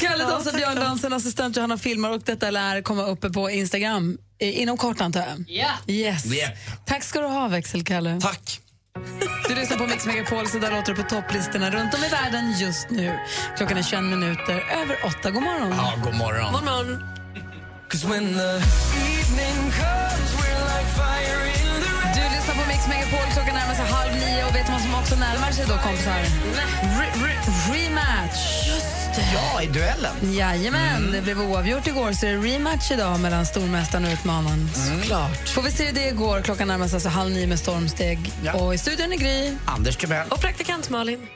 Kalle 0.00 0.24
dansar 0.24 0.52
björndansen, 0.52 1.12
assistent 1.12 1.56
Johanna 1.56 1.78
filmar 1.78 2.10
och 2.10 2.20
detta 2.20 2.50
lär 2.50 2.82
komma 2.82 3.02
uppe 3.06 3.30
på 3.30 3.50
Instagram 3.50 4.18
inom 4.38 4.76
kort 4.76 5.00
antar 5.00 5.20
jag. 5.20 5.44
Ja. 5.48 5.70
Yes. 5.94 6.24
Tack 6.86 7.04
ska 7.04 7.20
du 7.20 7.26
ha 7.26 7.48
växelkalle. 7.48 8.18
Tack. 8.20 8.60
Du 9.48 9.54
lyssnar 9.54 9.76
på 9.78 9.86
Mix 9.86 10.06
Megapol, 10.06 10.48
så 10.48 10.58
där 10.58 10.70
låter 10.70 10.94
det 10.94 11.02
på 11.02 11.08
topplistorna 11.08 11.70
runt 11.70 11.94
om 11.94 12.04
i 12.04 12.08
världen 12.08 12.52
just 12.58 12.90
nu. 12.90 13.18
Klockan 13.56 13.78
är 13.78 13.82
21 13.82 14.04
minuter 14.04 14.64
över 14.82 14.96
åtta. 15.06 15.30
God 15.30 15.42
morgon. 15.42 15.72
Ja, 15.76 15.92
god 16.04 16.14
morgon. 16.14 16.52
God 16.52 16.64
morgon. 16.64 17.02
Du 22.14 22.22
lyssnar 22.36 22.54
på 22.54 22.68
Mix 22.68 22.86
Megapol, 22.88 23.26
klockan 23.32 23.54
närmar 23.54 23.74
sig 23.74 23.84
halv 23.84 24.12
nio 24.14 24.44
och 24.48 24.54
vet 24.54 24.66
du 24.66 24.72
vad 24.72 24.80
som 24.80 24.94
också 24.94 25.14
närmar 25.16 25.50
sig 25.52 25.64
då 25.68 25.76
kompisar? 25.78 26.12
Re- 26.98 27.14
re- 27.24 27.72
rematch. 27.72 28.65
Ja, 29.34 29.62
i 29.62 29.66
duellen. 29.66 30.34
Jajamän, 30.34 31.12
det 31.12 31.22
blev 31.22 31.40
oavgjort 31.40 31.86
igår 31.86 32.12
så 32.12 32.26
det 32.26 32.32
är 32.32 32.38
rematch 32.38 32.90
idag 32.90 33.20
mellan 33.20 33.46
stormästaren 33.46 34.04
och 34.04 34.12
utmanaren. 34.12 34.68
Såklart. 34.74 35.48
Får 35.48 35.62
vi 35.62 35.70
se 35.70 35.84
hur 35.86 35.92
det 35.92 36.10
går. 36.10 36.40
Klockan 36.40 36.68
närmar 36.68 36.88
sig 36.88 36.96
alltså 36.96 37.08
halv 37.08 37.30
nio 37.30 37.46
med 37.46 37.58
stormsteg. 37.58 38.32
Och 38.54 38.74
i 38.74 38.78
studion 38.78 39.12
är 39.12 39.16
Gry. 39.16 39.52
Anders 39.66 39.96
Timell. 39.96 40.28
Och 40.28 40.40
praktikant 40.40 40.90
Malin. 40.90 41.26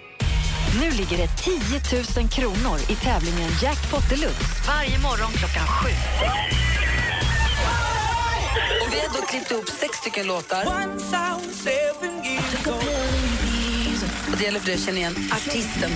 Nu 0.81 0.91
ligger 0.91 1.17
det 1.17 1.29
10 1.37 2.21
000 2.21 2.29
kronor 2.29 2.79
i 2.89 2.95
tävlingen 2.95 3.51
Jackpot 3.63 4.09
Deluxe 4.11 4.45
varje 4.67 4.99
morgon 4.99 5.33
klockan 5.33 5.67
sju. 5.67 5.91
Och 8.83 8.93
vi 8.93 9.01
har 9.01 9.21
då 9.21 9.27
klippt 9.27 9.51
ihop 9.51 9.69
sex 9.69 9.97
stycken 9.97 10.27
låtar. 10.27 10.65
Och 14.31 14.37
det 14.39 14.45
gäller 14.45 14.61
för 14.61 14.67
dig 14.67 14.75
att 14.75 14.85
känna 14.85 14.99
igen 14.99 15.31
artisten. 15.33 15.91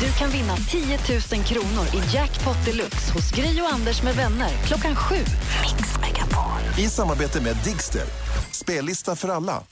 Du 0.00 0.12
kan 0.12 0.30
vinna 0.30 0.56
10 0.56 0.98
000 1.32 1.44
kronor 1.44 1.86
i 1.94 2.14
Jackpot 2.14 2.64
Deluxe 2.64 3.12
hos 3.12 3.30
Gry 3.30 3.60
och 3.60 3.72
Anders 3.72 4.02
med 4.02 4.14
vänner 4.14 4.50
klockan 4.66 4.96
sju. 4.96 5.14
Mix 5.14 5.98
Megapol. 6.00 6.84
I 6.84 6.88
samarbete 6.88 7.40
med 7.40 7.56
Digster. 7.64 8.02
Spellista 8.56 9.16
för 9.16 9.28
alla. 9.28 9.62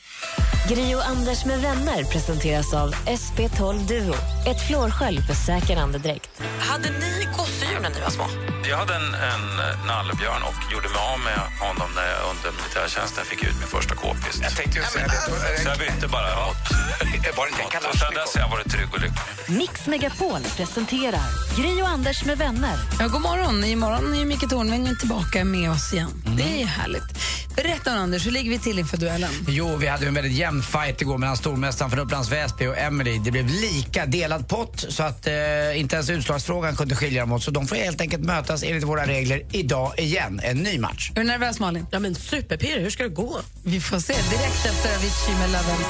Gri 0.69 0.95
och 0.95 1.07
Anders 1.07 1.45
med 1.45 1.61
vänner 1.61 2.05
presenteras 2.05 2.75
av 2.75 2.95
SP12 2.95 3.87
Duo. 3.89 4.15
Ett 4.47 4.67
flårskölj 4.69 5.21
för 5.23 5.35
säker 5.35 5.77
andedräkt. 5.77 6.31
Hade 6.59 6.91
ni 6.91 7.29
gosedjur 7.37 7.81
när 7.81 7.91
ni 7.91 8.01
var 8.01 8.11
små? 8.11 8.27
Jag 8.71 8.77
hade 8.77 8.95
en, 8.95 9.15
en 9.15 9.47
nallebjörn 9.87 10.43
och 10.43 10.73
gjorde 10.73 10.89
mig 10.89 10.99
av 11.13 11.19
med 11.29 11.41
honom 11.67 11.89
när 11.95 12.07
jag 12.13 12.21
under 12.31 12.51
militärtjänsten 12.59 13.25
fick 13.25 13.43
ut 13.43 13.57
min 13.61 13.69
första 13.69 13.95
k-pist. 13.95 14.41
Jag 14.43 14.57
tänkte 14.57 14.79
ju 14.79 14.85
säga 14.85 15.07
det. 15.07 15.63
Så 15.63 15.69
jag 15.69 15.79
bytte 15.79 16.09
bara 16.09 16.47
mot... 16.47 16.57
Var 17.37 17.47
det 17.47 17.89
och 17.89 17.99
sen 17.99 18.15
dess 18.15 18.35
har 18.35 18.41
jag 18.41 18.51
varit 18.51 18.71
trygg 18.73 18.89
och 18.93 19.01
lycklig. 19.01 19.59
Mix 19.59 19.87
Megapol 19.87 20.41
presenterar 20.57 21.27
Gry 21.57 21.83
och 21.83 21.89
Anders 21.89 22.25
med 22.25 22.39
vänner. 22.39 22.77
Ja, 23.01 23.09
god 23.09 23.21
morgon. 23.23 23.65
Imorgon 23.65 24.15
är 24.15 24.25
Micke 24.25 24.49
Tornving 24.51 24.97
tillbaka 25.01 25.45
med 25.45 25.71
oss 25.71 25.93
igen. 25.93 26.23
Det 26.37 26.63
är 26.63 26.67
härligt. 26.67 27.09
Berätta 27.57 27.91
Anders, 27.91 28.27
hur 28.27 28.31
ligger 28.31 28.51
vi 28.51 28.59
till 28.59 28.74
inför 28.79 28.97
duellen? 28.97 29.31
Jo, 29.49 29.77
vi 29.77 29.87
hade 29.87 30.07
en 30.07 30.15
väldigt 30.15 30.33
jämn 30.33 30.63
fight 30.63 31.01
igår 31.01 31.19
mellan 31.19 31.37
stormästaren 31.37 31.91
från 31.91 32.01
Upplands 32.01 32.33
Väsby 32.33 32.67
och 32.67 32.79
Emily. 32.79 33.19
Det 33.25 33.31
blev 33.31 33.47
lika 33.47 34.07
delad 34.07 34.49
pott 34.49 34.85
så 34.89 35.03
att 35.03 35.27
eh, 35.27 35.81
inte 35.81 35.97
ens 35.97 36.11
utslagsfrågan 36.11 36.77
kunde 36.77 36.97
skilja 36.97 37.23
dem 37.23 37.33
åt. 37.33 37.43
Så 37.43 37.51
de 37.51 37.67
får 37.67 37.77
helt 37.77 38.01
enkelt 38.01 38.25
mötas 38.25 38.63
enligt 38.63 38.85
våra 38.85 39.07
regler 39.07 39.43
idag 39.53 39.99
igen. 39.99 40.41
En 40.45 40.57
ny 40.57 40.79
match. 40.79 41.11
Är 41.11 41.21
du 41.21 41.25
nervös 41.25 41.61
Malin? 41.61 41.87
Ja 41.91 41.99
men 41.99 42.15
superpirr, 42.15 42.81
hur 42.81 42.91
ska 42.91 43.03
det 43.03 43.09
gå? 43.09 43.41
Vi 43.65 43.81
får 43.81 43.99
se 43.99 44.13
direkt 44.13 44.67
efter 44.67 44.97
Avicii 44.97 45.35
med 45.41 45.51
Levels. 45.51 45.89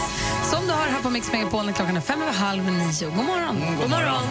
Som 0.50 0.66
du 0.66 0.72
har 0.72 0.86
här 0.86 1.02
på 1.02 1.10
Mix 1.10 1.32
Megapol 1.32 1.72
klockan 1.72 1.96
är 1.96 2.00
fem 2.00 2.22
över 2.22 2.32
halv 2.32 2.64
nio. 2.64 3.10
God 3.10 3.24
morgon. 3.24 3.76
god 3.80 3.90
morgon. 3.90 4.24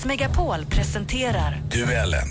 Mix 0.00 0.04
Megapol 0.04 0.64
presenterar 0.66 1.62
Duellen. 1.70 2.28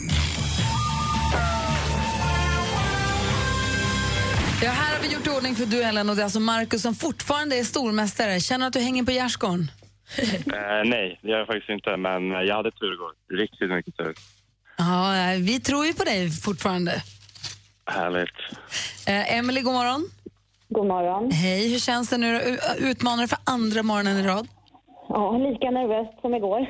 Ja, 4.63 4.69
här 4.69 4.95
har 4.95 5.01
vi 5.03 5.13
gjort 5.13 5.27
ordning 5.37 5.55
för 5.55 5.65
duellen 5.65 6.09
och 6.09 6.15
det 6.15 6.21
är 6.21 6.23
alltså 6.23 6.39
Markus 6.39 6.81
som 6.81 6.95
fortfarande 6.95 7.59
är 7.59 7.63
stormästare. 7.63 8.39
Känner 8.39 8.65
du 8.65 8.67
att 8.67 8.73
du 8.73 8.79
hänger 8.79 9.03
på 9.03 9.11
gärdsgården? 9.11 9.71
Eh, 10.19 10.85
nej, 10.85 11.19
det 11.21 11.29
gör 11.29 11.37
jag 11.37 11.47
faktiskt 11.47 11.69
inte, 11.69 11.97
men 11.97 12.31
jag 12.31 12.55
hade 12.55 12.71
tur 12.71 12.93
igår. 12.93 13.11
Riktigt 13.41 13.69
mycket 13.69 13.97
tur. 13.97 14.13
Ja, 14.77 15.17
eh, 15.17 15.39
vi 15.39 15.59
tror 15.59 15.85
ju 15.85 15.93
på 15.93 16.03
dig 16.03 16.31
fortfarande. 16.31 17.03
Härligt. 17.85 18.37
Eh, 19.07 19.37
Emily, 19.37 19.61
god 19.61 19.73
morgon. 19.73 20.09
God 20.69 20.87
morgon. 20.87 21.31
Hej, 21.31 21.71
hur 21.71 21.79
känns 21.79 22.09
det 22.09 22.17
nu 22.17 22.57
Utmanare 22.77 23.27
för 23.27 23.37
andra 23.43 23.83
morgonen 23.83 24.17
i 24.17 24.23
rad. 24.23 24.47
Ja, 25.09 25.37
lika 25.37 25.71
nervöst 25.71 26.21
som 26.21 26.35
igår. 26.35 26.67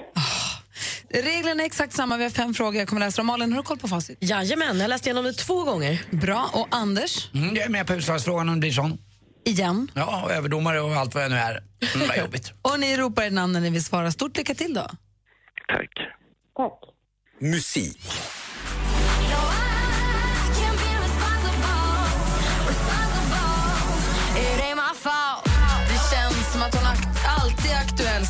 Reglerna 1.14 1.64
är 1.64 1.66
exakt 1.66 1.94
samma. 1.94 2.18
Vi 2.18 2.24
har 2.24 2.30
fem 2.32 2.54
frågor. 2.54 2.76
Jag 2.80 2.88
kommer 2.88 3.00
läsa 3.00 3.18
dem. 3.18 3.28
Malin, 3.28 3.52
har 3.54 3.58
du 3.58 3.64
koll 3.64 3.78
på 3.78 3.88
facit? 3.88 4.18
Jajamän, 4.22 4.76
jag 4.76 4.84
har 4.84 4.88
läst 4.88 5.06
igenom 5.06 5.24
det 5.24 5.34
två 5.34 5.64
gånger. 5.64 6.02
Bra. 6.12 6.50
Och 6.54 6.68
Anders? 6.72 7.30
Mm, 7.34 7.56
jag 7.56 7.66
är 7.66 7.70
med 7.70 7.88
på 7.88 7.94
utslagsfrågan 7.94 8.50
om 8.50 8.56
det 8.56 8.60
blir 8.60 8.72
sån. 8.72 8.98
Igen. 9.46 9.92
Ja, 9.94 10.24
och 10.24 10.32
överdomare 10.32 10.82
och 10.82 10.96
allt 10.96 11.14
vad 11.16 11.24
jag 11.24 11.32
nu 11.32 11.38
är. 11.38 11.64
Mm, 11.96 12.08
vad 12.08 12.18
jobbigt. 12.18 12.52
Och 12.62 12.80
ni 12.80 12.98
ropar 12.98 13.24
er 13.24 13.32
namn 13.32 13.54
när 13.54 13.62
ni 13.62 13.70
vill 13.70 13.84
svara. 13.84 14.12
Stort 14.12 14.38
lycka 14.38 14.54
till 14.56 14.74
då. 14.74 14.82
Tack. 15.68 15.90
Tack. 16.58 16.80
Musik. 17.42 18.02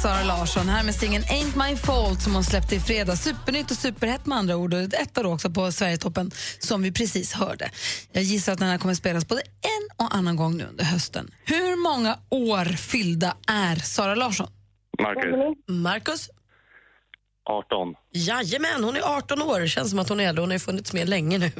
Sara 0.01 0.23
Larsson. 0.23 0.69
Här 0.69 0.83
med 0.83 0.95
singeln 0.95 1.23
Ain't 1.23 1.69
My 1.69 1.75
Fault 1.75 2.21
som 2.21 2.33
hon 2.33 2.43
släppte 2.43 2.75
i 2.75 2.79
fredags. 2.79 3.23
Supernytt 3.23 3.71
och 3.71 3.77
superhett 3.77 4.25
med 4.25 4.37
andra 4.37 4.57
ord. 4.57 4.73
Och 4.73 4.79
ett 4.79 5.13
då 5.13 5.33
också 5.33 5.49
på 5.49 5.71
Sverigetoppen 5.71 6.31
som 6.59 6.81
vi 6.81 6.91
precis 6.91 7.33
hörde. 7.33 7.69
Jag 8.11 8.23
gissar 8.23 8.53
att 8.53 8.59
den 8.59 8.67
här 8.67 8.77
kommer 8.77 8.93
spelas 8.93 9.27
både 9.27 9.41
en 9.41 10.05
och 10.05 10.15
annan 10.15 10.35
gång 10.35 10.57
nu 10.57 10.65
under 10.65 10.83
hösten. 10.83 11.31
Hur 11.45 11.83
många 11.83 12.17
år 12.29 12.65
fyllda 12.65 13.37
är 13.47 13.75
Sara 13.75 14.15
Larsson? 14.15 14.47
Marcus, 15.01 15.57
Marcus? 15.67 16.29
18. 17.49 17.93
Jajamän, 18.13 18.83
hon 18.83 18.95
är 18.95 19.17
18 19.17 19.41
år. 19.41 19.67
Känns 19.67 19.89
som 19.89 19.99
att 19.99 20.09
hon 20.09 20.19
är 20.19 20.27
äldre. 20.29 20.41
Hon 20.41 20.49
har 20.49 20.55
ju 20.55 20.59
funnits 20.59 20.93
med 20.93 21.09
länge 21.09 21.37
nu. 21.37 21.51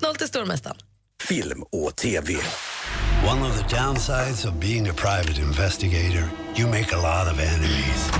1-0 0.00 0.14
till 0.18 0.28
stormästaren. 0.28 0.76
Film 1.20 1.62
och 1.62 1.96
TV. 1.96 2.34
One 3.32 3.42
of 3.42 3.58
the 3.58 3.76
downsides 3.76 4.44
of 4.44 4.54
being 4.54 4.88
a 4.88 4.92
private 4.96 5.42
investigator, 5.42 6.30
you 6.56 6.68
make 6.68 6.96
a 6.96 6.96
lot 6.96 7.32
of 7.32 7.40
enemies. 7.40 8.10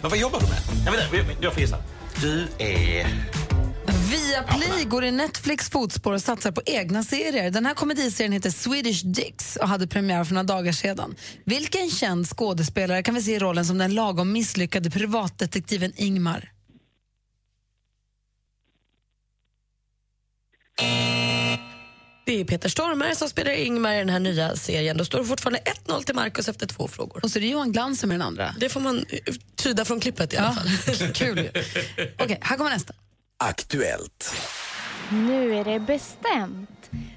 Men 0.00 0.10
vad 0.10 0.18
jobbar 0.18 0.40
du 0.40 0.46
med? 0.46 0.58
Jag, 0.86 1.10
vet, 1.10 1.30
inte, 1.30 1.44
jag 1.44 1.52
får 1.52 1.60
gissa. 1.62 1.76
Du 2.20 2.48
är... 2.58 3.06
Viaplay 4.10 4.84
går 4.84 5.04
i 5.04 5.10
Netflix 5.10 5.70
fotspår 5.70 6.12
och 6.12 6.22
satsar 6.22 6.52
på 6.52 6.62
egna 6.66 7.02
serier. 7.02 7.50
Den 7.50 7.66
här 7.66 7.74
komediserien 7.74 8.32
heter 8.32 8.50
Swedish 8.50 9.06
Dicks 9.06 9.56
och 9.56 9.68
hade 9.68 9.86
premiär 9.86 10.24
för 10.24 10.34
några 10.34 10.44
dagar 10.44 10.72
sedan. 10.72 11.14
Vilken 11.44 11.90
känd 11.90 12.28
skådespelare 12.28 13.02
kan 13.02 13.14
vi 13.14 13.22
se 13.22 13.34
i 13.34 13.38
rollen 13.38 13.64
som 13.64 13.78
den 13.78 13.94
lagom 13.94 14.32
misslyckade 14.32 14.90
privatdetektiven 14.90 15.92
Ingmar? 15.96 16.53
Det 22.26 22.40
är 22.40 22.44
Peter 22.44 22.68
Stormare 22.68 23.14
som 23.14 23.28
spelar 23.28 23.52
Ingmar 23.52 23.94
i 23.94 23.98
den 23.98 24.08
här 24.08 24.18
nya 24.18 24.56
serien. 24.56 24.96
Då 24.96 25.04
står 25.04 25.18
det 25.18 25.24
fortfarande 25.24 25.60
1-0 25.86 26.02
till 26.02 26.14
Marcus 26.14 26.48
efter 26.48 26.66
två 26.66 26.88
frågor. 26.88 27.20
Och 27.24 27.30
så 27.30 27.38
är 27.38 27.40
det 27.40 27.46
Johan 27.46 27.72
Glans 27.72 28.00
som 28.00 28.10
är 28.10 28.14
den 28.14 28.22
andra. 28.22 28.54
Det 28.60 28.68
får 28.68 28.80
man 28.80 28.98
eh, 29.08 29.34
tyda 29.56 29.84
från 29.84 30.00
klippet 30.00 30.32
i 30.32 30.36
alla 30.36 30.52
fall. 30.52 30.68
Kul. 31.14 31.50
Okej, 32.18 32.38
här 32.40 32.56
kommer 32.56 32.70
nästa. 32.70 32.94
Aktuellt. 33.38 34.34
Nu 35.10 35.54
är 35.54 35.64
det 35.64 35.80
bestämt. 35.80 36.70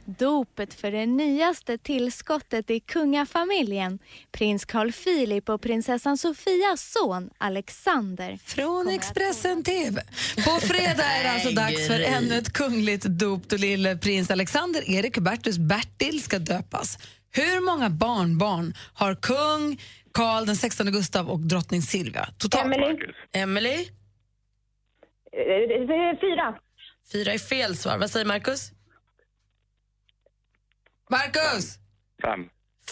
Dopet 0.06 0.74
för 0.74 0.92
det 0.92 1.06
nyaste 1.06 1.78
tillskottet 1.78 2.70
i 2.70 2.80
kungafamiljen, 2.80 4.00
prins 4.32 4.66
Carl 4.66 4.92
Philip 4.92 5.50
och 5.50 5.62
prinsessan 5.62 6.18
Sofias 6.18 6.92
son 6.92 7.30
Alexander. 7.38 8.40
Från 8.46 8.88
Expressen 8.88 9.64
TV. 9.64 10.02
På 10.36 10.60
fredag 10.68 11.04
är 11.04 11.24
det 11.24 11.32
alltså 11.32 11.52
dags 11.52 11.88
för 11.88 12.00
ännu 12.00 12.38
ett 12.38 12.54
kungligt 12.54 13.06
dop 13.06 13.50
då 13.50 13.58
lille 13.58 13.98
prins 13.98 14.32
Alexander 14.32 14.90
Erik 14.90 15.16
Hubertus 15.16 15.58
Bertil 15.58 16.24
ska 16.24 16.40
döpas. 16.40 16.98
Hur 17.32 17.66
många 17.66 17.90
barnbarn 17.90 18.74
har 18.94 19.16
kung 19.16 19.82
Karl 20.12 20.46
den 20.46 20.56
16 20.56 20.92
Gustav 20.92 21.30
och 21.30 21.40
drottning 21.40 21.82
Silvia 21.82 22.30
totalt? 22.38 22.66
Emily. 22.66 22.98
Emily? 23.34 23.88
Eh, 25.32 26.20
Fyra. 26.22 26.56
Fyra 27.12 27.34
är 27.34 27.38
fel 27.38 27.76
svar. 27.76 27.98
Vad 27.98 28.12
säger 28.12 28.26
Markus? 28.26 28.72
Marcus! 31.10 31.66
Fem. 32.22 32.40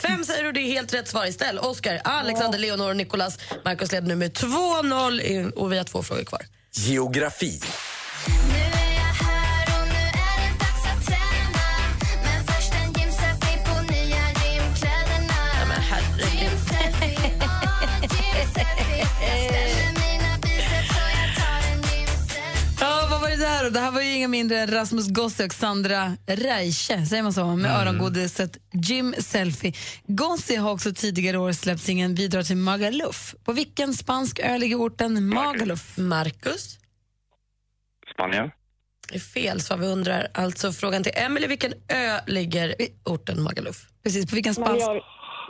Fem 0.02 0.24
säger 0.24 0.44
du, 0.44 0.52
det 0.52 0.60
är 0.60 0.72
helt 0.72 0.94
rätt 0.94 1.08
svar. 1.08 1.26
Ställ 1.26 1.60
Oscar, 1.60 2.02
Alexander, 2.04 2.60
Leonor 2.60 2.90
och 2.90 2.96
Nicolas. 2.98 3.38
Markus 3.66 3.92
leder 3.92 4.08
nu 4.08 4.16
med 4.16 4.34
2-0 4.34 5.22
i- 5.22 5.52
och 5.56 5.72
vi 5.72 5.78
har 5.78 5.84
två 5.84 6.04
frågor 6.04 6.24
kvar. 6.24 6.42
Geografi. 6.72 7.62
Där 23.66 23.72
då? 23.72 23.80
Det 23.80 23.80
här 23.80 23.92
var 23.92 24.02
ju 24.02 24.16
inga 24.16 24.28
mindre 24.28 24.60
än 24.60 24.72
Rasmus 24.72 25.08
Gossi 25.08 25.48
och 25.48 25.54
Sandra 25.54 26.18
Reiche, 26.28 27.06
säger 27.06 27.24
man 27.24 27.34
så, 27.34 27.46
med 27.56 27.72
örongodiset 27.82 28.58
Jim 28.74 29.16
Selfie. 29.20 29.74
Gossi 30.08 30.56
har 30.56 30.72
också 30.72 30.94
tidigare 30.94 31.38
år 31.38 31.52
släppt 31.52 31.82
singeln 31.82 32.16
Bidrar 32.16 32.44
till 32.44 32.58
Magaluf. 32.58 33.36
På 33.44 33.54
vilken 33.54 33.94
spansk 33.94 34.40
ö 34.40 34.58
ligger 34.58 34.76
orten 34.76 35.28
Magaluf? 35.28 35.98
Marcus? 35.98 36.80
Spanien. 38.14 38.52
Det 39.10 39.16
är 39.16 39.20
fel 39.20 39.62
svar. 39.62 39.78
Vi 39.78 39.88
undrar 39.88 40.28
alltså 40.34 40.74
frågan 40.74 41.04
till 41.04 41.12
Emily. 41.16 41.48
Vilken 41.48 41.74
ö 41.88 42.20
ligger 42.28 42.82
i 42.82 42.90
orten 43.04 43.42
Magaluf? 43.42 43.86
Precis, 44.04 44.30
på 44.30 44.36
vilken 44.36 44.54
spansk... 44.54 44.86
Mallor- 44.86 45.02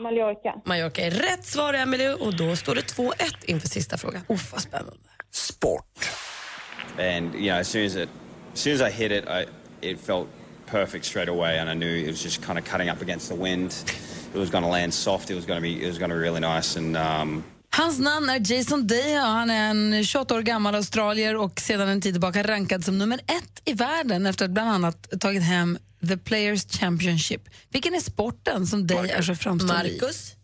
Mallorca. 0.01 0.61
Mallorca 0.65 1.01
är 1.01 1.11
rätt 1.11 1.45
svar, 1.45 1.73
Emily. 1.73 2.07
Och 2.07 2.37
då 2.37 2.55
står 2.55 2.75
det 2.75 2.81
2-1 2.81 3.13
inför 3.45 3.67
sista 3.67 3.97
frågan. 3.97 4.21
Uff, 4.29 4.51
vad 4.51 4.61
spännande. 4.61 4.97
Sport. 5.31 6.09
And 6.99 7.33
you 7.33 7.51
know, 7.51 7.59
as 7.59 7.67
soon 7.67 7.85
as 7.85 7.95
it, 7.95 8.09
as 8.53 8.59
soon 8.59 8.73
as 8.73 8.81
I 8.81 8.89
hit 8.89 9.11
it, 9.11 9.27
I, 9.27 9.45
it 9.81 9.99
felt 9.99 10.27
perfect 10.65 11.05
straight 11.05 11.29
away, 11.29 11.59
and 11.59 11.69
I 11.69 11.73
knew 11.73 12.05
it 12.05 12.07
was 12.07 12.23
just 12.23 12.41
kind 12.41 12.59
of 12.59 12.65
cutting 12.65 12.89
up 12.89 13.01
against 13.01 13.29
the 13.29 13.35
wind. 13.35 13.75
It 14.33 14.37
was 14.37 14.49
going 14.49 14.63
to 14.63 14.69
land 14.69 14.93
soft. 14.93 15.29
It 15.29 15.35
was 15.35 15.45
going 15.45 15.57
to 15.57 15.61
be, 15.61 15.83
it 15.83 15.87
was 15.87 15.97
going 15.97 16.09
to 16.09 16.15
be 16.15 16.21
really 16.21 16.41
nice, 16.41 16.75
and 16.79 16.97
um, 16.97 17.43
Hans 17.75 17.99
namn 17.99 18.29
är 18.29 18.53
Jason 18.53 18.87
Day 18.87 19.19
och 19.19 19.25
han 19.25 19.49
är 19.49 19.69
en 19.69 20.03
28 20.03 20.35
år 20.35 20.41
gammal 20.41 20.75
australier 20.75 21.35
och 21.35 21.59
sedan 21.59 21.89
en 21.89 22.01
tid 22.01 22.13
tillbaka 22.13 22.43
rankad 22.43 22.85
som 22.85 22.97
nummer 22.97 23.19
ett 23.19 23.61
i 23.65 23.73
världen 23.73 24.25
efter 24.25 24.45
att 24.45 24.51
bland 24.51 24.69
annat 24.69 25.19
tagit 25.21 25.43
hem 25.43 25.77
The 26.07 26.17
Players 26.17 26.65
Championship. 26.65 27.41
Vilken 27.69 27.95
är 27.95 27.99
sporten 27.99 28.67
som 28.67 28.87
Day 28.87 29.09
är 29.09 29.21
så 29.21 29.35
framstående 29.35 29.89
i? 29.89 29.91
Marcus? 29.91 30.35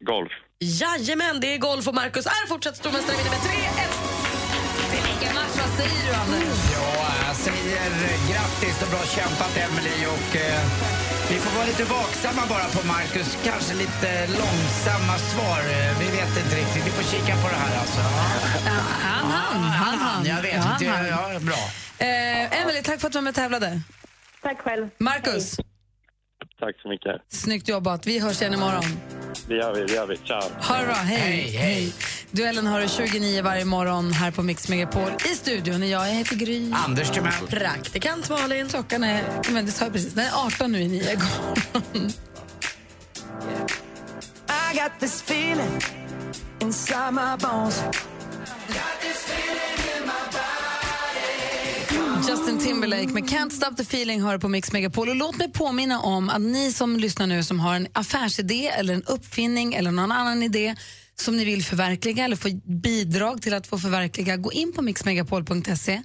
Golf. 0.00 0.32
Jajamän, 0.58 1.40
det 1.40 1.54
är 1.54 1.58
golf 1.58 1.88
och 1.88 1.94
Marcus 1.94 2.26
är 2.26 2.48
fortsatt 2.48 2.76
stormästare 2.76 3.16
med 3.16 3.24
3-1. 3.24 3.91
Vad 5.62 5.70
säger 5.78 6.02
du 6.08 6.12
Anders? 6.22 6.58
Ja, 6.76 7.06
jag 7.26 7.36
säger 7.36 7.86
eh, 8.08 8.30
grattis 8.30 8.82
och 8.82 8.88
bra 8.90 9.02
kämpat 9.16 9.56
Emily 9.56 10.06
och 10.16 10.36
eh, 10.36 10.62
vi 11.30 11.36
får 11.38 11.56
vara 11.56 11.66
lite 11.66 11.84
vaksamma 11.84 12.42
bara 12.48 12.64
på 12.76 12.86
Marcus. 12.86 13.38
Kanske 13.44 13.74
lite 13.74 14.26
långsamma 14.26 15.18
svar. 15.18 15.58
Eh, 15.58 15.98
Vi 16.00 16.06
vet 16.18 16.32
inte 16.44 16.56
riktigt. 16.56 16.86
Vi 16.86 16.90
får 16.90 17.02
kika 17.02 17.32
på 17.42 17.48
det 17.48 17.60
här 17.64 17.78
alltså. 17.80 18.00
Han 18.00 19.30
hann, 19.30 19.62
han 19.62 19.98
hann. 19.98 20.26
Jag 20.26 20.42
vet 20.42 20.54
Ja, 20.54 20.60
han 20.60 20.82
inte. 20.82 20.94
hann. 20.96 21.06
Ja, 21.34 21.38
bra. 21.40 21.62
Eh, 21.98 22.60
Emily, 22.62 22.82
tack 22.82 23.00
för 23.00 23.06
att 23.06 23.12
du 23.12 23.16
var 23.16 23.22
med 23.22 23.30
och 23.30 23.34
tävlade. 23.34 23.80
Tack 24.42 24.58
själv. 24.60 24.88
Marcus, 24.98 25.56
Tack 26.62 26.80
så 26.82 26.88
mycket. 26.88 27.22
snyggt 27.28 27.68
jobbat. 27.68 28.06
Vi 28.06 28.18
hörs 28.18 28.40
igen 28.40 28.54
imorgon. 28.54 28.84
Det 29.48 29.54
gör 29.54 29.74
vi, 29.74 29.84
det 29.84 29.92
gör 29.92 30.06
vi. 30.06 30.16
Ciao. 30.16 30.42
Ha 30.60 30.78
det 30.78 30.86
bra, 30.86 30.94
hej. 30.94 31.56
hej. 31.56 31.92
Duellen 32.30 32.66
har 32.66 32.80
du 32.80 32.88
29 32.88 33.42
varje 33.42 33.64
morgon 33.64 34.12
här 34.12 34.30
på 34.30 34.42
Mix 34.42 34.68
Megapol. 34.68 35.10
I 35.32 35.34
studion 35.34 35.82
är 35.82 35.86
jag, 35.86 36.08
jag 36.08 36.14
heter 36.14 36.36
Gry. 36.36 36.72
Anders 36.72 37.10
Timell. 37.10 37.46
Praktikant 37.48 38.30
Malin. 38.30 38.68
Klockan 38.68 39.04
är, 39.04 39.22
men 39.52 39.66
det 39.66 39.72
sa 39.72 39.84
jag 39.84 39.92
precis, 39.92 40.14
den 40.14 40.26
är 40.26 40.46
18 40.46 40.72
nu 40.72 40.80
i 40.80 40.88
9 40.88 41.02
I 44.48 44.74
got 44.74 44.92
this 45.00 45.22
feeling 45.22 45.80
inside 46.60 47.14
my 47.14 47.36
bones. 47.38 47.82
Justin 52.32 52.58
Timberlake 52.58 53.08
med 53.08 53.22
Can't 53.22 53.50
Stop 53.50 53.76
the 53.76 53.82
Feeling 53.82 54.22
hör 54.22 54.38
på 54.38 54.48
Mix 54.48 54.72
Megapol. 54.72 55.08
Och 55.08 55.16
låt 55.16 55.36
mig 55.36 55.52
påminna 55.52 56.00
om 56.00 56.28
att 56.28 56.40
ni 56.40 56.72
som 56.72 56.96
lyssnar 56.96 57.26
nu 57.26 57.42
som 57.42 57.60
har 57.60 57.74
en 57.74 57.86
affärsidé 57.92 58.66
eller 58.68 58.94
en 58.94 59.02
uppfinning 59.02 59.74
eller 59.74 59.90
någon 59.90 60.12
annan 60.12 60.42
idé 60.42 60.76
som 61.14 61.36
ni 61.36 61.44
vill 61.44 61.64
förverkliga 61.64 62.24
eller 62.24 62.36
få 62.36 62.48
bidrag 62.64 63.42
till 63.42 63.54
att 63.54 63.66
få 63.66 63.78
förverkliga, 63.78 64.36
gå 64.36 64.52
in 64.52 64.72
på 64.72 64.82
mixmegapol.se 64.82 66.02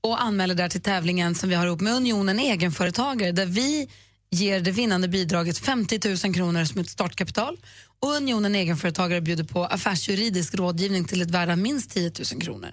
och 0.00 0.22
anmäl 0.22 0.50
er 0.50 0.54
där 0.54 0.68
till 0.68 0.82
tävlingen 0.82 1.34
som 1.34 1.48
vi 1.48 1.54
har 1.54 1.66
ihop 1.66 1.80
med 1.80 1.94
Unionen 1.94 2.38
Egenföretagare 2.38 3.32
där 3.32 3.46
vi 3.46 3.88
ger 4.30 4.60
det 4.60 4.70
vinnande 4.70 5.08
bidraget 5.08 5.58
50 5.58 6.26
000 6.26 6.34
kronor 6.34 6.64
som 6.64 6.80
ett 6.80 6.90
startkapital 6.90 7.56
och 8.00 8.16
Unionen 8.16 8.54
Egenföretagare 8.54 9.20
bjuder 9.20 9.44
på 9.44 9.64
affärsjuridisk 9.64 10.54
rådgivning 10.54 11.04
till 11.04 11.22
ett 11.22 11.30
värde 11.30 11.52
av 11.52 11.58
minst 11.58 11.90
10 11.90 12.12
000 12.32 12.42
kronor. 12.42 12.70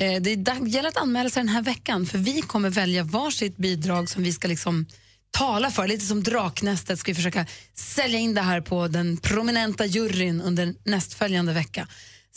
Eh, 0.00 0.22
Det 0.22 0.30
gäller 0.66 0.88
att 0.88 0.96
anmäla 0.96 1.30
sig 1.30 1.40
den 1.40 1.48
här 1.48 1.62
veckan 1.62 2.06
för 2.06 2.18
vi 2.18 2.40
kommer 2.42 2.70
välja 2.70 3.02
varsitt 3.04 3.56
bidrag 3.56 4.08
som 4.08 4.22
vi 4.22 4.32
ska 4.32 4.48
liksom 4.48 4.86
tala 5.30 5.70
för. 5.70 5.88
Lite 5.88 6.04
som 6.04 6.22
Draknästet 6.22 6.98
ska 6.98 7.10
vi 7.10 7.14
försöka 7.14 7.46
sälja 7.74 8.18
in 8.18 8.34
det 8.34 8.40
här 8.40 8.60
på 8.60 8.88
den 8.88 9.16
prominenta 9.16 9.86
juryn 9.86 10.40
under 10.40 10.74
nästföljande 10.84 11.52
vecka. 11.52 11.88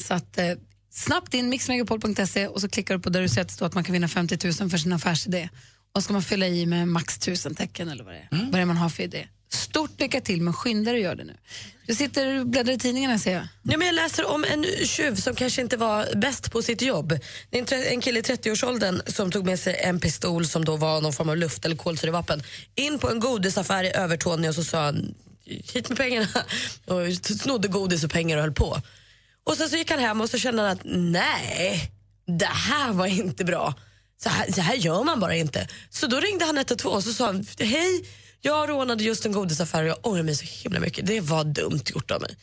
Så 0.02 0.14
att, 0.14 0.38
eh, 0.38 0.46
snabbt 0.92 1.34
in 1.34 1.50
mixmegapol.se 1.50 2.48
och 2.48 2.62
så 2.62 2.70
klickar 2.70 2.96
du 2.98 3.02
på 3.02 3.10
där 3.10 3.22
du 3.22 3.30
ser 3.30 3.42
att 3.42 3.48
det 3.48 3.54
står 3.54 3.66
att 3.66 3.74
man 3.74 3.84
kan 3.84 3.94
vinna 3.94 4.08
50 4.08 4.38
000 4.62 4.70
för 4.70 4.78
sin 4.78 4.94
affärsidé. 4.94 5.50
Och 5.96 6.04
ska 6.04 6.14
man 6.14 6.24
fylla 6.24 6.48
i 6.48 6.66
med 6.66 6.88
max 6.88 7.18
1000 7.18 7.56
tecken 7.56 7.90
eller 7.90 8.04
vad 8.04 8.14
det 8.14 8.20
är, 8.20 8.28
vad 8.46 8.52
det 8.54 8.60
är 8.62 8.66
man 8.66 8.78
har 8.78 8.90
för 8.90 9.04
idé. 9.04 9.28
Stort 9.50 10.00
lycka 10.00 10.22
till, 10.22 10.42
men 10.42 10.54
skynda 10.54 10.92
dig 10.92 11.00
att 11.00 11.04
göra 11.04 11.16
det 11.16 11.24
nu. 11.24 11.38
Du 11.88 11.96
sitter 11.96 12.40
och 12.40 12.48
bläddrar 12.48 12.74
i 12.74 12.78
tidningarna 12.78 13.20
ser 13.20 13.34
jag. 13.34 13.48
Ja, 13.64 13.78
men 13.78 13.88
jag 13.88 13.96
läser 13.96 14.26
om 14.26 14.44
en 14.44 14.66
tjuv 14.86 15.16
som 15.16 15.36
kanske 15.36 15.62
inte 15.62 15.78
var 15.78 16.16
bäst 16.16 16.52
på 16.52 16.62
sitt 16.62 16.82
jobb. 16.82 17.20
Det 17.50 17.60
är 17.60 17.74
en, 17.74 17.94
en 17.94 18.02
kille 18.02 18.20
i 18.20 18.22
30-årsåldern 18.22 19.02
som 19.06 19.32
tog 19.32 19.46
med 19.46 19.60
sig 19.60 19.80
en 19.84 20.00
pistol 20.00 20.48
som 20.48 20.66
då 20.66 20.76
var 20.76 21.02
någon 21.02 21.14
form 21.14 21.30
av 21.30 21.38
luft 21.38 21.66
eller 21.66 21.76
kolsyrevapen 21.76 22.44
in 22.76 23.00
på 23.00 23.10
en 23.10 23.20
godisaffär 23.20 23.84
i 23.84 23.92
Övertorneå 23.96 24.50
och 24.50 24.56
så 24.56 24.64
sa 24.64 24.86
han 24.86 25.16
hit 25.46 25.90
med 25.90 25.98
pengarna 25.98 26.28
och 26.86 27.14
snodde 27.24 27.68
godis 27.68 28.04
och 28.04 28.12
pengar 28.12 28.38
och 28.38 28.44
höll 28.44 28.54
på. 28.54 28.82
Och 29.44 29.58
sen 29.58 29.70
så 29.70 29.76
gick 29.76 29.92
han 29.92 30.00
hem 30.00 30.22
och 30.22 30.30
så 30.30 30.38
kände 30.38 30.62
han 30.62 30.72
att 30.72 30.82
nej, 30.86 31.92
det 32.40 32.46
här 32.46 32.92
var 32.92 33.06
inte 33.06 33.46
bra. 33.46 33.74
Så 34.24 34.30
här, 34.30 34.52
så 34.52 34.62
här 34.62 34.76
gör 34.76 35.04
man 35.04 35.20
bara 35.20 35.36
inte. 35.36 35.68
Så 35.90 36.08
då 36.08 36.20
ringde 36.20 36.46
han 36.46 36.58
112 36.58 36.96
och 36.96 37.04
så 37.04 37.14
sa 37.14 37.26
han 37.26 37.46
hej, 37.60 38.06
jag 38.42 38.70
rånade 38.70 39.04
just 39.04 39.26
en 39.26 39.32
godisaffär 39.32 39.84
och 39.84 39.90
jag 39.90 39.98
ångrar 40.02 40.24
mig 40.24 40.36
så 40.36 40.46
himla 40.64 40.80
mycket. 40.80 41.06
Det 41.06 41.22
var 41.22 41.44
dumt 41.44 41.82
gjort 41.86 42.12
av 42.12 42.22
mig. 42.22 42.38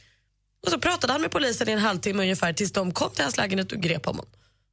Och 0.66 0.70
så 0.70 0.78
pratade 0.78 1.12
han 1.12 1.22
med 1.22 1.30
polisen 1.30 1.68
i 1.68 1.72
en 1.72 1.78
halvtimme 1.78 2.22
ungefär 2.22 2.52
tills 2.52 2.72
de 2.72 2.92
kom 2.92 3.10
till 3.10 3.22
hans 3.22 3.36
lägenhet 3.36 3.72
och 3.72 3.78
grep 3.80 4.06
honom. 4.06 4.26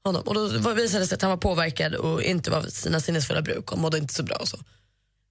honom. 0.04 0.22
Och 0.26 0.34
då 0.36 0.74
visade 0.74 1.04
det 1.04 1.08
sig 1.08 1.16
att 1.16 1.22
han 1.22 1.32
var 1.32 1.38
påverkad 1.38 1.96
och 1.96 2.24
inte 2.24 2.52
var 2.52 2.64
sina 2.64 3.00
sinnesfulla 3.00 3.42
bruk 3.42 3.72
och 3.72 3.78
mådde 3.78 3.98
inte 3.98 4.14
så 4.14 4.24
bra. 4.24 4.36
Och 4.36 4.48
så. 4.48 4.58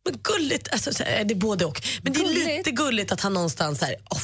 Men 0.04 0.18
gulligt, 0.22 0.68
alltså, 0.72 0.90
det 0.90 1.04
är 1.04 1.34
både 1.34 1.64
och. 1.64 1.82
Men 2.02 2.12
det 2.12 2.20
är 2.20 2.56
lite 2.56 2.70
gulligt 2.70 3.12
att 3.12 3.20
han 3.20 3.34
någonstans 3.34 3.80
här, 3.80 3.94
"Åh, 4.10 4.18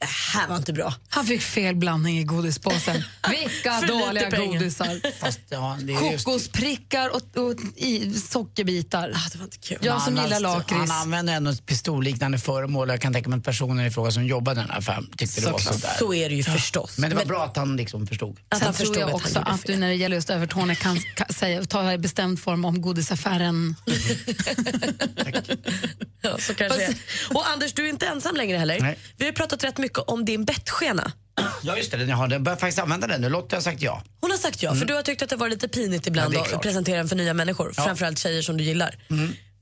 det 0.00 0.06
här 0.34 0.48
var 0.48 0.56
inte 0.56 0.72
bra. 0.72 0.94
Han 1.08 1.26
fick 1.26 1.42
fel 1.42 1.74
blandning 1.76 2.18
i 2.18 2.24
godispåsen. 2.24 3.02
Vilka 3.30 3.80
dåliga 3.80 4.30
godisar. 4.30 5.00
Ja, 5.48 5.78
det 5.82 5.92
är 5.94 6.12
just- 6.12 6.24
Kokosprickar 6.24 7.08
och, 7.08 7.36
och 7.36 7.54
i, 7.76 8.14
sockerbitar. 8.14 9.08
det 9.32 9.38
var 9.38 9.44
inte 9.44 9.58
kul. 9.58 9.78
Jag 9.80 10.02
som 10.02 10.14
Men 10.14 10.22
gillar 10.24 10.34
han- 10.34 10.42
lakrits. 10.42 10.90
Han 10.90 10.90
använde 10.90 11.32
ändå 11.32 11.50
ett 11.50 11.66
pistolliknande 11.66 12.38
föremål. 12.38 12.88
Jag 12.88 13.00
kan 13.00 13.12
tänka 13.12 13.30
mig 13.30 13.38
att 13.38 13.44
personen 13.44 13.86
i 13.86 13.90
fråga 13.90 14.10
som 14.10 14.26
jobbade 14.26 14.60
i 14.60 14.62
den 14.62 14.70
här 14.70 14.78
affären 14.78 15.10
tyckte 15.16 15.40
det 15.40 15.50
var 15.50 15.58
Såklart. 15.58 15.80
sådär. 15.80 15.94
Så 15.98 16.14
är 16.14 16.28
det 16.28 16.34
ju 16.34 16.42
förstås. 16.42 16.98
Men 16.98 17.10
det 17.10 17.16
var 17.16 17.22
Men- 17.22 17.28
bra 17.28 17.44
att 17.44 17.56
han 17.56 17.76
liksom 17.76 18.06
förstod. 18.06 18.36
Sen 18.58 18.72
tror 18.74 18.98
jag 18.98 19.14
också 19.14 19.38
att 19.38 19.66
du 19.66 19.76
när 19.76 19.88
det 19.88 19.94
gäller 19.94 20.16
just 20.16 20.30
Övertorneå 20.30 20.76
kan, 20.76 20.98
kan 21.14 21.28
säga, 21.34 21.64
tala 21.64 21.94
i 21.94 21.98
bestämd 21.98 22.40
form 22.40 22.64
om 22.64 22.82
godisaffären. 22.82 23.76
Ja, 26.20 26.38
så 26.38 26.54
kanske. 26.54 26.94
Och 27.30 27.48
Anders, 27.48 27.72
du 27.72 27.84
är 27.84 27.88
inte 27.88 28.06
ensam 28.06 28.36
längre 28.36 28.56
heller. 28.58 28.80
Nej. 28.80 28.98
Vi 29.16 29.24
har 29.24 29.32
pratat 29.32 29.64
rätt 29.64 29.78
mycket 29.78 29.87
om 29.96 30.24
din 30.24 30.44
bettskena. 30.44 31.12
Ja 31.62 31.76
just 31.76 31.90
det, 31.90 31.96
den 31.96 32.08
jag 32.08 32.16
har. 32.16 32.30
Jag 32.30 32.42
börjar 32.42 32.56
faktiskt 32.56 32.78
använda 32.78 33.06
den 33.06 33.20
nu. 33.20 33.28
Lotta 33.28 33.56
har 33.56 33.60
sagt 33.60 33.82
ja. 33.82 34.02
Hon 34.20 34.30
har 34.30 34.38
sagt 34.38 34.62
ja, 34.62 34.74
för 34.74 34.84
du 34.84 34.94
har 34.94 35.02
tyckt 35.02 35.22
att 35.22 35.28
det 35.28 35.36
var 35.36 35.48
lite 35.48 35.68
pinigt 35.68 36.06
ibland 36.06 36.34
Ja, 36.34 36.46
att 36.54 36.62
presentera 36.62 36.96
den 36.96 37.08
för 37.08 37.16
nya 37.16 37.34
människor. 37.34 37.72
Ja. 37.76 37.84
Framförallt 37.84 38.18
tjejer 38.18 38.42
som 38.42 38.56
du 38.56 38.64
gillar. 38.64 38.96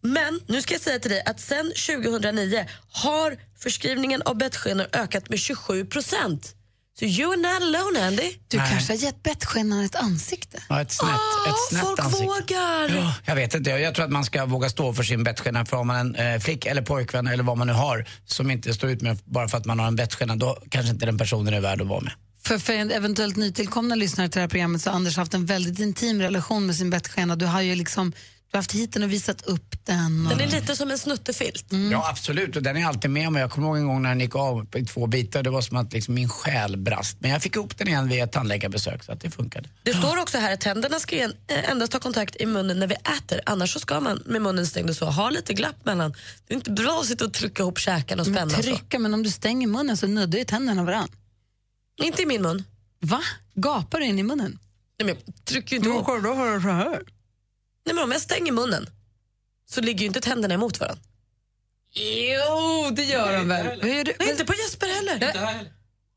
Men 0.01 0.41
nu 0.47 0.63
ska 0.63 0.75
jag 0.75 0.81
säga 0.81 0.99
till 0.99 1.11
dig 1.11 1.23
att 1.27 1.41
sen 1.41 1.73
2009 1.87 2.67
har 2.91 3.37
förskrivningen 3.59 4.23
av 4.23 4.37
bettskenor 4.37 4.87
ökat 4.93 5.29
med 5.29 5.39
27 5.39 5.85
procent. 5.87 6.55
Så 6.99 7.05
you 7.05 7.33
are 7.33 7.37
not 7.37 7.63
alone, 7.63 8.07
Andy. 8.07 8.33
Du 8.49 8.59
kanske 8.59 8.93
har 8.93 8.99
gett 8.99 9.23
bettskenan 9.23 9.85
ett 9.85 9.95
ansikte? 9.95 10.63
Ja, 10.69 10.81
ett 10.81 10.93
snett, 10.93 11.11
ett 11.49 11.69
snett 11.69 11.83
folk 11.83 12.01
ansikte. 12.01 12.27
vågar. 12.27 12.97
Ja, 12.97 13.15
jag 13.25 13.35
vet 13.35 13.55
inte, 13.55 13.71
jag, 13.71 13.81
jag 13.81 13.95
tror 13.95 14.05
att 14.05 14.13
man 14.13 14.25
ska 14.25 14.47
våga 14.47 14.69
stå 14.69 14.93
för 14.93 15.03
sin 15.03 15.25
bettskena. 15.25 15.67
För 15.67 15.77
har 15.77 15.85
man 15.85 15.97
en 15.97 16.15
eh, 16.15 16.41
flick 16.41 16.67
eller 16.67 16.83
pojkvän 16.83 17.27
eller 17.27 17.45
vad 17.45 17.59
man 17.59 17.67
nu 17.67 17.73
har 17.73 18.05
som 18.25 18.51
inte 18.51 18.75
står 18.75 18.91
ut 18.91 19.03
med 19.03 19.19
bara 19.25 19.49
för 19.49 19.59
att 19.59 19.65
man 19.65 19.79
har 19.79 19.87
en 19.87 19.97
bettskena, 19.97 20.37
då 20.37 20.59
kanske 20.69 20.93
inte 20.93 21.07
den 21.07 21.19
personen 21.19 21.55
är 21.55 21.61
värd 21.61 21.81
att 21.81 21.87
vara 21.87 22.01
med. 22.01 22.13
För, 22.43 22.59
för 22.59 22.73
en 22.73 22.91
eventuellt 22.91 23.37
nytillkomna 23.37 23.95
lyssnare 23.95 24.29
till 24.29 24.39
det 24.39 24.43
här 24.43 24.49
programmet 24.49 24.83
så 24.83 24.91
har 24.91 24.97
Anders 24.97 25.17
haft 25.17 25.35
en 25.35 25.47
väldigt 25.47 25.79
intim 25.79 26.21
relation 26.21 26.67
med 26.67 26.77
sin 26.77 26.91
bettskena. 26.91 27.37
Du 27.37 27.47
har 27.47 27.61
ju 27.61 27.75
liksom 27.75 28.13
du 28.51 28.57
har 28.57 28.59
haft 28.59 28.73
hit 28.73 28.93
den 28.93 29.03
och 29.03 29.13
visat 29.13 29.43
upp 29.43 29.75
den. 29.85 30.27
Och... 30.27 30.37
Den 30.39 30.49
är 30.49 30.61
lite 30.61 30.77
som 30.77 30.91
en 30.91 30.99
snuttefilt. 30.99 31.65
Ja, 31.93 32.09
absolut. 32.11 32.57
Och 32.57 32.63
den 32.63 32.77
är 32.77 32.87
alltid 32.87 33.11
med 33.11 33.33
mig. 33.33 33.41
Jag 33.41 33.51
kommer 33.51 33.69
ihåg 33.69 33.77
en 33.77 33.87
gång 33.87 34.03
när 34.03 34.09
den 34.09 34.21
gick 34.21 34.35
av 34.35 34.67
i 34.77 34.85
två 34.85 35.07
bitar. 35.07 35.43
Det 35.43 35.51
var 35.51 35.61
som 35.61 35.77
att 35.77 35.93
liksom 35.93 36.15
min 36.15 36.29
själ 36.29 36.77
brast. 36.77 37.17
Men 37.21 37.31
jag 37.31 37.43
fick 37.43 37.57
ihop 37.57 37.79
den 37.79 37.89
igen 37.89 38.09
vid 38.09 38.23
ett 38.23 38.33
tandläkarbesök, 38.33 39.05
så 39.05 39.13
att 39.13 39.21
det 39.21 39.31
funkade. 39.31 39.69
Det 39.83 39.95
står 39.95 40.21
också 40.23 40.39
här 40.39 40.53
att 40.53 40.61
tänderna 40.61 40.99
ska 41.01 41.17
en- 41.17 41.35
eh, 41.47 41.71
endast 41.71 41.93
ha 41.93 42.01
kontakt 42.01 42.37
i 42.37 42.47
munnen 42.47 42.79
när 42.79 42.87
vi 42.87 42.95
äter. 42.95 43.41
Annars 43.47 43.73
så 43.73 43.81
ska 43.81 44.01
man 44.01 44.23
med 44.27 44.43
munnen 44.43 44.67
stängd 44.67 44.91
och 44.91 44.97
så 44.97 45.07
ha 45.07 45.31
lite 45.31 45.55
glapp 45.55 45.85
mellan. 45.85 46.15
Det 46.47 46.55
är 46.55 46.57
inte 46.57 46.71
bra 46.71 46.99
att 47.01 47.07
sitta 47.07 47.25
och 47.25 47.33
trycka 47.33 47.63
ihop 47.63 47.79
käkarna 47.79 48.23
och 48.23 48.29
Men 48.29 48.37
spänna 48.51 48.63
så. 48.63 48.63
trycka, 48.63 48.99
men 48.99 49.15
om 49.15 49.23
du 49.23 49.31
stänger 49.31 49.67
munnen 49.67 49.97
så 49.97 50.07
nuddar 50.07 50.39
ju 50.39 50.45
tänderna 50.45 50.83
varann. 50.85 51.09
Inte 52.03 52.23
i 52.23 52.27
min 52.27 52.43
mun. 52.43 52.65
Va? 53.01 53.21
Gapar 53.55 54.01
du 54.01 54.07
in 54.07 54.19
i 54.19 54.23
munnen? 54.23 54.59
Nej, 55.01 55.07
men 55.07 55.17
jag 55.27 55.45
trycker 55.45 55.71
ju 55.71 55.77
inte 55.77 55.89
ihop. 55.89 56.07
Då 56.07 56.35
har 56.35 56.55
du 56.55 56.61
så 56.61 56.69
här. 56.69 57.03
Nej, 57.87 57.95
men 57.95 58.05
om 58.05 58.13
jag 58.13 58.21
stänger 58.21 58.53
munnen 58.53 58.87
så 59.71 59.81
ligger 59.81 60.01
ju 60.01 60.07
inte 60.07 60.21
tänderna 60.21 60.55
emot 60.55 60.81
varandra. 60.81 61.03
Jo, 61.95 62.91
det 62.97 63.05
gör 63.05 63.33
de 63.39 63.49
väl? 63.49 63.81
Hur 63.83 63.95
gör 63.95 64.05
du? 64.05 64.13
Nej, 64.19 64.31
inte 64.31 64.45
på 64.45 64.55
Jesper 64.55 64.87
heller. 64.95 65.33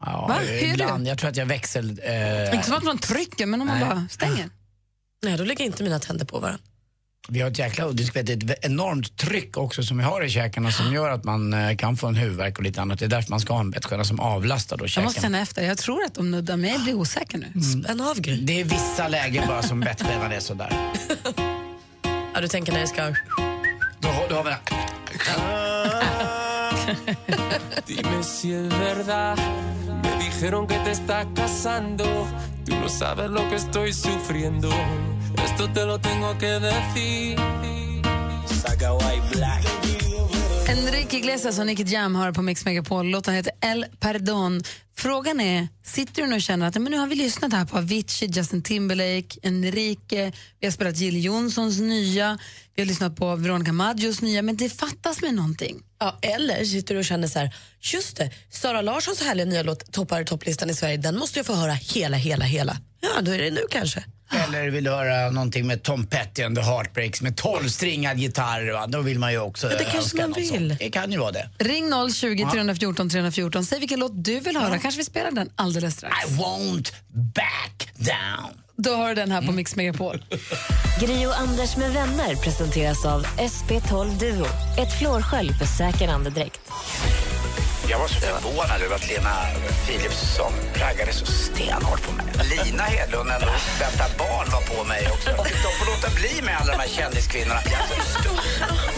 Ja, 0.06 0.28
Va? 0.28 0.38
Hur 0.42 0.50
är 0.50 0.62
det? 0.62 0.68
ibland. 0.68 1.08
Jag 1.08 1.18
tror 1.18 1.30
att 1.30 1.38
jag 1.38 1.46
växel... 1.46 2.02
Eh, 2.04 2.54
Inte 2.56 2.68
som 2.68 2.76
att 2.78 2.84
man 2.84 2.98
trycker, 2.98 3.46
men 3.46 3.62
om 3.62 3.68
man 3.68 3.80
Nej. 3.80 3.88
bara 3.90 4.08
stänger. 4.10 4.50
Nej, 5.24 5.38
då 5.38 5.44
ligger 5.44 5.66
inte 5.66 5.84
mina 5.84 6.00
tänder 6.00 6.26
på 6.26 6.40
varandra. 6.40 6.62
vi 7.30 7.42
har 7.42 7.52
ett 7.52 7.60
jäkla 7.60 7.88
det 7.92 8.18
är 8.18 8.52
ett 8.52 8.66
enormt 8.66 9.18
tryck 9.18 9.58
också 9.58 9.84
som 9.84 9.98
vi 9.98 10.04
har 10.04 10.24
i 10.26 10.30
käkarna 10.30 10.72
som 10.72 10.94
gör 10.94 11.10
att 11.10 11.24
man 11.24 11.54
eh, 11.54 11.76
kan 11.78 11.98
få 11.98 12.08
en 12.08 12.16
huvudvärk 12.16 12.58
och 12.58 12.64
lite 12.64 12.82
annat. 12.82 13.00
Det 13.00 13.06
är 13.06 13.10
därför 13.10 13.30
man 13.30 13.40
ska 13.40 13.54
ha 13.54 13.60
en 13.60 13.72
bettskena 13.72 14.04
som 14.04 14.20
avlastar 14.20 14.78
då 14.78 14.84
Jag 14.84 14.90
käken. 14.90 15.04
måste 15.04 15.22
känna 15.22 15.40
efter. 15.40 15.64
Jag 15.64 15.78
tror 15.78 16.04
att 16.04 16.14
de 16.16 16.32
nuddar 16.32 16.58
mig. 16.58 16.72
Jag 16.72 16.84
blir 16.84 16.94
osäker 16.94 17.38
nu. 17.38 17.62
Spänn 17.62 18.02
av 18.02 18.20
Gry. 18.22 18.42
Det 18.42 18.60
är 18.60 18.64
vissa 18.64 19.08
lägen 19.08 19.48
bara 19.48 19.64
som 19.64 19.80
bettskenan 19.86 20.32
är 20.32 20.40
sådär. 20.40 20.94
Ja, 22.34 22.42
du 22.42 22.48
tänker 22.48 22.72
när 22.74 22.80
det 22.80 22.88
ska... 22.88 23.14
Då, 24.00 24.10
då 24.30 24.36
har 24.36 24.44
vi 24.44 24.52
Dime 27.86 28.24
si 28.24 28.54
es 28.54 28.74
verdad. 28.74 29.38
Me 30.04 30.24
dijeron 30.24 30.68
que 30.68 30.80
te 30.80 30.92
estás 30.92 31.26
casando. 31.36 32.28
Tú 32.66 32.76
no 32.76 32.90
sabes 32.90 33.30
lo 33.30 33.50
que 33.50 33.56
estoy 33.56 33.94
sufriendo. 33.94 34.70
Esto 35.44 35.68
te 35.74 35.86
lo 35.86 36.00
tengo 36.00 36.38
que 36.38 36.60
decir. 36.60 37.38
Saga 38.46 38.94
White 38.94 39.36
Black. 39.36 40.09
Enrique 40.70 41.18
Iglesias 41.18 41.60
och 41.60 41.66
Nicky 41.66 41.84
Jam 41.84 42.16
har 42.16 42.32
på 42.32 42.42
Mix 42.42 42.66
Megapol. 42.66 43.06
Låten 43.06 43.34
heter 43.34 43.52
El 43.62 43.86
Perdon. 44.00 44.62
Frågan 44.98 45.40
är, 45.40 45.68
sitter 45.84 46.22
du 46.22 46.28
nu 46.28 46.36
och 46.36 46.42
känner 46.42 46.68
att 46.68 46.74
men 46.76 46.92
nu 46.92 46.98
har 46.98 47.08
vi 47.08 47.16
lyssnat 47.16 47.54
här 47.54 47.66
på 47.66 47.78
Avicii, 47.78 48.28
Justin 48.28 48.64
Timberlake, 48.64 49.40
Enrique, 49.44 50.32
vi 50.60 50.68
har 50.68 50.72
spelat 50.72 50.98
Jill 50.98 51.24
Johnsons 51.26 51.80
nya, 51.80 52.40
vi 52.76 52.82
har 52.82 52.88
lyssnat 52.88 53.16
på 53.16 53.36
Veronica 53.36 53.72
Maggios 53.74 54.22
nya, 54.22 54.42
men 54.42 54.58
det 54.58 54.70
fattas 54.70 55.22
med 55.22 55.34
någonting. 55.34 55.82
Ja, 56.00 56.20
eller 56.22 56.66
sitter 56.66 56.94
du 56.94 57.00
och 57.00 57.06
känner 57.06 57.28
så 57.28 57.40
här, 57.40 57.56
just 57.82 58.18
det, 58.18 58.32
Sara 58.50 58.82
Larssons 58.82 59.22
härliga 59.22 59.46
nya 59.46 59.64
låt 59.64 59.92
toppar 59.92 60.24
topplistan 60.24 60.70
i 60.70 60.74
Sverige, 60.74 60.98
den 60.98 61.18
måste 61.18 61.40
jag 61.40 61.46
få 61.46 61.54
höra 61.54 61.74
hela, 61.74 62.18
hela, 62.18 62.46
hela. 62.46 62.78
Ja, 63.02 63.22
då 63.22 63.32
är 63.32 63.38
det 63.38 63.52
nu 63.52 63.62
kanske. 63.70 64.04
Eller 64.32 64.70
vill 64.70 64.84
du 64.84 64.90
höra 64.92 65.32
någonting 65.32 65.68
med 65.68 65.84
Tom 65.84 66.06
Petty 66.06 66.44
and 66.44 66.56
the 66.58 66.62
Heartbreaks 66.62 67.22
med 67.22 67.38
tolvstringad 67.38 68.18
gitarr? 68.20 68.72
Va? 68.74 68.88
Då 68.88 69.02
vill 69.02 69.20
man 69.20 69.32
ju 69.32 69.40
också 69.40 69.72
Ja, 69.72 69.78
det 69.78 69.84
kanske 69.84 70.18
man 70.18 70.30
något 70.30 70.38
vill. 70.38 70.48
sånt. 70.70 70.80
Det 70.80 70.90
kan 70.90 71.12
ju 71.12 71.18
vara 71.18 71.32
det. 71.32 71.50
Ring 71.60 71.92
020 72.14 72.48
314 72.52 73.10
314. 73.10 73.66
Säg 73.66 73.80
vilken 73.80 74.00
låt 74.00 74.24
du 74.24 74.40
vill 74.40 74.58
höra. 74.58 74.78
Kanske 74.80 74.98
vi 74.98 75.06
spelar 75.06 75.32
den 75.32 75.50
alldeles 75.56 75.94
strax. 75.96 76.30
I 76.30 76.34
won't 76.36 76.94
back 77.12 77.90
down. 77.96 78.54
Då 78.78 78.94
har 78.96 79.10
du 79.10 79.16
den 79.16 79.32
här 79.32 79.42
på 79.42 79.52
Mix 79.52 79.76
Megapol. 79.76 80.24
Gri 81.02 81.26
och 81.26 81.40
Anders 81.40 81.78
med 81.78 81.92
vänner 81.94 82.36
presenteras 82.36 83.06
av 83.06 83.26
SP12 83.26 84.20
Duo. 84.20 84.46
Ett 84.78 85.00
flårskölj 85.00 85.54
för 85.54 85.66
säker 85.66 86.08
andedräkt. 86.08 86.62
Jag 87.90 88.00
var 88.00 88.08
så 88.08 88.20
förvånad 88.20 88.82
över 88.82 88.96
att 88.96 89.08
Lena 89.08 89.36
Philipsson 89.88 90.54
raggade 90.74 91.14
så 91.14 91.26
stenhårt 91.26 92.02
på 92.08 92.12
mig. 92.12 92.26
Lina 92.66 92.84
Hedlund 92.84 93.32
ändå 93.32 93.48
väntar 93.80 94.10
barn 94.18 94.48
var 94.52 94.62
på 94.62 94.84
mig 94.84 95.08
också. 95.12 95.30
De 95.30 95.72
får 95.80 95.86
låta 95.86 96.10
bli 96.20 96.42
med 96.42 96.58
alla 96.60 96.72
de 96.72 96.80
här 96.80 96.88
kändiskvinnorna. 96.88 97.62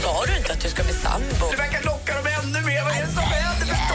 Sa 0.01 0.25
du 0.25 0.37
inte 0.37 0.53
att 0.53 0.61
du 0.61 0.69
ska 0.69 0.83
bli 0.83 0.93
sambo? 0.93 1.51
Du 1.51 1.57
verkar 1.57 1.83
locka 1.83 2.15
dem 2.15 2.27
ännu 2.39 2.61
mer. 2.65 2.83
Vad 2.83 2.93
är 2.97 3.01
det 3.01 3.11
som 3.11 3.23
händer? 3.23 3.90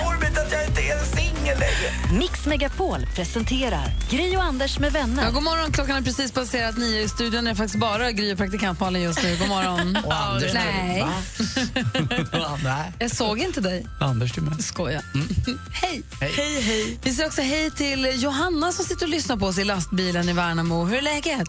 Är 1.48 1.54
singel 1.54 1.58
längre? 1.58 2.18
Mix 2.20 2.46
Megapol 2.46 3.06
presenterar 3.16 3.86
Gri 4.10 4.36
och 4.36 4.42
Anders 4.42 4.78
med 4.78 4.92
vänner. 4.92 5.24
Ja, 5.24 5.30
god 5.30 5.42
morgon, 5.42 5.72
klockan 5.72 5.96
är 5.96 6.02
precis 6.02 6.32
passerat 6.32 6.78
nio. 6.78 7.00
I 7.02 7.08
studion 7.08 7.46
är 7.46 7.54
faktiskt 7.54 7.80
bara 7.80 8.12
Gry 8.12 8.32
och 8.34 8.38
praktikant 8.38 8.80
Malin 8.80 9.02
just 9.02 9.22
nu. 9.22 9.36
God 9.40 9.48
morgon. 9.48 9.96
Och 10.06 10.14
Anders, 10.14 10.54
Nej? 10.54 11.04
Nej. 12.64 12.92
jag 12.98 13.10
såg 13.10 13.38
inte 13.38 13.60
dig. 13.60 13.86
Anders, 14.00 14.32
du 14.34 14.40
med. 14.40 14.60
Skoja. 14.64 15.00
hej. 15.82 16.02
Hej, 16.20 16.60
hej. 16.62 16.98
Vi 17.04 17.10
säger 17.10 17.28
också 17.28 17.42
hej 17.42 17.70
till 17.70 18.22
Johanna 18.22 18.72
som 18.72 18.84
sitter 18.84 19.06
och 19.06 19.10
lyssnar 19.10 19.36
på 19.36 19.46
oss 19.46 19.58
i 19.58 19.64
lastbilen 19.64 20.28
i 20.28 20.32
Värnamo. 20.32 20.84
Hur 20.84 20.98
är 20.98 21.02
läget? 21.02 21.48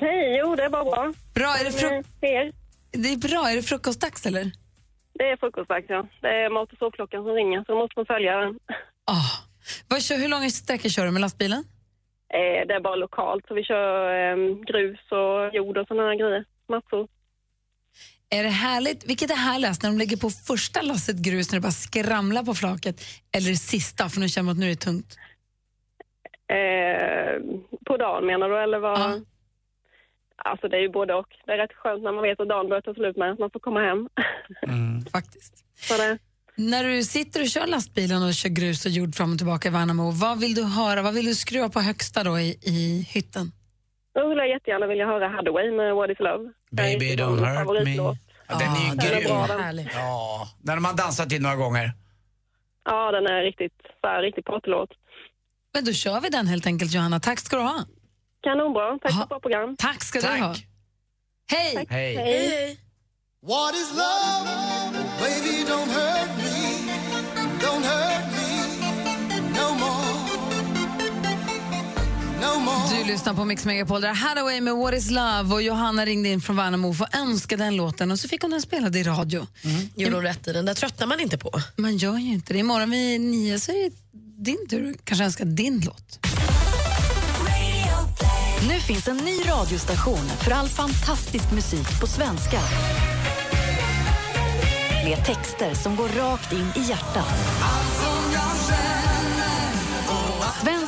Hej, 0.00 0.38
jo 0.40 0.56
det 0.56 0.64
är 0.64 0.70
bara 0.70 0.84
bra. 0.84 1.12
Bra, 1.34 1.56
är 1.56 1.64
det, 1.64 1.72
fru- 1.72 2.04
Er? 2.20 2.52
det 2.92 3.12
är 3.12 3.16
bra. 3.16 3.50
Är 3.50 3.56
det 3.56 3.62
frukostdags 3.62 4.26
eller? 4.26 4.50
Det 5.18 5.24
är 5.24 5.36
frukostdags, 5.36 5.86
ja. 5.88 6.06
Det 6.20 6.28
är 6.28 6.50
mat 6.54 6.72
och 6.72 6.78
sovklockan 6.78 7.22
som 7.24 7.32
ringer, 7.32 7.58
så 7.64 7.72
då 7.72 7.78
måste 7.78 7.94
man 7.98 8.06
följa 8.06 8.32
den. 8.36 8.54
Ah. 9.04 9.30
Vad 9.88 10.02
kör, 10.02 10.16
hur 10.16 10.28
långa 10.28 10.50
sträckor 10.50 10.88
kör 10.88 11.04
du 11.04 11.10
med 11.10 11.20
lastbilen? 11.20 11.64
Eh, 12.28 12.66
Det 12.68 12.74
är 12.74 12.80
bara 12.80 12.96
lokalt, 12.96 13.46
så 13.48 13.54
vi 13.54 13.64
kör 13.64 14.30
eh, 14.30 14.36
grus 14.70 15.00
och 15.10 15.54
jord 15.54 15.76
och 15.78 15.86
här 15.88 16.18
grejer. 16.18 16.44
Massor. 16.68 17.08
Är 18.30 18.42
det 18.42 18.48
härligt? 18.48 19.08
Vilket 19.08 19.30
är 19.30 19.34
härligast? 19.36 19.82
När 19.82 19.90
de 19.90 19.98
lägger 19.98 20.16
på 20.16 20.30
första 20.30 20.82
lasset 20.82 21.16
grus 21.16 21.52
när 21.52 21.56
det 21.58 21.62
bara 21.62 21.72
skramlar 21.72 22.42
på 22.42 22.54
flaket 22.54 23.00
eller 23.36 23.50
det 23.50 23.56
sista 23.56 24.08
för 24.08 24.20
nu 24.20 24.28
känner 24.28 24.44
man 24.46 24.52
att 24.52 24.58
nu 24.58 24.66
är 24.66 24.70
det 24.70 24.76
tungt? 24.76 25.16
Eh, 26.48 27.34
på 27.86 27.96
dagen 27.96 28.26
menar 28.26 28.48
du, 28.48 28.58
eller 28.62 28.78
vad? 28.78 29.26
Alltså 30.36 30.68
det 30.68 30.76
är 30.76 30.80
ju 30.80 30.88
både 30.88 31.14
och. 31.14 31.28
Det 31.46 31.52
är 31.52 31.56
rätt 31.58 31.72
skönt 31.72 32.02
när 32.02 32.12
man 32.12 32.22
vet 32.22 32.40
att 32.40 32.48
dagen 32.48 32.68
börjar 32.68 32.80
ta 32.82 32.94
slut 32.94 33.16
med 33.16 33.32
att 33.32 33.38
man 33.38 33.50
får 33.50 33.60
komma 33.60 33.80
hem. 33.80 34.08
Faktiskt. 35.12 35.64
Så 35.76 35.96
det, 35.96 36.18
När 36.60 36.84
du 36.84 37.04
sitter 37.04 37.40
och 37.40 37.48
kör 37.48 37.66
lastbilen 37.66 38.22
och 38.22 38.34
kör 38.34 38.48
grus 38.48 38.86
och 38.86 38.90
jord 38.90 39.14
fram 39.14 39.32
och 39.32 39.38
tillbaka 39.38 39.68
i 39.68 39.70
Värnamo, 39.70 40.10
vad 40.10 40.40
vill 40.40 40.54
du 40.54 40.64
höra? 40.64 41.02
Vad 41.02 41.14
vill 41.14 41.26
du 41.26 41.34
skruva 41.34 41.68
på 41.68 41.80
högsta 41.80 42.24
då 42.24 42.38
i, 42.38 42.58
i 42.62 43.06
hytten? 43.10 43.52
då 44.14 44.20
skulle 44.20 44.40
jag 44.40 44.48
jättegärna 44.48 44.86
vilja 44.86 45.06
höra 45.06 45.28
Hathaway 45.28 45.70
med 45.70 45.94
What 45.94 46.10
is 46.10 46.18
love. 46.18 46.44
Är 46.44 46.76
Baby 46.76 47.16
don't 47.16 47.38
hurt 47.38 47.84
me. 47.84 47.96
Ja, 47.96 48.58
den 48.58 48.70
är 48.76 48.84
ju 48.90 48.94
den 48.94 49.22
är 49.22 49.28
bra, 49.28 49.46
grym. 49.46 49.76
den. 49.76 49.88
Ja, 49.94 50.48
den 50.58 50.74
har 50.74 50.80
man 50.80 50.96
dansat 50.96 51.30
till 51.30 51.42
några 51.42 51.56
gånger. 51.56 51.92
Ja, 52.84 53.10
den 53.10 53.26
är 53.26 53.42
riktigt, 53.42 53.78
så 54.00 54.06
här, 54.06 54.22
riktigt 54.22 54.44
partylåt. 54.44 54.90
Men 55.74 55.84
då 55.84 55.92
kör 55.92 56.20
vi 56.20 56.28
den 56.28 56.46
helt 56.46 56.66
enkelt 56.66 56.94
Johanna. 56.94 57.20
Tack 57.20 57.40
ska 57.40 57.56
du 57.56 57.62
ha. 57.62 57.84
Kanonbra. 58.42 58.98
Tack 59.02 59.12
för 59.12 59.22
ett 59.22 59.28
bra 59.28 59.40
program. 59.40 59.76
Tack 59.78 60.02
ska 60.04 60.20
du 60.20 60.26
ha. 60.26 60.54
Hej! 61.50 61.86
Hej. 61.88 62.16
Hej. 62.16 62.80
What 63.42 63.74
is 63.74 63.90
love? 63.96 64.70
Baby, 65.20 65.64
don't 65.70 65.88
hurt 65.88 66.30
me. 66.36 66.49
Du 72.90 73.04
lyssnar 73.04 73.34
på 73.34 73.44
Mix 73.44 73.64
Megapol. 73.64 74.00
Där 74.00 74.08
är 74.08 74.14
Hathaway 74.14 74.60
med 74.60 74.74
What 74.76 74.94
is 74.94 75.10
love 75.10 75.54
och 75.54 75.62
Johanna 75.62 76.06
ringde 76.06 76.28
in 76.28 76.40
från 76.40 76.56
Värnamo 76.56 76.94
för 76.94 77.04
att 77.04 77.14
önska 77.14 77.56
den 77.56 77.76
låten 77.76 78.10
och 78.10 78.18
så 78.18 78.28
fick 78.28 78.42
hon 78.42 78.50
den 78.50 78.62
spelad 78.62 78.96
i 78.96 79.02
radio. 79.02 79.46
Gjorde 79.94 80.14
hon 80.14 80.22
rätt 80.22 80.48
i 80.48 80.52
den? 80.52 80.64
Där 80.64 80.74
tröttnar 80.74 81.06
man 81.06 81.20
inte 81.20 81.38
på. 81.38 81.50
Man 81.76 81.96
gör 81.96 82.18
ju 82.18 82.32
inte 82.32 82.52
det. 82.52 82.58
Imorgon 82.58 82.90
vid 82.90 83.20
nio 83.20 83.58
så 83.58 83.72
är 83.72 83.84
det 83.84 83.96
din 84.44 84.68
tur 84.68 84.96
kanske 85.04 85.24
önska 85.24 85.44
din 85.44 85.82
låt. 85.86 86.26
Nu 88.68 88.80
finns 88.80 89.08
en 89.08 89.16
ny 89.16 89.40
radiostation 89.48 90.28
för 90.40 90.50
all 90.50 90.68
fantastisk 90.68 91.52
musik 91.52 92.00
på 92.00 92.06
svenska. 92.06 92.60
Med 95.04 95.24
texter 95.26 95.74
som 95.74 95.96
går 95.96 96.08
rakt 96.08 96.52
in 96.52 96.72
i 96.76 96.88
hjärtat. 96.88 98.19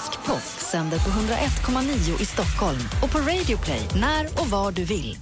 Svensk 0.02 0.26
pop 0.26 0.42
sänder 0.70 0.98
på 0.98 1.10
101,9 1.10 2.22
i 2.22 2.24
Stockholm 2.24 2.78
och 3.02 3.10
på 3.10 3.18
Radio 3.18 3.56
Play 3.56 3.80
när 3.94 4.40
och 4.40 4.46
var 4.46 4.72
du 4.72 4.84
vill. 4.84 5.16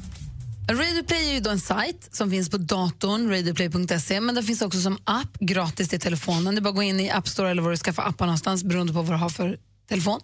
Radio 0.71 1.03
Play 1.03 1.29
är 1.29 1.33
ju 1.33 1.41
då 1.41 1.51
en 1.51 1.61
sajt 1.61 2.09
som 2.13 2.31
finns 2.31 2.51
på 2.51 2.57
datorn, 2.57 3.31
radioplay.se, 3.31 4.21
men 4.21 4.35
den 4.35 4.45
finns 4.45 4.63
också 4.63 4.81
som 4.81 4.99
app 5.05 5.39
gratis 5.41 5.89
till 5.89 6.01
telefonen. 6.01 6.55
Det 6.55 6.59
är 6.59 6.63
bara 6.63 6.69
att 6.69 6.75
gå 6.75 6.83
in 6.83 7.01
i 7.01 7.11
App 7.11 7.29
Store 7.29 7.51
eller 7.51 7.63
var 7.63 7.71
du 7.71 7.77
skaffar 7.77 8.03
appen 8.03 8.27
någonstans 8.27 8.65
beroende 8.65 8.93
på 8.93 9.03
vad 9.03 9.13
du 9.13 9.19
har 9.19 9.29
för 9.29 9.59
telefon. 9.89 10.21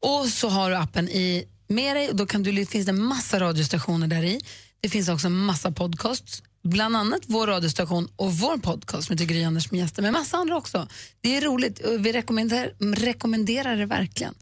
Och 0.00 0.28
så 0.28 0.48
har 0.48 0.70
du 0.70 0.76
appen 0.76 1.08
i, 1.08 1.44
med 1.68 1.96
dig 1.96 2.08
och 2.10 2.16
då 2.16 2.26
kan 2.26 2.42
du, 2.42 2.66
finns 2.66 2.86
det 2.86 2.92
en 2.92 3.02
massa 3.02 3.40
radiostationer 3.40 4.06
där 4.06 4.22
i. 4.22 4.40
Det 4.80 4.88
finns 4.88 5.08
också 5.08 5.26
en 5.26 5.38
massa 5.38 5.72
podcasts, 5.72 6.42
bland 6.64 6.96
annat 6.96 7.20
vår 7.26 7.46
radiostation 7.46 8.08
och 8.16 8.32
vår 8.32 8.56
podcast 8.58 9.06
som 9.06 9.14
heter 9.14 9.24
Gry 9.24 9.44
Anders 9.44 9.70
med 9.70 9.80
gäster, 9.80 10.02
men 10.02 10.12
massa 10.12 10.36
andra 10.36 10.56
också. 10.56 10.88
Det 11.20 11.36
är 11.36 11.40
roligt 11.40 11.78
och 11.78 12.06
vi 12.06 12.12
rekommenderar, 12.12 12.72
rekommenderar 12.94 13.76
det 13.76 13.86
verkligen. 13.86 14.34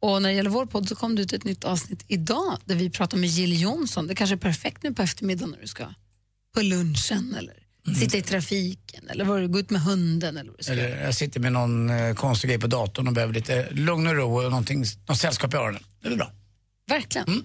Och 0.00 0.22
när 0.22 0.28
det 0.28 0.34
gäller 0.34 0.50
vår 0.50 0.66
podd 0.66 0.88
så 0.88 0.96
kom 0.96 1.16
det 1.16 1.22
ut 1.22 1.32
ett 1.32 1.44
nytt 1.44 1.64
avsnitt 1.64 2.04
idag 2.08 2.58
där 2.64 2.74
vi 2.74 2.90
pratar 2.90 3.18
med 3.18 3.28
Jill 3.28 3.60
Johnson. 3.60 4.06
Det 4.06 4.14
kanske 4.14 4.34
är 4.34 4.38
perfekt 4.38 4.82
nu 4.82 4.94
på 4.94 5.02
eftermiddagen 5.02 5.50
när 5.50 5.60
du 5.60 5.66
ska 5.66 5.86
på 6.54 6.62
lunchen 6.62 7.34
eller 7.38 7.54
sitta 7.94 8.16
i 8.16 8.22
trafiken 8.22 9.08
eller 9.08 9.24
var 9.24 9.40
du 9.40 9.48
gå 9.48 9.58
ut 9.58 9.70
med 9.70 9.80
hunden. 9.80 10.36
Eller 10.36 10.50
vad. 10.50 10.68
Eller 10.68 11.04
jag 11.04 11.14
sitter 11.14 11.40
med 11.40 11.52
någon 11.52 11.90
eh, 11.90 12.14
konstig 12.14 12.50
grej 12.50 12.60
på 12.60 12.66
datorn 12.66 13.08
och 13.08 13.14
behöver 13.14 13.34
lite 13.34 13.70
lugn 13.70 14.06
och 14.06 14.14
ro 14.14 14.44
och 14.44 14.50
något 14.50 15.18
sällskap 15.18 15.54
i 15.54 15.56
öronen. 15.56 15.82
Det 16.02 16.08
är 16.08 16.16
bra. 16.16 16.32
Verkligen. 16.88 17.44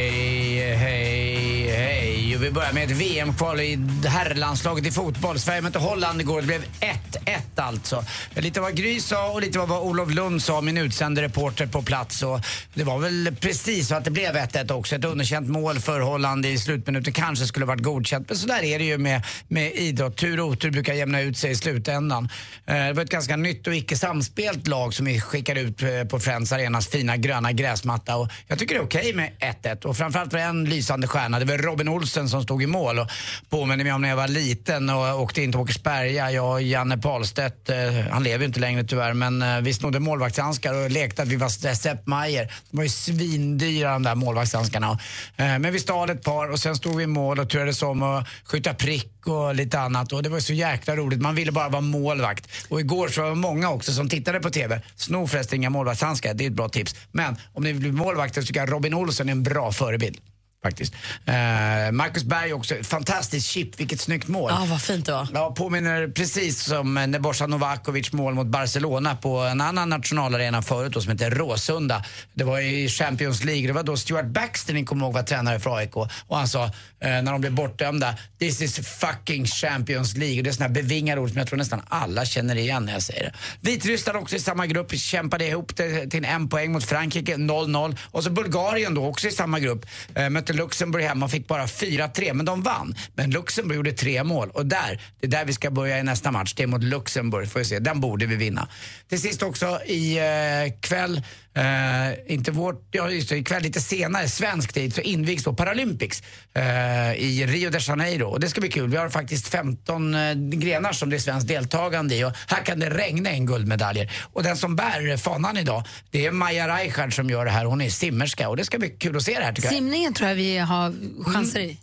vi 2.41 2.51
börjar 2.51 2.73
med 2.73 2.91
ett 2.91 2.97
VM-kval 2.97 3.59
i 3.59 3.79
herrlandslaget 4.07 4.85
i 4.87 4.91
fotboll. 4.91 5.39
Sverige 5.39 5.61
mötte 5.61 5.79
Holland 5.79 6.21
igår. 6.21 6.41
Det 6.41 6.47
blev 6.47 6.63
1-1 6.79 7.39
alltså. 7.55 8.03
Lite 8.35 8.61
vad 8.61 8.75
Gry 8.75 8.99
sa 8.99 9.31
och 9.31 9.41
lite 9.41 9.59
vad 9.59 9.71
Olof 9.71 10.13
Lund 10.13 10.43
sa, 10.43 10.61
min 10.61 10.77
utsände 10.77 11.21
reporter 11.21 11.67
på 11.67 11.81
plats. 11.81 12.23
Och 12.23 12.39
det 12.73 12.83
var 12.83 12.99
väl 12.99 13.35
precis 13.39 13.87
så 13.87 13.95
att 13.95 14.05
det 14.05 14.11
blev 14.11 14.35
1-1 14.35 14.71
också. 14.71 14.95
Ett 14.95 15.05
underkänt 15.05 15.49
mål 15.49 15.79
för 15.79 15.99
Holland 15.99 16.45
i 16.45 16.57
slutminuten 16.57 17.13
kanske 17.13 17.45
skulle 17.45 17.65
varit 17.65 17.83
godkänt. 17.83 18.29
Men 18.29 18.37
så 18.37 18.47
där 18.47 18.63
är 18.63 18.79
det 18.79 18.85
ju 18.85 18.97
med, 18.97 19.25
med 19.47 19.73
idrott. 19.75 20.17
Tur 20.17 20.39
och 20.39 20.47
otur 20.47 20.71
brukar 20.71 20.93
jämna 20.93 21.21
ut 21.21 21.37
sig 21.37 21.51
i 21.51 21.55
slutändan. 21.55 22.29
Eh, 22.65 22.75
det 22.75 22.93
var 22.93 23.03
ett 23.03 23.09
ganska 23.09 23.37
nytt 23.37 23.67
och 23.67 23.75
icke 23.75 23.97
samspelt 23.97 24.67
lag 24.67 24.93
som 24.93 25.05
vi 25.05 25.21
skickade 25.21 25.61
ut 25.61 25.83
eh, 25.83 26.03
på 26.09 26.19
Friends 26.19 26.51
Arenas 26.51 26.87
fina 26.87 27.17
gröna 27.17 27.51
gräsmatta. 27.51 28.15
Och 28.15 28.29
jag 28.47 28.59
tycker 28.59 28.75
det 28.75 28.81
är 28.81 28.85
okej 28.85 29.13
med 29.13 29.31
1-1. 29.63 29.85
Och 29.85 29.97
framförallt 29.97 30.31
för 30.31 30.37
en 30.37 30.65
lysande 30.65 31.07
stjärna. 31.07 31.39
Det 31.39 31.45
var 31.45 31.57
Robin 31.57 31.87
Olsen 31.87 32.29
som 32.31 32.43
stod 32.43 32.63
i 32.63 32.67
mål. 32.67 32.99
Och 32.99 33.07
påminner 33.49 33.83
mig 33.83 33.93
om 33.93 34.01
när 34.01 34.09
jag 34.09 34.15
var 34.15 34.27
liten 34.27 34.89
och 34.89 35.21
åkte 35.21 35.41
in 35.41 35.51
till 35.51 35.59
Åkersberga. 35.61 36.31
Jag 36.31 36.51
och 36.51 36.61
Janne 36.61 36.97
Pahlstedt, 36.97 37.69
eh, 37.69 37.77
han 38.11 38.23
lever 38.23 38.39
ju 38.39 38.45
inte 38.45 38.59
längre 38.59 38.83
tyvärr, 38.83 39.13
men 39.13 39.41
eh, 39.41 39.59
vi 39.61 39.73
snodde 39.73 39.99
målvaktshandskar 39.99 40.73
och 40.73 40.91
lekte 40.91 41.21
att 41.21 41.27
vi 41.27 41.35
var 41.35 41.49
Sepp 41.75 42.07
Maier. 42.07 42.53
De 42.71 42.77
var 42.77 42.83
ju 42.83 42.89
svindyra 42.89 43.93
de 43.93 44.03
där 44.03 44.15
målvaktshandskarna. 44.15 44.99
Eh, 45.37 45.59
Men 45.59 45.73
vi 45.73 45.79
stal 45.79 46.09
ett 46.09 46.23
par 46.23 46.51
och 46.51 46.59
sen 46.59 46.75
stod 46.75 46.97
vi 46.97 47.03
i 47.03 47.07
mål 47.07 47.39
och 47.39 47.49
turades 47.49 47.81
om 47.83 48.03
att 48.03 48.27
skjuta 48.43 48.73
prick 48.73 49.27
och 49.27 49.55
lite 49.55 49.79
annat. 49.79 50.11
Och 50.11 50.23
det 50.23 50.29
var 50.29 50.39
så 50.39 50.53
jäkla 50.53 50.95
roligt. 50.95 51.21
Man 51.21 51.35
ville 51.35 51.51
bara 51.51 51.69
vara 51.69 51.81
målvakt. 51.81 52.47
Och 52.69 52.79
igår 52.79 53.07
så 53.07 53.21
var 53.21 53.29
det 53.29 53.35
många 53.35 53.69
också 53.69 53.91
som 53.91 54.09
tittade 54.09 54.39
på 54.39 54.49
TV. 54.49 54.81
Sno 54.95 55.27
förresten 55.27 55.55
inga 55.59 55.69
målvaktshandskar, 55.69 56.33
det 56.33 56.45
är 56.45 56.47
ett 56.47 56.53
bra 56.55 56.69
tips. 56.69 56.95
Men 57.11 57.35
om 57.53 57.63
ni 57.63 57.71
vill 57.71 57.81
bli 57.81 57.91
målvakter 57.91 58.41
så 58.41 58.47
tycker 58.47 58.59
jag 58.59 58.71
Robin 58.71 58.93
Olsson 58.93 59.27
är 59.27 59.31
en 59.31 59.43
bra 59.43 59.71
förebild. 59.71 60.17
Faktiskt. 60.63 60.93
Eh, 61.25 61.91
Marcus 61.91 62.23
Berg 62.23 62.53
också, 62.53 62.75
fantastiskt 62.83 63.47
chip, 63.47 63.79
vilket 63.79 64.01
snyggt 64.01 64.27
mål. 64.27 64.51
Ja, 64.59 64.65
vad 64.69 64.81
fint 64.81 65.05
det 65.05 65.11
var. 65.11 65.27
Ja, 65.33 65.53
påminner 65.57 66.07
precis 66.07 66.63
som 66.63 66.97
eh, 66.97 67.07
Nebojsa 67.07 67.47
Novakovic 67.47 68.13
mål 68.13 68.33
mot 68.33 68.47
Barcelona 68.47 69.15
på 69.15 69.37
en 69.37 69.61
annan 69.61 69.89
nationalarena 69.89 70.61
förut 70.61 70.93
då, 70.93 71.01
som 71.01 71.11
heter 71.11 71.31
Råsunda. 71.31 72.05
Det 72.33 72.43
var 72.43 72.59
i 72.59 72.89
Champions 72.89 73.43
League. 73.43 73.67
Det 73.67 73.73
var 73.73 73.83
då 73.83 73.97
Stuart 73.97 74.25
Baxter, 74.25 74.73
ni 74.73 74.85
kommer 74.85 75.05
ihåg, 75.05 75.13
var 75.13 75.23
tränare 75.23 75.59
för 75.59 75.77
AIK. 75.77 75.95
Och 75.95 76.37
han 76.37 76.47
sa, 76.47 76.63
eh, 76.65 76.71
när 76.99 77.31
de 77.31 77.41
blev 77.41 77.53
bortdömda, 77.53 78.15
this 78.39 78.61
is 78.61 78.87
fucking 78.99 79.45
Champions 79.45 80.17
League. 80.17 80.37
Och 80.37 80.43
det 80.43 80.49
är 80.49 80.53
sådana 80.53 80.73
bevingade 80.73 81.21
ord 81.21 81.29
som 81.29 81.37
jag 81.37 81.47
tror 81.47 81.57
nästan 81.57 81.81
alla 81.87 82.25
känner 82.25 82.55
igen 82.55 82.85
när 82.85 82.93
jag 82.93 83.01
säger 83.03 83.23
det. 83.23 83.33
Vitryssland 83.69 84.17
också 84.19 84.35
i 84.35 84.39
samma 84.39 84.67
grupp, 84.67 84.91
kämpade 84.95 85.45
ihop 85.45 85.75
det 85.75 86.07
till 86.07 86.25
en 86.25 86.49
poäng 86.49 86.71
mot 86.71 86.83
Frankrike, 86.83 87.35
0-0. 87.35 87.97
Och 88.11 88.23
så 88.23 88.29
Bulgarien 88.29 88.93
då 88.93 89.05
också 89.05 89.27
i 89.27 89.31
samma 89.31 89.59
grupp. 89.59 89.85
Eh, 90.15 90.29
mötte 90.29 90.50
Luxemburg 90.53 91.03
hemma 91.03 91.25
och 91.25 91.31
fick 91.31 91.47
bara 91.47 91.65
4-3, 91.65 92.33
men 92.33 92.45
de 92.45 92.61
vann. 92.61 92.95
Men 93.15 93.31
Luxemburg 93.31 93.75
gjorde 93.75 93.91
tre 93.91 94.23
mål 94.23 94.49
och 94.49 94.65
där, 94.65 95.01
det 95.19 95.27
är 95.27 95.31
där 95.31 95.45
vi 95.45 95.53
ska 95.53 95.71
börja 95.71 95.99
i 95.99 96.03
nästa 96.03 96.31
match. 96.31 96.53
Det 96.53 96.63
är 96.63 96.67
mot 96.67 96.83
Luxemburg, 96.83 97.51
får 97.51 97.59
vi 97.59 97.65
se. 97.65 97.79
Den 97.79 97.99
borde 97.99 98.25
vi 98.25 98.35
vinna. 98.35 98.67
Till 99.09 99.21
sist 99.21 99.43
också 99.43 99.79
i 99.85 100.17
eh, 100.17 100.73
kväll, 100.81 101.21
eh, 101.55 102.33
inte 102.33 102.51
vårt, 102.51 102.87
ja 102.91 103.09
just 103.09 103.29
det, 103.29 103.37
ikväll 103.37 103.63
lite 103.63 103.81
senare, 103.81 104.29
svensk 104.29 104.73
tid, 104.73 104.95
så 104.95 105.01
invigs 105.01 105.43
då 105.43 105.53
Paralympics 105.53 106.23
eh, 106.53 107.13
i 107.13 107.45
Rio 107.47 107.69
de 107.69 107.79
Janeiro. 107.79 108.25
Och 108.27 108.39
det 108.39 108.49
ska 108.49 108.61
bli 108.61 108.69
kul. 108.69 108.89
Vi 108.89 108.97
har 108.97 109.09
faktiskt 109.09 109.47
15 109.47 110.15
eh, 110.15 110.33
grenar 110.33 110.93
som 110.93 111.09
det 111.09 111.15
är 111.15 111.19
svenskt 111.19 111.47
deltagande 111.47 112.15
i 112.15 112.23
och 112.23 112.31
här 112.47 112.63
kan 112.65 112.79
det 112.79 112.89
regna 112.89 113.31
in 113.31 113.45
guldmedaljer. 113.45 114.11
Och 114.33 114.43
den 114.43 114.57
som 114.57 114.75
bär 114.75 115.17
fanan 115.17 115.57
idag, 115.57 115.83
det 116.11 116.25
är 116.25 116.31
Maja 116.31 116.77
Reichard 116.77 117.15
som 117.15 117.29
gör 117.29 117.45
det 117.45 117.51
här. 117.51 117.65
Hon 117.65 117.81
är 117.81 117.89
simmerska 117.89 118.49
och 118.49 118.57
det 118.57 118.65
ska 118.65 118.79
bli 118.79 118.89
kul 118.89 119.17
att 119.17 119.23
se 119.23 119.33
det 119.39 119.43
här 119.45 119.53
tycker 119.53 119.67
jag. 119.67 119.73
Simningen 119.75 120.13
tror 120.13 120.29
jag 120.29 120.35
vi 120.35 120.57
har 120.57 120.93
chanser 121.23 121.59
i. 121.59 121.77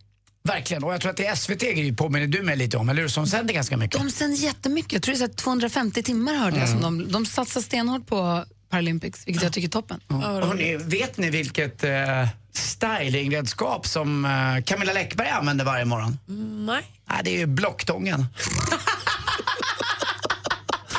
Verkligen, 0.44 0.84
och 0.84 0.92
jag 0.92 1.00
tror 1.00 1.10
att 1.10 1.16
det 1.16 1.26
är 1.26 1.34
SVT 1.34 1.60
Gry 1.60 1.92
påminner 1.92 2.26
du 2.26 2.42
mig 2.42 2.56
lite 2.56 2.76
om, 2.76 2.88
eller 2.88 3.02
hur? 3.02 3.08
Som 3.08 3.26
sänder 3.26 3.54
ganska 3.54 3.76
mycket. 3.76 4.00
De 4.00 4.10
sänder 4.10 4.36
jättemycket. 4.38 4.92
Jag 4.92 5.02
tror 5.02 5.12
det 5.12 5.16
är 5.16 5.26
så 5.26 5.26
här 5.26 5.32
250 5.34 6.02
timmar 6.02 6.34
hörde 6.34 6.56
jag 6.56 6.68
Mm. 6.68 6.80
som 6.80 6.98
de, 6.98 7.12
de 7.12 7.26
satsar 7.26 7.60
stenhårt 7.60 8.06
på 8.06 8.44
Paralympics, 8.70 9.26
vilket 9.26 9.42
jag 9.42 9.52
tycker 9.52 9.68
är 9.68 9.72
toppen. 9.72 10.00
Hörrni, 10.08 10.76
vet 10.76 11.16
ni 11.18 11.30
vilket 11.30 11.84
eh, 11.84 12.28
stylingredskap 12.52 13.86
som 13.86 14.24
eh, 14.24 14.62
Camilla 14.64 14.92
Läckberg 14.92 15.28
använder 15.28 15.64
varje 15.64 15.84
morgon? 15.84 16.18
nej. 16.66 16.82
Nej, 17.10 17.20
det 17.24 17.30
är 17.30 17.38
ju 17.38 17.46
blocktången. 17.46 18.26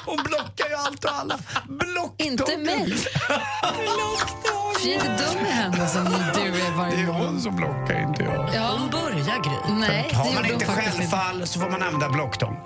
Hon 0.05 0.17
blockar 0.23 0.69
ju 0.69 0.75
allt 0.75 1.03
och 1.05 1.11
alla. 1.13 1.39
Blocktången! 1.67 2.31
Inte 2.31 2.57
mig. 2.57 2.95
Vi 4.83 4.93
är 4.93 4.99
dum 5.17 5.45
i 5.45 5.49
henne 5.51 5.87
som 5.87 6.05
du 6.05 6.11
är 6.61 6.71
varje 6.77 6.95
Det 6.95 7.01
är 7.01 7.05
morgon. 7.05 7.25
hon 7.27 7.41
som 7.41 7.55
blockar, 7.55 8.01
inte 8.09 8.23
jag. 8.23 8.49
Ja. 8.55 8.77
Hon 8.79 8.89
börjar 8.89 9.43
Gry. 9.43 9.73
Nej, 9.79 10.11
Har 10.13 10.33
man 10.33 10.45
inte. 10.45 10.65
självfall 10.65 11.47
så 11.47 11.59
får 11.59 11.69
man 11.69 11.83
använda 11.83 12.09
blocktång. 12.09 12.57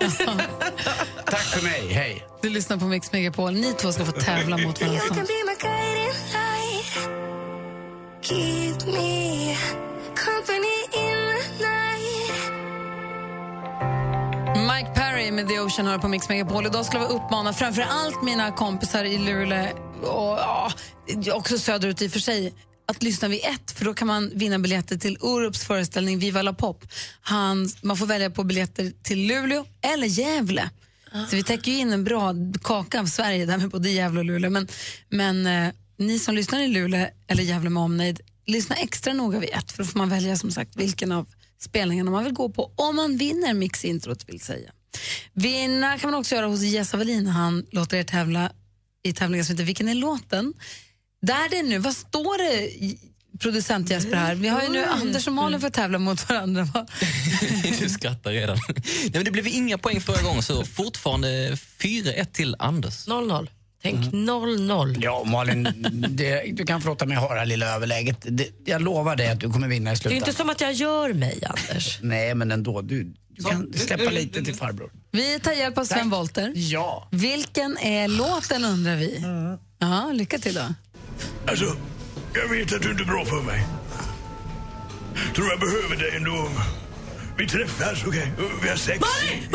Tack 1.34 1.44
för 1.44 1.62
mig, 1.62 1.92
hej. 1.92 2.26
Du 2.42 2.50
lyssnar 2.50 2.76
på 2.76 2.84
Mix 2.84 3.12
Megapol. 3.12 3.52
Ni 3.54 3.72
två 3.72 3.92
ska 3.92 4.04
få 4.04 4.12
tävla 4.12 4.58
mot 4.58 4.80
varandra. 4.80 5.00
snart. 5.00 5.28
Keep 8.22 8.86
me 8.86 9.56
company 10.14 10.76
in 10.92 11.26
the 11.58 11.64
night. 11.64 12.32
Mike 14.56 14.90
Perry 14.94 15.30
med 15.30 15.48
The 15.48 15.60
Ocean 15.60 15.86
hör 15.86 15.98
på 15.98 16.08
Mix 16.08 16.28
Megapol. 16.28 16.66
Idag 16.66 16.86
skulle 16.86 17.02
jag 17.02 17.10
uppmana 17.10 17.52
framför 17.52 17.82
allt 17.82 18.22
mina 18.22 18.52
kompisar 18.52 19.04
i 19.04 19.18
Luleå 19.18 19.68
och 20.02 20.38
ja, 20.38 20.72
också 21.32 21.58
söderut 21.58 22.02
i 22.02 22.08
och 22.08 22.12
för 22.12 22.20
sig 22.20 22.54
att 22.86 23.02
lyssna 23.02 23.28
vid 23.28 23.40
ett, 23.44 23.70
för 23.70 23.84
då 23.84 23.94
kan 23.94 24.06
man 24.06 24.30
vinna 24.34 24.58
biljetter 24.58 24.96
till 24.96 25.18
Orups 25.20 25.64
föreställning 25.64 26.18
Viva 26.18 26.42
la 26.42 26.52
pop. 26.52 26.84
Han, 27.20 27.68
man 27.82 27.96
får 27.96 28.06
välja 28.06 28.30
på 28.30 28.44
biljetter 28.44 28.92
till 29.02 29.26
Luleå 29.26 29.64
eller 29.82 30.06
Gävle. 30.06 30.70
Så 31.30 31.36
vi 31.36 31.42
täcker 31.42 31.72
in 31.72 31.92
en 31.92 32.04
bra 32.04 32.34
kaka 32.62 33.00
av 33.00 33.06
Sverige 33.06 33.46
där 33.46 33.58
med 33.58 33.70
både 33.70 33.90
Gävle 33.90 34.18
och 34.18 34.24
Luleå. 34.24 34.50
Men, 34.50 34.68
men 35.08 35.46
eh, 35.46 35.72
ni 35.98 36.18
som 36.18 36.34
lyssnar 36.34 36.60
i 36.60 36.68
Luleå 36.68 37.06
eller 37.26 37.42
Gävle 37.42 37.70
med 37.70 37.82
omnejd, 37.82 38.20
lyssna 38.46 38.76
extra 38.76 39.12
noga 39.12 39.38
vid 39.38 39.50
ett, 39.52 39.72
för 39.72 39.82
då 39.82 39.88
får 39.88 39.98
man 39.98 40.08
välja 40.08 40.36
som 40.36 40.50
sagt 40.50 40.76
vilken 40.76 41.12
av 41.12 41.26
spelningarna 41.60 42.10
man 42.10 42.24
vill 42.24 42.32
gå 42.32 42.48
på 42.48 42.72
om 42.76 42.96
man 42.96 43.16
vinner 43.16 43.54
Mixintrot. 43.54 44.28
vill 44.28 44.40
säga. 44.40 44.72
Vinna 45.32 45.98
kan 45.98 46.10
man 46.10 46.20
också 46.20 46.34
göra 46.34 46.46
hos 46.46 46.62
Jess 46.62 46.94
Wallin. 46.94 47.26
Han 47.26 47.66
låter 47.70 47.96
er 47.96 48.04
tävla 48.04 48.52
i 49.02 49.12
tävlingen 49.12 49.44
som 49.44 49.52
heter 49.52 49.64
Vilken 49.64 49.88
är 49.88 49.94
låten? 49.94 50.54
Där 51.22 51.48
det 51.50 51.62
nu, 51.62 51.78
vad 51.78 51.96
står 51.96 52.38
det 52.38 52.70
producent 53.44 53.90
Jesper 53.90 54.16
här? 54.16 54.34
Vi 54.34 54.48
har 54.48 54.62
ju 54.62 54.68
nu 54.68 54.84
Anders 54.84 55.26
och 55.26 55.32
Malin 55.32 55.60
för 55.60 55.66
att 55.66 55.74
tävla 55.74 55.98
mot 55.98 56.28
varandra. 56.28 56.64
Va? 56.64 56.86
du 57.80 57.88
skrattar 57.88 58.32
redan. 58.32 58.58
Nej, 58.68 59.10
men 59.12 59.24
det 59.24 59.30
blev 59.30 59.46
inga 59.46 59.78
poäng 59.78 60.00
förra 60.00 60.22
gången, 60.22 60.42
så 60.42 60.64
fortfarande 60.64 61.56
4-1 61.78 62.24
till 62.24 62.56
Anders. 62.58 63.08
0-0. 63.08 63.48
Tänk 63.82 64.12
0-0. 64.12 64.98
Ja, 65.02 65.24
Malin, 65.24 65.68
det, 66.10 66.42
du 66.52 66.66
kan 66.66 66.80
förlåta 66.80 67.06
mig 67.06 67.16
ha 67.16 67.32
det 67.32 67.38
här 67.38 67.46
lilla 67.46 67.66
överläget. 67.66 68.16
Det, 68.22 68.48
jag 68.64 68.82
lovar 68.82 69.16
dig 69.16 69.28
att 69.28 69.40
du 69.40 69.50
kommer 69.50 69.68
vinna 69.68 69.92
i 69.92 69.96
Det 69.96 70.08
är 70.08 70.12
inte 70.12 70.32
som 70.32 70.50
att 70.50 70.60
jag 70.60 70.72
gör 70.72 71.12
mig, 71.12 71.42
Anders. 71.46 71.98
Nej, 72.02 72.34
men 72.34 72.52
ändå. 72.52 72.80
Du, 72.82 73.14
du 73.28 73.44
kan 73.44 73.72
släppa 73.72 74.10
lite 74.10 74.44
till 74.44 74.54
farbror. 74.54 74.90
Vi 75.10 75.40
tar 75.40 75.52
hjälp 75.52 75.78
av 75.78 75.84
Sven 75.84 76.10
Wollter. 76.10 76.52
Ja. 76.54 77.08
Vilken 77.12 77.78
är 77.78 78.08
låten 78.08 78.64
undrar 78.64 78.96
vi? 78.96 79.22
Ja, 79.78 80.12
lycka 80.12 80.38
till 80.38 80.54
då. 80.54 80.74
Alltså, 81.46 81.76
jag 82.34 82.48
vet 82.48 82.72
att 82.72 82.82
du 82.82 82.90
inte 82.90 83.02
är 83.02 83.06
bra 83.06 83.24
för 83.24 83.42
mig. 83.42 83.66
Tror 85.34 85.48
jag 85.50 85.60
behöver 85.60 85.96
dig 85.96 86.16
ändå. 86.16 86.50
Vi 87.38 87.46
träffas, 87.46 88.04
okej? 88.06 88.32
Vi 88.62 88.68
har 88.68 88.76
sex. 88.76 89.00
Malin! 89.00 89.48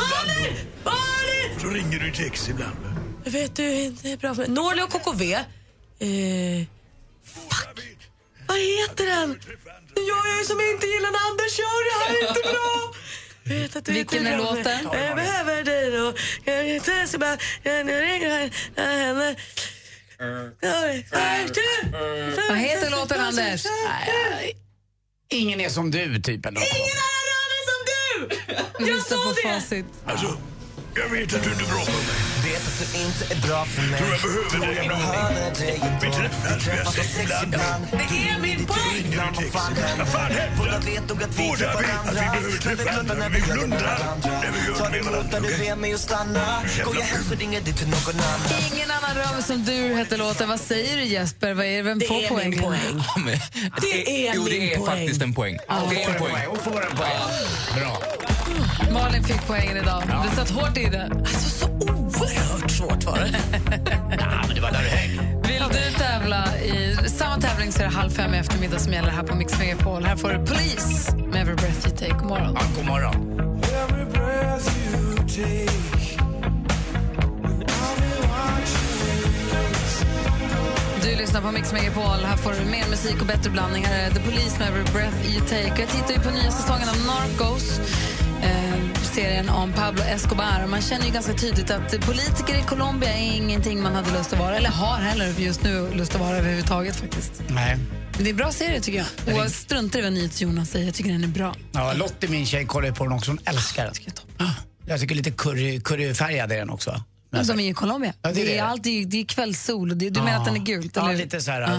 Malin! 0.84 1.56
Och 1.56 1.62
så 1.62 1.68
ringer 1.68 2.00
du 2.00 2.26
ex 2.26 2.50
ibland? 2.50 2.78
Jag 3.24 3.32
vet 3.32 3.56
du, 3.56 3.72
inte 3.72 4.10
är 4.10 4.18
bra 4.18 4.36
för 4.36 4.42
mig. 4.42 4.52
Norli 4.52 4.82
och 4.82 4.90
KKV. 4.90 5.34
Eh, 5.34 5.40
fuck. 7.26 7.80
Vad 8.48 8.58
heter 8.58 9.06
den? 9.06 9.40
Jag 9.96 10.34
är 10.34 10.40
ju 10.40 10.46
som 10.46 10.60
inte 10.62 10.88
gillar 10.88 11.12
när 11.12 11.30
Anders 11.30 11.54
kör, 11.58 11.80
det 11.88 11.96
här 12.00 12.24
är 12.24 12.28
inte 12.28 12.42
bra. 12.54 12.94
Jag 13.44 13.56
vet 13.56 13.76
att 13.76 13.86
du 13.86 13.94
Vilken 13.94 14.28
är 14.28 14.38
låten? 14.38 14.80
Jag 14.84 15.16
behöver 15.16 15.64
dig 15.64 15.92
då. 15.92 16.14
Jag 16.46 16.56
är 16.56 16.76
inte 16.76 17.08
så 17.08 17.18
bara... 17.18 17.38
Jag 17.64 17.88
ringer 17.88 18.30
här. 18.30 18.52
Jag 18.76 18.84
henne. 18.84 19.36
Vad 22.50 22.58
heter 22.58 22.92
låten, 22.92 23.20
Anders? 23.22 23.66
Ingen 25.30 25.62
är 25.62 25.70
som 25.70 25.92
du, 25.92 26.22
typen. 26.22 26.58
Ingen 26.58 26.66
är 27.48 27.66
som 27.66 27.86
du! 27.86 28.36
Jag 28.80 28.96
Lyssna 28.96 29.18
på 29.18 29.34
facit. 29.44 29.86
Alltså, 30.06 30.38
jag 30.96 31.10
vet 31.10 31.36
att 31.36 31.44
du 31.44 31.52
inte 31.52 31.64
bra 31.64 31.80
för 31.80 31.92
mig. 31.92 32.29
Du 32.80 32.86
inte 33.00 33.34
är 33.34 33.48
bra 33.48 33.66
för 33.66 33.82
mig. 33.82 34.00
Tror 34.00 34.10
jag 34.12 34.22
behöver 34.22 34.68
dig 34.76 34.86
en 34.86 34.92
aning. 34.92 36.00
Vi 36.02 36.12
träffas, 36.12 36.86
har 36.86 36.92
sex 36.92 37.20
ibland. 37.44 37.88
Det 37.92 38.30
är 38.30 38.40
min 38.42 38.66
poäng! 38.66 39.06
Du? 39.12 39.18
Vad 39.18 39.52
fan 39.64 39.76
händer? 39.76 40.52
Båda 40.58 40.80
vet 40.80 41.12
att 41.12 41.40
vi 41.40 41.52
behöver 41.58 42.58
träffas 42.62 43.04
när 43.18 43.30
vi 43.30 43.42
blundar. 43.42 44.00
När 44.24 44.52
vi 44.52 44.60
gör 44.68 44.90
med 44.92 45.04
varandra, 45.04 45.40
okej? 45.40 45.76
mig 45.76 45.94
att 45.94 46.00
stanna. 46.00 46.62
Går 46.86 46.96
jag 46.96 47.02
hem 47.06 47.24
så 47.30 47.36
ringer 47.36 47.62
du 47.62 47.74
till 47.74 47.88
någon 47.88 48.16
annan. 48.16 48.74
Ingen 48.74 48.92
annan 48.92 49.16
rör 49.16 49.42
som 49.42 49.66
du 49.66 49.72
heter 49.98 50.18
låten. 50.18 50.50
Vad 50.50 50.60
säger 50.60 50.98
du 50.98 51.04
Jesper? 51.04 51.54
Vad 51.54 51.66
är, 51.66 51.84
vem 51.84 52.00
Det 52.00 52.06
får 52.08 52.16
är 52.24 52.30
poäng? 52.30 52.50
min 52.50 52.60
poäng. 52.60 53.04
Men, 53.26 53.40
Det 53.82 54.28
är 54.28 54.34
jo, 54.36 54.44
min 54.44 54.52
det 54.54 54.74
är 54.74 54.78
poäng. 54.78 54.98
faktiskt 54.98 55.22
en 55.22 55.34
poäng. 55.34 55.58
Ja, 55.68 55.82
det 55.90 56.04
är 56.04 56.10
en 56.10 56.20
poäng. 56.20 56.36
Hon 56.48 56.60
får 56.60 56.86
en 56.86 56.96
poäng. 56.98 57.12
Bra. 57.76 58.02
Malin 58.94 59.24
fick 59.24 59.48
poängen 59.48 59.78
idag. 59.78 60.04
Du 60.24 60.36
satt 60.36 60.50
hårt 60.50 60.78
i 60.78 60.86
det. 60.86 61.12
Alltså 61.20 61.50
så 61.50 61.66
oerhört 61.66 62.72
svårt 62.72 63.04
var 63.06 63.18
det. 63.18 63.30
Ja, 64.20 64.44
men 64.48 64.56
det 64.56 64.62
var 64.62 64.72
där 64.72 64.80
du 64.84 64.90
häng. 64.90 65.42
Vill 65.44 65.64
du 65.72 65.92
tävla 65.98 66.58
i 66.58 66.96
samma 67.10 67.38
tävling 67.42 67.72
så 67.72 67.80
är 67.80 67.84
det 67.84 67.94
halv 67.94 68.10
fem 68.10 68.34
i 68.34 68.38
eftermiddag 68.38 68.80
som 68.80 68.94
gäller 68.94 69.10
här 69.10 69.24
på 69.24 69.36
Mix 69.36 69.60
Megapol. 69.60 70.04
Här 70.06 70.16
får 70.16 70.30
du 70.30 70.38
Police 70.38 71.16
med 71.16 71.42
Every 71.42 71.56
Breath 71.56 71.88
You 71.88 71.98
Take. 71.98 72.14
God 72.14 72.28
morgon. 72.28 72.56
Ja, 72.56 72.62
god 72.76 72.86
morgon. 72.86 73.36
Du 81.04 81.16
lyssnar 81.16 81.42
på 81.42 81.52
Mix 81.52 81.74
Megapol. 81.74 82.26
Här 82.26 82.38
får 82.38 82.52
du 82.52 82.66
mer 82.72 82.90
musik 82.90 83.22
och 83.22 83.28
bättre 83.28 83.50
blandningar. 83.52 83.90
Här 83.90 84.06
är 84.06 84.10
The 84.10 84.20
Police 84.20 84.60
med 84.60 84.68
Every 84.68 84.84
Breath 84.94 85.32
You 85.36 85.42
Take. 85.42 85.82
Jag 85.82 85.90
tittar 85.90 86.14
ju 86.14 86.20
på 86.20 86.30
nya 86.30 86.52
säsongen 86.52 86.90
av 86.90 86.98
Narcos. 87.08 87.80
Eh, 88.44 89.02
serien 89.04 89.50
om 89.50 89.74
Pablo 89.74 90.04
Escobar. 90.04 90.68
Man 90.68 90.82
känner 90.82 91.06
ju 91.06 91.12
ganska 91.12 91.34
tydligt 91.34 91.72
att 91.72 92.06
politiker 92.06 92.60
i 92.60 92.62
Colombia 92.62 93.14
är 93.14 93.36
ingenting 93.36 93.82
man 93.82 93.96
hade 93.96 94.12
lust 94.12 94.34
att 94.34 94.40
vara, 94.40 94.58
eller 94.58 94.70
har 94.70 94.98
heller 94.98 95.34
just 95.40 95.64
nu 95.64 95.90
lust 95.94 96.16
att 96.16 96.22
vara 96.22 96.38
överhuvudtaget 96.38 96.96
faktiskt. 96.96 97.42
Nej. 97.48 97.78
Men 98.14 98.24
det 98.24 98.30
är 98.30 98.32
en 98.32 98.38
bra 98.38 98.52
serie 98.52 98.82
tycker 98.82 98.98
jag. 98.98 99.36
Och 99.36 99.42
jag 99.42 99.52
struntar 99.52 100.00
i 100.00 100.02
vad 100.02 100.14
NyhetsJonas 100.14 100.70
säger, 100.70 100.86
jag 100.86 100.96
tycker 100.96 101.12
den 101.12 101.24
är 101.24 101.28
bra. 101.28 101.56
Ja, 101.72 101.94
Lottie, 101.94 102.30
min 102.30 102.46
tjej, 102.46 102.66
kollar 102.66 102.92
på 102.92 103.04
den 103.04 103.14
också. 103.14 103.32
Hon 103.32 103.40
älskar 103.46 103.86
den. 103.86 104.48
Jag 104.86 105.00
tycker 105.00 105.16
lite 105.16 105.32
curry, 105.32 105.82
curryfärgad 105.82 106.52
är 106.52 106.58
den 106.58 106.70
också. 106.70 107.04
Men 107.32 107.48
de 107.48 107.60
är 107.60 107.64
ju 107.64 107.70
i 107.70 107.74
Colombia. 107.74 108.14
Ja, 108.22 108.32
det 108.32 108.42
är 108.42 108.46
det, 108.46 108.58
är 108.58 108.64
alltid, 108.64 109.10
det 109.10 109.20
är 109.22 109.26
kvällssol. 109.26 109.98
du 109.98 110.12
menar 110.12 110.38
att 110.38 110.46
den 110.46 110.56
är 110.56 110.60
gult? 110.60 110.92
Ja, 110.96 111.10
eller? 111.10 111.18
lite 111.24 111.42
så 111.42 111.52
här, 111.52 111.62
Ja. 111.62 111.70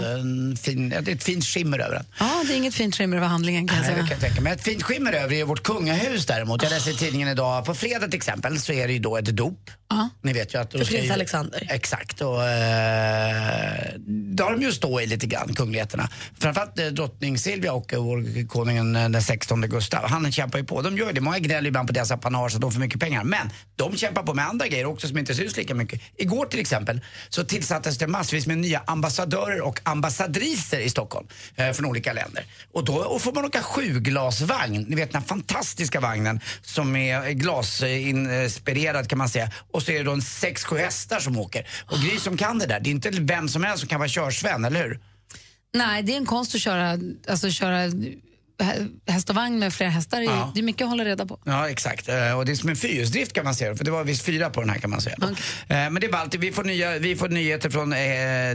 fin, 0.61 0.91
ja, 1.05 1.11
ett 1.11 1.23
fint 1.23 1.45
skimmer 1.45 1.79
över 1.79 1.95
den. 1.95 2.05
Ja, 2.19 2.43
det 2.47 2.53
är 2.53 2.57
inget 2.57 2.73
fint 2.73 2.95
skimmer 2.95 3.17
över 3.17 3.27
handlingen 3.27 3.67
kan 3.67 3.77
jag 3.77 3.83
Nej, 3.85 3.91
det 3.91 3.95
säga. 3.95 4.07
kan 4.07 4.11
jag 4.21 4.21
tänka 4.21 4.41
mig. 4.41 4.53
Ett 4.53 4.63
fint 4.63 4.83
skimmer 4.83 5.13
över 5.13 5.35
är 5.35 5.43
vårt 5.43 5.63
kungahus 5.63 6.25
däremot. 6.25 6.63
Jag 6.63 6.69
läste 6.69 6.89
i 6.91 6.93
tidningen 6.93 7.27
idag, 7.27 7.65
på 7.65 7.73
fredag 7.73 8.07
till 8.07 8.17
exempel, 8.17 8.59
så 8.59 8.73
är 8.73 8.87
det 8.87 8.93
ju 8.93 8.99
då 8.99 9.17
ett 9.17 9.25
dop. 9.25 9.69
Ni 10.21 10.33
vet 10.33 10.53
ju 10.53 10.61
att... 10.61 10.71
För 10.71 10.85
prins 10.85 11.05
ju- 11.05 11.11
Alexander. 11.13 11.67
Exakt. 11.69 12.21
Och, 12.21 12.43
eh, 12.43 13.85
det 14.07 14.43
har 14.43 14.51
de 14.51 14.61
ju 14.61 14.71
stå 14.71 15.01
i 15.01 15.05
lite 15.07 15.27
grann, 15.27 15.53
kungligheterna. 15.55 16.09
Framförallt 16.39 16.79
eh, 16.79 16.85
drottning 16.85 17.37
Silvia 17.37 17.73
och 17.73 17.93
eh, 17.93 18.03
vår 18.03 18.47
konungen 18.47 18.95
eh, 18.95 19.09
den 19.09 19.21
16 19.21 19.61
Gustav. 19.61 20.09
Han 20.09 20.31
kämpar 20.31 20.59
ju 20.59 20.65
på. 20.65 20.81
De 20.81 20.97
gör 20.97 21.13
det. 21.13 21.21
Många 21.21 21.39
gnäller 21.39 21.67
ibland 21.67 21.87
på 21.87 21.93
deras 21.93 22.11
apanage 22.11 22.55
att 22.55 22.61
de 22.61 22.71
får 22.71 22.79
mycket 22.79 22.99
pengar. 22.99 23.23
Men 23.23 23.49
de 23.75 23.97
kämpar 23.97 24.23
på 24.23 24.33
med 24.33 24.47
andra 24.47 24.67
grejer 24.67 24.85
också 24.85 25.07
som 25.07 25.17
inte 25.17 25.35
syns 25.35 25.57
lika 25.57 25.75
mycket. 25.75 26.01
Igår 26.17 26.45
till 26.45 26.59
exempel 26.59 27.01
så 27.29 27.43
tillsattes 27.43 27.97
det 27.97 28.07
massvis 28.07 28.47
med 28.47 28.57
nya 28.57 28.83
ambassadörer 28.87 29.61
och 29.61 29.79
ambassadriser 29.83 30.79
i 30.79 30.89
Stockholm 30.89 31.27
eh, 31.55 31.71
från 31.71 31.85
olika 31.85 32.13
länder. 32.13 32.43
Och 32.73 32.85
då 32.85 32.93
och 32.95 33.21
får 33.21 33.33
man 33.33 33.45
åka 33.45 33.61
sjuglasvagn, 33.61 34.85
ni 34.87 34.95
vet 34.95 35.11
den 35.11 35.21
här 35.21 35.27
fantastiska 35.27 35.99
vagnen 35.99 36.39
som 36.61 36.95
är 36.95 37.29
glasinspirerad 37.31 39.07
kan 39.09 39.17
man 39.17 39.29
säga. 39.29 39.51
Och 39.71 39.80
så 39.81 39.91
är 39.91 39.97
det 39.97 40.03
då 40.03 40.11
en 40.11 40.21
sex, 40.21 40.63
sju 40.63 40.77
hästar 40.77 41.19
som 41.19 41.37
åker. 41.37 41.67
Och 41.85 41.97
Gry 41.97 42.17
som 42.19 42.37
kan 42.37 42.59
det 42.59 42.65
där, 42.65 42.79
det 42.79 42.89
är 42.89 42.91
inte 42.91 43.09
vem 43.11 43.49
som 43.49 43.63
helst 43.63 43.79
som 43.79 43.89
kan 43.89 43.99
vara 43.99 44.09
körsven, 44.09 44.65
eller 44.65 44.83
hur? 44.83 44.99
Nej, 45.73 46.03
det 46.03 46.13
är 46.13 46.17
en 46.17 46.25
konst 46.25 46.55
att 46.55 46.61
köra, 46.61 46.97
alltså, 47.29 47.49
köra 47.49 47.77
hä- 48.63 48.87
häst 49.07 49.29
och 49.29 49.35
vagn 49.35 49.59
med 49.59 49.73
flera 49.73 49.89
hästar. 49.89 50.21
Ja. 50.21 50.51
Det 50.53 50.59
är 50.59 50.63
mycket 50.63 50.81
att 50.81 50.89
hålla 50.89 51.05
reda 51.05 51.25
på. 51.25 51.39
Ja, 51.45 51.69
exakt. 51.69 52.09
Eh, 52.09 52.37
Och 52.37 52.45
det 52.45 52.51
är 52.51 52.55
som 52.55 52.69
en 52.69 52.75
fyrhjulsdrift 52.75 53.33
kan 53.33 53.43
man 53.43 53.55
säga, 53.55 53.75
för 53.75 53.83
det 53.85 53.91
var 53.91 54.03
visst 54.03 54.25
fyra 54.25 54.49
på 54.49 54.61
den 54.61 54.69
här 54.69 54.77
kan 54.79 54.89
man 54.89 55.01
säga. 55.01 55.15
Eh, 55.21 55.29
Men 55.67 55.95
det 55.95 56.07
är 56.07 56.11
ballt. 56.11 56.35
Vi 56.35 56.51
får, 56.51 56.63
nya, 56.63 56.99
vi 56.99 57.15
får 57.15 57.29
nyheter 57.29 57.69
från, 57.69 57.93
eh, 57.93 57.99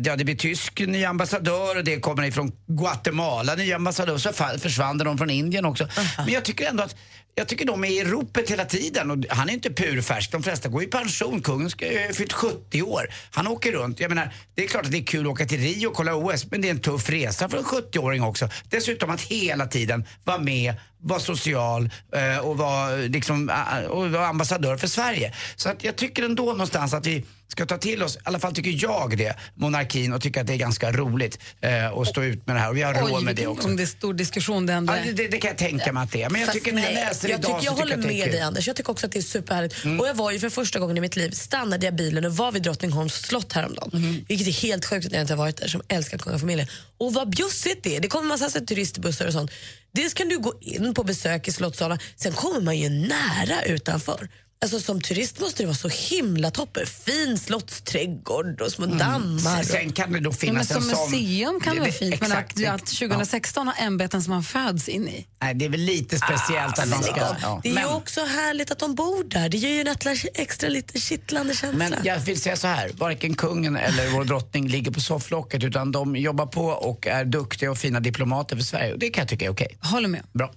ja 0.05 0.16
det 0.16 0.24
blir 0.24 0.36
tysk 0.36 0.81
ny 0.81 1.05
ambassadör 1.05 1.77
och 1.77 1.85
det 1.85 2.01
kommer 2.01 2.23
ifrån 2.23 2.53
Guatemala, 2.66 3.55
ny 3.55 3.73
ambassadör. 3.73 4.19
Så 4.19 4.32
försvann 4.59 4.98
de 4.98 5.19
från 5.19 5.31
Indien 5.31 5.65
också. 5.65 5.89
Men 6.16 6.28
jag 6.32 6.44
tycker 6.44 6.69
ändå 6.69 6.82
att 6.82 6.97
jag 7.39 7.49
tycker 7.49 7.65
de 7.67 7.85
är 7.85 7.89
i 7.89 8.05
ropet 8.05 8.51
hela 8.51 8.65
tiden 8.65 9.11
och 9.11 9.19
han 9.29 9.49
är 9.49 9.53
inte 9.53 9.73
purfärsk. 9.73 10.33
De 10.33 10.43
flesta 10.43 10.69
går 10.69 10.83
i 10.83 10.87
pension. 10.87 11.43
Kungen 11.43 11.71
ska 11.71 11.93
ju 11.93 12.07
ha 12.07 12.13
fyllt 12.13 12.33
70 12.33 12.83
år. 12.83 13.09
Han 13.31 13.47
åker 13.47 13.73
runt. 13.73 14.01
Jag 14.01 14.09
menar, 14.09 14.35
det 14.55 14.65
är 14.65 14.69
klart 14.69 14.85
att 14.85 14.91
det 14.91 14.99
är 14.99 15.05
kul 15.05 15.27
att 15.27 15.33
åka 15.33 15.47
till 15.47 15.61
Rio 15.61 15.89
och 15.89 15.95
kolla 15.95 16.15
OS, 16.15 16.51
men 16.51 16.61
det 16.61 16.69
är 16.69 16.71
en 16.71 16.81
tuff 16.81 17.11
resa 17.11 17.49
för 17.49 17.59
en 17.59 17.65
70-åring 17.65 18.23
också. 18.23 18.49
Dessutom 18.71 19.11
att 19.11 19.21
hela 19.21 19.67
tiden 19.67 20.05
vara 20.25 20.39
med, 20.39 20.75
vara 20.98 21.20
social 21.20 21.90
eh, 22.14 22.39
och 22.39 22.59
vara 22.59 22.97
liksom, 22.97 23.51
och 23.89 24.10
vara 24.10 24.27
ambassadör 24.27 24.77
för 24.77 24.86
Sverige. 24.86 25.35
Så 25.56 25.68
att 25.68 25.85
jag 25.85 25.97
tycker 25.97 26.23
ändå 26.23 26.44
någonstans 26.44 26.94
att 26.94 27.06
vi 27.06 27.24
ska 27.48 27.66
ta 27.66 27.78
till 27.78 28.02
oss, 28.02 28.16
i 28.16 28.18
alla 28.24 28.39
fall 28.39 28.55
tycker 28.55 28.85
jag 28.85 29.18
det, 29.18 29.36
monarkin 29.55 30.12
och 30.12 30.23
tycker 30.23 30.40
att 30.40 30.47
det 30.47 30.52
är 30.52 30.56
ganska 30.56 30.93
roligt 30.93 31.39
eh, 31.60 31.98
att 31.98 32.06
stå 32.06 32.23
ut 32.23 32.47
med 32.47 32.56
det 32.56 32.60
här 32.60 32.68
och 32.68 32.77
vi 32.77 32.82
har 32.82 32.94
råd 32.94 33.24
med 33.24 33.36
det 33.36 33.47
också. 33.47 33.68
gång 33.68 33.77
det 33.77 33.82
är 33.82 33.86
stor 33.86 34.14
diskussion 34.14 34.66
det 34.66 34.73
ändå 34.73 34.93
Ja, 34.93 34.98
det, 35.05 35.12
det, 35.12 35.28
det 35.28 35.39
kan 35.39 35.48
jag 35.48 35.59
tänka 35.59 35.93
mig 35.93 36.02
att 36.02 36.12
det 36.12 36.23
är. 36.23 36.31
Men 36.31 36.40
jag 36.40 36.47
Fast 36.47 36.59
tycker 36.59 36.73
när 36.73 36.82
jag 36.82 36.94
läser 36.94 37.28
jag, 37.28 37.39
idag 37.39 37.60
tycker, 37.60 37.64
jag 37.64 37.74
tycker 37.74 37.82
håller 37.82 37.97
jag 37.97 38.06
med. 38.06 38.23
Mm. 38.23 38.31
dig 38.31 38.40
Anders. 38.40 38.66
Jag 38.66 38.77
tycker 38.77 38.90
också 38.90 39.06
att 39.06 39.12
det 39.12 39.18
är 39.18 39.23
superhärligt. 39.23 40.01
Och 40.01 40.09
jag 40.09 40.14
var 40.14 40.31
ju 40.31 40.39
för 40.39 40.51
första 40.51 40.78
gången 40.78 40.97
i 40.97 41.01
mitt 41.01 41.16
liv, 41.16 41.31
stannade 41.31 41.86
jag 41.86 41.94
bilen 41.94 42.24
och 42.24 42.36
var 42.36 42.52
vid 42.52 42.62
Drottningholms 42.62 43.14
slott 43.14 43.52
häromdagen. 43.52 43.90
Mm. 43.93 44.24
Vilket 44.28 44.48
är 44.48 44.52
helt 44.52 44.85
sjukt 44.86 45.06
att 45.06 45.12
jag 45.12 45.20
inte 45.20 45.32
har 45.32 45.39
varit 45.39 45.56
där 45.56 45.68
som 45.68 45.82
älskar 45.89 46.18
kungafamiljen. 46.18 46.68
Och 46.98 47.14
vad 47.14 47.31
bjussigt 47.31 47.82
det 47.82 47.97
är. 47.97 48.01
Det 48.01 48.09
kommer 48.09 48.28
massa 48.28 48.51
så 48.51 48.60
turistbussar 48.60 49.27
och 49.27 49.32
sånt. 49.32 49.51
Dels 49.97 50.14
kan 50.14 50.28
du 50.28 50.39
gå 50.39 50.52
in 50.60 50.94
på 50.94 51.02
besök 51.02 51.48
i 51.48 51.52
slottssalen, 51.52 51.98
sen 52.16 52.32
kommer 52.32 52.60
man 52.60 52.78
ju 52.78 52.89
nära 52.89 53.62
utanför. 53.62 54.28
Alltså 54.62 54.81
som 54.81 55.01
turist 55.01 55.41
måste 55.41 55.62
det 55.62 55.66
vara 55.66 55.77
så 55.77 55.89
himla 55.89 56.51
toppen. 56.51 56.87
Fin 56.87 57.39
slottsträdgård 57.39 58.61
och 58.61 58.73
små 58.73 58.87
dammar. 58.87 59.16
Mm. 59.16 59.39
Sen, 59.39 59.65
sen 59.65 59.93
kan 59.93 60.12
det 60.12 60.20
då 60.20 60.31
Ja, 60.31 60.31
men 60.31 60.39
finnas 60.39 60.69
som 60.69 60.77
en 60.77 60.97
sån... 60.97 61.11
museum 61.11 61.61
kan 61.61 61.74
det 61.74 61.81
vara 61.81 61.93
fint, 61.93 62.20
men 62.20 62.33
att, 62.33 62.66
att 62.66 62.87
2016 62.87 63.66
har 63.66 63.74
ämbeten 63.87 64.23
som 64.23 64.31
man 64.33 64.43
föds 64.43 64.89
in 64.89 65.09
i. 65.09 65.27
Nej, 65.43 65.55
det 65.55 65.65
är 65.65 65.69
väl 65.69 65.81
lite 65.81 66.16
speciellt 66.19 66.78
att 66.78 66.89
man 66.89 67.03
ska... 67.03 67.37
Ja. 67.43 67.61
Det 67.62 67.69
är 67.69 67.74
Men- 67.74 67.83
ju 67.83 67.89
också 67.95 68.20
härligt 68.24 68.70
att 68.70 68.78
de 68.78 68.95
bor 68.95 69.24
där. 69.24 69.49
Det 69.49 69.57
ger 69.57 69.69
ju 69.69 69.81
en 69.81 70.16
extra 70.35 70.69
lite 70.69 71.01
kittlande 71.01 71.55
känsla. 71.55 71.78
Men 71.78 71.95
jag 72.05 72.19
vill 72.19 72.41
säga 72.41 72.57
så 72.57 72.66
här, 72.66 72.91
varken 72.95 73.35
kungen 73.35 73.77
eller 73.77 74.11
vår 74.11 74.24
drottning 74.24 74.69
ligger 74.69 74.91
på 74.91 75.01
sofflocket 75.01 75.65
utan 75.65 75.93
de 75.93 76.16
jobbar 76.16 76.47
på 76.47 76.66
och 76.66 77.07
är 77.07 77.24
duktiga 77.24 77.70
och 77.70 77.78
fina 77.78 78.01
diplomater 78.01 78.57
för 78.57 78.62
Sverige. 78.62 78.95
Det 78.97 79.11
kan 79.11 79.23
jag 79.23 79.28
tycka 79.28 79.45
är 79.45 79.51
okej. 79.51 79.78
Håller 79.81 80.09
med. 80.09 80.23
Bra. 80.33 80.53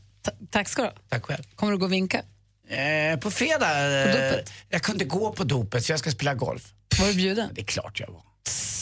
Tack 0.51 0.69
ska 0.69 0.81
du 0.81 0.87
ha. 0.87 0.93
Tack 1.09 1.25
själv. 1.25 1.43
Kommer 1.55 1.71
du 1.71 1.77
gå 1.77 1.85
och 1.85 1.93
vinka? 1.93 2.21
Eh, 2.69 3.19
på 3.19 3.31
fredag... 3.31 3.67
På 4.03 4.09
Eh, 4.09 4.29
dopet? 4.29 4.51
jag 4.69 4.81
kunde 4.81 5.05
gå 5.05 5.31
på 5.31 5.43
dopet 5.43 5.85
så 5.85 5.91
jag 5.91 5.99
ska 5.99 6.11
spela 6.11 6.33
golf. 6.33 6.61
Var 6.99 7.07
du 7.07 7.13
bjuden? 7.13 7.49
Det 7.53 7.61
är 7.61 7.65
klart 7.65 7.99
jag 7.99 8.07
var. 8.07 8.21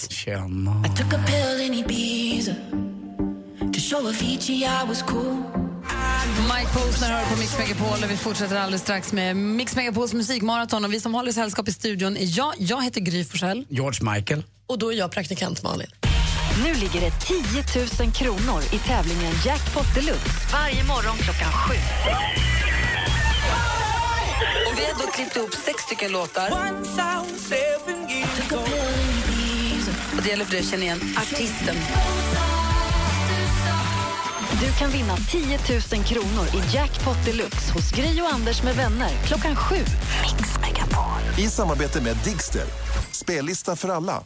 Tjena. 0.10 0.84
Took 0.98 1.14
a 1.14 1.20
pill 1.28 1.62
in 1.62 1.74
Ibiza 1.74 2.52
to 3.74 3.80
show 3.80 4.08
Avicii 4.08 4.56
I 4.64 4.88
was 4.88 5.02
cool. 5.02 5.44
Mike 6.58 6.72
Posner 6.74 7.08
hör 7.12 7.26
på 7.26 7.40
Mix 7.40 7.58
Megapol 7.58 8.04
och 8.04 8.12
vi 8.12 8.18
fortsätter 8.18 8.56
alldeles 8.56 8.82
strax 8.82 9.12
med 9.14 9.36
Mix 9.36 9.76
Megapols 9.76 10.14
musikmaraton. 10.14 10.86
Och 10.86 10.94
vi 10.94 11.00
som 11.00 11.14
håller 11.14 11.32
sällskap 11.32 11.68
i 11.68 11.74
studion 11.74 12.18
är 12.18 12.38
jag, 12.38 12.54
jag 12.58 12.84
heter 12.84 13.02
Gry 13.02 13.26
Forssell. 13.26 13.66
George 13.70 14.14
Michael. 14.14 14.44
Och 14.68 14.80
då 14.80 14.94
är 14.94 14.98
jag 14.98 15.12
praktikant 15.12 15.64
Malin. 15.64 15.88
Nu 16.64 16.74
ligger 16.74 17.02
det 17.02 17.12
10 17.12 18.06
000 18.06 18.12
kronor 18.14 18.62
i 18.74 18.80
tävlingen 18.80 19.34
Jackpot 19.46 19.96
Deluxe 19.96 20.30
varje 20.54 20.84
morgon 20.84 21.18
klockan 21.18 21.52
sju. 21.52 21.76
Och 24.68 24.80
vi 24.80 24.86
har 24.86 25.06
då 25.06 25.12
klippt 25.12 25.36
ihop 25.36 25.54
sex 25.54 25.84
stycken 25.84 26.12
låtar. 26.12 26.52
Och 30.16 30.24
det 30.24 30.30
gäller 30.30 30.46
för 30.46 30.52
dig 30.52 30.60
att 30.60 30.68
känna 30.68 30.84
igen 30.84 31.00
artisten. 31.18 31.76
Du 34.62 34.72
kan 34.80 34.92
vinna 34.92 35.18
10 35.32 35.60
000 35.94 36.04
kronor 36.04 36.46
i 36.54 36.76
Jackpot 36.76 37.26
Deluxe 37.26 37.74
hos 37.74 37.92
Gri 37.92 38.22
och 38.22 38.34
Anders 38.34 38.64
med 38.64 38.76
vänner 38.76 39.10
klockan 39.26 39.56
sju. 39.56 39.76
Mix 39.76 40.58
Megapol. 40.62 41.22
I 41.46 41.50
samarbete 41.50 42.02
med 42.02 42.16
Digster. 42.24 42.66
Spellista 43.12 43.76
för 43.76 43.90
alla. 43.90 44.24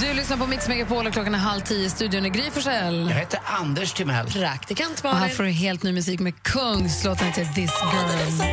Du 0.00 0.14
lyssnar 0.14 0.36
på 0.36 0.46
Mix 0.46 0.68
Megapol 0.68 1.06
och 1.06 1.12
klockan 1.12 1.34
är 1.34 1.38
halv 1.38 1.60
tio. 1.60 1.90
Studion 1.90 2.24
är 2.24 2.28
Gry 2.28 2.50
Forssell. 2.50 3.00
Jag 3.10 3.16
heter 3.16 3.40
Anders 3.44 3.92
Timell. 3.92 4.26
Praktikant 4.26 5.00
Och 5.04 5.10
här 5.10 5.20
Malin. 5.20 5.36
får 5.36 5.42
du 5.42 5.50
helt 5.50 5.82
ny 5.82 5.92
musik 5.92 6.20
med 6.20 6.42
Kungs. 6.42 7.04
Låten 7.04 7.26
heter 7.26 7.44
This 7.44 7.70
Girl. 7.92 8.48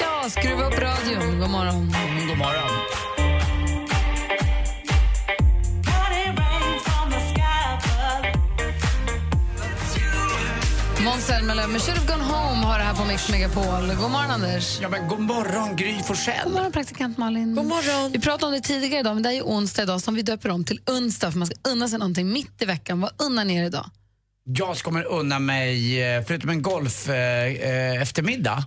Ja, 0.00 0.30
skruva 0.30 0.64
upp 0.66 0.78
radion. 0.78 1.40
God 1.40 1.50
morgon. 1.50 1.74
Mm, 1.94 2.28
god 2.28 2.38
morgon. 2.38 2.70
Måns 11.04 11.26
Zelmerlöw 11.26 11.68
med 11.68 11.80
Should 11.80 11.98
have 11.98 12.12
gone 12.12 12.24
home 12.24 12.66
har 12.66 12.78
det 12.78 12.84
här 12.84 12.94
på 12.94 13.04
Mix 13.04 13.30
Megapol. 13.30 13.64
God 13.64 14.10
morgon, 14.10 14.30
Anders. 14.30 14.80
Ja, 14.80 14.88
men 14.88 15.08
god 15.08 15.20
morgon, 15.20 15.76
Gry 15.76 16.02
Forssell. 16.02 16.44
God 16.44 16.52
morgon, 16.52 16.72
praktikant 16.72 17.18
Malin. 17.18 17.54
God 17.54 17.66
morgon. 17.66 18.12
Vi 18.12 18.20
pratade 18.20 18.46
om 18.46 18.52
det 18.52 18.60
tidigare 18.60 19.00
idag, 19.00 19.14
men 19.14 19.22
det 19.22 19.28
är 19.28 19.32
ju 19.32 19.42
onsdag 19.42 19.82
idag 19.82 20.00
som 20.00 20.14
vi 20.14 20.22
döper 20.22 20.48
om 20.48 20.64
till 20.64 20.80
onsdag 20.86 21.30
för 21.30 21.38
man 21.38 21.46
ska 21.46 21.56
unna 21.70 21.88
sig 21.88 21.98
någonting 21.98 22.32
mitt 22.32 22.62
i 22.62 22.64
veckan. 22.64 23.00
Vad 23.00 23.10
unnar 23.18 23.44
ni 23.44 23.56
er 23.56 23.64
idag? 23.64 23.90
Jag 24.44 24.76
ska 24.76 24.84
kommer 24.84 25.04
unna 25.04 25.38
mig, 25.38 26.02
eh, 26.02 26.24
förutom 26.26 26.50
en 26.50 26.62
golf 26.62 27.08
eh, 27.08 27.14
eh, 27.14 28.02
eftermiddag, 28.02 28.64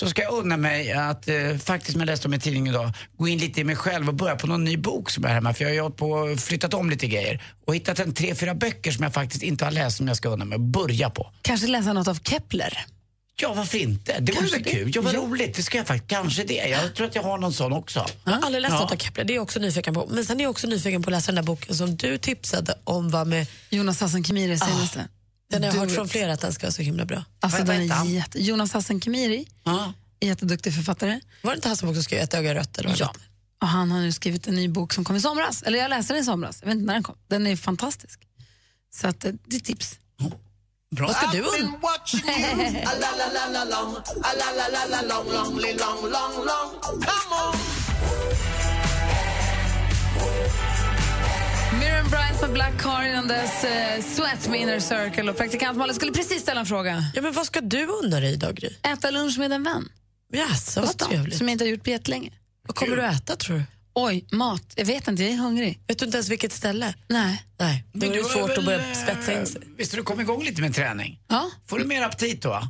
så 0.00 0.10
ska 0.10 0.22
jag 0.22 0.32
unna 0.34 0.56
mig 0.56 0.92
att, 0.92 1.28
eh, 1.28 1.56
faktiskt 1.64 1.92
som 1.92 2.00
jag 2.00 2.06
läste 2.06 2.28
om 2.28 2.34
i 2.34 2.38
tidningen 2.40 2.66
idag, 2.74 2.92
gå 3.18 3.28
in 3.28 3.38
lite 3.38 3.60
i 3.60 3.64
mig 3.64 3.76
själv 3.76 4.08
och 4.08 4.14
börja 4.14 4.36
på 4.36 4.46
någon 4.46 4.64
ny 4.64 4.76
bok 4.76 5.10
som 5.10 5.24
är 5.24 5.28
hemma. 5.28 5.54
För 5.54 5.64
jag 5.64 5.82
har 5.82 5.90
ju 5.90 5.94
på 5.96 6.36
flyttat 6.42 6.74
om 6.74 6.90
lite 6.90 7.06
grejer 7.06 7.42
och 7.66 7.74
hittat 7.74 7.98
en 7.98 8.14
tre, 8.14 8.34
fyra 8.34 8.54
böcker 8.54 8.90
som 8.92 9.02
jag 9.04 9.14
faktiskt 9.14 9.42
inte 9.42 9.64
har 9.64 9.72
läst 9.72 9.96
som 9.96 10.08
jag 10.08 10.16
ska 10.16 10.28
unna 10.28 10.44
mig 10.44 10.56
att 10.56 10.60
börja 10.60 11.10
på. 11.10 11.32
Kanske 11.42 11.66
läsa 11.66 11.92
något 11.92 12.08
av 12.08 12.18
Kepler? 12.24 12.78
Ja, 13.42 13.54
varför 13.54 13.78
inte? 13.78 14.20
Det 14.20 14.32
vore 14.32 14.46
väl 14.46 14.62
det. 14.62 14.70
kul? 14.70 14.92
Ja, 14.94 15.02
vad 15.02 15.14
Ja. 15.14 15.18
roligt. 15.18 15.54
Det 15.56 15.62
ska 15.62 15.78
jag 15.78 15.86
faktiskt. 15.86 16.10
Kanske 16.10 16.44
det. 16.44 16.54
Jag 16.68 16.94
tror 16.94 17.06
att 17.06 17.14
jag 17.14 17.22
har 17.22 17.38
någon 17.38 17.52
sån 17.52 17.72
också. 17.72 18.06
Jag 18.24 18.32
har 18.32 18.42
aldrig 18.42 18.62
läst 18.62 18.74
Ja. 18.74 18.80
något 18.80 18.92
av 18.92 18.96
Kepler, 18.96 19.24
det 19.24 19.32
är 19.32 19.34
jag 19.34 19.42
också 19.42 19.60
nyfiken 19.60 19.94
på. 19.94 20.06
Men 20.10 20.24
sen 20.24 20.40
är 20.40 20.44
jag 20.44 20.50
också 20.50 20.66
nyfiken 20.66 21.02
på 21.02 21.10
att 21.10 21.12
läsa 21.12 21.26
den 21.32 21.34
där 21.36 21.42
boken 21.42 21.74
som 21.76 21.96
du 21.96 22.18
tipsade 22.18 22.74
om. 22.84 23.10
Var 23.10 23.24
med... 23.24 23.46
Jonas 23.70 24.00
Hassan 24.00 24.24
Khemiri 24.24 24.58
senaste. 24.58 25.08
Den 25.50 25.62
har 25.62 25.70
jag 25.70 25.80
hört 25.80 25.90
från 25.90 26.08
flera 26.08 26.32
att 26.32 26.40
den 26.40 26.52
ska 26.52 26.66
vara 26.66 26.72
så 26.72 26.82
himla 26.82 27.04
bra. 27.04 27.24
Alltså, 27.40 27.64
den 27.64 27.90
är 27.90 28.04
jätte... 28.04 28.42
Jonas 28.42 28.72
Hassan 28.72 29.00
Khemiri, 29.00 29.48
jätteduktig 30.20 30.74
författare. 30.74 31.20
Var 31.42 31.50
det 31.50 31.56
inte 31.56 31.68
han 31.68 31.76
som 31.76 31.88
också 31.88 32.02
skrev 32.02 32.20
Ett 32.22 32.34
öga 32.34 32.54
rött? 32.54 32.78
Eller 32.78 32.94
Ja. 32.98 33.12
Och 33.60 33.68
han 33.68 33.90
har 33.90 34.00
nu 34.00 34.12
skrivit 34.12 34.46
en 34.46 34.54
ny 34.54 34.68
bok 34.68 34.92
som 34.92 35.04
kom 35.04 35.16
i 35.16 35.20
somras. 35.20 35.62
Eller 35.62 35.78
jag 35.78 35.88
läste 35.88 36.12
den 36.12 36.22
i 36.22 36.24
somras. 36.24 36.58
Jag 36.60 36.66
vet 36.66 36.74
inte 36.74 36.86
när 36.86 36.94
den 36.94 37.02
kom. 37.02 37.16
Den 37.28 37.46
är 37.46 37.56
fantastisk. 37.56 38.20
Så 38.94 39.08
att, 39.08 39.24
eh, 39.24 39.32
det 39.46 39.56
är 39.56 39.60
tips. 39.60 39.98
Bra. 40.96 41.06
Vad 41.06 41.16
ska 41.16 41.26
du 41.32 41.40
unna? 41.40 41.78
Miriam 52.00 52.10
Bryant 52.10 52.40
med 52.40 52.52
Black 52.52 52.80
Car 52.80 53.02
innan 53.02 53.28
dess 53.28 53.64
eh, 53.64 54.02
Sweat 54.02 54.48
med 54.48 54.60
Inner 54.60 54.80
Circle. 54.80 55.30
Och 55.30 55.36
praktikant 55.36 55.78
Malin 55.78 55.94
skulle 55.94 56.12
precis 56.12 56.42
ställa 56.42 56.60
en 56.60 56.66
fråga. 56.66 57.04
Ja, 57.14 57.22
men 57.22 57.32
vad 57.32 57.46
ska 57.46 57.60
du 57.60 57.86
unna 57.86 58.20
dig 58.20 58.32
idag, 58.32 58.54
Gry? 58.54 58.68
Äta 58.82 59.10
lunch 59.10 59.38
med 59.38 59.52
en 59.52 59.62
vän. 59.62 59.88
Jaså, 60.32 60.80
vad 60.80 60.98
trevligt. 60.98 61.38
Som 61.38 61.48
jag 61.48 61.54
inte 61.54 61.64
har 61.64 61.70
gjort 61.70 61.84
på 61.84 61.90
jättelänge. 61.90 62.30
Vad 62.66 62.76
kommer 62.76 62.96
du 62.96 63.02
äta, 63.02 63.36
tror 63.36 63.56
du? 63.56 63.62
Oj, 63.94 64.26
mat. 64.32 64.62
Jag 64.76 64.84
vet 64.84 65.08
inte, 65.08 65.22
jag 65.22 65.32
är 65.32 65.36
hungrig. 65.36 65.80
Vet 65.86 65.98
du 65.98 66.04
inte 66.04 66.16
ens 66.16 66.28
vilket 66.28 66.52
ställe? 66.52 66.94
Nej. 67.08 67.44
Nej, 67.58 67.84
då 67.92 68.06
är 68.06 68.10
det 68.10 68.24
svårt 68.24 68.50
att 68.50 68.58
väl, 68.58 68.64
börja 68.64 68.90
eh, 68.90 68.94
spetsa 68.94 69.40
in 69.40 69.46
sig. 69.46 69.60
Visst 69.76 69.92
har 69.92 69.96
du 69.96 70.02
kommit 70.02 70.24
igång 70.24 70.44
lite 70.44 70.62
med 70.62 70.74
träning? 70.74 71.20
Ja. 71.28 71.50
Får 71.66 71.78
du 71.78 71.84
mer 71.84 72.02
aptit 72.02 72.42
då? 72.42 72.68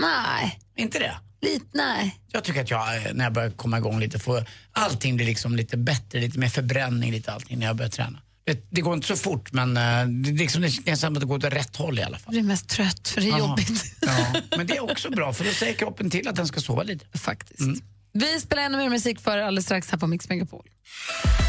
Nej. 0.00 0.58
Inte 0.76 0.98
det? 0.98 1.16
Lite, 1.42 1.66
nej. 1.72 2.20
Jag 2.32 2.44
tycker 2.44 2.60
att 2.60 2.70
jag, 2.70 2.96
eh, 2.96 3.14
när 3.14 3.24
jag 3.24 3.32
börjar 3.32 3.50
komma 3.50 3.78
igång 3.78 4.00
lite, 4.00 4.18
får 4.18 4.44
allting 4.72 5.16
blir 5.16 5.26
liksom 5.26 5.56
lite 5.56 5.76
bättre, 5.76 6.20
lite 6.20 6.38
mer 6.38 6.48
förbränning, 6.48 7.12
lite 7.12 7.32
allting 7.32 7.58
när 7.58 7.66
jag 7.66 7.76
börjar 7.76 7.90
träna. 7.90 8.18
Det, 8.46 8.66
det 8.70 8.80
går 8.80 8.94
inte 8.94 9.06
så 9.06 9.16
fort 9.16 9.52
men 9.52 9.76
eh, 9.76 9.82
det, 10.06 10.30
är 10.30 10.32
liksom, 10.32 10.62
det 10.62 10.70
känns 10.70 11.00
som 11.00 11.14
att 11.14 11.20
det 11.20 11.26
går 11.26 11.36
åt 11.36 11.44
rätt 11.44 11.76
håll 11.76 11.98
i 11.98 12.02
alla 12.02 12.18
fall. 12.18 12.34
Jag 12.34 12.44
blir 12.44 12.52
mest 12.52 12.68
trött 12.68 13.08
för 13.08 13.20
det 13.20 13.28
är 13.28 13.32
Aha. 13.32 13.38
jobbigt. 13.38 13.94
Ja, 14.00 14.34
men 14.56 14.66
det 14.66 14.76
är 14.76 14.90
också 14.90 15.10
bra 15.10 15.32
för 15.32 15.44
då 15.44 15.50
säger 15.50 15.74
kroppen 15.74 16.10
till 16.10 16.28
att 16.28 16.36
den 16.36 16.46
ska 16.46 16.60
sova 16.60 16.82
lite. 16.82 17.18
Faktiskt. 17.18 17.82
Vi 18.12 18.40
spelar 18.40 18.62
ännu 18.62 18.78
mer 18.78 18.88
musik 18.88 19.20
för 19.20 19.38
alldeles 19.38 19.64
strax 19.64 19.90
här 19.90 19.98
på 19.98 20.06
Mix 20.06 20.28
Megapol. 20.28 20.66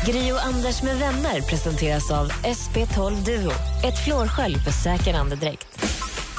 Gri 0.05 0.31
och 0.31 0.45
Anders 0.45 0.83
med 0.83 0.97
vänner 0.97 1.41
presenteras 1.41 2.11
av 2.11 2.31
SP12 2.31 3.25
Duo. 3.25 3.51
Ett 3.83 4.03
flårskölj 4.05 4.55
för 4.55 4.71
säker 4.71 5.13
andedräkt. 5.13 5.81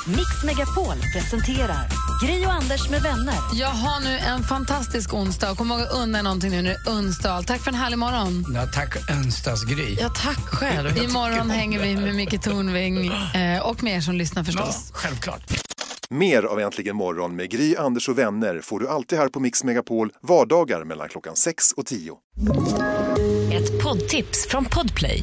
Mix 0.09 0.45
Megapol 0.45 0.95
presenterar 1.13 1.89
Gri 2.23 2.47
och 2.47 2.53
Anders 2.53 2.91
med 2.91 3.03
vänner. 3.03 3.35
Jag 3.55 3.69
har 3.69 4.01
nu 4.01 4.19
en 4.19 4.43
fantastisk 4.43 5.15
onsdag 5.15 5.51
och 5.51 5.59
kom 5.59 5.71
ihåg 5.71 5.81
att 5.81 5.93
unna 5.93 6.23
någonting 6.23 6.51
nu 6.51 6.63
när 6.63 6.71
det 6.71 6.91
är 6.91 6.93
onsdag. 6.99 7.43
Tack 7.43 7.61
för 7.61 7.71
en 7.71 7.75
härlig 7.75 7.99
morgon. 7.99 8.45
Ja, 8.55 8.67
tack 8.75 9.11
önsdagsgry. 9.11 9.97
Ja, 10.01 10.09
tack 10.09 10.39
själv. 10.49 10.99
Imorgon 10.99 11.51
hänger 11.51 11.83
vi 11.83 11.97
med 11.97 12.15
Micke 12.15 12.43
Tornving 12.43 13.07
eh, 13.35 13.67
och 13.69 13.83
med 13.83 13.97
er 13.97 14.01
som 14.01 14.15
lyssnar 14.15 14.45
förstås. 14.45 14.91
självklart. 14.93 15.53
Mer 16.11 16.43
av 16.43 16.61
Äntligen 16.61 16.97
morgon 16.97 17.37
med 17.37 17.51
Gry, 17.51 17.77
Anders 17.77 18.09
och 18.09 18.19
vänner 18.19 18.61
får 18.61 18.81
du 18.81 18.89
alltid 18.89 19.19
här 19.19 19.29
på 19.29 19.41
Mix 19.41 19.65
Megapol 19.65 20.11
vardagar 20.23 20.85
mellan 20.85 21.09
klockan 21.09 21.37
6 21.37 21.73
och 21.73 21.87
10. 21.87 22.13
Ett 23.53 23.83
poddtips 23.83 24.47
från 24.49 24.65
Podplay. 24.65 25.23